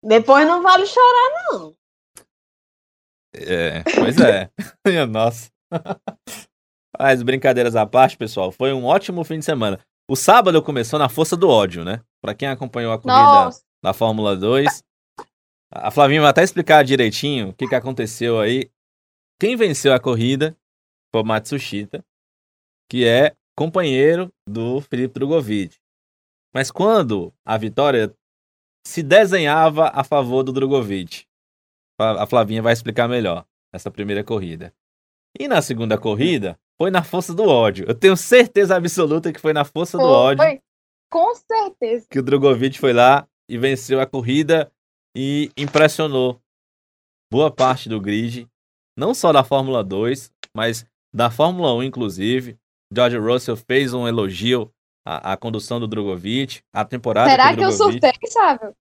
Depois 0.03 0.47
não 0.49 0.63
vale 0.63 0.85
chorar, 0.85 1.73
É, 3.37 3.83
pois 3.95 4.19
é. 4.21 4.51
Nossa. 5.07 5.49
Mas 7.03 7.21
brincadeiras 7.21 7.75
à 7.75 7.85
parte, 7.85 8.17
pessoal, 8.17 8.53
foi 8.53 8.73
um 8.73 8.85
ótimo 8.85 9.25
fim 9.25 9.41
de 9.41 9.45
semana. 9.45 9.81
O 10.09 10.15
sábado 10.15 10.63
começou 10.63 11.01
na 11.01 11.09
força 11.09 11.37
do 11.37 11.49
ódio, 11.49 11.85
né? 11.85 12.01
Pra 12.23 12.33
quem 12.33 12.47
acompanhou 12.47 12.93
a 12.93 12.97
corrida 12.97 13.45
nossa. 13.45 13.65
da 13.83 13.93
Fórmula 13.93 14.37
2. 14.37 14.85
A 15.73 15.91
Flavinha 15.91 16.21
vai 16.21 16.31
até 16.31 16.45
explicar 16.45 16.85
direitinho 16.85 17.49
o 17.49 17.55
que, 17.55 17.67
que 17.67 17.75
aconteceu 17.75 18.39
aí. 18.39 18.71
Quem 19.41 19.57
venceu 19.57 19.93
a 19.93 19.99
corrida 19.99 20.57
foi 21.11 21.23
o 21.23 21.25
Matsushita, 21.25 22.05
que 22.89 23.05
é 23.05 23.35
companheiro 23.59 24.33
do 24.49 24.81
Felipe 24.83 25.15
Drogovic. 25.15 25.75
Mas 26.55 26.71
quando 26.71 27.35
a 27.45 27.59
vitória 27.59 28.15
se 28.87 29.03
desenhava 29.03 29.89
a 29.89 30.05
favor 30.05 30.45
do 30.45 30.53
Drogovic, 30.53 31.25
a 31.99 32.23
a 32.23 32.27
Flavinha 32.29 32.63
vai 32.63 32.73
explicar 32.73 33.09
melhor 33.09 33.45
essa 33.75 33.91
primeira 33.91 34.23
corrida. 34.23 34.73
E 35.37 35.49
na 35.49 35.61
segunda 35.61 35.99
corrida, 35.99 36.57
foi 36.81 36.91
na 36.91 37.03
força 37.03 37.35
do 37.35 37.45
ódio. 37.45 37.87
Eu 37.89 37.95
tenho 37.95 38.17
certeza 38.17 38.77
absoluta 38.77 39.33
que 39.33 39.41
foi 39.41 39.53
na 39.53 39.65
força 39.65 39.97
do 39.99 40.05
ódio 40.05 40.45
Foi. 40.45 40.61
Com 41.11 41.35
certeza. 41.35 42.07
que 42.11 42.19
o 42.19 42.23
Drogovic 42.23 42.79
foi 42.79 42.93
lá 42.93 43.29
e 43.49 43.59
venceu 43.59 44.01
a 44.01 44.07
corrida 44.07 44.73
e 45.15 45.51
impressionou 45.57 46.41
boa 47.31 47.51
parte 47.51 47.89
do 47.89 48.01
grid, 48.01 48.49
não 48.97 49.13
só 49.15 49.33
da 49.33 49.45
Fórmula 49.45 49.85
2, 49.85 50.33
mas 50.55 50.87
da 51.15 51.31
Fórmula 51.31 51.75
1, 51.75 51.83
inclusive. 51.85 52.59
George 52.95 53.17
Russell 53.17 53.57
fez 53.57 53.95
um 53.95 54.07
elogio 54.07 54.73
à, 55.07 55.33
à 55.33 55.37
condução 55.37 55.81
do 55.81 55.87
Drogovic, 55.87 56.63
a 56.75 56.85
temporada 56.85 57.31
Será 57.31 57.55
que 57.55 57.61
o 57.61 57.65
eu 57.65 57.69
Drogovic... 57.69 58.01
surtei, 58.01 58.31
sabe? 58.31 58.75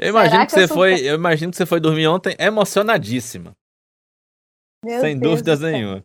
Eu 0.00 0.08
imagino 0.10 0.46
que, 0.46 0.54
que 0.54 0.54
eu 0.54 0.68
você 0.68 0.74
foi, 0.74 0.90
surtei? 0.92 1.10
eu 1.10 1.14
imagino 1.16 1.50
que 1.50 1.56
você 1.56 1.66
foi 1.66 1.80
dormir 1.80 2.06
ontem 2.06 2.36
emocionadíssima, 2.38 3.56
Meu 4.84 5.00
sem 5.00 5.18
Deus 5.18 5.32
dúvidas 5.32 5.60
nenhuma. 5.60 6.04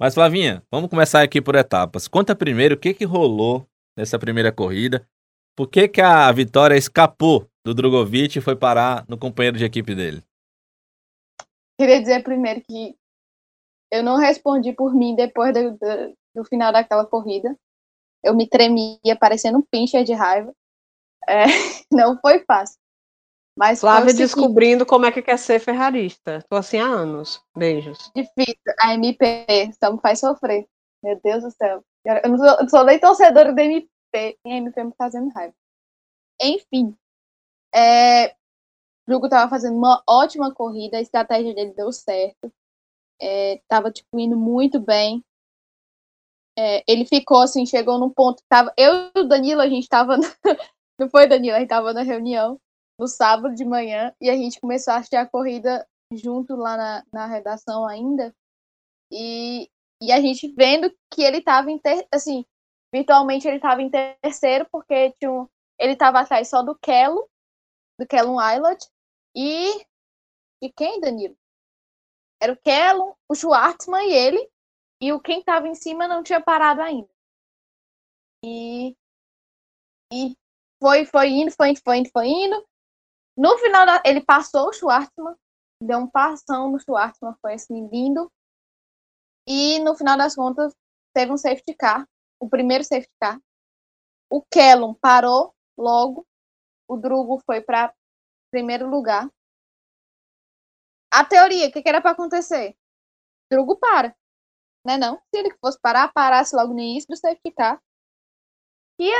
Mas 0.00 0.14
Flavinha, 0.14 0.62
vamos 0.70 0.88
começar 0.88 1.22
aqui 1.22 1.42
por 1.42 1.54
etapas. 1.54 2.08
Conta 2.08 2.34
primeiro 2.34 2.74
o 2.74 2.78
que 2.78 2.94
que 2.94 3.04
rolou 3.04 3.68
nessa 3.94 4.18
primeira 4.18 4.50
corrida. 4.50 5.06
Por 5.54 5.68
que 5.68 5.86
que 5.88 6.00
a 6.00 6.32
vitória 6.32 6.74
escapou 6.74 7.46
do 7.62 7.74
Drogovic 7.74 8.38
e 8.38 8.40
foi 8.40 8.56
parar 8.56 9.04
no 9.06 9.18
companheiro 9.18 9.58
de 9.58 9.64
equipe 9.66 9.94
dele? 9.94 10.24
Queria 11.78 12.00
dizer 12.00 12.22
primeiro 12.22 12.62
que 12.62 12.96
eu 13.92 14.02
não 14.02 14.16
respondi 14.16 14.72
por 14.72 14.94
mim 14.94 15.14
depois 15.14 15.52
do, 15.52 15.72
do, 15.72 16.16
do 16.34 16.44
final 16.44 16.72
daquela 16.72 17.04
corrida. 17.04 17.54
Eu 18.24 18.34
me 18.34 18.48
tremia, 18.48 19.14
parecendo 19.20 19.58
um 19.58 19.62
pincher 19.70 20.02
de 20.02 20.14
raiva. 20.14 20.50
É, 21.28 21.44
não 21.92 22.18
foi 22.22 22.42
fácil. 22.46 22.79
Mas 23.60 23.80
Flávia 23.80 24.14
descobrindo 24.14 24.86
como 24.86 25.04
é 25.04 25.12
que 25.12 25.20
quer 25.20 25.38
ser 25.38 25.60
ferrarista. 25.60 26.42
Tô 26.48 26.56
assim 26.56 26.78
há 26.78 26.86
anos. 26.86 27.44
Beijos. 27.54 28.10
difícil. 28.16 28.56
A 28.80 28.94
MP 28.94 29.70
só 29.78 29.92
me 29.92 30.00
faz 30.00 30.18
sofrer. 30.18 30.66
Meu 31.02 31.20
Deus 31.22 31.42
do 31.42 31.50
céu. 31.50 31.84
Eu 32.02 32.30
não 32.30 32.38
sou, 32.38 32.46
eu 32.58 32.68
sou 32.70 32.84
nem 32.84 32.98
torcedora 32.98 33.52
da 33.52 33.62
MP 33.62 33.86
e 34.14 34.50
a 34.50 34.56
MP 34.56 34.82
me 34.82 34.94
fazendo 34.96 35.30
raiva. 35.34 35.52
Enfim. 36.40 36.96
É, 37.74 38.28
o 39.06 39.14
Hugo 39.14 39.28
tava 39.28 39.50
fazendo 39.50 39.76
uma 39.76 40.02
ótima 40.08 40.54
corrida, 40.54 40.96
a 40.96 41.02
estratégia 41.02 41.54
dele 41.54 41.74
deu 41.74 41.92
certo. 41.92 42.50
É, 43.20 43.60
tava 43.68 43.92
tipo, 43.92 44.18
indo 44.18 44.38
muito 44.38 44.80
bem. 44.80 45.22
É, 46.58 46.82
ele 46.88 47.04
ficou 47.04 47.42
assim, 47.42 47.66
chegou 47.66 47.98
num 47.98 48.08
ponto 48.08 48.42
tava. 48.48 48.72
Eu 48.74 49.10
e 49.14 49.20
o 49.20 49.28
Danilo, 49.28 49.60
a 49.60 49.68
gente 49.68 49.86
tava. 49.86 50.16
Não 50.98 51.10
foi, 51.10 51.26
Danilo? 51.26 51.56
A 51.56 51.60
gente 51.60 51.68
tava 51.68 51.92
na 51.92 52.00
reunião 52.00 52.58
no 53.00 53.08
sábado 53.08 53.54
de 53.54 53.64
manhã 53.64 54.14
e 54.20 54.28
a 54.28 54.36
gente 54.36 54.60
começou 54.60 54.92
a 54.92 54.98
assistir 54.98 55.16
a 55.16 55.26
corrida 55.26 55.88
junto 56.12 56.54
lá 56.54 56.76
na, 56.76 57.04
na 57.10 57.26
redação 57.26 57.88
ainda. 57.88 58.36
E, 59.10 59.70
e 60.02 60.12
a 60.12 60.20
gente 60.20 60.52
vendo 60.54 60.94
que 61.10 61.22
ele 61.22 61.40
tava 61.40 61.70
em 61.70 61.78
ter, 61.78 62.06
assim, 62.12 62.44
virtualmente 62.92 63.48
ele 63.48 63.58
tava 63.58 63.80
em 63.80 63.90
terceiro, 63.90 64.68
porque 64.70 65.12
tinha 65.12 65.32
um, 65.32 65.48
ele 65.78 65.96
tava 65.96 66.20
atrás 66.20 66.50
só 66.50 66.62
do 66.62 66.78
Kelo, 66.78 67.26
do 67.98 68.06
Kellum 68.06 68.36
Islet, 68.38 68.86
e 69.34 69.78
de 70.62 70.70
quem, 70.76 71.00
Danilo? 71.00 71.36
Era 72.38 72.52
o 72.52 72.58
Kellum, 72.58 73.14
o 73.26 73.34
Schwartzman 73.34 74.10
e 74.10 74.12
ele, 74.12 74.50
e 75.00 75.10
o 75.10 75.20
quem 75.20 75.42
tava 75.42 75.66
em 75.66 75.74
cima 75.74 76.06
não 76.06 76.22
tinha 76.22 76.40
parado 76.40 76.82
ainda. 76.82 77.08
E, 78.44 78.94
e 80.12 80.36
foi, 80.78 81.06
foi 81.06 81.28
indo, 81.28 81.50
foi 81.50 81.70
indo, 81.70 81.80
foi 81.82 81.96
indo, 81.96 82.10
foi 82.10 82.26
indo. 82.26 82.69
No 83.40 83.56
final, 83.56 83.86
da, 83.86 84.02
ele 84.04 84.22
passou 84.22 84.68
o 84.68 84.72
Schwartzman, 84.74 85.34
deu 85.82 85.96
um 86.00 86.06
passão 86.06 86.70
no 86.70 86.78
Schwartzman, 86.78 87.34
foi 87.40 87.54
assim, 87.54 87.88
lindo. 87.88 88.30
E 89.48 89.78
no 89.78 89.96
final 89.96 90.18
das 90.18 90.34
contas, 90.34 90.74
teve 91.14 91.32
um 91.32 91.38
safety 91.38 91.72
car, 91.72 92.06
o 92.38 92.50
primeiro 92.50 92.84
safety 92.84 93.10
car. 93.18 93.40
O 94.30 94.42
Kellum 94.42 94.92
parou 94.92 95.54
logo, 95.74 96.26
o 96.86 96.98
Drugo 96.98 97.40
foi 97.46 97.62
para 97.62 97.94
primeiro 98.50 98.86
lugar. 98.90 99.26
A 101.10 101.24
teoria, 101.24 101.68
o 101.68 101.72
que, 101.72 101.80
que 101.80 101.88
era 101.88 102.02
para 102.02 102.10
acontecer? 102.10 102.76
Drugo 103.50 103.74
para, 103.78 104.14
né 104.86 104.98
não? 104.98 105.16
Se 105.16 105.40
ele 105.40 105.56
fosse 105.62 105.80
parar, 105.80 106.12
parasse 106.12 106.54
logo 106.54 106.74
no 106.74 106.80
início 106.80 107.08
do 107.08 107.16
safety 107.16 107.52
car. 107.52 107.82
E 109.00 109.10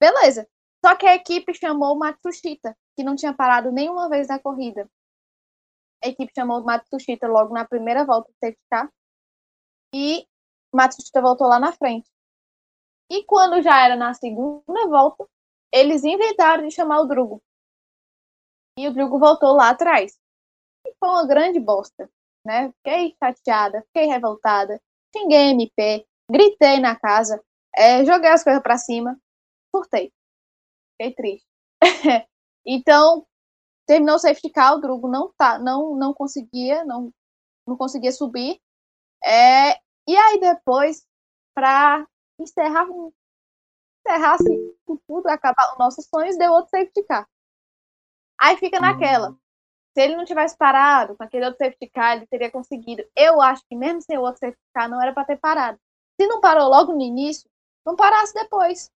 beleza. 0.00 0.48
Só 0.84 0.96
que 0.96 1.06
a 1.06 1.14
equipe 1.14 1.54
chamou 1.54 1.94
o 1.94 1.98
Matsushita, 2.00 2.76
que 2.96 3.04
não 3.04 3.16
tinha 3.16 3.34
parado 3.34 3.70
nenhuma 3.72 4.08
vez 4.08 4.28
na 4.28 4.38
corrida. 4.38 4.88
A 6.04 6.08
equipe 6.08 6.32
chamou 6.34 6.60
o 6.60 6.64
Matsushita 6.64 7.28
logo 7.28 7.54
na 7.54 7.66
primeira 7.66 8.04
volta 8.04 8.30
do 8.30 8.36
safety 8.38 8.60
car. 8.70 8.92
E 9.94 10.26
Matsushita 10.74 11.20
voltou 11.20 11.46
lá 11.46 11.60
na 11.60 11.72
frente. 11.72 12.10
E 13.10 13.24
quando 13.24 13.62
já 13.62 13.84
era 13.84 13.94
na 13.94 14.14
segunda 14.14 14.86
volta, 14.88 15.28
eles 15.72 16.02
inventaram 16.02 16.66
de 16.66 16.74
chamar 16.74 17.00
o 17.00 17.06
Drugo. 17.06 17.42
E 18.78 18.88
o 18.88 18.92
Drugo 18.92 19.18
voltou 19.18 19.54
lá 19.54 19.70
atrás. 19.70 20.18
E 20.86 20.94
foi 20.98 21.08
uma 21.08 21.26
grande 21.26 21.60
bosta, 21.60 22.10
né? 22.44 22.72
Fiquei 22.78 23.14
chateada, 23.22 23.82
fiquei 23.82 24.06
revoltada, 24.06 24.80
xinguei 25.14 25.50
MP, 25.50 26.06
gritei 26.30 26.80
na 26.80 26.98
casa, 26.98 27.42
é, 27.76 28.04
joguei 28.04 28.30
as 28.30 28.42
coisas 28.42 28.62
pra 28.62 28.78
cima, 28.78 29.18
surtei. 29.74 30.12
Fiquei 30.96 31.14
triste. 31.14 31.46
então, 32.66 33.26
terminou 33.86 34.16
o 34.16 34.18
safety 34.18 34.50
car, 34.50 34.74
o 34.74 34.80
Drugo 34.80 35.08
não, 35.08 35.32
tá, 35.36 35.58
não, 35.58 35.96
não 35.96 36.14
conseguia, 36.14 36.84
não, 36.84 37.12
não 37.66 37.76
conseguia 37.76 38.12
subir. 38.12 38.60
É, 39.24 39.74
e 40.08 40.16
aí 40.16 40.40
depois, 40.40 41.06
para 41.54 42.06
encerrar, 42.38 42.86
encerrar 44.06 44.34
assim, 44.34 44.74
com 44.84 44.96
tudo, 45.06 45.28
acabar 45.28 45.72
os 45.72 45.78
nossos 45.78 46.06
sonhos, 46.06 46.36
deu 46.36 46.52
outro 46.52 46.70
safety 46.70 47.02
car. 47.04 47.28
Aí 48.38 48.56
fica 48.56 48.80
naquela. 48.80 49.36
Se 49.94 50.02
ele 50.02 50.16
não 50.16 50.24
tivesse 50.24 50.56
parado 50.56 51.16
com 51.16 51.22
aquele 51.22 51.44
outro 51.44 51.58
safety 51.58 51.88
car, 51.90 52.16
ele 52.16 52.26
teria 52.26 52.50
conseguido. 52.50 53.04
Eu 53.14 53.40
acho 53.40 53.62
que 53.68 53.76
mesmo 53.76 54.00
sem 54.02 54.18
o 54.18 54.22
outro 54.22 54.40
safety 54.40 54.62
car, 54.74 54.88
não 54.88 55.00
era 55.00 55.12
para 55.12 55.26
ter 55.26 55.36
parado. 55.38 55.78
Se 56.20 56.26
não 56.26 56.40
parou 56.40 56.68
logo 56.68 56.92
no 56.92 57.02
início, 57.02 57.48
não 57.86 57.94
parasse 57.94 58.32
depois. 58.34 58.90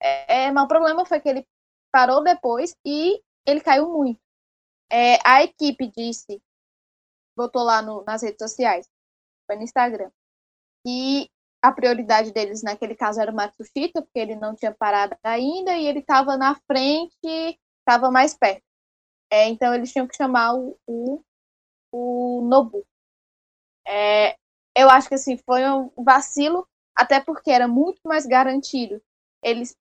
É, 0.00 0.50
mas 0.50 0.64
o 0.64 0.68
problema 0.68 1.06
foi 1.06 1.20
que 1.20 1.28
ele 1.28 1.46
parou 1.94 2.24
depois 2.24 2.74
e 2.84 3.22
ele 3.46 3.60
caiu 3.60 3.88
muito. 3.88 4.20
É, 4.90 5.16
a 5.24 5.44
equipe 5.44 5.86
disse, 5.96 6.42
botou 7.36 7.62
lá 7.62 7.80
no, 7.80 8.02
nas 8.02 8.20
redes 8.20 8.38
sociais, 8.38 8.88
foi 9.46 9.54
no 9.54 9.62
Instagram, 9.62 10.10
que 10.84 11.30
a 11.62 11.70
prioridade 11.70 12.32
deles 12.32 12.64
naquele 12.64 12.96
caso 12.96 13.20
era 13.20 13.30
o 13.30 13.34
Matsushita, 13.34 14.02
porque 14.02 14.18
ele 14.18 14.34
não 14.34 14.56
tinha 14.56 14.74
parado 14.74 15.16
ainda 15.22 15.76
e 15.76 15.86
ele 15.86 16.00
estava 16.00 16.36
na 16.36 16.56
frente, 16.66 17.60
estava 17.78 18.10
mais 18.10 18.36
perto. 18.36 18.64
É, 19.30 19.46
então 19.48 19.72
eles 19.72 19.92
tinham 19.92 20.08
que 20.08 20.16
chamar 20.16 20.52
o, 20.54 20.76
o, 20.88 21.22
o 21.92 22.40
Nobu. 22.42 22.84
É, 23.86 24.36
eu 24.76 24.90
acho 24.90 25.08
que 25.08 25.14
assim 25.14 25.36
foi 25.38 25.62
um 25.70 25.90
vacilo, 26.04 26.66
até 26.96 27.20
porque 27.20 27.52
era 27.52 27.68
muito 27.68 28.00
mais 28.04 28.26
garantido. 28.26 29.00
Eles 29.42 29.76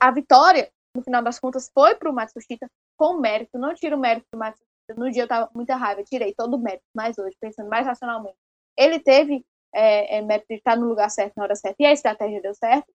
a 0.00 0.10
vitória 0.12 0.72
no 0.94 1.02
final 1.02 1.22
das 1.22 1.38
contas 1.38 1.70
foi 1.72 1.94
para 1.94 2.10
o 2.10 2.12
Matsushita 2.12 2.68
com 2.96 3.14
mérito. 3.14 3.58
Não 3.58 3.74
tiro 3.74 3.96
o 3.96 4.00
mérito 4.00 4.26
do 4.32 4.38
Matsushita. 4.38 4.68
No 4.96 5.10
dia 5.10 5.22
eu 5.22 5.28
tava 5.28 5.50
muita 5.54 5.76
raiva, 5.76 6.02
tirei 6.02 6.34
todo 6.34 6.54
o 6.54 6.58
mérito, 6.58 6.84
mas 6.94 7.16
hoje 7.16 7.36
pensando 7.40 7.68
mais 7.68 7.86
racionalmente, 7.86 8.36
ele 8.76 8.98
teve 8.98 9.46
é, 9.72 10.16
é, 10.16 10.22
mérito 10.22 10.48
de 10.48 10.56
estar 10.56 10.76
no 10.76 10.88
lugar 10.88 11.08
certo 11.10 11.34
na 11.36 11.44
hora 11.44 11.54
certa 11.54 11.76
e 11.80 11.86
a 11.86 11.92
estratégia 11.92 12.42
deu 12.42 12.54
certo. 12.54 12.92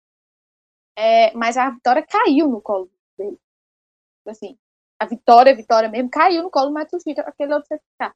É, 0.98 1.32
mas 1.34 1.56
a 1.58 1.70
vitória 1.70 2.06
caiu 2.08 2.48
no 2.48 2.62
colo 2.62 2.90
dele. 3.18 3.38
Assim, 4.28 4.58
a 5.00 5.06
vitória, 5.06 5.52
a 5.52 5.56
vitória 5.56 5.90
mesmo, 5.90 6.10
caiu 6.10 6.44
no 6.44 6.50
colo 6.50 6.68
do 6.68 6.74
Matsushita, 6.74 7.22
aquele 7.22 7.54
outro 7.54 7.68
certificado. 7.68 8.16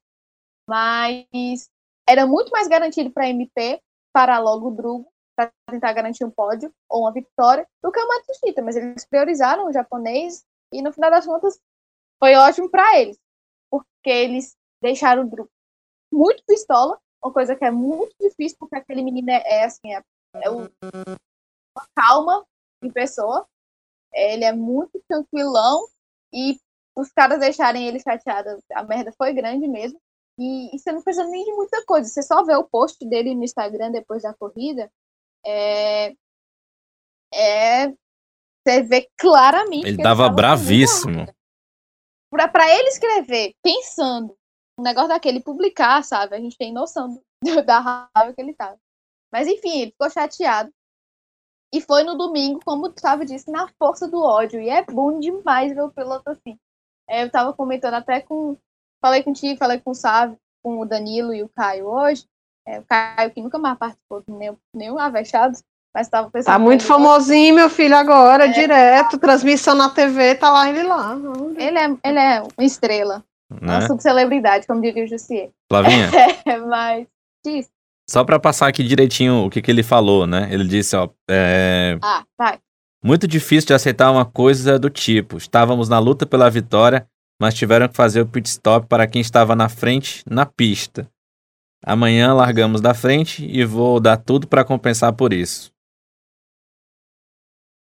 Mas 0.68 1.70
era 2.08 2.26
muito 2.26 2.50
mais 2.52 2.68
garantido 2.68 3.12
para 3.12 3.30
MP 3.30 3.82
parar 4.12 4.40
logo 4.40 4.70
o 4.70 4.72
Drugo 4.72 5.12
para 5.38 5.52
tentar 5.70 5.94
garantir 5.94 6.26
um 6.26 6.32
pódio 6.32 6.74
ou 6.90 7.02
uma 7.02 7.14
vitória 7.14 7.68
do 7.84 7.92
que 7.92 8.00
o 8.00 8.08
Matsushita, 8.08 8.62
mas 8.64 8.76
eles 8.76 9.06
priorizaram 9.06 9.68
o 9.68 9.72
japonês 9.72 10.44
e 10.74 10.82
no 10.82 10.92
final 10.92 11.12
das 11.12 11.26
contas 11.26 11.60
foi 12.20 12.36
ótimo 12.36 12.70
para 12.70 13.00
eles, 13.00 13.20
porque 13.70 14.10
eles 14.10 14.56
deixaram 14.82 15.24
o 15.24 15.30
Drugo 15.30 15.50
muito 16.12 16.44
pistola, 16.46 17.00
uma 17.24 17.32
coisa 17.32 17.56
que 17.56 17.66
é 17.66 17.72
muito 17.72 18.16
difícil 18.20 18.58
porque 18.60 18.76
aquele 18.76 19.04
menino 19.04 19.30
é, 19.30 19.44
é 19.46 19.66
assim, 19.66 19.94
é, 19.94 20.02
é 20.36 20.50
uma 20.50 20.72
calma 21.96 22.46
em 22.82 22.90
pessoa, 22.90 23.48
ele 24.14 24.44
é 24.44 24.52
muito 24.52 25.00
tranquilão 25.08 25.86
e 26.34 26.60
os 26.96 27.12
caras 27.12 27.40
deixarem 27.40 27.88
ele 27.88 28.00
chateado, 28.00 28.58
a 28.74 28.84
merda 28.84 29.12
foi 29.12 29.34
grande 29.34 29.68
mesmo. 29.68 30.00
E, 30.40 30.76
e, 30.76 30.80
você 30.80 30.92
não 30.92 31.02
precisa 31.02 31.28
nem 31.28 31.44
de 31.44 31.52
muita 31.54 31.84
coisa. 31.84 32.08
Você 32.08 32.22
só 32.22 32.44
vê 32.44 32.56
o 32.56 32.64
post 32.64 33.04
dele 33.08 33.34
no 33.34 33.44
Instagram 33.44 33.92
depois 33.92 34.22
da 34.22 34.36
corrida. 34.36 34.92
É. 35.48 36.14
é 37.34 37.94
você 38.68 38.84
vê 38.84 39.10
claramente. 39.18 39.88
Ele 39.88 40.04
tava 40.04 40.30
bravíssimo. 40.30 41.26
Pra, 42.30 42.50
pra 42.50 42.70
ele 42.70 42.90
escrever, 42.90 43.56
pensando 43.64 44.38
um 44.78 44.84
negócio 44.84 45.08
daquele 45.08 45.42
publicar, 45.42 46.04
sabe? 46.04 46.36
A 46.36 46.40
gente 46.40 46.58
tem 46.58 46.74
noção 46.74 47.22
do, 47.42 47.64
da 47.64 47.80
raiva 47.80 48.34
que 48.34 48.42
ele 48.42 48.54
tava. 48.54 48.78
Mas 49.32 49.48
enfim, 49.48 49.82
ele 49.82 49.92
ficou 49.92 50.10
chateado. 50.10 50.70
E 51.74 51.82
foi 51.82 52.04
no 52.04 52.18
domingo, 52.18 52.60
como 52.64 52.86
o 52.86 52.92
Gustavo 52.92 53.26
disse, 53.26 53.52
na 53.52 53.68
força 53.78 54.08
do 54.08 54.22
ódio. 54.22 54.60
E 54.60 54.70
é 54.70 54.84
bom 54.84 55.20
demais 55.20 55.74
ver 55.74 55.82
o 55.82 55.92
piloto 55.92 56.30
assim. 56.30 56.58
É, 57.10 57.24
eu 57.24 57.32
tava 57.32 57.54
comentando 57.54 57.96
até 57.96 58.22
com. 58.22 58.58
Falei 59.02 59.24
contigo, 59.24 59.58
falei 59.58 59.80
com 59.80 59.92
o 59.92 59.96
Sávio, 59.96 60.38
com 60.64 60.80
o 60.80 60.86
Danilo 60.86 61.34
e 61.34 61.44
o 61.44 61.50
Caio 61.50 61.88
hoje. 61.88 62.26
É, 62.68 62.80
o 62.80 62.84
Caio, 62.84 63.32
que 63.32 63.42
nunca 63.42 63.58
mais 63.58 63.78
participou 63.78 64.22
de 64.28 64.34
nenhum, 64.34 64.58
nenhum 64.76 65.00
Avechados, 65.00 65.64
mas 65.96 66.10
tava 66.10 66.30
pensando. 66.30 66.54
Tá 66.54 66.60
muito 66.60 66.84
famosinho, 66.84 67.56
meu 67.56 67.70
filho, 67.70 67.96
agora, 67.96 68.46
é, 68.46 68.52
direto, 68.52 69.18
transmissão 69.18 69.74
na 69.74 69.90
TV, 69.90 70.36
tá 70.36 70.52
lá 70.52 70.70
ele 70.70 70.84
lá. 70.84 71.18
Ele 71.58 71.80
é, 71.80 71.98
ele 72.04 72.20
é 72.20 72.42
uma 72.42 72.66
estrela. 72.66 73.24
Né? 73.50 73.78
Uma 73.78 73.88
subcelebridade, 73.88 74.68
como 74.68 74.82
diria 74.82 75.06
o 75.06 75.08
Jussier. 75.08 75.50
Flavinha? 75.72 76.10
É, 76.46 76.58
mas. 76.58 77.08
Diz. 77.46 77.70
Só 78.10 78.24
para 78.24 78.40
passar 78.40 78.68
aqui 78.68 78.84
direitinho 78.84 79.46
o 79.46 79.50
que, 79.50 79.62
que 79.62 79.72
ele 79.72 79.84
falou, 79.84 80.28
né? 80.28 80.48
Ele 80.52 80.66
disse, 80.66 80.96
ó. 80.96 81.10
É... 81.30 81.98
Ah, 82.02 82.24
vai. 82.38 82.60
Muito 83.04 83.28
difícil 83.28 83.68
de 83.68 83.74
aceitar 83.74 84.12
uma 84.12 84.26
coisa 84.26 84.80
do 84.80 84.90
tipo. 84.90 85.38
Estávamos 85.38 85.88
na 85.90 86.00
luta 86.00 86.26
pela 86.26 86.50
vitória, 86.50 87.08
mas 87.40 87.54
tiveram 87.54 87.88
que 87.88 87.96
fazer 87.96 88.22
o 88.22 88.26
pit 88.26 88.48
stop 88.50 88.88
para 88.88 89.08
quem 89.08 89.22
estava 89.22 89.56
na 89.56 89.70
frente 89.70 90.24
na 90.30 90.46
pista. 90.46 91.10
Amanhã 91.84 92.34
largamos 92.34 92.82
da 92.82 92.94
frente 92.94 93.46
e 93.46 93.64
vou 93.64 94.00
dar 94.00 94.18
tudo 94.18 94.48
para 94.48 94.66
compensar 94.66 95.14
por 95.14 95.32
isso. 95.32 95.72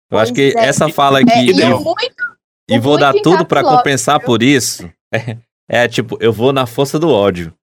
Eu 0.09 0.18
pois 0.18 0.23
acho 0.23 0.34
que 0.34 0.53
é. 0.57 0.65
essa 0.65 0.89
fala 0.89 1.19
aqui. 1.19 1.31
É, 1.31 1.45
e, 1.45 1.61
eu, 1.61 1.81
muito, 1.81 2.38
e 2.69 2.80
vou 2.80 2.97
dar 2.97 3.13
tudo 3.22 3.45
para 3.45 3.63
compensar 3.63 4.19
viu? 4.19 4.26
por 4.26 4.43
isso. 4.43 4.91
É, 5.69 5.84
é, 5.84 5.88
tipo, 5.89 6.18
eu 6.22 6.31
vou 6.31 6.53
na 6.53 6.65
força 6.65 6.97
do 6.97 7.09
ódio. 7.09 7.53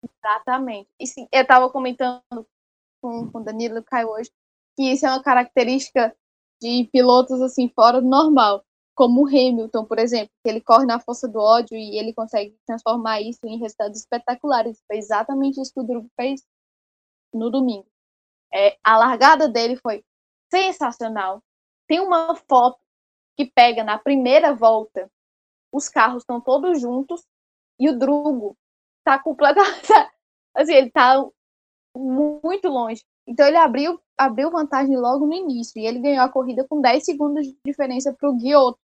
Exatamente. 0.00 0.88
E 1.00 1.08
sim, 1.08 1.26
eu 1.32 1.42
estava 1.42 1.68
comentando 1.68 2.22
com, 3.02 3.30
com 3.30 3.38
o 3.38 3.44
Danilo 3.44 3.82
Caio 3.82 4.10
hoje 4.10 4.30
que 4.76 4.92
isso 4.92 5.06
é 5.06 5.10
uma 5.10 5.22
característica 5.22 6.14
de 6.60 6.88
pilotos 6.92 7.40
assim 7.40 7.68
fora 7.68 8.00
do 8.00 8.08
normal, 8.08 8.63
como 8.94 9.22
o 9.22 9.26
Hamilton, 9.26 9.84
por 9.84 9.98
exemplo, 9.98 10.30
que 10.42 10.48
ele 10.48 10.60
corre 10.60 10.86
na 10.86 11.00
força 11.00 11.26
do 11.26 11.38
ódio 11.38 11.76
e 11.76 11.98
ele 11.98 12.14
consegue 12.14 12.56
transformar 12.66 13.20
isso 13.20 13.40
em 13.44 13.58
resultados 13.58 13.98
espetaculares. 13.98 14.82
Foi 14.86 14.96
exatamente 14.96 15.60
isso 15.60 15.72
que 15.72 15.80
o 15.80 15.84
Drugo 15.84 16.08
fez 16.16 16.42
no 17.32 17.50
domingo. 17.50 17.86
É, 18.52 18.76
a 18.84 18.96
largada 18.96 19.48
dele 19.48 19.76
foi 19.76 20.04
sensacional. 20.50 21.42
Tem 21.88 22.00
uma 22.00 22.36
foto 22.36 22.78
que 23.36 23.44
pega 23.44 23.82
na 23.82 23.98
primeira 23.98 24.54
volta, 24.54 25.10
os 25.72 25.88
carros 25.88 26.22
estão 26.22 26.40
todos 26.40 26.80
juntos 26.80 27.24
e 27.80 27.88
o 27.88 27.98
Drugo 27.98 28.56
tá 29.02 29.18
completamente 29.18 29.88
assim, 30.54 30.74
ele 30.74 30.90
tá 30.90 31.24
muito 31.96 32.68
longe. 32.68 33.04
Então 33.26 33.46
ele 33.46 33.56
abriu, 33.56 34.00
abriu 34.16 34.50
vantagem 34.50 34.96
logo 34.96 35.26
no 35.26 35.32
início 35.32 35.80
e 35.80 35.86
ele 35.86 35.98
ganhou 35.98 36.24
a 36.24 36.28
corrida 36.28 36.64
com 36.68 36.80
10 36.80 37.04
segundos 37.04 37.46
de 37.46 37.56
diferença 37.64 38.12
para 38.12 38.28
o 38.30 38.36
Guiotto, 38.36 38.78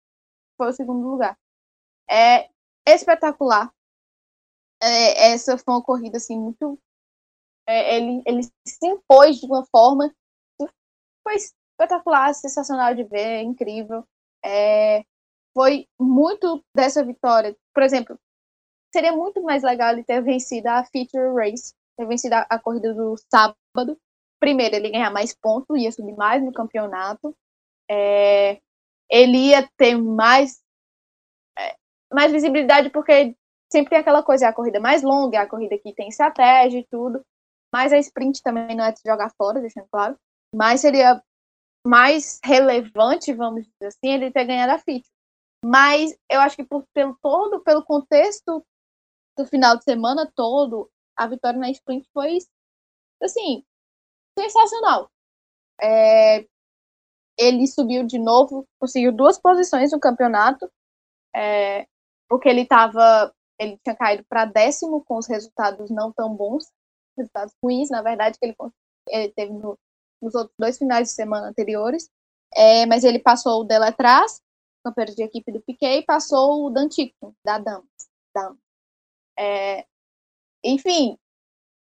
foi 0.61 0.69
o 0.69 0.75
segundo 0.75 1.09
lugar. 1.09 1.39
É 2.11 2.51
espetacular. 2.87 3.73
É, 4.83 5.33
essa 5.33 5.57
foi 5.57 5.75
uma 5.75 5.83
corrida 5.83 6.19
assim 6.19 6.39
muito 6.39 6.79
é, 7.67 7.97
ele, 7.97 8.23
ele 8.27 8.43
se 8.43 8.87
impôs 8.87 9.39
de 9.39 9.47
uma 9.47 9.65
forma 9.67 10.13
foi 11.23 11.37
espetacular, 11.37 12.35
sensacional 12.35 12.95
de 12.95 13.05
ver, 13.05 13.43
incrível. 13.43 14.05
É, 14.45 15.03
foi 15.55 15.87
muito 15.99 16.63
dessa 16.77 17.05
vitória. 17.05 17.57
Por 17.75 17.83
exemplo, 17.83 18.19
seria 18.93 19.13
muito 19.13 19.43
mais 19.43 19.63
legal 19.63 19.93
ele 19.93 20.05
ter 20.05 20.23
vencido 20.23 20.69
a 20.69 20.85
Feature 20.85 21.35
Race, 21.35 21.73
ter 21.97 22.07
vencido 22.07 22.35
a, 22.35 22.47
a 22.51 22.59
corrida 22.59 22.93
do 22.93 23.17
sábado, 23.33 23.99
primeiro, 24.41 24.75
ele 24.75 24.91
ganhar 24.91 25.11
mais 25.11 25.35
pontos, 25.35 25.79
ia 25.79 25.93
subir 25.93 26.17
mais 26.17 26.43
no 26.43 26.53
campeonato. 26.53 27.37
É, 27.89 28.61
ele 29.11 29.49
ia 29.49 29.69
ter 29.77 29.97
mais, 29.97 30.63
é, 31.59 31.77
mais 32.13 32.31
visibilidade, 32.31 32.91
porque 32.91 33.35
sempre 33.71 33.91
tem 33.91 33.99
aquela 33.99 34.23
coisa, 34.23 34.47
é 34.47 34.49
a 34.49 34.53
corrida 34.53 34.81
mais 34.81 35.03
longa, 35.03 35.39
é 35.39 35.41
a 35.41 35.49
corrida 35.49 35.79
que 35.79 35.95
tem 35.95 36.09
estratégia 36.09 36.79
e 36.79 36.87
tudo. 36.91 37.21
Mas 37.73 37.93
a 37.93 37.99
sprint 37.99 38.43
também 38.43 38.77
não 38.77 38.85
é 38.85 38.93
de 38.93 39.01
jogar 39.05 39.33
fora, 39.37 39.61
deixando 39.61 39.89
claro. 39.91 40.17
Mas 40.55 40.81
seria 40.81 41.23
mais 41.87 42.41
relevante, 42.45 43.33
vamos 43.33 43.63
dizer 43.65 43.87
assim, 43.87 44.13
ele 44.13 44.31
ter 44.31 44.45
ganhado 44.45 44.73
a 44.73 44.79
FIT. 44.79 45.07
Mas 45.65 46.17
eu 46.29 46.41
acho 46.41 46.57
que 46.57 46.65
por, 46.65 46.85
pelo 46.93 47.17
todo, 47.23 47.61
pelo 47.61 47.85
contexto 47.85 48.65
do 49.37 49.47
final 49.47 49.77
de 49.77 49.85
semana 49.85 50.31
todo, 50.35 50.91
a 51.17 51.27
vitória 51.27 51.59
na 51.59 51.71
sprint 51.71 52.09
foi 52.13 52.39
assim, 53.23 53.65
sensacional. 54.39 55.11
É, 55.81 56.47
ele 57.41 57.67
subiu 57.67 58.05
de 58.05 58.19
novo, 58.19 58.69
conseguiu 58.79 59.11
duas 59.11 59.39
posições 59.39 59.91
no 59.93 59.99
campeonato, 59.99 60.71
é, 61.35 61.87
porque 62.29 62.49
ele 62.49 62.61
estava, 62.61 63.35
ele 63.59 63.79
tinha 63.83 63.97
caído 63.97 64.23
para 64.29 64.45
décimo 64.45 65.03
com 65.05 65.17
os 65.17 65.27
resultados 65.27 65.91
não 65.91 66.13
tão 66.13 66.37
bons, 66.37 66.71
resultados 67.17 67.55
ruins, 67.63 67.89
na 67.89 68.03
verdade, 68.03 68.39
que 68.39 68.45
ele, 68.47 68.57
ele 69.09 69.33
teve 69.33 69.53
no, 69.53 69.79
nos 70.21 70.35
outros 70.35 70.55
dois 70.59 70.77
finais 70.77 71.09
de 71.09 71.15
semana 71.15 71.49
anteriores. 71.49 72.11
É, 72.55 72.85
mas 72.85 73.05
ele 73.05 73.19
passou 73.19 73.61
o 73.61 73.65
Deletraz, 73.65 74.43
campeão 74.85 75.07
de 75.07 75.23
equipe 75.23 75.51
do 75.51 75.63
Piquet, 75.63 75.99
e 75.99 76.05
passou 76.05 76.67
o 76.67 76.71
Dantico, 76.71 77.35
da 77.45 77.59
Damas. 77.59 77.87
Damas. 78.35 78.59
É, 79.39 79.87
enfim, 80.63 81.17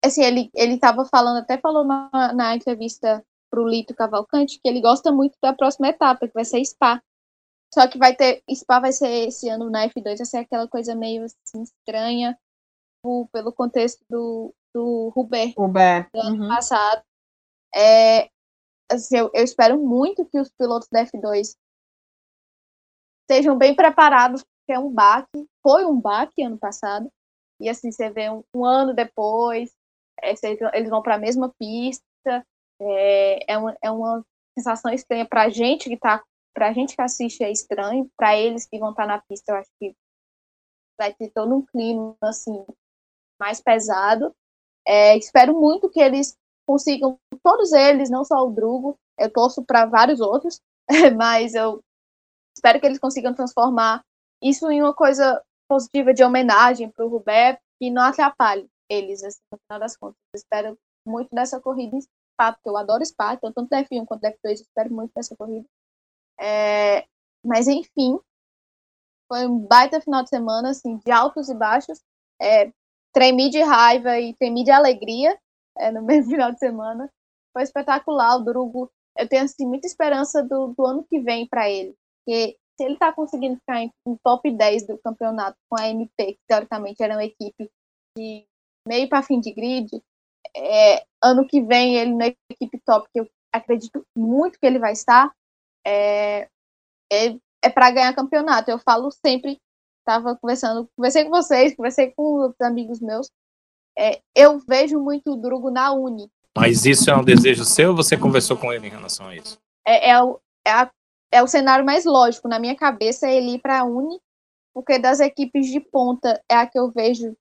assim, 0.05 0.23
ele, 0.23 0.51
ele 0.53 0.79
falando, 1.09 1.37
até 1.37 1.57
falou 1.57 1.83
na, 1.83 2.33
na 2.33 2.55
entrevista 2.55 3.25
pro 3.49 3.67
Lito 3.67 3.95
Cavalcante, 3.95 4.59
que 4.61 4.67
ele 4.67 4.81
gosta 4.81 5.11
muito 5.11 5.37
da 5.41 5.53
próxima 5.53 5.89
etapa, 5.89 6.27
que 6.27 6.33
vai 6.33 6.45
ser 6.45 6.63
Spa. 6.65 7.01
Só 7.73 7.87
que 7.87 7.97
vai 7.97 8.15
ter, 8.15 8.43
Spa 8.53 8.79
vai 8.79 8.91
ser 8.91 9.27
esse 9.27 9.49
ano 9.49 9.69
na 9.69 9.87
F2, 9.87 10.17
vai 10.17 10.25
ser 10.25 10.37
aquela 10.37 10.67
coisa 10.67 10.95
meio 10.95 11.23
assim, 11.23 11.63
estranha, 11.63 12.37
pelo 13.31 13.53
contexto 13.53 14.03
do, 14.09 14.53
do 14.73 15.13
Hubert. 15.15 15.53
do 16.13 16.19
ano 16.19 16.43
uhum. 16.43 16.49
passado. 16.49 17.03
É, 17.75 18.29
assim, 18.91 19.17
eu, 19.17 19.31
eu 19.33 19.43
espero 19.43 19.77
muito 19.77 20.25
que 20.25 20.39
os 20.39 20.49
pilotos 20.51 20.87
da 20.91 21.05
F2 21.05 21.55
estejam 23.23 23.57
bem 23.57 23.75
preparados 23.75 24.43
que 24.65 24.73
é 24.73 24.79
um 24.79 24.91
baque, 24.91 25.47
foi 25.63 25.85
um 25.85 25.99
baque 25.99 26.43
ano 26.43 26.57
passado, 26.57 27.09
e 27.59 27.69
assim, 27.69 27.89
você 27.89 28.09
vê 28.09 28.29
um, 28.29 28.43
um 28.53 28.65
ano 28.65 28.93
depois, 28.93 29.73
é, 30.21 30.33
eles 30.73 30.89
vão 30.89 31.01
para 31.01 31.15
a 31.15 31.19
mesma 31.19 31.53
pista, 31.57 32.45
é, 32.81 33.53
é, 33.53 33.57
uma, 33.57 33.77
é 33.81 33.91
uma 33.91 34.25
sensação 34.57 34.91
estranha 34.91 35.25
para 35.25 35.43
a 35.43 35.49
gente 35.49 35.89
que 35.89 35.97
tá, 35.97 36.23
para 36.53 36.69
a 36.69 36.73
gente 36.73 36.95
que 36.95 37.01
assiste 37.01 37.43
é 37.43 37.51
estranho, 37.51 38.09
para 38.17 38.35
eles 38.37 38.65
que 38.65 38.79
vão 38.79 38.91
estar 38.91 39.03
tá 39.03 39.07
na 39.07 39.21
pista, 39.21 39.51
eu 39.51 39.55
acho 39.57 39.69
que 39.79 39.95
vai 40.99 41.13
ter 41.13 41.29
todo 41.31 41.55
um 41.55 41.65
clima 41.65 42.15
assim 42.21 42.65
mais 43.39 43.61
pesado. 43.61 44.35
É, 44.85 45.17
espero 45.17 45.53
muito 45.53 45.89
que 45.89 45.99
eles 45.99 46.35
consigam, 46.65 47.19
todos 47.43 47.71
eles, 47.71 48.09
não 48.09 48.25
só 48.25 48.45
o 48.45 48.51
Drugo, 48.51 48.97
eu 49.17 49.31
torço 49.31 49.63
para 49.63 49.85
vários 49.85 50.19
outros, 50.19 50.59
mas 51.17 51.53
eu 51.53 51.81
espero 52.55 52.79
que 52.79 52.85
eles 52.85 52.99
consigam 52.99 53.33
transformar 53.33 54.03
isso 54.41 54.69
em 54.71 54.81
uma 54.81 54.93
coisa 54.93 55.41
positiva 55.69 56.13
de 56.13 56.23
homenagem 56.23 56.89
para 56.89 57.05
o 57.05 57.09
Rubé, 57.09 57.59
que 57.79 57.91
não 57.91 58.01
atrapalhe 58.01 58.67
eles, 58.89 59.23
assim, 59.23 59.39
no 59.51 59.59
final 59.67 59.79
das 59.79 59.97
contas. 59.97 60.17
Eu 60.33 60.37
espero 60.37 60.79
muito 61.05 61.29
dessa 61.33 61.59
corrida 61.59 61.97
Spa, 62.37 62.53
porque 62.53 62.69
eu 62.69 62.77
adoro 62.77 63.03
Spa, 63.03 63.33
então 63.33 63.51
tanto 63.51 63.69
F1 63.71 64.05
quanto 64.05 64.23
F2, 64.23 64.53
espero 64.53 64.93
muito 64.93 65.11
dessa 65.15 65.35
corrida. 65.35 65.65
É, 66.39 67.05
mas, 67.43 67.67
enfim, 67.67 68.19
foi 69.27 69.47
um 69.47 69.59
baita 69.59 69.99
final 69.99 70.23
de 70.23 70.29
semana, 70.29 70.69
assim, 70.69 70.97
de 70.97 71.11
altos 71.11 71.49
e 71.49 71.55
baixos. 71.55 71.99
É, 72.39 72.71
tremi 73.11 73.49
de 73.49 73.61
raiva 73.61 74.19
e 74.19 74.35
tremi 74.35 74.63
de 74.63 74.71
alegria 74.71 75.37
é, 75.77 75.91
no 75.91 76.01
mesmo 76.05 76.31
final 76.31 76.51
de 76.51 76.59
semana. 76.59 77.11
Foi 77.51 77.63
espetacular, 77.63 78.37
o 78.37 78.43
Drugo. 78.43 78.91
Eu 79.17 79.27
tenho, 79.27 79.43
assim, 79.43 79.65
muita 79.65 79.87
esperança 79.87 80.43
do, 80.43 80.73
do 80.77 80.85
ano 80.85 81.05
que 81.09 81.19
vem 81.19 81.47
para 81.47 81.69
ele. 81.69 81.95
Porque 82.23 82.57
se 82.77 82.85
ele 82.85 82.93
está 82.93 83.11
conseguindo 83.11 83.57
ficar 83.57 83.81
em, 83.81 83.91
em, 84.07 84.15
top 84.23 84.51
10 84.51 84.87
do 84.87 84.99
campeonato 84.99 85.57
com 85.67 85.79
a 85.79 85.89
MP, 85.89 86.33
que 86.33 86.39
teoricamente 86.47 87.01
era 87.01 87.15
uma 87.15 87.25
equipe 87.25 87.69
de 88.15 88.45
meio 88.87 89.09
para 89.09 89.23
fim 89.23 89.39
de 89.39 89.51
grid, 89.51 89.89
é, 90.55 91.03
ano 91.23 91.47
que 91.47 91.61
vem 91.61 91.95
ele 91.95 92.13
na 92.13 92.27
equipe 92.27 92.79
top, 92.85 93.07
que 93.11 93.19
eu 93.19 93.29
acredito 93.51 94.05
muito 94.15 94.59
que 94.59 94.65
ele 94.65 94.79
vai 94.79 94.93
estar, 94.93 95.31
é, 95.85 96.47
é, 97.11 97.37
é 97.63 97.69
para 97.69 97.91
ganhar 97.91 98.13
campeonato. 98.13 98.69
Eu 98.69 98.79
falo 98.79 99.09
sempre, 99.11 99.59
estava 99.99 100.35
conversando, 100.35 100.89
conversei 100.95 101.23
com 101.23 101.31
vocês, 101.31 101.75
conversei 101.75 102.11
com 102.11 102.23
outros 102.23 102.61
amigos 102.61 102.99
meus, 102.99 103.29
é, 103.97 104.21
eu 104.35 104.59
vejo 104.59 104.99
muito 104.99 105.33
o 105.33 105.35
Drugo 105.35 105.71
na 105.71 105.91
Uni. 105.91 106.29
Mas 106.55 106.85
isso 106.85 107.09
é 107.09 107.15
um 107.15 107.23
desejo 107.23 107.63
seu 107.65 107.89
ou 107.89 107.95
você 107.95 108.17
conversou 108.17 108.57
com 108.57 108.71
ele 108.71 108.87
em 108.87 108.91
relação 108.91 109.27
a 109.27 109.35
isso? 109.35 109.59
É, 109.85 110.11
é, 110.11 110.21
o, 110.21 110.39
é 110.65 110.71
a 110.71 110.91
é 111.31 111.43
o 111.43 111.47
cenário 111.47 111.85
mais 111.85 112.05
lógico. 112.05 112.47
Na 112.47 112.59
minha 112.59 112.75
cabeça, 112.75 113.27
é 113.27 113.35
ele 113.35 113.55
ir 113.55 113.59
para 113.59 113.79
a 113.79 113.83
Uni, 113.83 114.19
porque 114.73 114.99
das 114.99 115.19
equipes 115.19 115.67
de 115.67 115.79
ponta 115.79 116.41
é 116.49 116.55
a 116.55 116.67
que 116.67 116.77
eu 116.77 116.91
vejo 116.91 117.35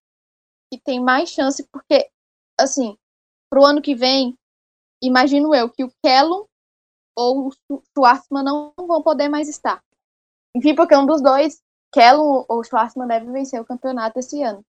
que 0.72 0.80
tem 0.80 1.00
mais 1.00 1.30
chance, 1.30 1.66
porque, 1.70 2.08
assim, 2.58 2.96
para 3.50 3.60
o 3.60 3.64
ano 3.64 3.82
que 3.82 3.94
vem, 3.94 4.36
imagino 5.02 5.54
eu 5.54 5.70
que 5.70 5.84
o 5.84 5.92
Kellum 6.02 6.46
ou 7.16 7.48
o 7.70 7.82
Schwartzman 7.94 8.44
não 8.44 8.72
vão 8.76 9.02
poder 9.02 9.28
mais 9.28 9.48
estar. 9.48 9.82
Enfim, 10.54 10.74
porque 10.74 10.96
um 10.96 11.06
dos 11.06 11.22
dois, 11.22 11.62
Kellum 11.92 12.44
ou 12.48 12.64
Schwartzman, 12.64 13.08
deve 13.08 13.30
vencer 13.30 13.60
o 13.60 13.64
campeonato 13.64 14.18
esse 14.18 14.42
ano. 14.42 14.64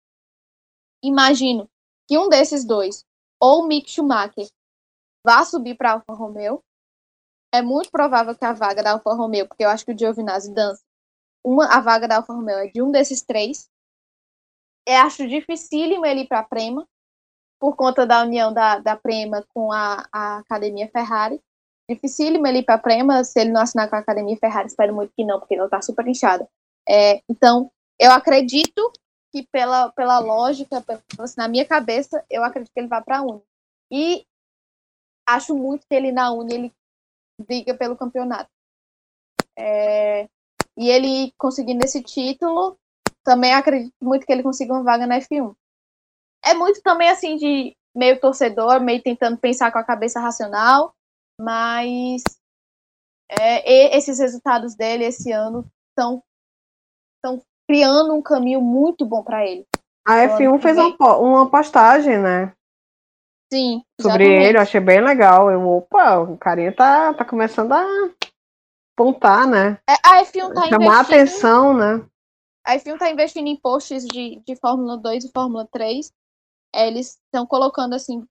Imagino 1.03 1.69
que 2.09 2.19
um 2.19 2.29
desses 2.29 2.65
dois, 2.65 3.05
ou 3.41 3.63
o 3.63 3.67
Mick 3.67 3.91
Schumacher, 3.91 4.49
vá 5.25 5.45
subir 5.45 5.77
para 5.77 5.93
Alfa 5.93 6.13
Romeo, 6.13 6.63
é 7.53 7.63
muito 7.63 7.91
provável 7.91 8.37
que 8.37 8.45
a 8.45 8.53
vaga 8.53 8.83
da 8.83 8.93
Alfa 8.93 9.13
Romeo, 9.15 9.49
porque 9.49 9.65
eu 9.65 9.69
acho 9.69 9.85
que 9.85 9.93
o 9.93 9.99
Giovinazzi 9.99 10.53
dança, 10.53 10.83
uma, 11.45 11.67
a 11.67 11.81
vaga 11.81 12.09
da 12.09 12.17
Alfa 12.17 12.33
Romeo 12.33 12.59
é 12.59 12.69
de 12.69 12.83
um 12.83 12.91
desses 12.91 13.23
três. 13.23 13.69
Eu 14.87 14.97
acho 14.99 15.27
dificílimo 15.27 16.05
ele 16.05 16.23
ir 16.23 16.29
para 16.29 16.41
a 16.41 16.45
Prema, 16.45 16.87
por 17.59 17.77
conta 17.77 18.07
da 18.07 18.23
união 18.23 18.53
da, 18.53 18.79
da 18.79 18.97
Prema 18.97 19.45
com 19.55 19.73
a, 19.73 20.07
a 20.13 20.39
Academia 20.39 20.89
Ferrari. 20.89 21.41
Dificílimo 21.89 22.47
ele 22.47 22.59
ir 22.59 22.63
para 22.65 22.75
a 22.75 22.79
Prema, 22.79 23.23
se 23.25 23.41
ele 23.41 23.53
não 23.53 23.61
assinar 23.61 23.89
com 23.89 23.97
a 23.97 24.01
Academia 24.01 24.37
Ferrari, 24.37 24.67
espero 24.67 24.95
muito 24.95 25.13
que 25.17 25.25
não, 25.25 25.39
porque 25.39 25.55
ela 25.55 25.67
está 25.67 25.81
super 25.81 26.07
inchada. 26.07 26.49
É, 26.89 27.23
então, 27.29 27.71
eu 27.99 28.11
acredito 28.11 28.93
que 29.33 29.47
pela, 29.53 29.91
pela 29.93 30.19
lógica, 30.19 30.81
pela, 30.81 31.03
assim, 31.21 31.35
na 31.37 31.49
minha 31.49 31.65
cabeça, 31.65 32.25
eu 32.31 32.43
acredito 32.43 32.73
que 32.73 32.81
ele 32.81 32.89
vai 32.89 33.03
para 33.03 33.19
a 33.19 33.23
Uni. 33.23 33.43
E 33.91 34.27
acho 35.27 35.55
muito 35.55 35.87
que 35.87 35.95
ele 35.95 36.13
na 36.13 36.33
Uni 36.33 36.55
ele 36.55 36.73
briga 37.41 37.75
pelo 37.75 37.97
campeonato. 37.97 38.51
É, 39.59 40.29
e 40.77 40.89
ele 40.91 41.33
conseguindo 41.39 41.85
esse 41.85 42.03
título, 42.03 42.79
também 43.25 43.53
acredito 43.55 43.95
muito 44.01 44.27
que 44.27 44.33
ele 44.33 44.43
consiga 44.43 44.73
uma 44.73 44.83
vaga 44.83 45.07
na 45.07 45.19
F1. 45.19 45.55
É 46.47 46.55
muito 46.55 46.81
também 46.83 47.09
assim 47.09 47.37
de 47.37 47.77
meio 47.95 48.21
torcedor, 48.21 48.81
meio 48.81 49.03
tentando 49.03 49.39
pensar 49.39 49.73
com 49.73 49.79
a 49.79 49.85
cabeça 49.85 50.21
racional, 50.21 50.95
mas 51.41 52.23
é, 53.29 53.97
esses 53.97 54.19
resultados 54.19 54.75
dele 54.75 55.05
esse 55.05 55.33
ano 55.33 55.65
estão 55.91 56.23
criando 57.69 58.15
um 58.15 58.23
caminho 58.23 58.61
muito 58.61 59.05
bom 59.05 59.23
para 59.23 59.45
ele. 59.45 59.67
A 60.07 60.19
F1 60.19 60.63
fez 60.63 60.79
uma, 60.79 61.17
uma 61.17 61.51
postagem, 61.51 62.19
né? 62.19 62.53
Sim. 63.53 63.83
Sobre 64.01 64.25
exatamente. 64.25 64.49
ele, 64.49 64.59
eu 64.59 64.63
achei 64.63 64.81
bem 64.81 65.01
legal. 65.01 65.51
Eu, 65.51 65.69
opa, 65.69 66.19
o 66.19 66.39
carinha 66.39 66.73
tá, 66.73 67.13
tá 67.15 67.25
começando 67.25 67.73
a 67.73 67.85
pontar, 68.97 69.47
né? 69.47 69.79
É, 69.89 69.95
a 70.05 70.25
F1 70.25 70.55
tá 70.55 70.69
Chamar 70.69 70.85
investindo... 70.85 71.01
atenção, 71.01 71.75
né? 71.75 72.07
A 72.65 72.77
F1 72.77 72.99
tá 72.99 73.11
investindo 73.11 73.47
em 73.47 73.57
posts 73.57 74.05
de, 74.05 74.43
de 74.45 74.57
Fórmula 74.57 74.97
2 74.97 75.25
e 75.25 75.33
Fórmula 75.33 75.67
3. 75.73 76.13
É, 76.77 76.87
eles 76.87 77.19
estão 77.25 77.47
colocando, 77.47 77.95
assim, 77.95 78.23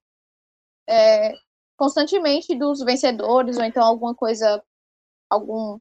é, 0.88 1.34
constantemente 1.76 2.54
dos 2.54 2.80
vencedores, 2.80 3.56
ou 3.58 3.64
então 3.64 3.84
alguma 3.84 4.14
coisa, 4.14 4.62
algum, 5.28 5.80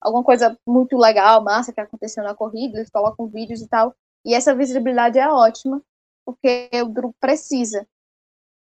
alguma 0.00 0.22
coisa 0.22 0.56
muito 0.64 0.96
legal, 0.96 1.42
massa 1.42 1.72
que 1.72 1.80
aconteceu 1.80 2.22
na 2.22 2.34
corrida, 2.34 2.78
eles 2.78 2.90
colocam 2.90 3.26
vídeos 3.26 3.60
e 3.60 3.68
tal. 3.68 3.92
E 4.24 4.34
essa 4.34 4.54
visibilidade 4.54 5.18
é 5.18 5.28
ótima, 5.28 5.82
porque 6.24 6.70
o 6.74 6.88
grupo 6.88 7.16
precisa. 7.20 7.86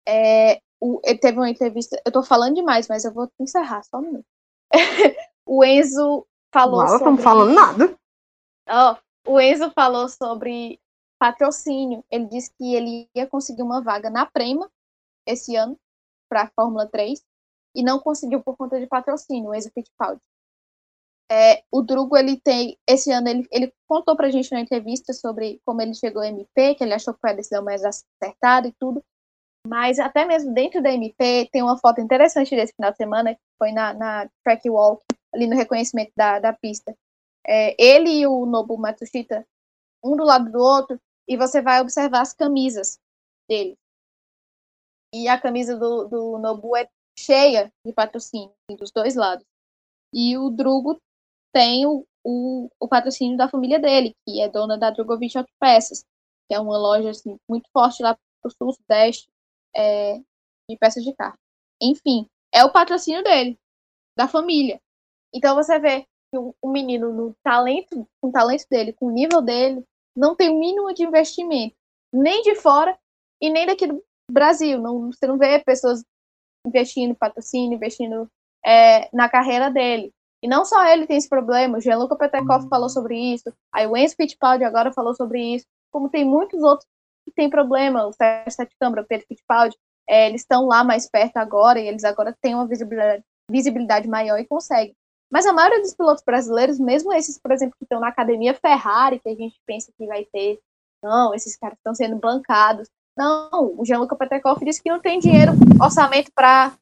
É, 0.09 0.61
o, 0.81 1.01
teve 1.21 1.39
uma 1.39 1.51
entrevista. 1.51 2.01
Eu 2.05 2.13
tô 2.13 2.23
falando 2.23 2.55
demais, 2.55 2.89
mas 2.89 3.05
eu 3.05 3.13
vou 3.13 3.31
encerrar 3.39 3.83
só 3.83 3.99
um 3.99 4.03
minuto. 4.03 4.27
o 5.47 5.63
Enzo 5.63 6.27
falou 6.53 6.81
Não, 6.81 6.89
sobre. 6.89 7.05
Não 7.05 7.19
falando 7.19 7.53
nada. 7.53 7.99
Oh, 8.69 9.33
o 9.33 9.41
Enzo 9.41 9.71
falou 9.71 10.09
sobre 10.09 10.81
patrocínio. 11.25 12.05
Ele 12.11 12.27
disse 12.27 12.53
que 12.59 12.75
ele 12.75 13.09
ia 13.15 13.27
conseguir 13.27 13.63
uma 13.63 13.81
vaga 13.81 14.11
na 14.11 14.27
Prema 14.27 14.71
esse 15.27 15.57
ano 15.57 15.79
para 16.29 16.43
a 16.43 16.51
Fórmula 16.55 16.87
3 16.87 17.25
e 17.75 17.83
não 17.83 17.99
conseguiu 17.99 18.43
por 18.43 18.57
conta 18.59 18.79
de 18.79 18.87
patrocínio, 18.87 19.51
o 19.51 19.55
Enzo 19.55 19.71
Fittipaldi. 19.73 20.21
É, 21.33 21.65
o 21.73 21.81
Drugo, 21.81 22.15
ele 22.19 22.39
tem, 22.39 22.79
esse 22.87 23.11
ano, 23.11 23.29
ele, 23.29 23.49
ele 23.51 23.73
contou 23.89 24.15
pra 24.15 24.31
gente 24.31 24.53
na 24.53 24.61
entrevista 24.61 25.15
sobre 25.15 25.59
como 25.65 25.81
ele 25.81 25.95
chegou 25.95 26.21
ao 26.21 26.29
MP, 26.29 26.75
que 26.75 26.85
ele 26.85 26.93
achou 26.93 27.15
que 27.15 27.21
foi 27.21 27.31
a 27.31 27.35
decisão 27.35 27.65
mais 27.65 27.83
acertada 27.83 28.69
e 28.69 28.75
tudo, 28.79 29.03
mas 29.67 29.99
até 29.99 30.27
mesmo 30.27 30.53
dentro 30.53 30.83
da 30.83 30.93
MP 30.93 31.49
tem 31.51 31.63
uma 31.63 31.79
foto 31.79 32.03
interessante 32.03 32.55
desse 32.55 32.75
final 32.75 32.91
de 32.91 32.99
semana, 32.99 33.35
que 33.35 33.41
foi 33.59 33.73
na, 33.73 33.95
na 33.95 34.29
track 34.45 34.69
walk, 34.69 35.03
ali 35.35 35.47
no 35.47 35.57
reconhecimento 35.57 36.13
da, 36.15 36.39
da 36.39 36.53
pista. 36.53 36.95
É, 37.47 37.75
ele 37.83 38.11
e 38.11 38.27
o 38.27 38.45
Nobu 38.45 38.77
Matsushita, 38.77 39.47
um 40.05 40.15
do 40.15 40.25
lado 40.25 40.53
do 40.53 40.59
outro, 40.59 41.01
e 41.29 41.37
você 41.37 41.61
vai 41.63 41.81
observar 41.81 42.21
as 42.21 42.33
camisas 42.33 42.99
dele. 43.49 43.77
E 45.13 45.29
a 45.29 45.41
camisa 45.41 45.77
do, 45.79 46.09
do 46.09 46.39
Nobu 46.39 46.77
é 46.77 46.89
cheia 47.19 47.73
de 47.87 47.93
patrocínio, 47.93 48.53
dos 48.79 48.91
dois 48.91 49.15
lados. 49.15 49.47
E 50.13 50.37
o 50.37 50.51
Drugo 50.51 51.01
tem 51.53 51.87
o, 51.87 52.05
o, 52.25 52.69
o, 52.81 52.89
patrocínio 52.89 53.37
da 53.37 53.49
família 53.49 53.79
dele, 53.79 54.15
que 54.27 54.41
é 54.41 54.49
dona 54.49 54.77
da 54.77 54.91
Drogovic 54.91 55.37
Auto 55.39 55.51
Peças, 55.61 56.05
que 56.49 56.55
é 56.55 56.61
uma 56.61 56.77
loja 56.77 57.11
assim, 57.11 57.37
muito 57.49 57.69
forte 57.73 58.03
lá 58.03 58.17
pro 58.43 58.51
sul, 58.51 58.73
sudeste, 58.73 59.29
é, 59.75 60.19
de 60.69 60.77
peças 60.79 61.05
de 61.05 61.15
carro. 61.15 61.39
Enfim, 61.81 62.27
é 62.53 62.65
o 62.65 62.73
patrocínio 62.73 63.23
dele, 63.23 63.59
da 64.17 64.27
família. 64.27 64.81
Então 65.33 65.55
você 65.55 65.79
vê 65.79 66.03
que 66.31 66.39
o, 66.39 66.55
o 66.61 66.71
menino, 66.71 67.13
no 67.13 67.35
talento, 67.43 68.07
com 68.21 68.29
o 68.29 68.33
talento 68.33 68.67
dele, 68.69 68.93
com 68.93 69.07
o 69.07 69.11
nível 69.11 69.41
dele, 69.41 69.85
não 70.17 70.35
tem 70.35 70.51
o 70.51 70.59
mínimo 70.59 70.93
de 70.95 71.03
investimento, 71.03 71.75
nem 72.13 72.43
de 72.43 72.55
fora 72.55 72.97
e 73.41 73.51
nem 73.51 73.67
daqui 73.67 73.87
do 73.87 74.03
Brasil. 74.31 74.81
Não, 74.81 75.13
você 75.13 75.27
não 75.27 75.39
vê 75.39 75.59
pessoas 75.59 76.03
investindo 76.67 77.11
em 77.11 77.15
patrocínio, 77.15 77.77
investindo 77.77 78.29
é, 78.65 79.09
na 79.15 79.29
carreira 79.29 79.71
dele. 79.71 80.13
E 80.43 80.49
não 80.49 80.65
só 80.65 80.85
ele 80.87 81.07
tem 81.07 81.17
esse 81.17 81.29
problema, 81.29 81.79
o 81.79 81.81
Gianluca 81.81 82.17
Petekov 82.17 82.69
falou 82.69 82.89
sobre 82.89 83.17
isso, 83.17 83.51
aí 83.73 83.87
o 83.87 83.97
Enzo 83.97 84.15
Fittipaldi 84.15 84.63
agora 84.63 84.93
falou 84.93 85.15
sobre 85.15 85.41
isso, 85.41 85.65
como 85.91 86.11
tem 86.11 86.23
muitos 86.23 86.63
outros 86.63 86.87
que 87.25 87.33
tem 87.35 87.49
problema, 87.49 88.07
o 88.07 88.13
Sete 88.13 88.77
Câmara, 88.79 89.01
o 89.01 89.07
Pedro 89.07 89.27
Fittipaldi, 89.27 89.75
é, 90.07 90.29
eles 90.29 90.43
estão 90.43 90.67
lá 90.67 90.85
mais 90.85 91.09
perto 91.09 91.39
agora 91.39 91.81
e 91.81 91.89
eles 91.89 92.05
agora 92.05 92.37
têm 92.43 92.55
uma 92.55 92.67
visibilidade, 92.67 93.25
visibilidade 93.51 94.07
maior 94.07 94.39
e 94.39 94.47
conseguem. 94.47 94.95
Mas 95.35 95.47
a 95.47 95.53
maioria 95.53 95.81
dos 95.81 95.93
pilotos 95.93 96.23
brasileiros, 96.23 96.79
mesmo 96.79 97.13
esses, 97.13 97.37
por 97.41 97.51
exemplo, 97.51 97.75
que 97.77 97.85
estão 97.85 97.99
na 97.99 98.07
academia 98.07 98.55
Ferrari, 98.55 99.19
que 99.19 99.29
a 99.29 99.35
gente 99.35 99.61
pensa 99.67 99.91
que 99.99 100.07
vai 100.07 100.25
ter, 100.27 100.61
não, 101.03 101.35
esses 101.35 101.57
caras 101.57 101.77
estão 101.77 101.93
sendo 101.93 102.15
bancados. 102.21 102.89
Não, 103.19 103.75
o 103.77 103.85
Jean-Luc 103.85 104.17
Petekoff 104.17 104.65
disse 104.65 104.81
que 104.81 104.89
não 104.89 105.01
tem 105.01 105.19
dinheiro, 105.19 105.51
orçamento 105.83 106.31
para 106.33 106.73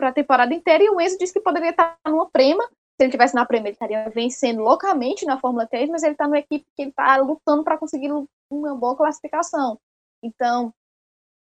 a 0.00 0.12
temporada 0.12 0.54
inteira, 0.54 0.82
e 0.82 0.88
o 0.88 0.98
Enzo 0.98 1.18
disse 1.18 1.34
que 1.34 1.40
poderia 1.40 1.72
estar 1.72 1.98
numa 2.06 2.26
prema. 2.30 2.64
Se 2.96 3.04
ele 3.04 3.10
tivesse 3.10 3.34
na 3.34 3.44
prema, 3.44 3.66
ele 3.66 3.74
estaria 3.74 4.08
vencendo 4.08 4.62
loucamente 4.62 5.26
na 5.26 5.38
Fórmula 5.38 5.66
3, 5.66 5.90
mas 5.90 6.02
ele 6.02 6.12
está 6.12 6.24
numa 6.24 6.38
equipe 6.38 6.64
que 6.74 6.84
ele 6.84 6.90
está 6.90 7.18
lutando 7.18 7.64
para 7.64 7.76
conseguir 7.76 8.10
uma 8.50 8.74
boa 8.76 8.96
classificação. 8.96 9.78
Então, 10.22 10.72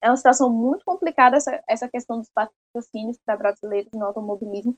é 0.01 0.09
uma 0.09 0.17
situação 0.17 0.49
muito 0.51 0.85
complicada 0.85 1.37
essa, 1.37 1.61
essa 1.69 1.89
questão 1.89 2.19
dos 2.19 2.31
patrocínios 2.31 3.19
para 3.27 3.37
brasileiros 3.37 3.91
no 3.93 4.05
automobilismo, 4.05 4.77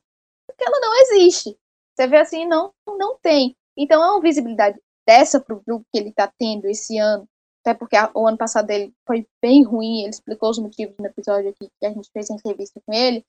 porque 0.51 0.65
ela 0.65 0.81
não 0.81 0.95
existe. 1.03 1.57
Você 1.95 2.07
vê 2.07 2.17
assim, 2.19 2.47
não, 2.47 2.73
não 2.87 3.19
tem. 3.19 3.57
Então, 3.77 4.03
é 4.03 4.11
uma 4.11 4.21
visibilidade 4.21 4.81
dessa 5.07 5.41
para 5.41 5.57
o 5.57 5.63
grupo 5.67 5.87
que 5.93 5.99
ele 5.99 6.11
está 6.11 6.33
tendo 6.39 6.67
esse 6.67 6.99
ano, 6.99 7.29
até 7.65 7.75
porque 7.75 7.97
a, 7.97 8.11
o 8.15 8.27
ano 8.27 8.39
passado 8.39 8.67
dele 8.67 8.93
foi 9.07 9.27
bem 9.43 9.65
ruim, 9.65 10.03
ele 10.03 10.11
explicou 10.11 10.51
os 10.51 10.59
motivos 10.59 10.95
no 10.99 11.07
episódio 11.07 11.51
aqui 11.51 11.69
que 11.81 11.87
a 11.87 11.93
gente 11.93 12.11
fez 12.13 12.31
em 12.31 12.35
entrevista 12.35 12.81
com 12.87 12.93
ele, 12.93 13.25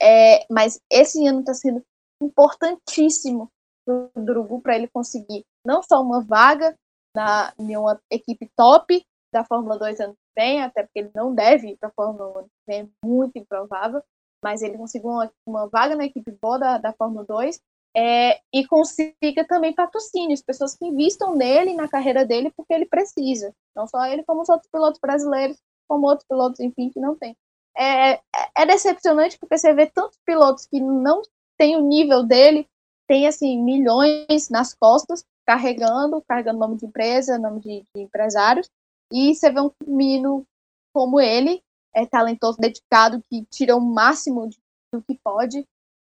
é, 0.00 0.46
mas 0.50 0.80
esse 0.90 1.26
ano 1.26 1.40
está 1.40 1.54
sendo 1.54 1.82
importantíssimo 2.22 3.50
para 3.84 4.10
o 4.14 4.24
Drugu 4.24 4.60
para 4.60 4.76
ele 4.76 4.88
conseguir 4.88 5.44
não 5.66 5.82
só 5.82 6.00
uma 6.00 6.22
vaga 6.22 6.76
na, 7.14 7.52
em 7.58 7.76
uma 7.76 8.00
equipe 8.10 8.50
top 8.56 9.04
da 9.32 9.44
Fórmula 9.44 9.78
2 9.78 10.00
ano 10.00 10.14
que 10.14 10.40
vem, 10.40 10.62
até 10.62 10.82
porque 10.82 11.00
ele 11.00 11.10
não 11.14 11.34
deve 11.34 11.70
ir 11.70 11.76
para 11.76 11.88
a 11.88 11.92
Fórmula 11.92 12.30
1 12.30 12.38
ano 12.38 12.48
que 12.48 12.72
vem, 12.72 12.80
é 12.80 13.06
muito 13.06 13.36
improvável, 13.36 14.02
mas 14.44 14.60
ele 14.60 14.76
conseguiu 14.76 15.08
uma, 15.08 15.32
uma 15.46 15.66
vaga 15.68 15.96
na 15.96 16.04
equipe 16.04 16.30
boa 16.38 16.58
da, 16.58 16.76
da 16.76 16.92
Fórmula 16.92 17.24
2 17.24 17.58
é, 17.96 18.40
e 18.52 18.66
consiga 18.66 19.42
também 19.48 19.72
patrocínios, 19.72 20.42
pessoas 20.42 20.76
que 20.76 20.84
investam 20.84 21.34
nele, 21.34 21.72
na 21.72 21.88
carreira 21.88 22.26
dele, 22.26 22.52
porque 22.54 22.74
ele 22.74 22.84
precisa. 22.84 23.54
Não 23.74 23.86
só 23.86 24.04
ele, 24.04 24.22
como 24.22 24.42
os 24.42 24.48
outros 24.50 24.70
pilotos 24.70 25.00
brasileiros, 25.00 25.56
como 25.88 26.06
outros 26.06 26.28
pilotos, 26.28 26.60
enfim, 26.60 26.90
que 26.90 27.00
não 27.00 27.16
tem. 27.16 27.34
É, 27.74 28.12
é, 28.12 28.20
é 28.58 28.66
decepcionante 28.66 29.38
porque 29.38 29.56
você 29.56 29.72
vê 29.72 29.86
tantos 29.86 30.18
pilotos 30.26 30.66
que 30.66 30.78
não 30.78 31.22
têm 31.56 31.76
o 31.76 31.80
nível 31.80 32.22
dele, 32.22 32.68
tem, 33.08 33.26
assim, 33.26 33.62
milhões 33.62 34.50
nas 34.50 34.74
costas, 34.74 35.24
carregando, 35.46 36.22
carregando 36.28 36.58
nome 36.58 36.76
de 36.76 36.84
empresa, 36.84 37.38
nome 37.38 37.60
de, 37.60 37.82
de 37.96 38.02
empresários, 38.02 38.68
e 39.10 39.34
você 39.34 39.50
vê 39.50 39.60
um 39.60 39.70
menino 39.86 40.46
como 40.92 41.18
ele, 41.18 41.62
é 41.94 42.04
talentoso, 42.04 42.58
dedicado, 42.58 43.22
que 43.30 43.44
tira 43.46 43.76
o 43.76 43.80
máximo 43.80 44.50
do 44.92 45.02
que 45.02 45.18
pode 45.22 45.66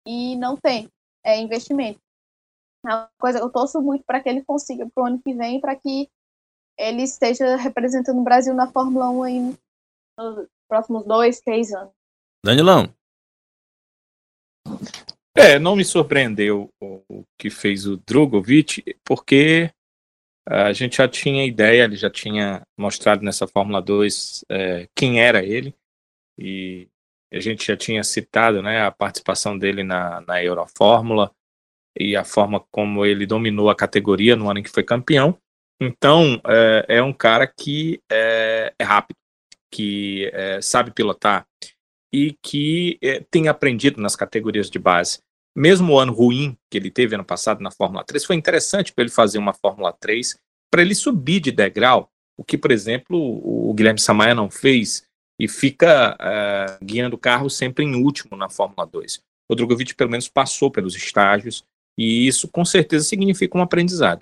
e 0.07 0.35
não 0.37 0.55
tem 0.55 0.89
é, 1.23 1.39
investimento. 1.39 1.99
É 2.85 2.89
uma 2.89 3.09
coisa, 3.19 3.39
eu 3.39 3.49
torço 3.49 3.81
muito 3.81 4.03
para 4.05 4.21
que 4.21 4.29
ele 4.29 4.43
consiga 4.45 4.87
para 4.93 5.03
o 5.03 5.07
ano 5.07 5.21
que 5.21 5.33
vem, 5.33 5.59
para 5.59 5.75
que 5.75 6.09
ele 6.77 7.03
esteja 7.03 7.55
representando 7.55 8.19
o 8.19 8.23
Brasil 8.23 8.53
na 8.53 8.71
Fórmula 8.71 9.09
1 9.09 9.23
aí 9.23 9.39
nos 10.17 10.47
próximos 10.67 11.05
dois, 11.05 11.39
três 11.41 11.73
anos. 11.73 11.93
Danilão. 12.43 12.93
É, 15.35 15.59
não 15.59 15.75
me 15.75 15.83
surpreendeu 15.83 16.69
o, 16.81 17.01
o 17.09 17.23
que 17.37 17.49
fez 17.49 17.85
o 17.85 17.97
Drogovic, 17.97 18.95
porque 19.03 19.71
a 20.47 20.73
gente 20.73 20.97
já 20.97 21.07
tinha 21.07 21.45
ideia, 21.45 21.83
ele 21.83 21.95
já 21.95 22.09
tinha 22.09 22.61
mostrado 22.77 23.23
nessa 23.23 23.47
Fórmula 23.47 23.81
2 23.81 24.45
é, 24.49 24.87
quem 24.95 25.21
era 25.21 25.43
ele, 25.43 25.73
e 26.37 26.87
a 27.33 27.39
gente 27.39 27.65
já 27.65 27.75
tinha 27.75 28.03
citado 28.03 28.61
né, 28.61 28.85
a 28.85 28.91
participação 28.91 29.57
dele 29.57 29.83
na, 29.83 30.21
na 30.21 30.43
Eurofórmula 30.43 31.31
e 31.97 32.15
a 32.15 32.23
forma 32.23 32.59
como 32.71 33.05
ele 33.05 33.25
dominou 33.25 33.69
a 33.69 33.75
categoria 33.75 34.35
no 34.35 34.49
ano 34.49 34.59
em 34.59 34.63
que 34.63 34.69
foi 34.69 34.83
campeão. 34.83 35.37
Então, 35.81 36.41
é, 36.47 36.85
é 36.97 37.03
um 37.03 37.13
cara 37.13 37.47
que 37.47 38.01
é, 38.09 38.73
é 38.77 38.83
rápido, 38.83 39.17
que 39.71 40.29
é, 40.33 40.61
sabe 40.61 40.91
pilotar 40.91 41.45
e 42.13 42.37
que 42.41 42.97
é, 43.01 43.21
tem 43.29 43.47
aprendido 43.47 44.01
nas 44.01 44.15
categorias 44.15 44.69
de 44.69 44.79
base. 44.79 45.19
Mesmo 45.55 45.93
o 45.93 45.99
ano 45.99 46.13
ruim 46.13 46.57
que 46.69 46.77
ele 46.77 46.91
teve 46.91 47.15
ano 47.15 47.23
passado 47.23 47.61
na 47.61 47.71
Fórmula 47.71 48.03
3, 48.03 48.25
foi 48.25 48.35
interessante 48.35 48.91
para 48.91 49.03
ele 49.03 49.11
fazer 49.11 49.37
uma 49.37 49.53
Fórmula 49.53 49.93
3, 49.93 50.37
para 50.69 50.81
ele 50.81 50.93
subir 50.93 51.39
de 51.39 51.51
degrau, 51.51 52.09
o 52.37 52.43
que, 52.43 52.57
por 52.57 52.71
exemplo, 52.71 53.17
o 53.17 53.73
Guilherme 53.73 53.99
Samaia 53.99 54.35
não 54.35 54.49
fez 54.49 55.05
e 55.39 55.47
fica 55.47 56.17
uh, 56.19 56.85
guiando 56.85 57.15
o 57.15 57.19
carro 57.19 57.49
sempre 57.49 57.85
em 57.85 57.95
último 57.95 58.35
na 58.35 58.49
Fórmula 58.49 58.85
2. 58.85 59.21
O 59.49 59.55
Drogovic, 59.55 59.95
pelo 59.95 60.09
menos, 60.09 60.27
passou 60.27 60.69
pelos 60.69 60.95
estágios 60.95 61.63
e 61.97 62.27
isso, 62.27 62.47
com 62.47 62.65
certeza, 62.65 63.05
significa 63.05 63.57
um 63.57 63.61
aprendizado. 63.61 64.21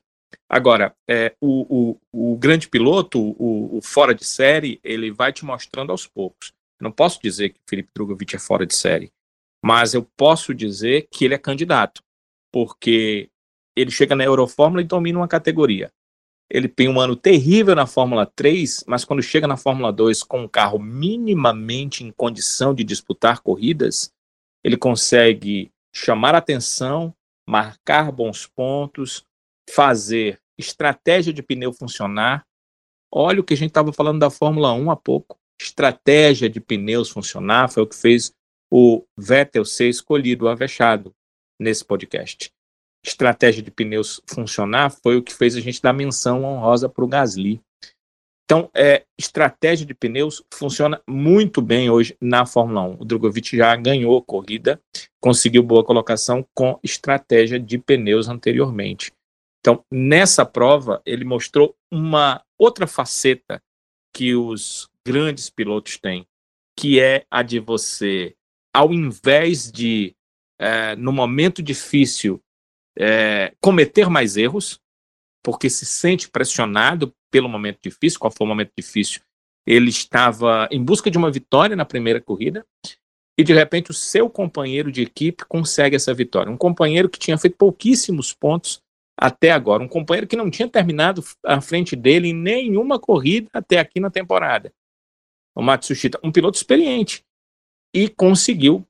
Agora, 0.49 0.93
é, 1.09 1.33
o, 1.41 1.97
o, 2.11 2.33
o, 2.33 2.37
grande 2.37 2.67
piloto, 2.67 3.19
o, 3.19 3.77
o, 3.77 3.81
fora 3.81 4.13
de 4.13 4.25
série, 4.25 4.79
ele 4.83 5.11
vai 5.11 5.31
te 5.31 5.45
mostrando 5.45 5.91
aos 5.91 6.05
poucos. 6.05 6.51
não 6.79 6.91
posso 6.91 7.19
dizer 7.21 7.49
que 7.49 7.59
o 7.59 7.69
Felipe 7.69 7.89
Drogovic 7.95 8.35
é 8.35 8.39
fora 8.39 8.65
de 8.65 8.75
série, 8.75 9.11
mas 9.63 9.93
eu 9.93 10.03
posso 10.17 10.53
dizer 10.53 11.07
que 11.09 11.25
ele 11.25 11.33
é 11.33 11.37
candidato, 11.37 12.03
porque 12.51 13.29
ele 13.75 13.89
chega 13.89 14.15
na 14.15 14.23
Eurofórmula 14.23 14.81
e 14.81 14.85
domina 14.85 15.19
uma 15.19 15.27
categoria 15.27 15.91
ele 16.53 16.67
tem 16.67 16.87
um 16.87 16.99
ano 16.99 17.15
terrível 17.15 17.73
na 17.73 17.87
Fórmula 17.87 18.27
3, 18.27 18.83
mas 18.87 19.03
quando 19.03 19.23
chega 19.23 19.47
na 19.47 19.57
Fórmula 19.57 19.91
2 19.91 20.21
com 20.21 20.43
um 20.43 20.47
carro 20.47 20.77
minimamente 20.77 22.03
em 22.03 22.11
condição 22.11 22.75
de 22.75 22.83
disputar 22.83 23.41
corridas, 23.41 24.13
ele 24.63 24.77
consegue 24.77 25.71
chamar 25.91 26.35
atenção, 26.35 27.11
marcar 27.49 28.11
bons 28.11 28.45
pontos, 28.45 29.25
fazer 29.67 30.39
estratégia 30.55 31.33
de 31.33 31.41
pneu 31.41 31.73
funcionar. 31.73 32.45
Olha 33.11 33.41
o 33.41 33.43
que 33.43 33.55
a 33.55 33.57
gente 33.57 33.71
estava 33.71 33.91
falando 33.91 34.19
da 34.19 34.29
Fórmula 34.29 34.73
1 34.73 34.91
há 34.91 34.95
pouco. 34.95 35.39
Estratégia 35.59 36.47
de 36.47 36.59
pneus 36.59 37.09
funcionar 37.09 37.67
foi 37.67 37.81
o 37.81 37.87
que 37.87 37.95
fez 37.95 38.31
o 38.73 39.05
Vettel 39.17 39.65
ser 39.65 39.89
escolhido, 39.89 40.47
avexado, 40.47 41.13
nesse 41.59 41.85
podcast 41.85 42.51
estratégia 43.05 43.61
de 43.61 43.69
pneus 43.69 44.21
funcionar 44.25 44.89
foi 44.89 45.17
o 45.17 45.23
que 45.23 45.33
fez 45.33 45.55
a 45.55 45.59
gente 45.59 45.81
dar 45.81 45.93
menção 45.93 46.43
honrosa 46.43 46.87
para 46.87 47.03
o 47.03 47.07
Gasly. 47.07 47.61
Então, 48.45 48.69
é, 48.73 49.05
estratégia 49.17 49.85
de 49.85 49.93
pneus 49.93 50.43
funciona 50.53 51.01
muito 51.07 51.61
bem 51.61 51.89
hoje 51.89 52.15
na 52.21 52.45
Fórmula 52.45 52.81
1. 52.81 52.97
O 52.99 53.05
Drogovic 53.05 53.55
já 53.55 53.75
ganhou 53.75 54.21
corrida, 54.21 54.81
conseguiu 55.19 55.63
boa 55.63 55.83
colocação 55.83 56.45
com 56.53 56.79
estratégia 56.83 57.59
de 57.59 57.77
pneus 57.77 58.27
anteriormente. 58.27 59.11
Então, 59.59 59.83
nessa 59.91 60.45
prova, 60.45 61.01
ele 61.05 61.23
mostrou 61.23 61.75
uma 61.91 62.43
outra 62.57 62.85
faceta 62.85 63.61
que 64.13 64.35
os 64.35 64.89
grandes 65.05 65.49
pilotos 65.49 65.97
têm, 65.97 66.27
que 66.77 66.99
é 66.99 67.25
a 67.31 67.41
de 67.41 67.59
você, 67.59 68.35
ao 68.73 68.91
invés 68.91 69.71
de, 69.71 70.15
é, 70.59 70.95
no 70.95 71.11
momento 71.11 71.61
difícil, 71.61 72.41
é, 72.97 73.53
cometer 73.61 74.09
mais 74.09 74.35
erros, 74.37 74.79
porque 75.43 75.69
se 75.69 75.85
sente 75.85 76.29
pressionado 76.29 77.13
pelo 77.29 77.49
momento 77.49 77.79
difícil. 77.83 78.19
Qual 78.19 78.31
foi 78.31 78.45
o 78.45 78.47
momento 78.47 78.71
difícil? 78.77 79.21
Ele 79.65 79.89
estava 79.89 80.67
em 80.71 80.83
busca 80.83 81.11
de 81.11 81.17
uma 81.17 81.31
vitória 81.31 81.75
na 81.75 81.85
primeira 81.85 82.19
corrida 82.19 82.65
e 83.37 83.43
de 83.43 83.53
repente 83.53 83.91
o 83.91 83.93
seu 83.93 84.29
companheiro 84.29 84.91
de 84.91 85.01
equipe 85.01 85.45
consegue 85.45 85.95
essa 85.95 86.13
vitória. 86.13 86.51
Um 86.51 86.57
companheiro 86.57 87.09
que 87.09 87.19
tinha 87.19 87.37
feito 87.37 87.57
pouquíssimos 87.57 88.33
pontos 88.33 88.81
até 89.17 89.51
agora, 89.51 89.83
um 89.83 89.87
companheiro 89.87 90.27
que 90.27 90.35
não 90.35 90.49
tinha 90.49 90.67
terminado 90.67 91.23
à 91.45 91.61
frente 91.61 91.95
dele 91.95 92.29
em 92.29 92.33
nenhuma 92.33 92.99
corrida 92.99 93.47
até 93.53 93.79
aqui 93.79 93.99
na 93.99 94.09
temporada. 94.09 94.73
O 95.55 95.61
Matsushita, 95.61 96.19
um 96.23 96.31
piloto 96.31 96.57
experiente, 96.57 97.23
e 97.93 98.09
conseguiu 98.09 98.85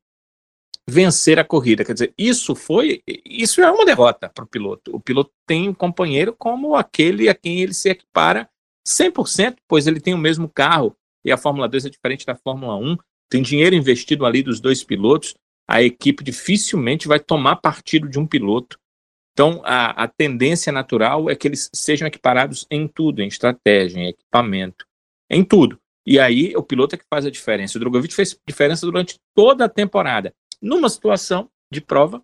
vencer 0.88 1.40
a 1.40 1.44
corrida. 1.44 1.84
Quer 1.84 1.94
dizer, 1.94 2.14
isso 2.18 2.56
foi, 2.56 3.02
isso 3.26 3.62
é 3.62 3.72
uma 3.72 3.86
derrota 3.86 4.30
para 4.30 4.44
o 4.44 4.48
piloto. 4.48 4.96
O 4.96 5.00
piloto 5.00 5.32
tem 5.48 5.70
um 5.70 5.74
companheiro 5.74 6.34
como 6.34 6.76
aquele 6.76 7.30
a 7.30 7.36
quem 7.36 7.62
ele 7.62 7.74
se 7.74 7.90
equipara 7.90 8.50
100%, 8.88 9.58
pois 9.68 9.88
ele 9.88 10.00
tem 10.00 10.14
o 10.14 10.18
mesmo 10.18 10.50
carro 10.50 10.96
e 11.26 11.32
a 11.32 11.38
Fórmula 11.38 11.70
2 11.70 11.86
é 11.86 11.90
diferente 11.90 12.26
da 12.26 12.36
Fórmula 12.36 12.76
1. 12.76 12.98
Tem 13.30 13.42
dinheiro 13.42 13.76
investido 13.76 14.26
ali 14.26 14.44
dos 14.44 14.60
dois 14.60 14.84
pilotos. 14.84 15.34
A 15.68 15.82
equipe 15.82 16.24
dificilmente 16.24 17.08
vai 17.08 17.20
tomar 17.20 17.56
partido 17.58 18.10
de 18.10 18.20
um 18.20 18.28
piloto. 18.28 18.78
Então, 19.32 19.62
a, 19.64 20.04
a 20.04 20.08
tendência 20.08 20.72
natural 20.72 21.30
é 21.30 21.36
que 21.36 21.48
eles 21.48 21.70
sejam 21.74 22.08
equiparados 22.08 22.68
em 22.70 22.88
tudo, 22.88 23.22
em 23.22 23.28
estratégia, 23.28 24.00
em 24.00 24.08
equipamento, 24.10 24.86
em 25.30 25.44
tudo. 25.44 25.80
E 26.06 26.20
aí, 26.20 26.56
o 26.56 26.64
piloto 26.64 26.96
é 26.96 26.98
que 26.98 27.06
faz 27.10 27.26
a 27.26 27.32
diferença. 27.32 27.78
O 27.78 27.80
Drogovic 27.80 28.14
fez 28.14 28.38
diferença 28.48 28.86
durante 28.86 29.18
toda 29.36 29.66
a 29.66 29.70
temporada 29.70 30.34
numa 30.64 30.88
situação 30.88 31.50
de 31.72 31.82
prova, 31.82 32.24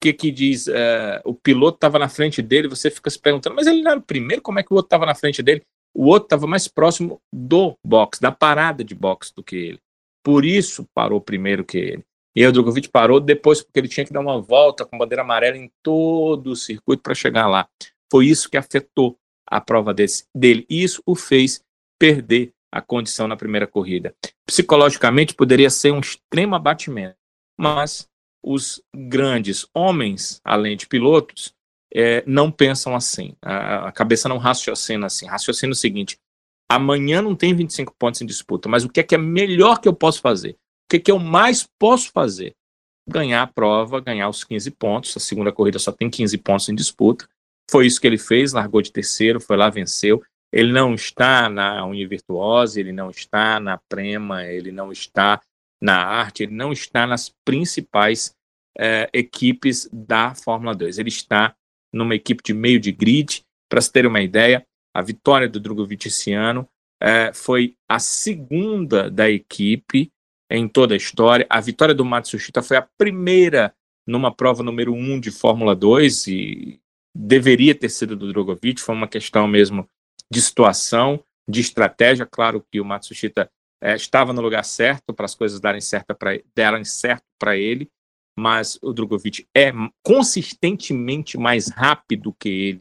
que 0.00 0.12
que 0.12 0.30
diz, 0.30 0.66
uh, 0.68 1.20
o 1.24 1.34
piloto 1.34 1.76
estava 1.76 1.98
na 1.98 2.08
frente 2.08 2.40
dele, 2.40 2.68
você 2.68 2.90
fica 2.90 3.10
se 3.10 3.18
perguntando, 3.18 3.56
mas 3.56 3.66
ele 3.66 3.82
não 3.82 3.90
era 3.90 4.00
o 4.00 4.02
primeiro, 4.02 4.40
como 4.40 4.58
é 4.58 4.62
que 4.62 4.72
o 4.72 4.76
outro 4.76 4.86
estava 4.86 5.04
na 5.04 5.14
frente 5.14 5.42
dele? 5.42 5.62
O 5.94 6.06
outro 6.06 6.26
estava 6.26 6.46
mais 6.46 6.66
próximo 6.68 7.20
do 7.32 7.76
box, 7.84 8.20
da 8.20 8.32
parada 8.32 8.82
de 8.82 8.94
box 8.94 9.32
do 9.34 9.42
que 9.42 9.56
ele. 9.56 9.80
Por 10.24 10.44
isso 10.44 10.86
parou 10.94 11.20
primeiro 11.20 11.64
que 11.64 11.78
ele. 11.78 12.04
E 12.36 12.42
aí 12.42 12.46
o 12.46 12.52
Drogovic 12.52 12.88
parou 12.88 13.18
depois 13.18 13.62
porque 13.62 13.80
ele 13.80 13.88
tinha 13.88 14.06
que 14.06 14.12
dar 14.12 14.20
uma 14.20 14.40
volta 14.40 14.84
com 14.84 14.96
bandeira 14.96 15.22
amarela 15.22 15.56
em 15.56 15.70
todo 15.82 16.52
o 16.52 16.56
circuito 16.56 17.02
para 17.02 17.14
chegar 17.14 17.48
lá. 17.48 17.68
Foi 18.10 18.26
isso 18.26 18.48
que 18.48 18.56
afetou 18.56 19.18
a 19.46 19.60
prova 19.60 19.92
desse, 19.92 20.24
dele. 20.34 20.64
E 20.70 20.82
isso 20.82 21.02
o 21.04 21.16
fez 21.16 21.60
perder 21.98 22.52
a 22.72 22.80
condição 22.80 23.26
na 23.26 23.36
primeira 23.36 23.66
corrida. 23.66 24.14
Psicologicamente 24.46 25.34
poderia 25.34 25.70
ser 25.70 25.92
um 25.92 26.00
extremo 26.00 26.54
abatimento, 26.54 27.16
mas 27.58 28.08
os 28.42 28.82
grandes 28.94 29.66
homens, 29.74 30.40
além 30.44 30.76
de 30.76 30.86
pilotos, 30.86 31.54
é, 31.92 32.22
não 32.26 32.50
pensam 32.50 32.94
assim. 32.94 33.34
A, 33.42 33.88
a, 33.88 33.92
cabeça 33.92 34.28
não 34.28 34.38
raciocina 34.38 35.06
assim. 35.06 35.26
Raciocina 35.26 35.72
o 35.72 35.76
seguinte: 35.76 36.18
amanhã 36.70 37.22
não 37.22 37.34
tem 37.34 37.54
25 37.54 37.94
pontos 37.98 38.20
em 38.20 38.26
disputa, 38.26 38.68
mas 38.68 38.84
o 38.84 38.88
que 38.88 39.00
é 39.00 39.02
que 39.02 39.14
é 39.14 39.18
melhor 39.18 39.80
que 39.80 39.88
eu 39.88 39.94
posso 39.94 40.20
fazer? 40.20 40.52
O 40.52 40.90
que 40.90 40.96
é 40.96 41.00
que 41.00 41.10
eu 41.10 41.18
mais 41.18 41.68
posso 41.78 42.10
fazer? 42.12 42.54
Ganhar 43.08 43.42
a 43.42 43.46
prova, 43.46 44.00
ganhar 44.00 44.28
os 44.28 44.44
15 44.44 44.70
pontos. 44.72 45.16
A 45.16 45.20
segunda 45.20 45.50
corrida 45.52 45.78
só 45.78 45.90
tem 45.90 46.10
15 46.10 46.36
pontos 46.38 46.68
em 46.68 46.74
disputa. 46.74 47.28
Foi 47.70 47.86
isso 47.86 48.00
que 48.00 48.06
ele 48.06 48.18
fez, 48.18 48.52
largou 48.52 48.80
de 48.80 48.92
terceiro, 48.92 49.40
foi 49.40 49.56
lá, 49.56 49.68
venceu. 49.68 50.22
Ele 50.52 50.72
não 50.72 50.94
está 50.94 51.48
na 51.48 51.84
Univirtuose, 51.84 52.80
ele 52.80 52.92
não 52.92 53.10
está 53.10 53.60
na 53.60 53.78
Prema, 53.88 54.44
ele 54.44 54.72
não 54.72 54.90
está 54.90 55.40
na 55.80 55.96
arte, 55.96 56.42
ele 56.42 56.54
não 56.54 56.72
está 56.72 57.06
nas 57.06 57.32
principais 57.44 58.34
é, 58.78 59.08
equipes 59.12 59.88
da 59.92 60.34
Fórmula 60.34 60.74
2. 60.74 60.98
Ele 60.98 61.08
está 61.08 61.54
numa 61.92 62.14
equipe 62.14 62.42
de 62.42 62.54
meio 62.54 62.80
de 62.80 62.92
grid. 62.92 63.42
Para 63.68 63.80
se 63.80 63.92
ter 63.92 64.06
uma 64.06 64.20
ideia, 64.20 64.64
a 64.94 65.02
vitória 65.02 65.48
do 65.48 65.60
Drogovic 65.60 66.08
esse 66.08 66.32
ano 66.32 66.66
é, 67.00 67.32
foi 67.32 67.76
a 67.88 67.98
segunda 67.98 69.10
da 69.10 69.30
equipe 69.30 70.10
em 70.50 70.66
toda 70.66 70.94
a 70.94 70.96
história. 70.96 71.46
A 71.50 71.60
vitória 71.60 71.94
do 71.94 72.04
Matsushita 72.04 72.62
foi 72.62 72.76
a 72.76 72.88
primeira 72.96 73.74
numa 74.06 74.34
prova 74.34 74.62
número 74.62 74.94
um 74.94 75.20
de 75.20 75.30
Fórmula 75.30 75.76
2 75.76 76.26
e 76.28 76.80
deveria 77.14 77.74
ter 77.74 77.90
sido 77.90 78.16
do 78.16 78.32
Drogovic. 78.32 78.80
Foi 78.80 78.94
uma 78.94 79.06
questão 79.06 79.46
mesmo 79.46 79.86
de 80.32 80.40
situação, 80.40 81.22
de 81.48 81.60
estratégia. 81.60 82.26
Claro 82.26 82.64
que 82.70 82.80
o 82.80 82.84
Matsushita 82.84 83.50
é, 83.82 83.94
estava 83.94 84.32
no 84.32 84.42
lugar 84.42 84.64
certo 84.64 85.14
para 85.14 85.24
as 85.24 85.34
coisas 85.34 85.60
darem 85.60 85.80
certo 85.80 86.14
para 87.38 87.56
ele, 87.56 87.88
mas 88.38 88.78
o 88.82 88.92
Drogovic 88.92 89.46
é 89.56 89.72
consistentemente 90.04 91.38
mais 91.38 91.68
rápido 91.68 92.34
que 92.38 92.48
ele 92.48 92.80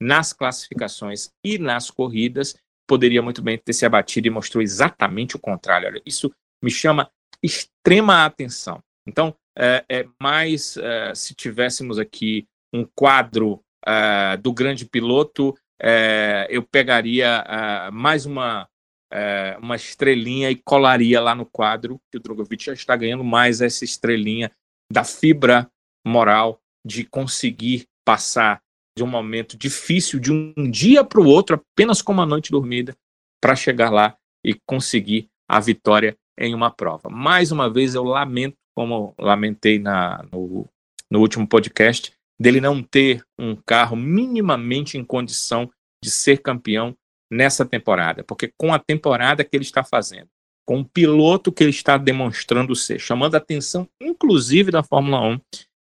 nas 0.00 0.32
classificações 0.32 1.30
e 1.44 1.58
nas 1.58 1.90
corridas. 1.90 2.56
Poderia 2.86 3.22
muito 3.22 3.42
bem 3.42 3.58
ter 3.58 3.72
se 3.72 3.84
abatido 3.84 4.26
e 4.26 4.30
mostrou 4.30 4.62
exatamente 4.62 5.36
o 5.36 5.38
contrário. 5.38 5.88
Olha, 5.88 6.02
isso 6.06 6.32
me 6.62 6.70
chama 6.70 7.10
extrema 7.42 8.24
atenção. 8.24 8.82
Então, 9.06 9.34
é, 9.56 9.84
é 9.88 10.08
mais 10.20 10.76
é, 10.76 11.14
se 11.14 11.34
tivéssemos 11.34 11.98
aqui 11.98 12.46
um 12.72 12.84
quadro 12.84 13.62
é, 13.86 14.36
do 14.36 14.52
grande 14.52 14.84
piloto 14.84 15.56
é, 15.80 16.46
eu 16.50 16.62
pegaria 16.62 17.44
uh, 17.44 17.92
mais 17.92 18.26
uma, 18.26 18.64
uh, 19.12 19.58
uma 19.60 19.76
estrelinha 19.76 20.50
e 20.50 20.56
colaria 20.56 21.20
lá 21.20 21.34
no 21.34 21.46
quadro, 21.46 22.00
que 22.10 22.18
o 22.18 22.20
Drogovic 22.20 22.64
já 22.64 22.72
está 22.72 22.96
ganhando 22.96 23.24
mais 23.24 23.60
essa 23.60 23.84
estrelinha 23.84 24.50
da 24.92 25.04
fibra 25.04 25.70
moral 26.06 26.60
de 26.84 27.04
conseguir 27.04 27.86
passar 28.04 28.60
de 28.96 29.04
um 29.04 29.06
momento 29.06 29.56
difícil, 29.56 30.18
de 30.18 30.32
um 30.32 30.70
dia 30.70 31.04
para 31.04 31.20
o 31.20 31.26
outro, 31.26 31.62
apenas 31.72 32.02
com 32.02 32.12
uma 32.12 32.26
noite 32.26 32.50
dormida, 32.50 32.96
para 33.40 33.54
chegar 33.54 33.90
lá 33.90 34.16
e 34.44 34.54
conseguir 34.66 35.28
a 35.48 35.60
vitória 35.60 36.16
em 36.38 36.54
uma 36.54 36.70
prova. 36.70 37.08
Mais 37.08 37.52
uma 37.52 37.70
vez, 37.70 37.94
eu 37.94 38.02
lamento, 38.02 38.56
como 38.74 39.14
lamentei 39.18 39.78
na, 39.78 40.24
no, 40.32 40.68
no 41.10 41.20
último 41.20 41.46
podcast, 41.46 42.12
dele 42.38 42.60
não 42.60 42.82
ter 42.82 43.24
um 43.38 43.56
carro 43.56 43.96
minimamente 43.96 44.96
em 44.96 45.04
condição 45.04 45.70
de 46.02 46.10
ser 46.10 46.38
campeão 46.38 46.96
nessa 47.30 47.64
temporada, 47.64 48.24
porque 48.24 48.52
com 48.56 48.72
a 48.72 48.78
temporada 48.78 49.44
que 49.44 49.56
ele 49.56 49.64
está 49.64 49.84
fazendo, 49.84 50.28
com 50.66 50.80
o 50.80 50.84
piloto 50.84 51.52
que 51.52 51.62
ele 51.62 51.70
está 51.70 51.96
demonstrando 51.98 52.74
ser, 52.76 52.98
chamando 52.98 53.34
a 53.34 53.38
atenção 53.38 53.88
inclusive 54.00 54.70
da 54.70 54.82
Fórmula 54.82 55.20
1, 55.20 55.40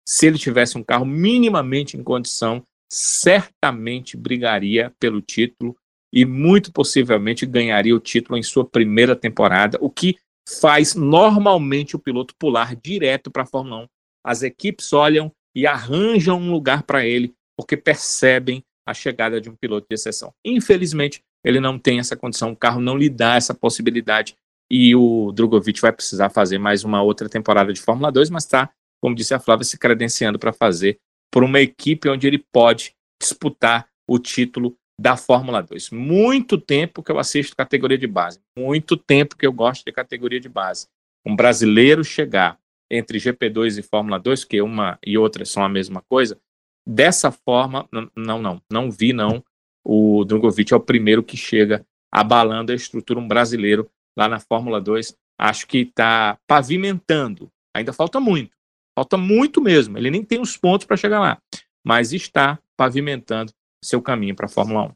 se 0.06 0.27
ele 0.27 0.39
tivesse 0.39 0.78
um 0.78 0.82
carro 0.82 1.05
minimamente 1.05 1.97
em 1.97 2.02
condição, 2.02 2.62
certamente 2.90 4.16
brigaria 4.16 4.94
pelo 4.98 5.20
título 5.20 5.77
e 6.12 6.24
muito 6.24 6.73
possivelmente 6.73 7.44
ganharia 7.44 7.94
o 7.94 8.01
título 8.01 8.39
em 8.39 8.43
sua 8.43 8.65
primeira 8.65 9.15
temporada, 9.15 9.77
o 9.82 9.90
que 9.90 10.16
faz 10.60 10.94
normalmente 10.94 11.94
o 11.94 11.98
piloto 11.98 12.35
pular 12.39 12.74
direto 12.74 13.31
para 13.31 13.43
a 13.43 13.47
Fórmula 13.47 13.85
1. 13.85 13.86
As 14.24 14.43
equipes 14.43 14.94
olham 14.94 15.31
e 15.59 15.66
arranjam 15.66 16.39
um 16.39 16.52
lugar 16.52 16.85
para 16.85 17.05
ele, 17.05 17.35
porque 17.59 17.76
percebem 17.76 18.62
a 18.86 18.94
chegada 18.94 19.40
de 19.40 19.51
um 19.51 19.56
piloto 19.56 19.89
de 19.90 19.94
exceção. 19.97 20.32
Infelizmente, 20.44 21.20
ele 21.44 21.59
não 21.59 21.76
tem 21.76 21.98
essa 21.98 22.16
condição, 22.16 22.52
o 22.52 22.56
carro 22.56 22.80
não 22.80 22.97
lhe 22.97 23.10
dá 23.10 23.35
essa 23.35 23.52
possibilidade 23.52 24.36
e 24.70 24.94
o 24.94 25.32
Drogovic 25.32 25.80
vai 25.80 25.90
precisar 25.90 26.30
fazer 26.30 26.59
mais 26.59 26.85
uma 26.85 27.02
outra 27.02 27.28
temporada 27.28 27.72
de 27.72 27.80
Fórmula 27.80 28.12
2, 28.12 28.30
mas 28.30 28.44
está, 28.44 28.70
como 29.02 29.16
disse 29.16 29.35
a 29.35 29.40
Flávia, 29.40 29.64
se 29.64 29.76
credenciando 29.76 30.39
para 30.39 30.52
fazer 30.52 31.01
por 31.28 31.43
uma 31.43 31.59
equipe 31.59 32.09
onde 32.09 32.28
ele 32.28 32.39
pode 32.52 32.94
disputar 33.20 33.89
o 34.09 34.16
título 34.16 34.76
da 35.01 35.16
Fórmula 35.16 35.60
2. 35.60 35.90
Muito 35.90 36.56
tempo 36.56 37.02
que 37.02 37.10
eu 37.10 37.18
assisto 37.18 37.56
categoria 37.56 37.98
de 37.98 38.06
base, 38.06 38.39
muito 38.56 38.97
tempo 38.97 39.36
que 39.36 39.44
eu 39.44 39.52
gosto 39.52 39.85
de 39.85 39.90
categoria 39.90 40.39
de 40.39 40.48
base. 40.48 40.86
Um 41.26 41.35
brasileiro 41.35 42.05
chegar 42.05 42.56
entre 42.90 43.19
GP2 43.19 43.78
e 43.78 43.82
Fórmula 43.82 44.19
2, 44.19 44.44
que 44.44 44.60
uma 44.60 44.98
e 45.05 45.19
outra 45.19 45.44
são 45.44 45.65
a 45.65 45.69
mesma 45.69 46.02
coisa, 46.09 46.40
dessa 46.86 47.31
forma, 47.31 47.89
não, 48.16 48.40
não, 48.40 48.62
não 48.70 48.90
vi 48.90 49.12
não. 49.12 49.44
O 49.85 50.24
Drogovic 50.24 50.73
é 50.73 50.77
o 50.77 50.81
primeiro 50.81 51.23
que 51.23 51.36
chega 51.36 51.85
abalando 52.10 52.73
a 52.73 52.74
estrutura 52.74 53.20
um 53.20 53.28
brasileiro 53.28 53.90
lá 54.16 54.28
na 54.28 54.40
Fórmula 54.40 54.81
2. 54.81 55.15
Acho 55.39 55.66
que 55.66 55.78
está 55.78 56.39
pavimentando. 56.47 57.51
Ainda 57.77 57.93
falta 57.93 58.19
muito. 58.19 58.56
Falta 58.98 59.16
muito 59.16 59.60
mesmo. 59.60 59.97
Ele 59.97 60.10
nem 60.10 60.24
tem 60.24 60.40
os 60.40 60.56
pontos 60.56 60.86
para 60.86 60.97
chegar 60.97 61.20
lá. 61.20 61.39
Mas 61.86 62.12
está 62.12 62.59
pavimentando 62.77 63.52
seu 63.85 64.02
caminho 64.02 64.35
para 64.35 64.47
a 64.47 64.48
Fórmula 64.48 64.86
1. 64.86 64.93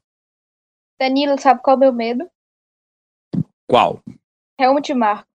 Danilo, 0.98 1.38
sabe 1.40 1.62
qual 1.62 1.74
é 1.74 1.76
o 1.76 1.80
meu 1.80 1.92
medo? 1.92 2.28
Qual? 3.68 4.00
Helmut 4.58 4.92
Marko. 4.94 5.31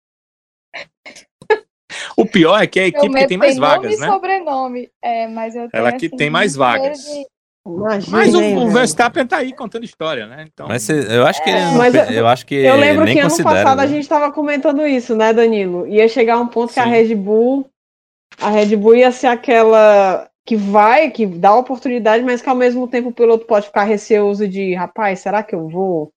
O 2.18 2.26
pior 2.26 2.61
é 2.61 2.65
que 2.65 2.80
é 2.80 2.84
a 2.84 2.88
equipe 2.88 3.15
que 3.15 3.27
tem 3.27 3.38
mais 3.38 3.57
vagas, 3.57 3.91
nome 3.91 3.98
né? 3.98 4.07
E 4.07 4.11
sobrenome. 4.11 4.89
É, 5.02 5.27
mas 5.27 5.56
eu 5.56 5.69
Ela 5.72 5.91
que 5.94 6.07
assim, 6.07 6.15
tem 6.18 6.30
mais 6.30 6.56
vagas. 6.56 6.99
De... 6.99 7.27
Imagina, 7.68 8.18
Mas 8.18 8.34
o, 8.34 8.41
hein, 8.41 8.57
o. 8.57 8.69
Verstappen 8.69 9.27
tá 9.27 9.38
aí 9.38 9.53
contando 9.53 9.84
história, 9.84 10.26
né? 10.26 10.48
Então, 10.52 10.68
Mas 10.68 10.84
cê- 10.84 11.06
eu 11.10 11.26
acho 11.27 11.44
que 11.44 11.49
ele 11.49 11.60
não 11.65 11.84
eu- 11.85 12.11
eu, 12.14 12.27
acho 12.27 12.45
que 12.45 12.56
Eu 12.56 12.77
lembro 12.77 13.03
nem 13.03 13.14
que 13.14 13.19
ano 13.19 13.44
passado 13.44 13.77
né? 13.77 13.84
a 13.84 13.88
gente 13.88 14.02
estava 14.03 14.31
comentando 14.31 14.88
isso, 14.88 15.15
né, 15.15 15.34
Danilo? 15.34 15.85
Ia 15.85 16.07
chegar 16.07 16.39
um 16.39 16.48
ponto 16.48 16.73
que 16.73 16.80
a 16.80 16.85
Sim. 16.85 16.89
Red 16.91 17.14
Bull, 17.15 17.69
a 18.39 18.49
Red 18.49 18.76
Bull 18.77 18.95
ia 18.95 19.11
ser 19.11 19.27
aquela 19.27 20.30
que 20.45 20.56
vai, 20.56 21.11
que 21.11 21.26
dá 21.26 21.53
oportunidade, 21.56 22.23
mas 22.23 22.41
que 22.41 22.48
ao 22.49 22.56
mesmo 22.56 22.88
tempo 22.88 23.10
o 23.10 23.14
piloto 23.14 23.45
pode 23.45 23.68
ficar 23.68 23.84
receoso 23.84 24.48
de, 24.48 24.73
rapaz, 24.73 25.19
será 25.19 25.44
que 25.44 25.53
eu 25.53 25.68
vou? 25.68 26.10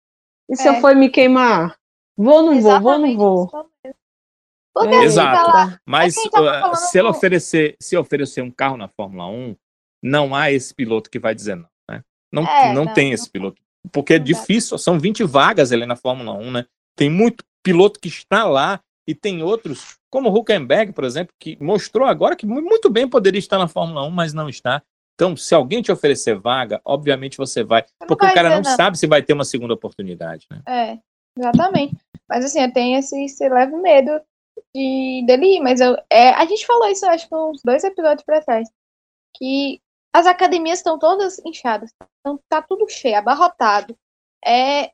E 0.49 0.55
se 0.57 0.69
É. 0.69 0.71
eu 0.71 0.75
for 0.77 0.95
me 0.95 1.09
queimar? 1.09 1.75
Vou 2.17 2.35
ou 2.35 2.43
não 2.45 2.61
vou? 2.61 2.81
Vou 2.81 2.93
ou 2.93 2.99
não 3.01 3.07
Exatamente 3.09 3.17
vou? 3.17 3.70
É, 4.79 5.03
Exato. 5.03 5.45
tá 5.47 5.53
lá, 5.53 5.81
mas 5.85 6.17
uh, 6.17 6.77
se 6.77 6.99
ela 6.99 7.11
oferecer, 7.11 7.77
se 7.81 7.97
oferecer 7.97 8.41
um 8.43 8.51
carro 8.51 8.77
na 8.77 8.89
Fórmula 8.89 9.27
1, 9.27 9.57
não 10.03 10.35
há 10.35 10.51
esse 10.51 10.75
piloto 10.75 11.11
que 11.11 11.19
vai 11.19 11.35
dizer 11.35 11.57
não, 11.57 11.69
né? 11.91 12.03
Não, 12.33 12.47
É, 12.47 12.73
não, 12.73 12.85
não, 12.85 12.95
tem 12.95 13.09
não 13.09 13.15
esse 13.15 13.29
piloto. 13.29 13.61
Porque 13.93 14.15
é 14.15 14.19
difícil, 14.19 14.79
são 14.79 14.99
20 14.99 15.25
vagas 15.25 15.73
ali 15.73 15.87
na 15.87 15.97
Fórmula 15.97 16.33
1, 16.33 16.51
né? 16.51 16.67
Tem 16.97 17.11
muito 17.11 17.45
piloto 17.65 17.99
que 17.99 18.09
está 18.09 18.45
lá 18.45 18.81
e 19.09 19.15
tem 19.15 19.43
outros, 19.43 19.97
como 20.11 20.29
o 20.31 20.39
Huckenberg, 20.39 20.93
por 20.93 21.05
exemplo, 21.05 21.35
que 21.39 21.57
mostrou 21.61 22.07
agora 22.07 22.37
que 22.37 22.47
mu- 22.47 22.63
muito 22.63 22.89
bem 22.89 23.09
poderia 23.09 23.39
estar 23.39 23.59
na 23.59 23.67
Fórmula 23.69 24.07
1, 24.07 24.11
mas 24.11 24.33
não 24.33 24.49
está. 24.49 24.83
Então, 25.15 25.37
se 25.37 25.55
alguém 25.55 25.83
te 25.83 25.91
oferecer 25.93 26.39
vaga, 26.39 26.81
obviamente 26.85 27.37
você 27.37 27.63
vai, 27.65 27.85
porque 28.07 28.25
vai 28.25 28.33
o 28.33 28.35
cara 28.35 28.51
não 28.51 28.63
não. 28.63 28.77
sabe 28.77 28.99
se 28.99 29.07
vai 29.07 29.23
ter 29.23 29.33
uma 29.33 29.45
segunda 29.45 29.75
oportunidade, 29.75 30.47
né? 30.51 30.63
É, 30.67 30.99
exatamente. 31.37 31.97
Mas 32.29 32.45
assim, 32.45 32.63
eu 32.63 32.73
tenho 32.73 32.99
esse, 32.99 33.23
esse 33.25 33.49
leve 33.49 33.77
medo 33.77 34.13
de, 34.75 35.25
dele 35.27 35.61
mas 35.61 35.81
eu, 35.81 35.97
é, 36.11 36.31
a 36.31 36.45
gente 36.45 36.67
falou 36.67 36.89
isso, 36.89 37.07
acho 37.07 37.29
que 37.29 37.35
uns 37.35 37.63
dois 37.63 37.85
episódios 37.85 38.25
pra 38.25 38.43
trás, 38.43 38.69
que 39.37 39.81
as 40.13 40.27
academias 40.27 40.79
estão 40.79 40.99
todas 40.99 41.39
inchadas, 41.45 41.91
então 42.21 42.39
tá 42.49 42.63
tudo 42.63 42.89
cheio, 42.89 43.17
abarrotado. 43.17 43.97
É, 44.45 44.93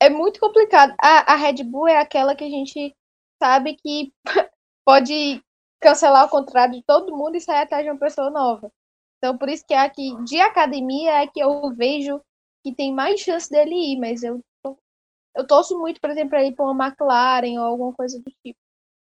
é 0.00 0.10
muito 0.10 0.40
complicado. 0.40 0.94
A, 1.00 1.32
a 1.32 1.36
Red 1.36 1.64
Bull 1.64 1.88
é 1.88 1.98
aquela 1.98 2.34
que 2.34 2.44
a 2.44 2.50
gente 2.50 2.94
sabe 3.42 3.76
que 3.76 4.12
pode 4.84 5.42
cancelar 5.80 6.26
o 6.26 6.28
contrato 6.28 6.72
de 6.72 6.82
todo 6.82 7.16
mundo 7.16 7.36
e 7.36 7.40
sair 7.40 7.62
atrás 7.62 7.84
de 7.84 7.90
uma 7.90 7.98
pessoa 7.98 8.30
nova. 8.30 8.70
Então, 9.18 9.38
por 9.38 9.48
isso 9.48 9.64
que 9.66 9.74
aqui 9.74 10.14
de 10.24 10.40
academia 10.40 11.22
é 11.22 11.26
que 11.26 11.40
eu 11.40 11.72
vejo 11.74 12.20
que 12.64 12.74
tem 12.74 12.92
mais 12.92 13.20
chance 13.20 13.50
dele 13.50 13.74
ir, 13.74 13.98
mas 13.98 14.22
eu 14.22 14.40
eu 15.34 15.46
torço 15.46 15.78
muito, 15.78 16.00
por 16.00 16.10
exemplo, 16.10 16.30
para 16.30 16.44
ir 16.44 16.54
para 16.54 16.70
uma 16.70 16.86
McLaren 16.86 17.58
ou 17.58 17.64
alguma 17.64 17.92
coisa 17.94 18.18
do 18.20 18.30
tipo, 18.44 18.58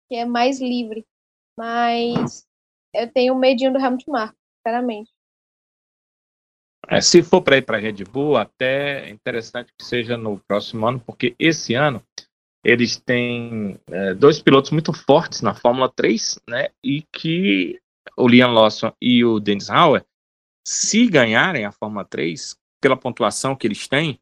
que 0.10 0.16
é 0.16 0.26
mais 0.26 0.60
livre. 0.60 1.06
Mas 1.58 2.46
eu 2.94 3.10
tenho 3.12 3.36
medinho 3.36 3.72
do 3.72 3.80
Helmut 3.80 4.10
Marko, 4.10 4.36
sinceramente. 4.58 5.12
É, 6.88 7.00
se 7.02 7.22
for 7.22 7.42
para 7.42 7.58
ir 7.58 7.62
para 7.62 7.78
a 7.78 7.80
Red 7.80 8.04
Bull, 8.06 8.36
até 8.36 9.06
é 9.06 9.10
interessante 9.10 9.72
que 9.78 9.86
seja 9.86 10.18
no 10.18 10.40
próximo 10.40 10.88
ano, 10.88 11.00
porque 11.00 11.36
esse 11.38 11.76
ano 11.76 12.04
eles 12.64 12.98
têm 12.98 13.80
é, 13.88 14.14
dois 14.14 14.42
pilotos 14.42 14.72
muito 14.72 14.92
fortes 14.92 15.42
na 15.42 15.54
Fórmula 15.54 15.88
3, 15.88 16.40
né? 16.50 16.70
E 16.84 17.04
que 17.14 17.80
o 18.18 18.28
Liam 18.28 18.52
Lawson 18.52 18.92
e 19.02 19.24
o 19.24 19.40
Dennis 19.40 19.70
Hauer, 19.70 20.04
se 20.68 21.08
ganharem 21.08 21.66
a 21.66 21.72
Fórmula 21.72 22.04
3, 22.06 22.58
pela 22.82 22.98
pontuação 22.98 23.56
que 23.56 23.68
eles 23.68 23.88
têm, 23.88 24.20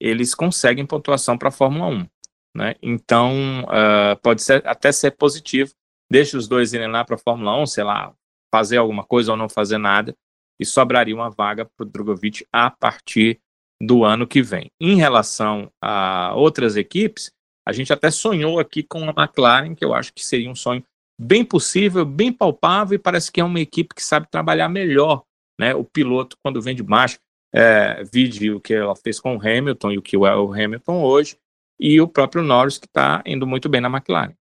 eles 0.00 0.34
conseguem 0.34 0.86
pontuação 0.86 1.36
para 1.36 1.48
a 1.48 1.52
Fórmula 1.52 1.86
1. 1.88 2.08
Né? 2.56 2.74
Então, 2.82 3.64
uh, 3.64 4.20
pode 4.22 4.42
ser, 4.42 4.66
até 4.66 4.90
ser 4.92 5.12
positivo. 5.12 5.72
Deixa 6.10 6.36
os 6.36 6.48
dois 6.48 6.72
irem 6.72 6.88
lá 6.88 7.04
para 7.04 7.16
a 7.16 7.18
Fórmula 7.18 7.56
1, 7.62 7.66
sei 7.66 7.84
lá, 7.84 8.12
fazer 8.50 8.78
alguma 8.78 9.04
coisa 9.04 9.32
ou 9.32 9.36
não 9.36 9.48
fazer 9.48 9.78
nada, 9.78 10.14
e 10.58 10.64
sobraria 10.64 11.14
uma 11.14 11.30
vaga 11.30 11.64
para 11.64 11.84
o 11.84 11.88
Drogovic 11.88 12.46
a 12.52 12.70
partir 12.70 13.40
do 13.80 14.04
ano 14.04 14.26
que 14.26 14.42
vem. 14.42 14.70
Em 14.80 14.96
relação 14.96 15.70
a 15.80 16.32
outras 16.34 16.76
equipes, 16.76 17.30
a 17.66 17.72
gente 17.72 17.92
até 17.92 18.10
sonhou 18.10 18.58
aqui 18.58 18.82
com 18.82 19.04
a 19.08 19.14
McLaren, 19.16 19.74
que 19.74 19.84
eu 19.84 19.94
acho 19.94 20.12
que 20.12 20.24
seria 20.24 20.50
um 20.50 20.54
sonho 20.54 20.82
bem 21.20 21.44
possível, 21.44 22.04
bem 22.04 22.32
palpável, 22.32 22.96
e 22.96 22.98
parece 22.98 23.30
que 23.30 23.40
é 23.40 23.44
uma 23.44 23.60
equipe 23.60 23.94
que 23.94 24.02
sabe 24.02 24.26
trabalhar 24.30 24.68
melhor 24.68 25.22
né, 25.60 25.74
o 25.74 25.84
piloto 25.84 26.36
quando 26.42 26.62
vem 26.62 26.74
de 26.74 26.82
baixo. 26.82 27.18
É, 27.52 28.02
vide 28.04 28.50
o 28.50 28.60
que 28.60 28.74
ela 28.74 28.94
fez 28.94 29.18
com 29.18 29.36
o 29.36 29.40
Hamilton 29.40 29.92
e 29.92 29.98
o 29.98 30.02
que 30.02 30.16
é 30.16 30.36
o 30.36 30.52
Hamilton 30.52 31.02
hoje, 31.02 31.38
e 31.78 32.00
o 32.00 32.08
próprio 32.08 32.42
Norris, 32.42 32.78
que 32.78 32.86
está 32.86 33.22
indo 33.26 33.46
muito 33.46 33.68
bem 33.68 33.80
na 33.80 33.88
McLaren. 33.88 34.34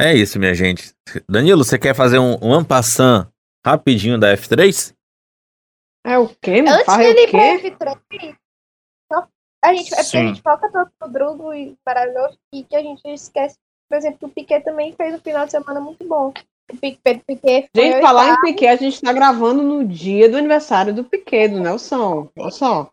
É 0.00 0.14
isso, 0.14 0.38
minha 0.38 0.54
gente. 0.54 0.92
Danilo, 1.28 1.64
você 1.64 1.78
quer 1.78 1.94
fazer 1.94 2.18
um, 2.18 2.36
um 2.42 2.52
ampassan 2.52 3.30
rapidinho 3.64 4.18
da 4.18 4.34
F3? 4.36 4.94
É 6.04 6.18
o 6.18 6.28
quê? 6.28 6.64
Antes 6.66 6.84
Fala 6.84 6.98
dele 6.98 7.20
ir 7.20 7.30
pra 7.76 7.96
quê? 8.10 8.18
F3, 8.18 8.36
só- 9.12 9.28
a 9.64 9.74
gente, 9.74 9.94
é 9.94 10.02
porque 10.02 10.16
a 10.16 10.20
gente 10.26 10.42
foca 10.42 10.72
tanto 10.72 10.92
no 11.00 11.08
Drugo 11.08 11.54
e 11.54 11.76
maravilhoso 11.86 12.36
e 12.52 12.64
que 12.64 12.74
a 12.74 12.80
gente 12.82 13.06
esquece, 13.06 13.56
por 13.88 13.96
exemplo, 13.96 14.18
que 14.18 14.24
o 14.24 14.28
Piquet 14.30 14.62
também 14.64 14.92
fez 14.94 15.14
um 15.14 15.20
final 15.20 15.44
de 15.44 15.52
semana 15.52 15.80
muito 15.80 16.04
bom. 16.04 16.32
O 16.72 16.76
Piquet, 16.76 17.22
Piquet 17.24 17.68
foi 17.74 17.84
Gente, 17.84 18.00
falar 18.02 18.32
em. 18.32 18.40
Piquet, 18.40 18.68
a 18.68 18.76
gente 18.76 19.00
tá 19.00 19.12
gravando 19.12 19.62
no 19.62 19.86
dia 19.86 20.28
do 20.28 20.36
aniversário 20.38 20.92
do 20.92 21.04
Piquet, 21.04 21.48
do 21.48 21.60
Nelson. 21.60 22.28
Olha 22.36 22.50
só. 22.50 22.90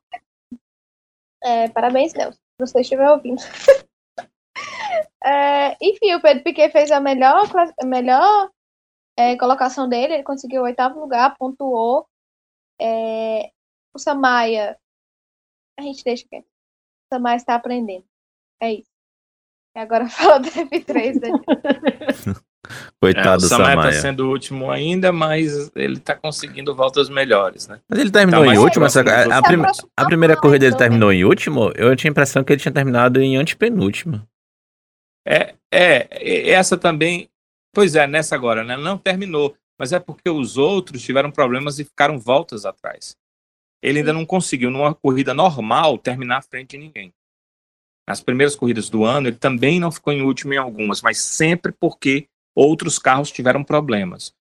É, 1.44 1.70
parabéns, 1.70 2.14
Nelson, 2.14 2.38
se 2.38 2.60
você 2.60 2.82
estiver 2.82 3.10
ouvindo. 3.10 3.42
É, 5.24 5.78
enfim, 5.82 6.14
o 6.14 6.22
Pedro 6.22 6.44
Piquet 6.44 6.70
fez 6.72 6.92
a 6.92 7.00
melhor, 7.00 7.46
a 7.80 7.86
melhor 7.86 8.50
é, 9.18 9.38
colocação 9.38 9.88
dele, 9.88 10.14
ele 10.14 10.24
conseguiu 10.24 10.62
o 10.62 10.66
oitavo 10.66 11.00
lugar, 11.00 11.36
pontuou. 11.38 12.08
É, 12.80 13.52
o 13.94 14.00
Samaia, 14.00 14.80
a 15.78 15.82
gente 15.82 16.04
deixa 16.04 16.26
quieto. 16.28 16.46
O 16.46 17.16
Samaia 17.16 17.36
está 17.36 17.56
aprendendo. 17.56 18.06
É 18.62 18.74
isso. 18.74 18.92
E 19.76 19.80
agora 19.80 20.08
fala 20.10 20.40
do 20.40 20.50
F3, 20.50 21.20
Daniel. 21.20 21.44
Coitado 23.02 23.30
É, 23.30 23.36
o 23.36 23.38
do 23.38 23.48
Samaya 23.48 23.70
Samaya. 23.76 23.90
está 23.90 24.02
sendo 24.02 24.28
o 24.28 24.30
último 24.30 24.70
ainda, 24.70 25.12
mas 25.12 25.72
ele 25.76 25.98
está 25.98 26.16
conseguindo 26.16 26.76
voltas 26.76 27.10
melhores, 27.10 27.68
né? 27.68 27.80
Mas 27.88 28.00
ele 28.00 28.12
terminou 28.12 28.46
Tá 28.46 28.54
em 28.54 28.58
último? 28.58 28.86
Essa, 28.86 29.02
a, 29.02 29.38
a 29.38 29.42
Tá 29.42 29.58
próximo 29.58 29.90
a 29.96 30.06
primeira 30.06 30.36
corrida 30.36 30.66
ele 30.66 30.72
mais, 30.72 30.80
terminou 30.80 31.12
em 31.12 31.24
último? 31.24 31.72
Eu 31.76 31.96
tinha 31.96 32.10
a 32.10 32.14
impressão 32.14 32.44
que 32.44 32.52
ele 32.54 32.62
tinha 32.62 32.72
terminado 32.74 33.22
em 33.22 33.38
antepenúltimo. 33.38 34.22
É, 35.26 35.56
é, 35.72 36.50
essa 36.50 36.78
também. 36.78 37.30
Pois 37.74 37.96
é, 37.96 38.06
nessa 38.08 38.36
agora, 38.36 38.64
né? 38.64 38.76
Não 38.76 38.98
terminou. 38.98 39.56
Mas 39.78 39.94
é 39.94 40.00
porque 40.00 40.30
os 40.30 40.58
outros 40.58 41.02
tiveram 41.02 41.32
problemas 41.32 41.80
e 41.80 41.86
ficaram 41.86 42.20
voltas 42.20 42.66
atrás. 42.66 43.16
Ele 43.82 44.00
ainda 44.00 44.12
não 44.12 44.26
conseguiu, 44.26 44.70
numa 44.70 44.94
corrida 44.94 45.34
normal, 45.34 45.98
terminar 45.98 46.38
à 46.38 46.42
frente 46.42 46.72
de 46.72 46.80
ninguém. 46.80 47.14
Nas 48.06 48.20
primeiras 48.20 48.56
corridas 48.56 48.90
do 48.90 49.06
ano, 49.06 49.28
ele 49.30 49.38
também 49.38 49.80
não 49.80 49.92
ficou 49.92 50.12
em 50.12 50.22
último 50.22 50.54
em 50.54 50.58
algumas, 50.58 51.02
mas 51.02 51.22
sempre 51.22 51.72
porque 51.72 52.28
outros 52.56 53.00
carros 53.00 53.32
tiveram 53.32 53.64
problemas. 53.64 54.34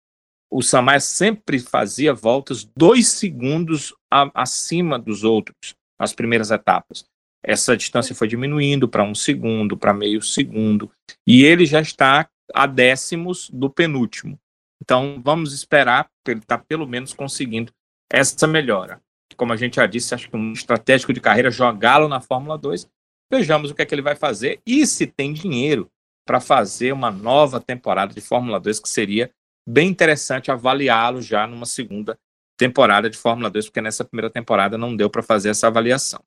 O 0.51 0.63
Samar 0.63 1.01
sempre 1.01 1.59
fazia 1.59 2.15
voltas 2.15 2.65
dois 2.77 3.09
segundos 3.09 3.95
a- 4.11 4.31
acima 4.35 4.99
dos 4.99 5.23
outros 5.25 5.75
nas 6.01 6.13
primeiras 6.13 6.51
etapas. 6.51 7.05
Essa 7.45 7.77
distância 7.77 8.15
foi 8.15 8.27
diminuindo 8.27 8.89
para 8.89 9.05
um 9.05 9.15
segundo, 9.15 9.77
para 9.77 9.93
meio 9.93 10.23
segundo, 10.23 10.91
e 11.27 11.45
ele 11.45 11.67
já 11.67 11.81
está 11.81 12.29
a 12.55 12.67
décimos 12.67 13.51
do 13.51 13.69
penúltimo. 13.69 14.39
Então, 14.83 15.21
vamos 15.23 15.53
esperar, 15.53 16.09
ele 16.27 16.41
está 16.41 16.57
pelo 16.57 16.87
menos 16.87 17.13
conseguindo 17.13 17.73
essa 18.11 18.47
melhora. 18.47 19.01
Como 19.37 19.53
a 19.53 19.57
gente 19.57 19.77
já 19.77 19.87
disse, 19.87 20.15
acho 20.15 20.31
que 20.31 20.37
um 20.37 20.53
estratégico 20.53 21.13
de 21.13 21.21
carreira 21.21 21.51
jogá-lo 21.51 22.09
na 22.09 22.21
Fórmula 22.21 22.57
2. 22.57 22.89
Vejamos 23.31 23.71
o 23.71 23.75
que 23.75 23.83
é 23.83 23.87
que 23.87 23.95
ele 23.95 24.03
vai 24.03 24.17
fazer 24.17 24.61
e 24.67 24.87
se 24.87 25.07
tem 25.07 25.33
dinheiro 25.33 25.91
para 26.29 26.41
fazer 26.41 26.93
uma 26.93 27.11
nova 27.11 27.59
temporada 27.59 28.13
de 28.13 28.21
Fórmula 28.21 28.61
2, 28.61 28.81
que 28.81 28.89
seria 28.91 29.31
bem 29.67 29.89
interessante 29.89 30.51
avaliá-lo 30.51 31.23
já 31.23 31.47
numa 31.47 31.65
segunda 31.65 32.19
temporada 32.59 33.09
de 33.09 33.17
Fórmula 33.17 33.49
2, 33.49 33.65
porque 33.65 33.81
nessa 33.81 34.05
primeira 34.05 34.29
temporada 34.29 34.77
não 34.77 34.95
deu 34.95 35.09
para 35.09 35.23
fazer 35.23 35.49
essa 35.49 35.69
avaliação. 35.69 36.23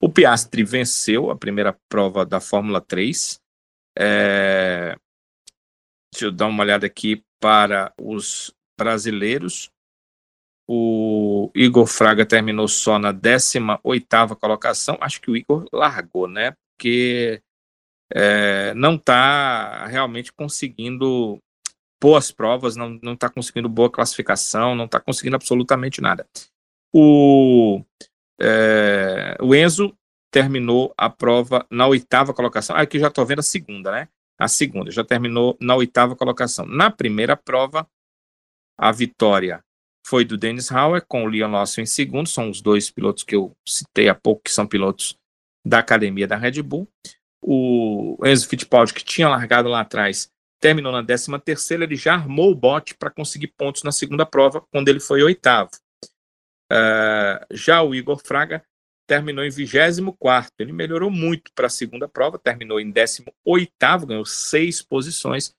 O 0.00 0.08
Piastri 0.08 0.62
venceu 0.62 1.28
a 1.28 1.36
primeira 1.36 1.76
prova 1.88 2.24
da 2.24 2.38
Fórmula 2.38 2.80
3. 2.80 3.40
É, 3.98 4.96
Deixa 6.14 6.26
eu 6.26 6.30
dar 6.30 6.46
uma 6.46 6.62
olhada 6.62 6.86
aqui 6.86 7.24
para 7.40 7.92
os 8.00 8.54
brasileiros. 8.78 9.72
O 10.68 11.50
Igor 11.52 11.86
Fraga 11.86 12.24
terminou 12.24 12.68
só 12.68 12.96
na 12.96 13.12
18ª 13.12 14.36
colocação. 14.36 14.96
Acho 15.00 15.20
que 15.20 15.32
o 15.32 15.36
Igor 15.36 15.66
largou, 15.72 16.28
né? 16.28 16.54
Porque 16.76 17.42
é, 18.14 18.74
não 18.74 18.96
está 18.96 19.86
realmente 19.86 20.32
conseguindo 20.32 21.38
boas 22.00 22.32
provas, 22.32 22.76
não 22.76 22.98
está 23.12 23.28
conseguindo 23.28 23.68
boa 23.68 23.90
classificação, 23.90 24.74
não 24.74 24.86
está 24.86 25.00
conseguindo 25.00 25.36
absolutamente 25.36 26.00
nada. 26.00 26.26
O, 26.92 27.82
é, 28.40 29.36
o 29.40 29.54
Enzo 29.54 29.96
terminou 30.32 30.92
a 30.96 31.08
prova 31.08 31.66
na 31.70 31.86
oitava 31.86 32.34
colocação. 32.34 32.74
Aqui 32.74 32.98
já 32.98 33.08
estou 33.08 33.24
vendo 33.24 33.38
a 33.38 33.42
segunda, 33.42 33.92
né? 33.92 34.08
A 34.38 34.48
segunda 34.48 34.90
já 34.90 35.04
terminou 35.04 35.56
na 35.60 35.76
oitava 35.76 36.16
colocação. 36.16 36.66
Na 36.66 36.90
primeira 36.90 37.36
prova, 37.36 37.86
a 38.76 38.90
vitória 38.90 39.62
foi 40.04 40.24
do 40.24 40.36
Dennis 40.36 40.72
Hauer 40.72 41.04
com 41.06 41.24
o 41.24 41.28
Leon 41.28 41.50
Lawson 41.50 41.82
em 41.82 41.86
segundo. 41.86 42.28
São 42.28 42.50
os 42.50 42.60
dois 42.60 42.90
pilotos 42.90 43.22
que 43.22 43.36
eu 43.36 43.52
citei 43.66 44.08
há 44.08 44.14
pouco, 44.14 44.42
que 44.44 44.50
são 44.50 44.66
pilotos 44.66 45.16
da 45.64 45.78
academia 45.78 46.26
da 46.26 46.36
Red 46.36 46.60
Bull. 46.62 46.88
O 47.42 48.16
Enzo 48.24 48.48
Fittipaldi, 48.48 48.94
que 48.94 49.04
tinha 49.04 49.28
largado 49.28 49.68
lá 49.68 49.80
atrás, 49.80 50.30
terminou 50.60 50.92
na 50.92 51.04
13 51.04 51.38
terceira. 51.40 51.84
Ele 51.84 51.96
já 51.96 52.14
armou 52.14 52.52
o 52.52 52.54
bote 52.54 52.94
para 52.94 53.10
conseguir 53.10 53.48
pontos 53.48 53.82
na 53.82 53.90
segunda 53.92 54.24
prova, 54.24 54.60
quando 54.70 54.88
ele 54.88 55.00
foi 55.00 55.22
oitavo. 55.22 55.70
Uh, 56.72 57.44
já 57.50 57.82
o 57.82 57.94
Igor 57.94 58.18
Fraga 58.24 58.64
terminou 59.06 59.44
em 59.44 59.50
24. 59.50 60.52
Ele 60.58 60.72
melhorou 60.72 61.10
muito 61.10 61.52
para 61.54 61.66
a 61.66 61.70
segunda 61.70 62.08
prova, 62.08 62.38
terminou 62.38 62.80
em 62.80 62.90
18, 62.90 64.06
ganhou 64.06 64.24
seis 64.24 64.80
posições, 64.80 65.52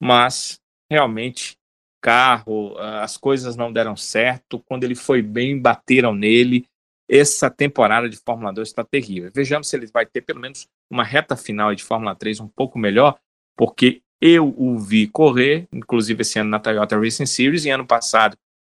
mas 0.00 0.60
realmente 0.90 1.56
carro, 2.00 2.76
as 2.78 3.16
coisas 3.16 3.56
não 3.56 3.72
deram 3.72 3.96
certo. 3.96 4.58
Quando 4.60 4.84
ele 4.84 4.94
foi 4.94 5.22
bem, 5.22 5.60
bateram 5.60 6.14
nele. 6.14 6.66
Essa 7.12 7.50
temporada 7.50 8.08
de 8.08 8.16
Fórmula 8.16 8.52
2 8.52 8.68
está 8.68 8.84
terrível. 8.84 9.32
Vejamos 9.34 9.68
se 9.68 9.76
ele 9.76 9.88
vai 9.88 10.06
ter 10.06 10.20
pelo 10.20 10.38
menos 10.38 10.68
uma 10.88 11.02
reta 11.02 11.36
final 11.36 11.74
de 11.74 11.82
Fórmula 11.82 12.14
3 12.14 12.38
um 12.38 12.46
pouco 12.46 12.78
melhor, 12.78 13.18
porque 13.56 14.00
eu 14.20 14.54
o 14.56 14.78
vi 14.78 15.08
correr, 15.08 15.66
inclusive 15.72 16.22
esse 16.22 16.38
ano 16.38 16.50
na 16.50 16.60
Toyota 16.60 16.96
Racing 16.96 17.26
Series 17.26 17.64
e 17.64 17.70
ano 17.70 17.84
passado 17.84 18.36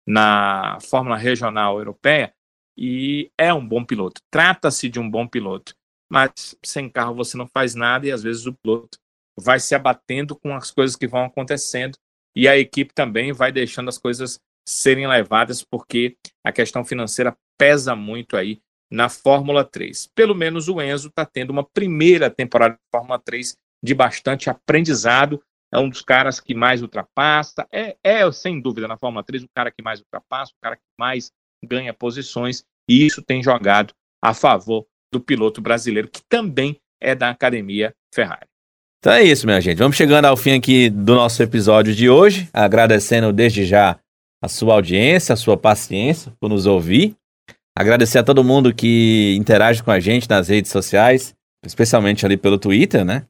na 0.07 0.79
Fórmula 0.81 1.17
Regional 1.17 1.79
Europeia, 1.79 2.33
e 2.79 3.33
é 3.37 3.53
um 3.53 3.67
bom 3.67 3.85
piloto. 3.85 4.21
Trata-se 4.31 4.89
de 4.89 5.01
um 5.01 5.11
bom 5.11 5.27
piloto, 5.27 5.75
mas 6.09 6.57
sem 6.65 6.89
carro 6.89 7.17
você 7.17 7.37
não 7.37 7.49
faz 7.49 7.75
nada 7.75 8.07
e 8.07 8.13
às 8.13 8.23
vezes 8.23 8.47
o 8.47 8.55
piloto 8.55 8.97
vai 9.37 9.59
se 9.59 9.75
abatendo 9.75 10.37
com 10.37 10.55
as 10.55 10.71
coisas 10.71 10.95
que 10.95 11.09
vão 11.09 11.25
acontecendo 11.25 11.99
e 12.37 12.47
a 12.47 12.57
equipe 12.57 12.95
também 12.95 13.33
vai 13.33 13.51
deixando 13.51 13.89
as 13.89 13.99
coisas 13.99 14.39
serem 14.65 15.09
levadas 15.09 15.65
porque 15.65 16.17
a 16.45 16.53
questão 16.53 16.85
financeira 16.85 17.37
pesa 17.61 17.95
muito 17.95 18.39
aí 18.39 18.59
na 18.91 19.11
Fórmula 19.11 19.63
3. 19.63 20.09
Pelo 20.15 20.35
menos 20.35 20.67
o 20.67 20.81
Enzo 20.81 21.09
está 21.09 21.27
tendo 21.27 21.51
uma 21.51 21.63
primeira 21.63 22.31
temporada 22.31 22.73
de 22.73 22.81
Fórmula 22.91 23.19
3 23.19 23.55
de 23.85 23.95
bastante 23.95 24.49
aprendizado. 24.49 25.43
É 25.71 25.79
um 25.79 25.91
dos 25.91 26.01
caras 26.01 26.41
que 26.41 26.55
mais 26.55 26.81
ultrapassa. 26.81 27.69
É, 27.71 27.99
é, 28.03 28.33
sem 28.33 28.59
dúvida, 28.59 28.89
na 28.89 28.97
Fórmula 28.97 29.23
3, 29.23 29.43
o 29.43 29.49
cara 29.55 29.71
que 29.71 29.83
mais 29.83 30.01
ultrapassa, 30.01 30.53
o 30.53 30.61
cara 30.63 30.77
que 30.77 30.83
mais 30.99 31.31
ganha 31.63 31.93
posições. 31.93 32.65
E 32.89 33.05
isso 33.05 33.23
tem 33.23 33.43
jogado 33.43 33.93
a 34.25 34.33
favor 34.33 34.87
do 35.13 35.21
piloto 35.21 35.61
brasileiro, 35.61 36.09
que 36.09 36.23
também 36.31 36.81
é 36.99 37.15
da 37.15 37.29
academia 37.29 37.95
Ferrari. 38.13 38.47
Então 39.01 39.13
é 39.13 39.23
isso, 39.23 39.47
minha 39.47 39.61
gente. 39.61 39.79
Vamos 39.79 39.97
chegando 39.97 40.25
ao 40.25 40.37
fim 40.37 40.53
aqui 40.53 40.89
do 40.89 41.15
nosso 41.15 41.43
episódio 41.43 41.95
de 41.95 42.09
hoje, 42.09 42.49
agradecendo 42.55 43.33
desde 43.35 43.67
já 43.67 43.99
a 44.43 44.49
sua 44.49 44.75
audiência, 44.75 45.35
a 45.35 45.37
sua 45.37 45.59
paciência 45.59 46.33
por 46.41 46.49
nos 46.49 46.65
ouvir. 46.65 47.20
Agradecer 47.77 48.19
a 48.19 48.23
todo 48.23 48.45
mundo 48.45 48.75
que 48.75 49.35
interage 49.39 49.83
com 49.83 49.91
a 49.91 50.01
gente 50.01 50.29
nas 50.29 50.49
redes 50.49 50.71
sociais, 50.71 51.35
especialmente 51.65 52.27
ali 52.27 52.37
pelo 52.37 52.59
Twitter, 52.59 53.05
né? 53.05 53.27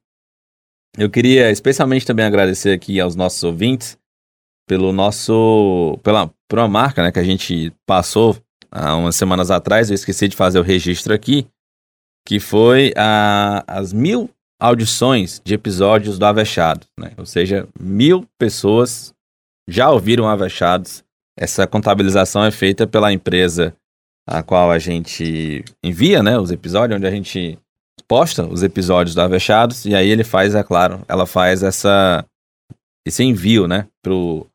Eu 0.98 1.08
queria 1.08 1.50
especialmente 1.50 2.06
também 2.06 2.24
agradecer 2.24 2.72
aqui 2.72 2.98
aos 3.00 3.14
nossos 3.14 3.42
ouvintes 3.42 3.96
pelo 4.68 4.92
nosso 4.92 5.98
pela 6.02 6.32
por 6.48 6.58
uma 6.58 6.68
marca, 6.68 7.02
né, 7.02 7.12
que 7.12 7.18
a 7.18 7.24
gente 7.24 7.72
passou 7.86 8.36
há 8.72 8.96
umas 8.96 9.14
semanas 9.14 9.50
atrás, 9.50 9.88
eu 9.88 9.94
esqueci 9.94 10.26
de 10.26 10.36
fazer 10.36 10.58
o 10.58 10.64
registro 10.64 11.14
aqui, 11.14 11.46
que 12.26 12.40
foi 12.40 12.92
a, 12.96 13.64
as 13.66 13.92
mil 13.92 14.28
audições 14.60 15.40
de 15.44 15.54
episódios 15.54 16.18
do 16.18 16.26
Avechados, 16.26 16.88
né? 16.98 17.12
Ou 17.16 17.24
seja, 17.24 17.68
mil 17.78 18.26
pessoas 18.38 19.14
já 19.68 19.90
ouviram 19.90 20.28
Avechados. 20.28 21.04
Essa 21.38 21.66
contabilização 21.66 22.44
é 22.44 22.50
feita 22.50 22.86
pela 22.86 23.12
empresa 23.12 23.74
a 24.30 24.42
qual 24.44 24.70
a 24.70 24.78
gente 24.78 25.64
envia, 25.84 26.22
né, 26.22 26.38
os 26.38 26.50
episódios, 26.52 26.96
onde 26.96 27.06
a 27.06 27.10
gente 27.10 27.58
posta 28.08 28.46
os 28.46 28.62
episódios 28.62 29.14
do 29.14 29.20
Avechados, 29.20 29.84
e 29.84 29.94
aí 29.94 30.08
ele 30.08 30.24
faz, 30.24 30.54
é 30.54 30.62
claro, 30.62 31.02
ela 31.08 31.26
faz 31.26 31.62
essa 31.62 32.24
esse 33.06 33.22
envio, 33.24 33.66
né, 33.66 33.86
pro, 34.02 34.46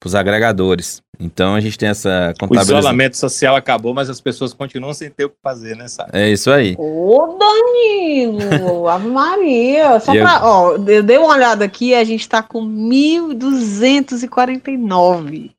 pros 0.00 0.14
agregadores. 0.14 1.00
Então 1.22 1.54
a 1.54 1.60
gente 1.60 1.76
tem 1.78 1.90
essa 1.90 2.32
O 2.34 2.38
contabilização. 2.40 2.78
isolamento 2.78 3.16
social 3.18 3.54
acabou, 3.54 3.92
mas 3.92 4.08
as 4.08 4.22
pessoas 4.22 4.54
continuam 4.54 4.94
sem 4.94 5.10
ter 5.10 5.26
o 5.26 5.30
que 5.30 5.36
fazer, 5.42 5.76
né, 5.76 5.86
sabe? 5.86 6.10
É 6.14 6.30
isso 6.30 6.50
aí. 6.50 6.74
Ô, 6.78 7.36
Danilo! 7.38 8.88
Ave 8.88 9.06
Maria! 9.08 10.00
Só 10.00 10.14
E 10.14 10.18
eu- 10.18 10.24
pra, 10.24 10.40
ó, 10.44 10.76
eu 10.76 11.02
dei 11.02 11.18
uma 11.18 11.34
olhada 11.34 11.62
aqui 11.64 11.94
a 11.94 12.02
gente 12.04 12.26
tá 12.28 12.42
com 12.42 12.62
1.249. 12.64 15.50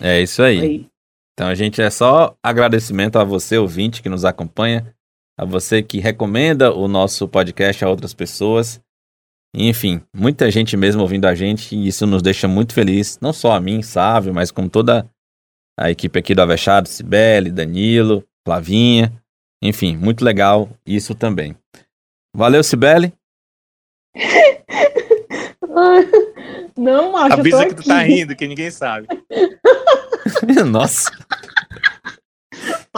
É 0.00 0.20
isso 0.22 0.42
aí. 0.42 0.60
Aí. 0.60 0.86
Então 1.38 1.46
a 1.46 1.54
gente 1.54 1.80
é 1.80 1.88
só 1.88 2.36
agradecimento 2.42 3.16
a 3.16 3.22
você, 3.22 3.56
ouvinte, 3.56 4.02
que 4.02 4.08
nos 4.08 4.24
acompanha, 4.24 4.92
a 5.38 5.44
você 5.44 5.80
que 5.80 6.00
recomenda 6.00 6.74
o 6.74 6.88
nosso 6.88 7.28
podcast 7.28 7.84
a 7.84 7.88
outras 7.88 8.12
pessoas. 8.12 8.80
Enfim, 9.54 10.02
muita 10.12 10.50
gente 10.50 10.76
mesmo 10.76 11.00
ouvindo 11.00 11.26
a 11.26 11.36
gente 11.36 11.76
e 11.76 11.86
isso 11.86 12.08
nos 12.08 12.22
deixa 12.22 12.48
muito 12.48 12.74
feliz, 12.74 13.20
não 13.22 13.32
só 13.32 13.52
a 13.52 13.60
mim, 13.60 13.82
Sávio, 13.82 14.34
mas 14.34 14.50
como 14.50 14.68
toda 14.68 15.08
a 15.78 15.92
equipe 15.92 16.18
aqui 16.18 16.34
do 16.34 16.42
Avechado, 16.42 16.88
Cibele, 16.88 17.52
Danilo, 17.52 18.24
Flavinha. 18.44 19.12
Enfim, 19.62 19.96
muito 19.96 20.24
legal 20.24 20.68
isso 20.84 21.14
também. 21.14 21.54
Valeu, 22.34 22.64
Cibele. 22.64 23.12
Não, 26.76 27.12
macho, 27.12 27.36
eu 27.36 27.40
Avisa 27.40 27.62
tô 27.62 27.68
que 27.68 27.74
tu 27.76 27.84
tá 27.84 28.02
rindo, 28.02 28.34
que 28.34 28.48
ninguém 28.48 28.72
sabe. 28.72 29.06
Nossa. 30.66 31.10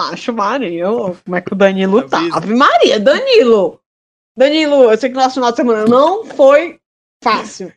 Macho 0.01 0.33
Maria, 0.33 0.87
como 0.87 1.37
é 1.37 1.43
que 1.43 1.53
o 1.53 1.57
Danilo 1.57 2.09
tá? 2.09 2.21
Ave 2.33 2.55
Maria, 2.55 2.99
Danilo! 2.99 3.79
Danilo, 4.35 4.91
eu 4.91 4.97
sei 4.97 5.11
que 5.11 5.17
nosso 5.17 5.35
final 5.35 5.51
de 5.51 5.57
semana 5.57 5.85
não 5.85 6.25
foi 6.25 6.81
fácil. 7.23 7.71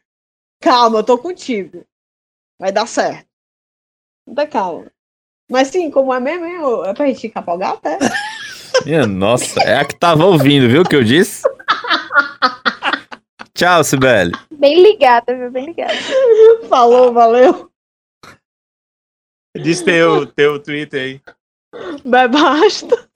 Calma, 0.61 0.99
eu 0.99 1.03
tô 1.03 1.17
contigo. 1.17 1.85
Vai 2.57 2.71
dar 2.71 2.87
certo. 2.87 3.27
Muita 4.25 4.47
calma. 4.47 4.89
Mas 5.51 5.67
sim, 5.67 5.91
como 5.91 6.13
é 6.13 6.19
mesmo, 6.21 6.45
hein? 6.45 6.59
ô? 6.59 6.85
é 6.85 6.93
pra 6.93 7.07
gente 7.07 7.27
capogar 7.27 7.73
até. 7.73 7.99
Minha 8.85 9.05
nossa, 9.05 9.59
é 9.61 9.75
a 9.75 9.85
que 9.85 9.99
tava 9.99 10.25
ouvindo, 10.25 10.69
viu 10.69 10.83
o 10.83 10.87
que 10.87 10.95
eu 10.95 11.03
disse? 11.03 11.43
Tchau, 13.53 13.83
Cibele. 13.83 14.31
Bem 14.49 14.81
ligada, 14.81 15.37
viu? 15.37 15.51
Bem 15.51 15.65
ligada. 15.65 15.93
Falou, 16.69 17.11
valeu. 17.11 17.69
Diz 19.55 19.81
teu, 19.81 20.25
teu 20.25 20.57
Twitter 20.57 21.01
aí. 21.01 21.21
Vai 22.05 22.27
basta. 22.27 23.09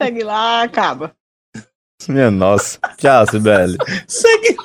Segue 0.00 0.22
lá, 0.22 0.62
acaba. 0.62 1.14
Minha 2.08 2.30
nossa. 2.30 2.78
Tchau, 2.96 3.26
Sibeli. 3.30 3.76
Segue. 4.08 4.56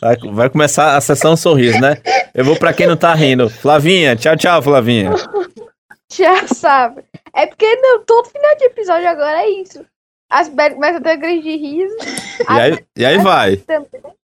Vai, 0.00 0.16
vai 0.32 0.50
começar 0.50 0.96
a 0.96 1.00
sessão 1.00 1.36
sorriso, 1.36 1.80
né? 1.80 2.00
Eu 2.34 2.44
vou 2.44 2.56
pra 2.56 2.72
quem 2.72 2.86
não 2.86 2.96
tá 2.96 3.12
rindo. 3.14 3.50
Flavinha, 3.50 4.16
tchau, 4.16 4.36
tchau, 4.36 4.62
Flavinha. 4.62 5.10
Já 6.12 6.46
sabe. 6.46 7.04
É 7.34 7.46
porque 7.46 7.76
não, 7.76 8.04
todo 8.04 8.30
final 8.30 8.56
de 8.56 8.64
episódio 8.64 9.08
agora 9.08 9.42
é 9.42 9.50
isso. 9.50 9.84
As 10.30 10.48
Beli 10.48 10.74
começam 10.74 10.98
a 10.98 11.02
ter 11.02 11.16
grande 11.16 11.42
de 11.42 11.56
riso. 11.56 11.96
E 12.48 12.52
aí, 12.52 12.86
e 12.96 13.04
aí 13.04 13.18
vai. 13.18 13.62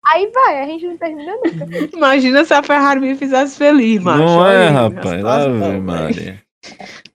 Aí 0.07 0.31
vai, 0.31 0.61
a 0.61 0.65
gente 0.65 0.85
não 0.85 0.97
termina 0.97 1.35
nunca. 1.35 1.95
Imagina 1.95 2.45
se 2.45 2.53
a 2.53 2.61
Ferrari 2.61 2.99
me 2.99 3.15
fizesse 3.15 3.57
feliz, 3.57 4.01
macho. 4.01 4.19
Não 4.19 4.45
é, 4.45 4.67
aí, 4.67 4.73
rapaz. 4.73 5.25
Ave 5.25 5.79
Maria. 5.79 6.43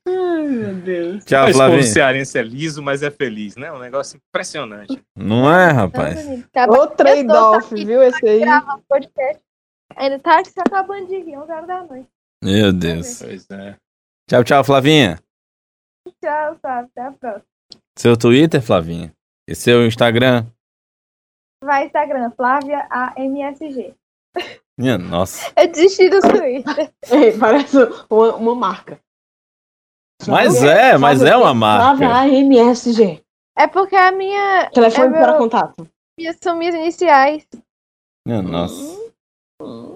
Ai, 0.07 0.43
meu 0.47 0.75
Deus. 0.75 1.25
Tchau, 1.25 1.47
Mas 1.55 1.87
o 1.87 1.93
cearense 1.93 2.39
é 2.39 2.43
liso, 2.43 2.83
mas 2.83 3.03
é 3.03 3.11
feliz, 3.11 3.57
né? 3.57 3.73
Um 3.73 3.79
negócio 3.79 4.19
impressionante. 4.29 5.01
Não 5.17 5.53
é, 5.53 5.71
rapaz? 5.71 6.19
Ô 6.69 6.87
trade-off, 6.89 7.75
viu 7.75 8.03
esse 8.03 8.27
aí? 8.27 8.43
Podcast. 8.89 9.41
Ainda 9.97 10.19
tá 10.19 10.43
se 10.45 10.59
acabando 10.59 11.07
de 11.07 11.19
rir, 11.19 11.37
11 11.37 11.53
horas 11.53 11.67
da 11.67 11.85
noite. 11.85 12.09
Meu 12.43 12.73
Deus. 12.73 13.23
Pois 13.23 13.47
é. 13.51 13.77
Tchau, 14.29 14.45
tchau, 14.45 14.65
Flavinha. 14.65 15.19
Tchau, 16.23 16.57
sabe? 16.63 16.89
Até 16.93 17.03
a 17.03 17.13
próxima. 17.13 17.45
Seu 17.99 18.17
Twitter, 18.17 18.63
Flavinha. 18.63 19.13
E 19.49 19.55
seu 19.55 19.87
Instagram? 19.87 20.47
Vai 21.63 21.87
Instagram, 21.87 22.31
Flávia 22.31 22.87
AMSG. 22.91 23.95
Minha 24.79 24.97
nossa. 24.97 25.53
Eu 25.57 25.69
desisti 25.69 26.09
do 26.09 26.21
Twitter. 26.21 26.91
Ei, 27.13 27.37
parece 27.39 27.77
uma, 28.09 28.35
uma 28.37 28.55
marca. 28.55 28.99
Mas 30.27 30.63
é, 30.63 30.97
mas 30.97 31.23
é 31.23 31.37
uma 31.37 31.55
Flávia 31.55 32.09
marca. 32.09 32.35
AMSG. 32.35 33.23
É 33.59 33.67
porque 33.67 33.95
a 33.97 34.11
minha, 34.11 34.71
Telefone 34.71 35.09
É 35.15 35.19
para 35.19 35.33
meu- 35.33 35.39
contato. 35.39 35.87
minha 36.19 36.33
são 36.43 36.57
minhas 36.57 36.75
iniciais. 36.75 37.47
Minha 38.27 38.41
nossa. 38.41 38.99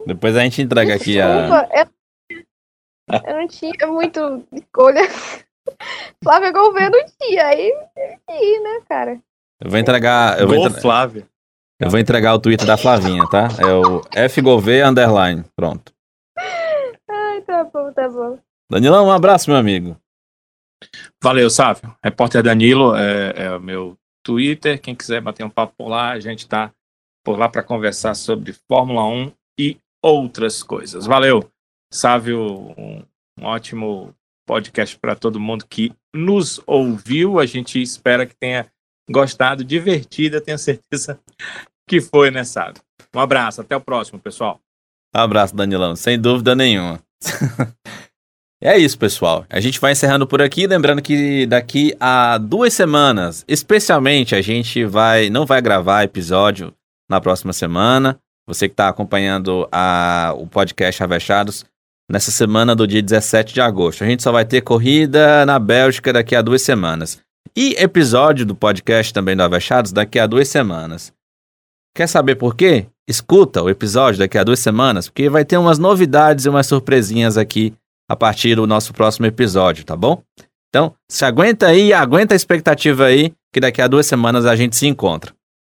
Depois 0.06 0.36
a 0.36 0.40
gente 0.40 0.60
entrega 0.60 0.94
aqui 0.94 1.18
a. 1.18 1.46
Desculpa, 1.46 1.68
eu, 1.72 3.20
eu 3.26 3.36
não 3.40 3.48
tinha 3.48 3.86
muito 3.86 4.46
escolha. 4.52 5.00
Flávia 6.22 6.52
Gouveia 6.52 6.90
não 6.90 7.04
tinha, 7.18 7.46
aí 7.46 7.72
aí, 8.28 8.60
né, 8.62 8.84
cara? 8.86 9.18
Eu 9.62 9.70
vou 9.70 9.78
entregar. 9.78 10.38
Eu 10.38 10.46
vou, 10.46 10.70
Flávia. 10.70 11.26
Eu 11.80 11.90
vou 11.90 11.98
entregar 11.98 12.34
o 12.34 12.38
Twitter 12.38 12.66
da 12.66 12.76
Flavinha, 12.76 13.26
tá? 13.28 13.48
É 13.58 13.66
o 13.66 14.02
FGouveia 14.28 14.88
underline. 14.88 15.44
Pronto. 15.56 15.92
Ai, 16.36 17.40
tá 17.42 17.64
bom, 17.64 17.92
tá 17.92 18.08
bom. 18.08 18.38
Danilão, 18.70 19.06
um 19.06 19.12
abraço, 19.12 19.50
meu 19.50 19.58
amigo. 19.58 19.96
Valeu, 21.22 21.50
Sávio. 21.50 21.94
Repórter 22.02 22.42
Danilo 22.42 22.94
é, 22.94 23.44
é 23.44 23.56
o 23.56 23.60
meu 23.60 23.98
Twitter. 24.24 24.80
Quem 24.80 24.94
quiser 24.94 25.20
bater 25.20 25.44
um 25.44 25.50
papo 25.50 25.74
por 25.76 25.88
lá, 25.88 26.12
a 26.12 26.20
gente 26.20 26.48
tá 26.48 26.72
por 27.24 27.38
lá 27.38 27.48
para 27.48 27.62
conversar 27.62 28.14
sobre 28.14 28.54
Fórmula 28.68 29.04
1 29.06 29.32
e 29.58 29.78
outras 30.02 30.62
coisas. 30.62 31.06
Valeu, 31.06 31.50
Sávio. 31.92 32.74
Um, 32.78 33.04
um 33.40 33.46
ótimo 33.46 34.14
podcast 34.46 34.98
para 34.98 35.16
todo 35.16 35.40
mundo 35.40 35.66
que 35.66 35.92
nos 36.14 36.60
ouviu. 36.66 37.38
A 37.38 37.46
gente 37.46 37.80
espera 37.80 38.26
que 38.26 38.36
tenha 38.36 38.70
gostado, 39.10 39.64
divertida, 39.64 40.40
tenho 40.40 40.58
certeza 40.58 41.18
que 41.88 42.00
foi, 42.00 42.30
né, 42.30 42.44
Sávio? 42.44 42.82
Um 43.14 43.20
abraço, 43.20 43.60
até 43.60 43.76
o 43.76 43.80
próximo, 43.80 44.18
pessoal. 44.18 44.60
Abraço, 45.14 45.54
Danilão, 45.54 45.94
sem 45.94 46.18
dúvida 46.18 46.54
nenhuma. 46.54 47.00
é 48.60 48.76
isso, 48.76 48.98
pessoal. 48.98 49.46
A 49.48 49.60
gente 49.60 49.78
vai 49.80 49.92
encerrando 49.92 50.26
por 50.26 50.42
aqui, 50.42 50.66
lembrando 50.66 51.00
que 51.00 51.46
daqui 51.46 51.94
a 52.00 52.38
duas 52.38 52.74
semanas, 52.74 53.44
especialmente, 53.46 54.34
a 54.34 54.42
gente 54.42 54.84
vai 54.84 55.30
não 55.30 55.46
vai 55.46 55.62
gravar 55.62 56.02
episódio 56.02 56.74
na 57.08 57.20
próxima 57.20 57.52
semana. 57.52 58.18
Você 58.46 58.68
que 58.68 58.72
está 58.72 58.88
acompanhando 58.88 59.68
a, 59.70 60.34
o 60.36 60.46
podcast 60.46 61.02
Avechados 61.02 61.64
nessa 62.10 62.30
semana 62.30 62.74
do 62.74 62.86
dia 62.86 63.02
17 63.02 63.54
de 63.54 63.60
agosto. 63.60 64.04
A 64.04 64.06
gente 64.06 64.22
só 64.22 64.30
vai 64.30 64.44
ter 64.44 64.60
corrida 64.60 65.46
na 65.46 65.58
Bélgica 65.58 66.12
daqui 66.12 66.34
a 66.34 66.42
duas 66.42 66.62
semanas. 66.62 67.20
E 67.56 67.74
episódio 67.78 68.44
do 68.44 68.54
podcast 68.54 69.12
também 69.12 69.36
do 69.36 69.42
Avechados 69.42 69.92
daqui 69.92 70.18
a 70.18 70.26
duas 70.26 70.48
semanas. 70.48 71.12
Quer 71.94 72.08
saber 72.08 72.34
por 72.34 72.56
quê? 72.56 72.86
Escuta 73.08 73.62
o 73.62 73.70
episódio 73.70 74.18
daqui 74.18 74.38
a 74.38 74.44
duas 74.44 74.58
semanas, 74.58 75.08
porque 75.08 75.28
vai 75.28 75.44
ter 75.44 75.56
umas 75.56 75.78
novidades 75.78 76.44
e 76.44 76.48
umas 76.48 76.66
surpresinhas 76.66 77.36
aqui 77.36 77.72
a 78.08 78.16
partir 78.16 78.56
do 78.56 78.66
nosso 78.66 78.92
próximo 78.92 79.26
episódio, 79.26 79.84
tá 79.84 79.94
bom? 79.94 80.22
Então, 80.68 80.94
se 81.08 81.24
aguenta 81.24 81.68
aí, 81.68 81.92
aguenta 81.92 82.34
a 82.34 82.36
expectativa 82.36 83.04
aí, 83.04 83.32
que 83.52 83.60
daqui 83.60 83.80
a 83.80 83.86
duas 83.86 84.06
semanas 84.06 84.46
a 84.46 84.56
gente 84.56 84.74
se 84.74 84.88
encontra. 84.88 85.32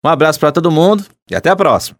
Um 0.05 0.09
abraço 0.09 0.39
para 0.39 0.53
todo 0.53 0.71
mundo 0.71 1.05
e 1.29 1.35
até 1.35 1.51
a 1.51 1.57
próxima. 1.57 1.99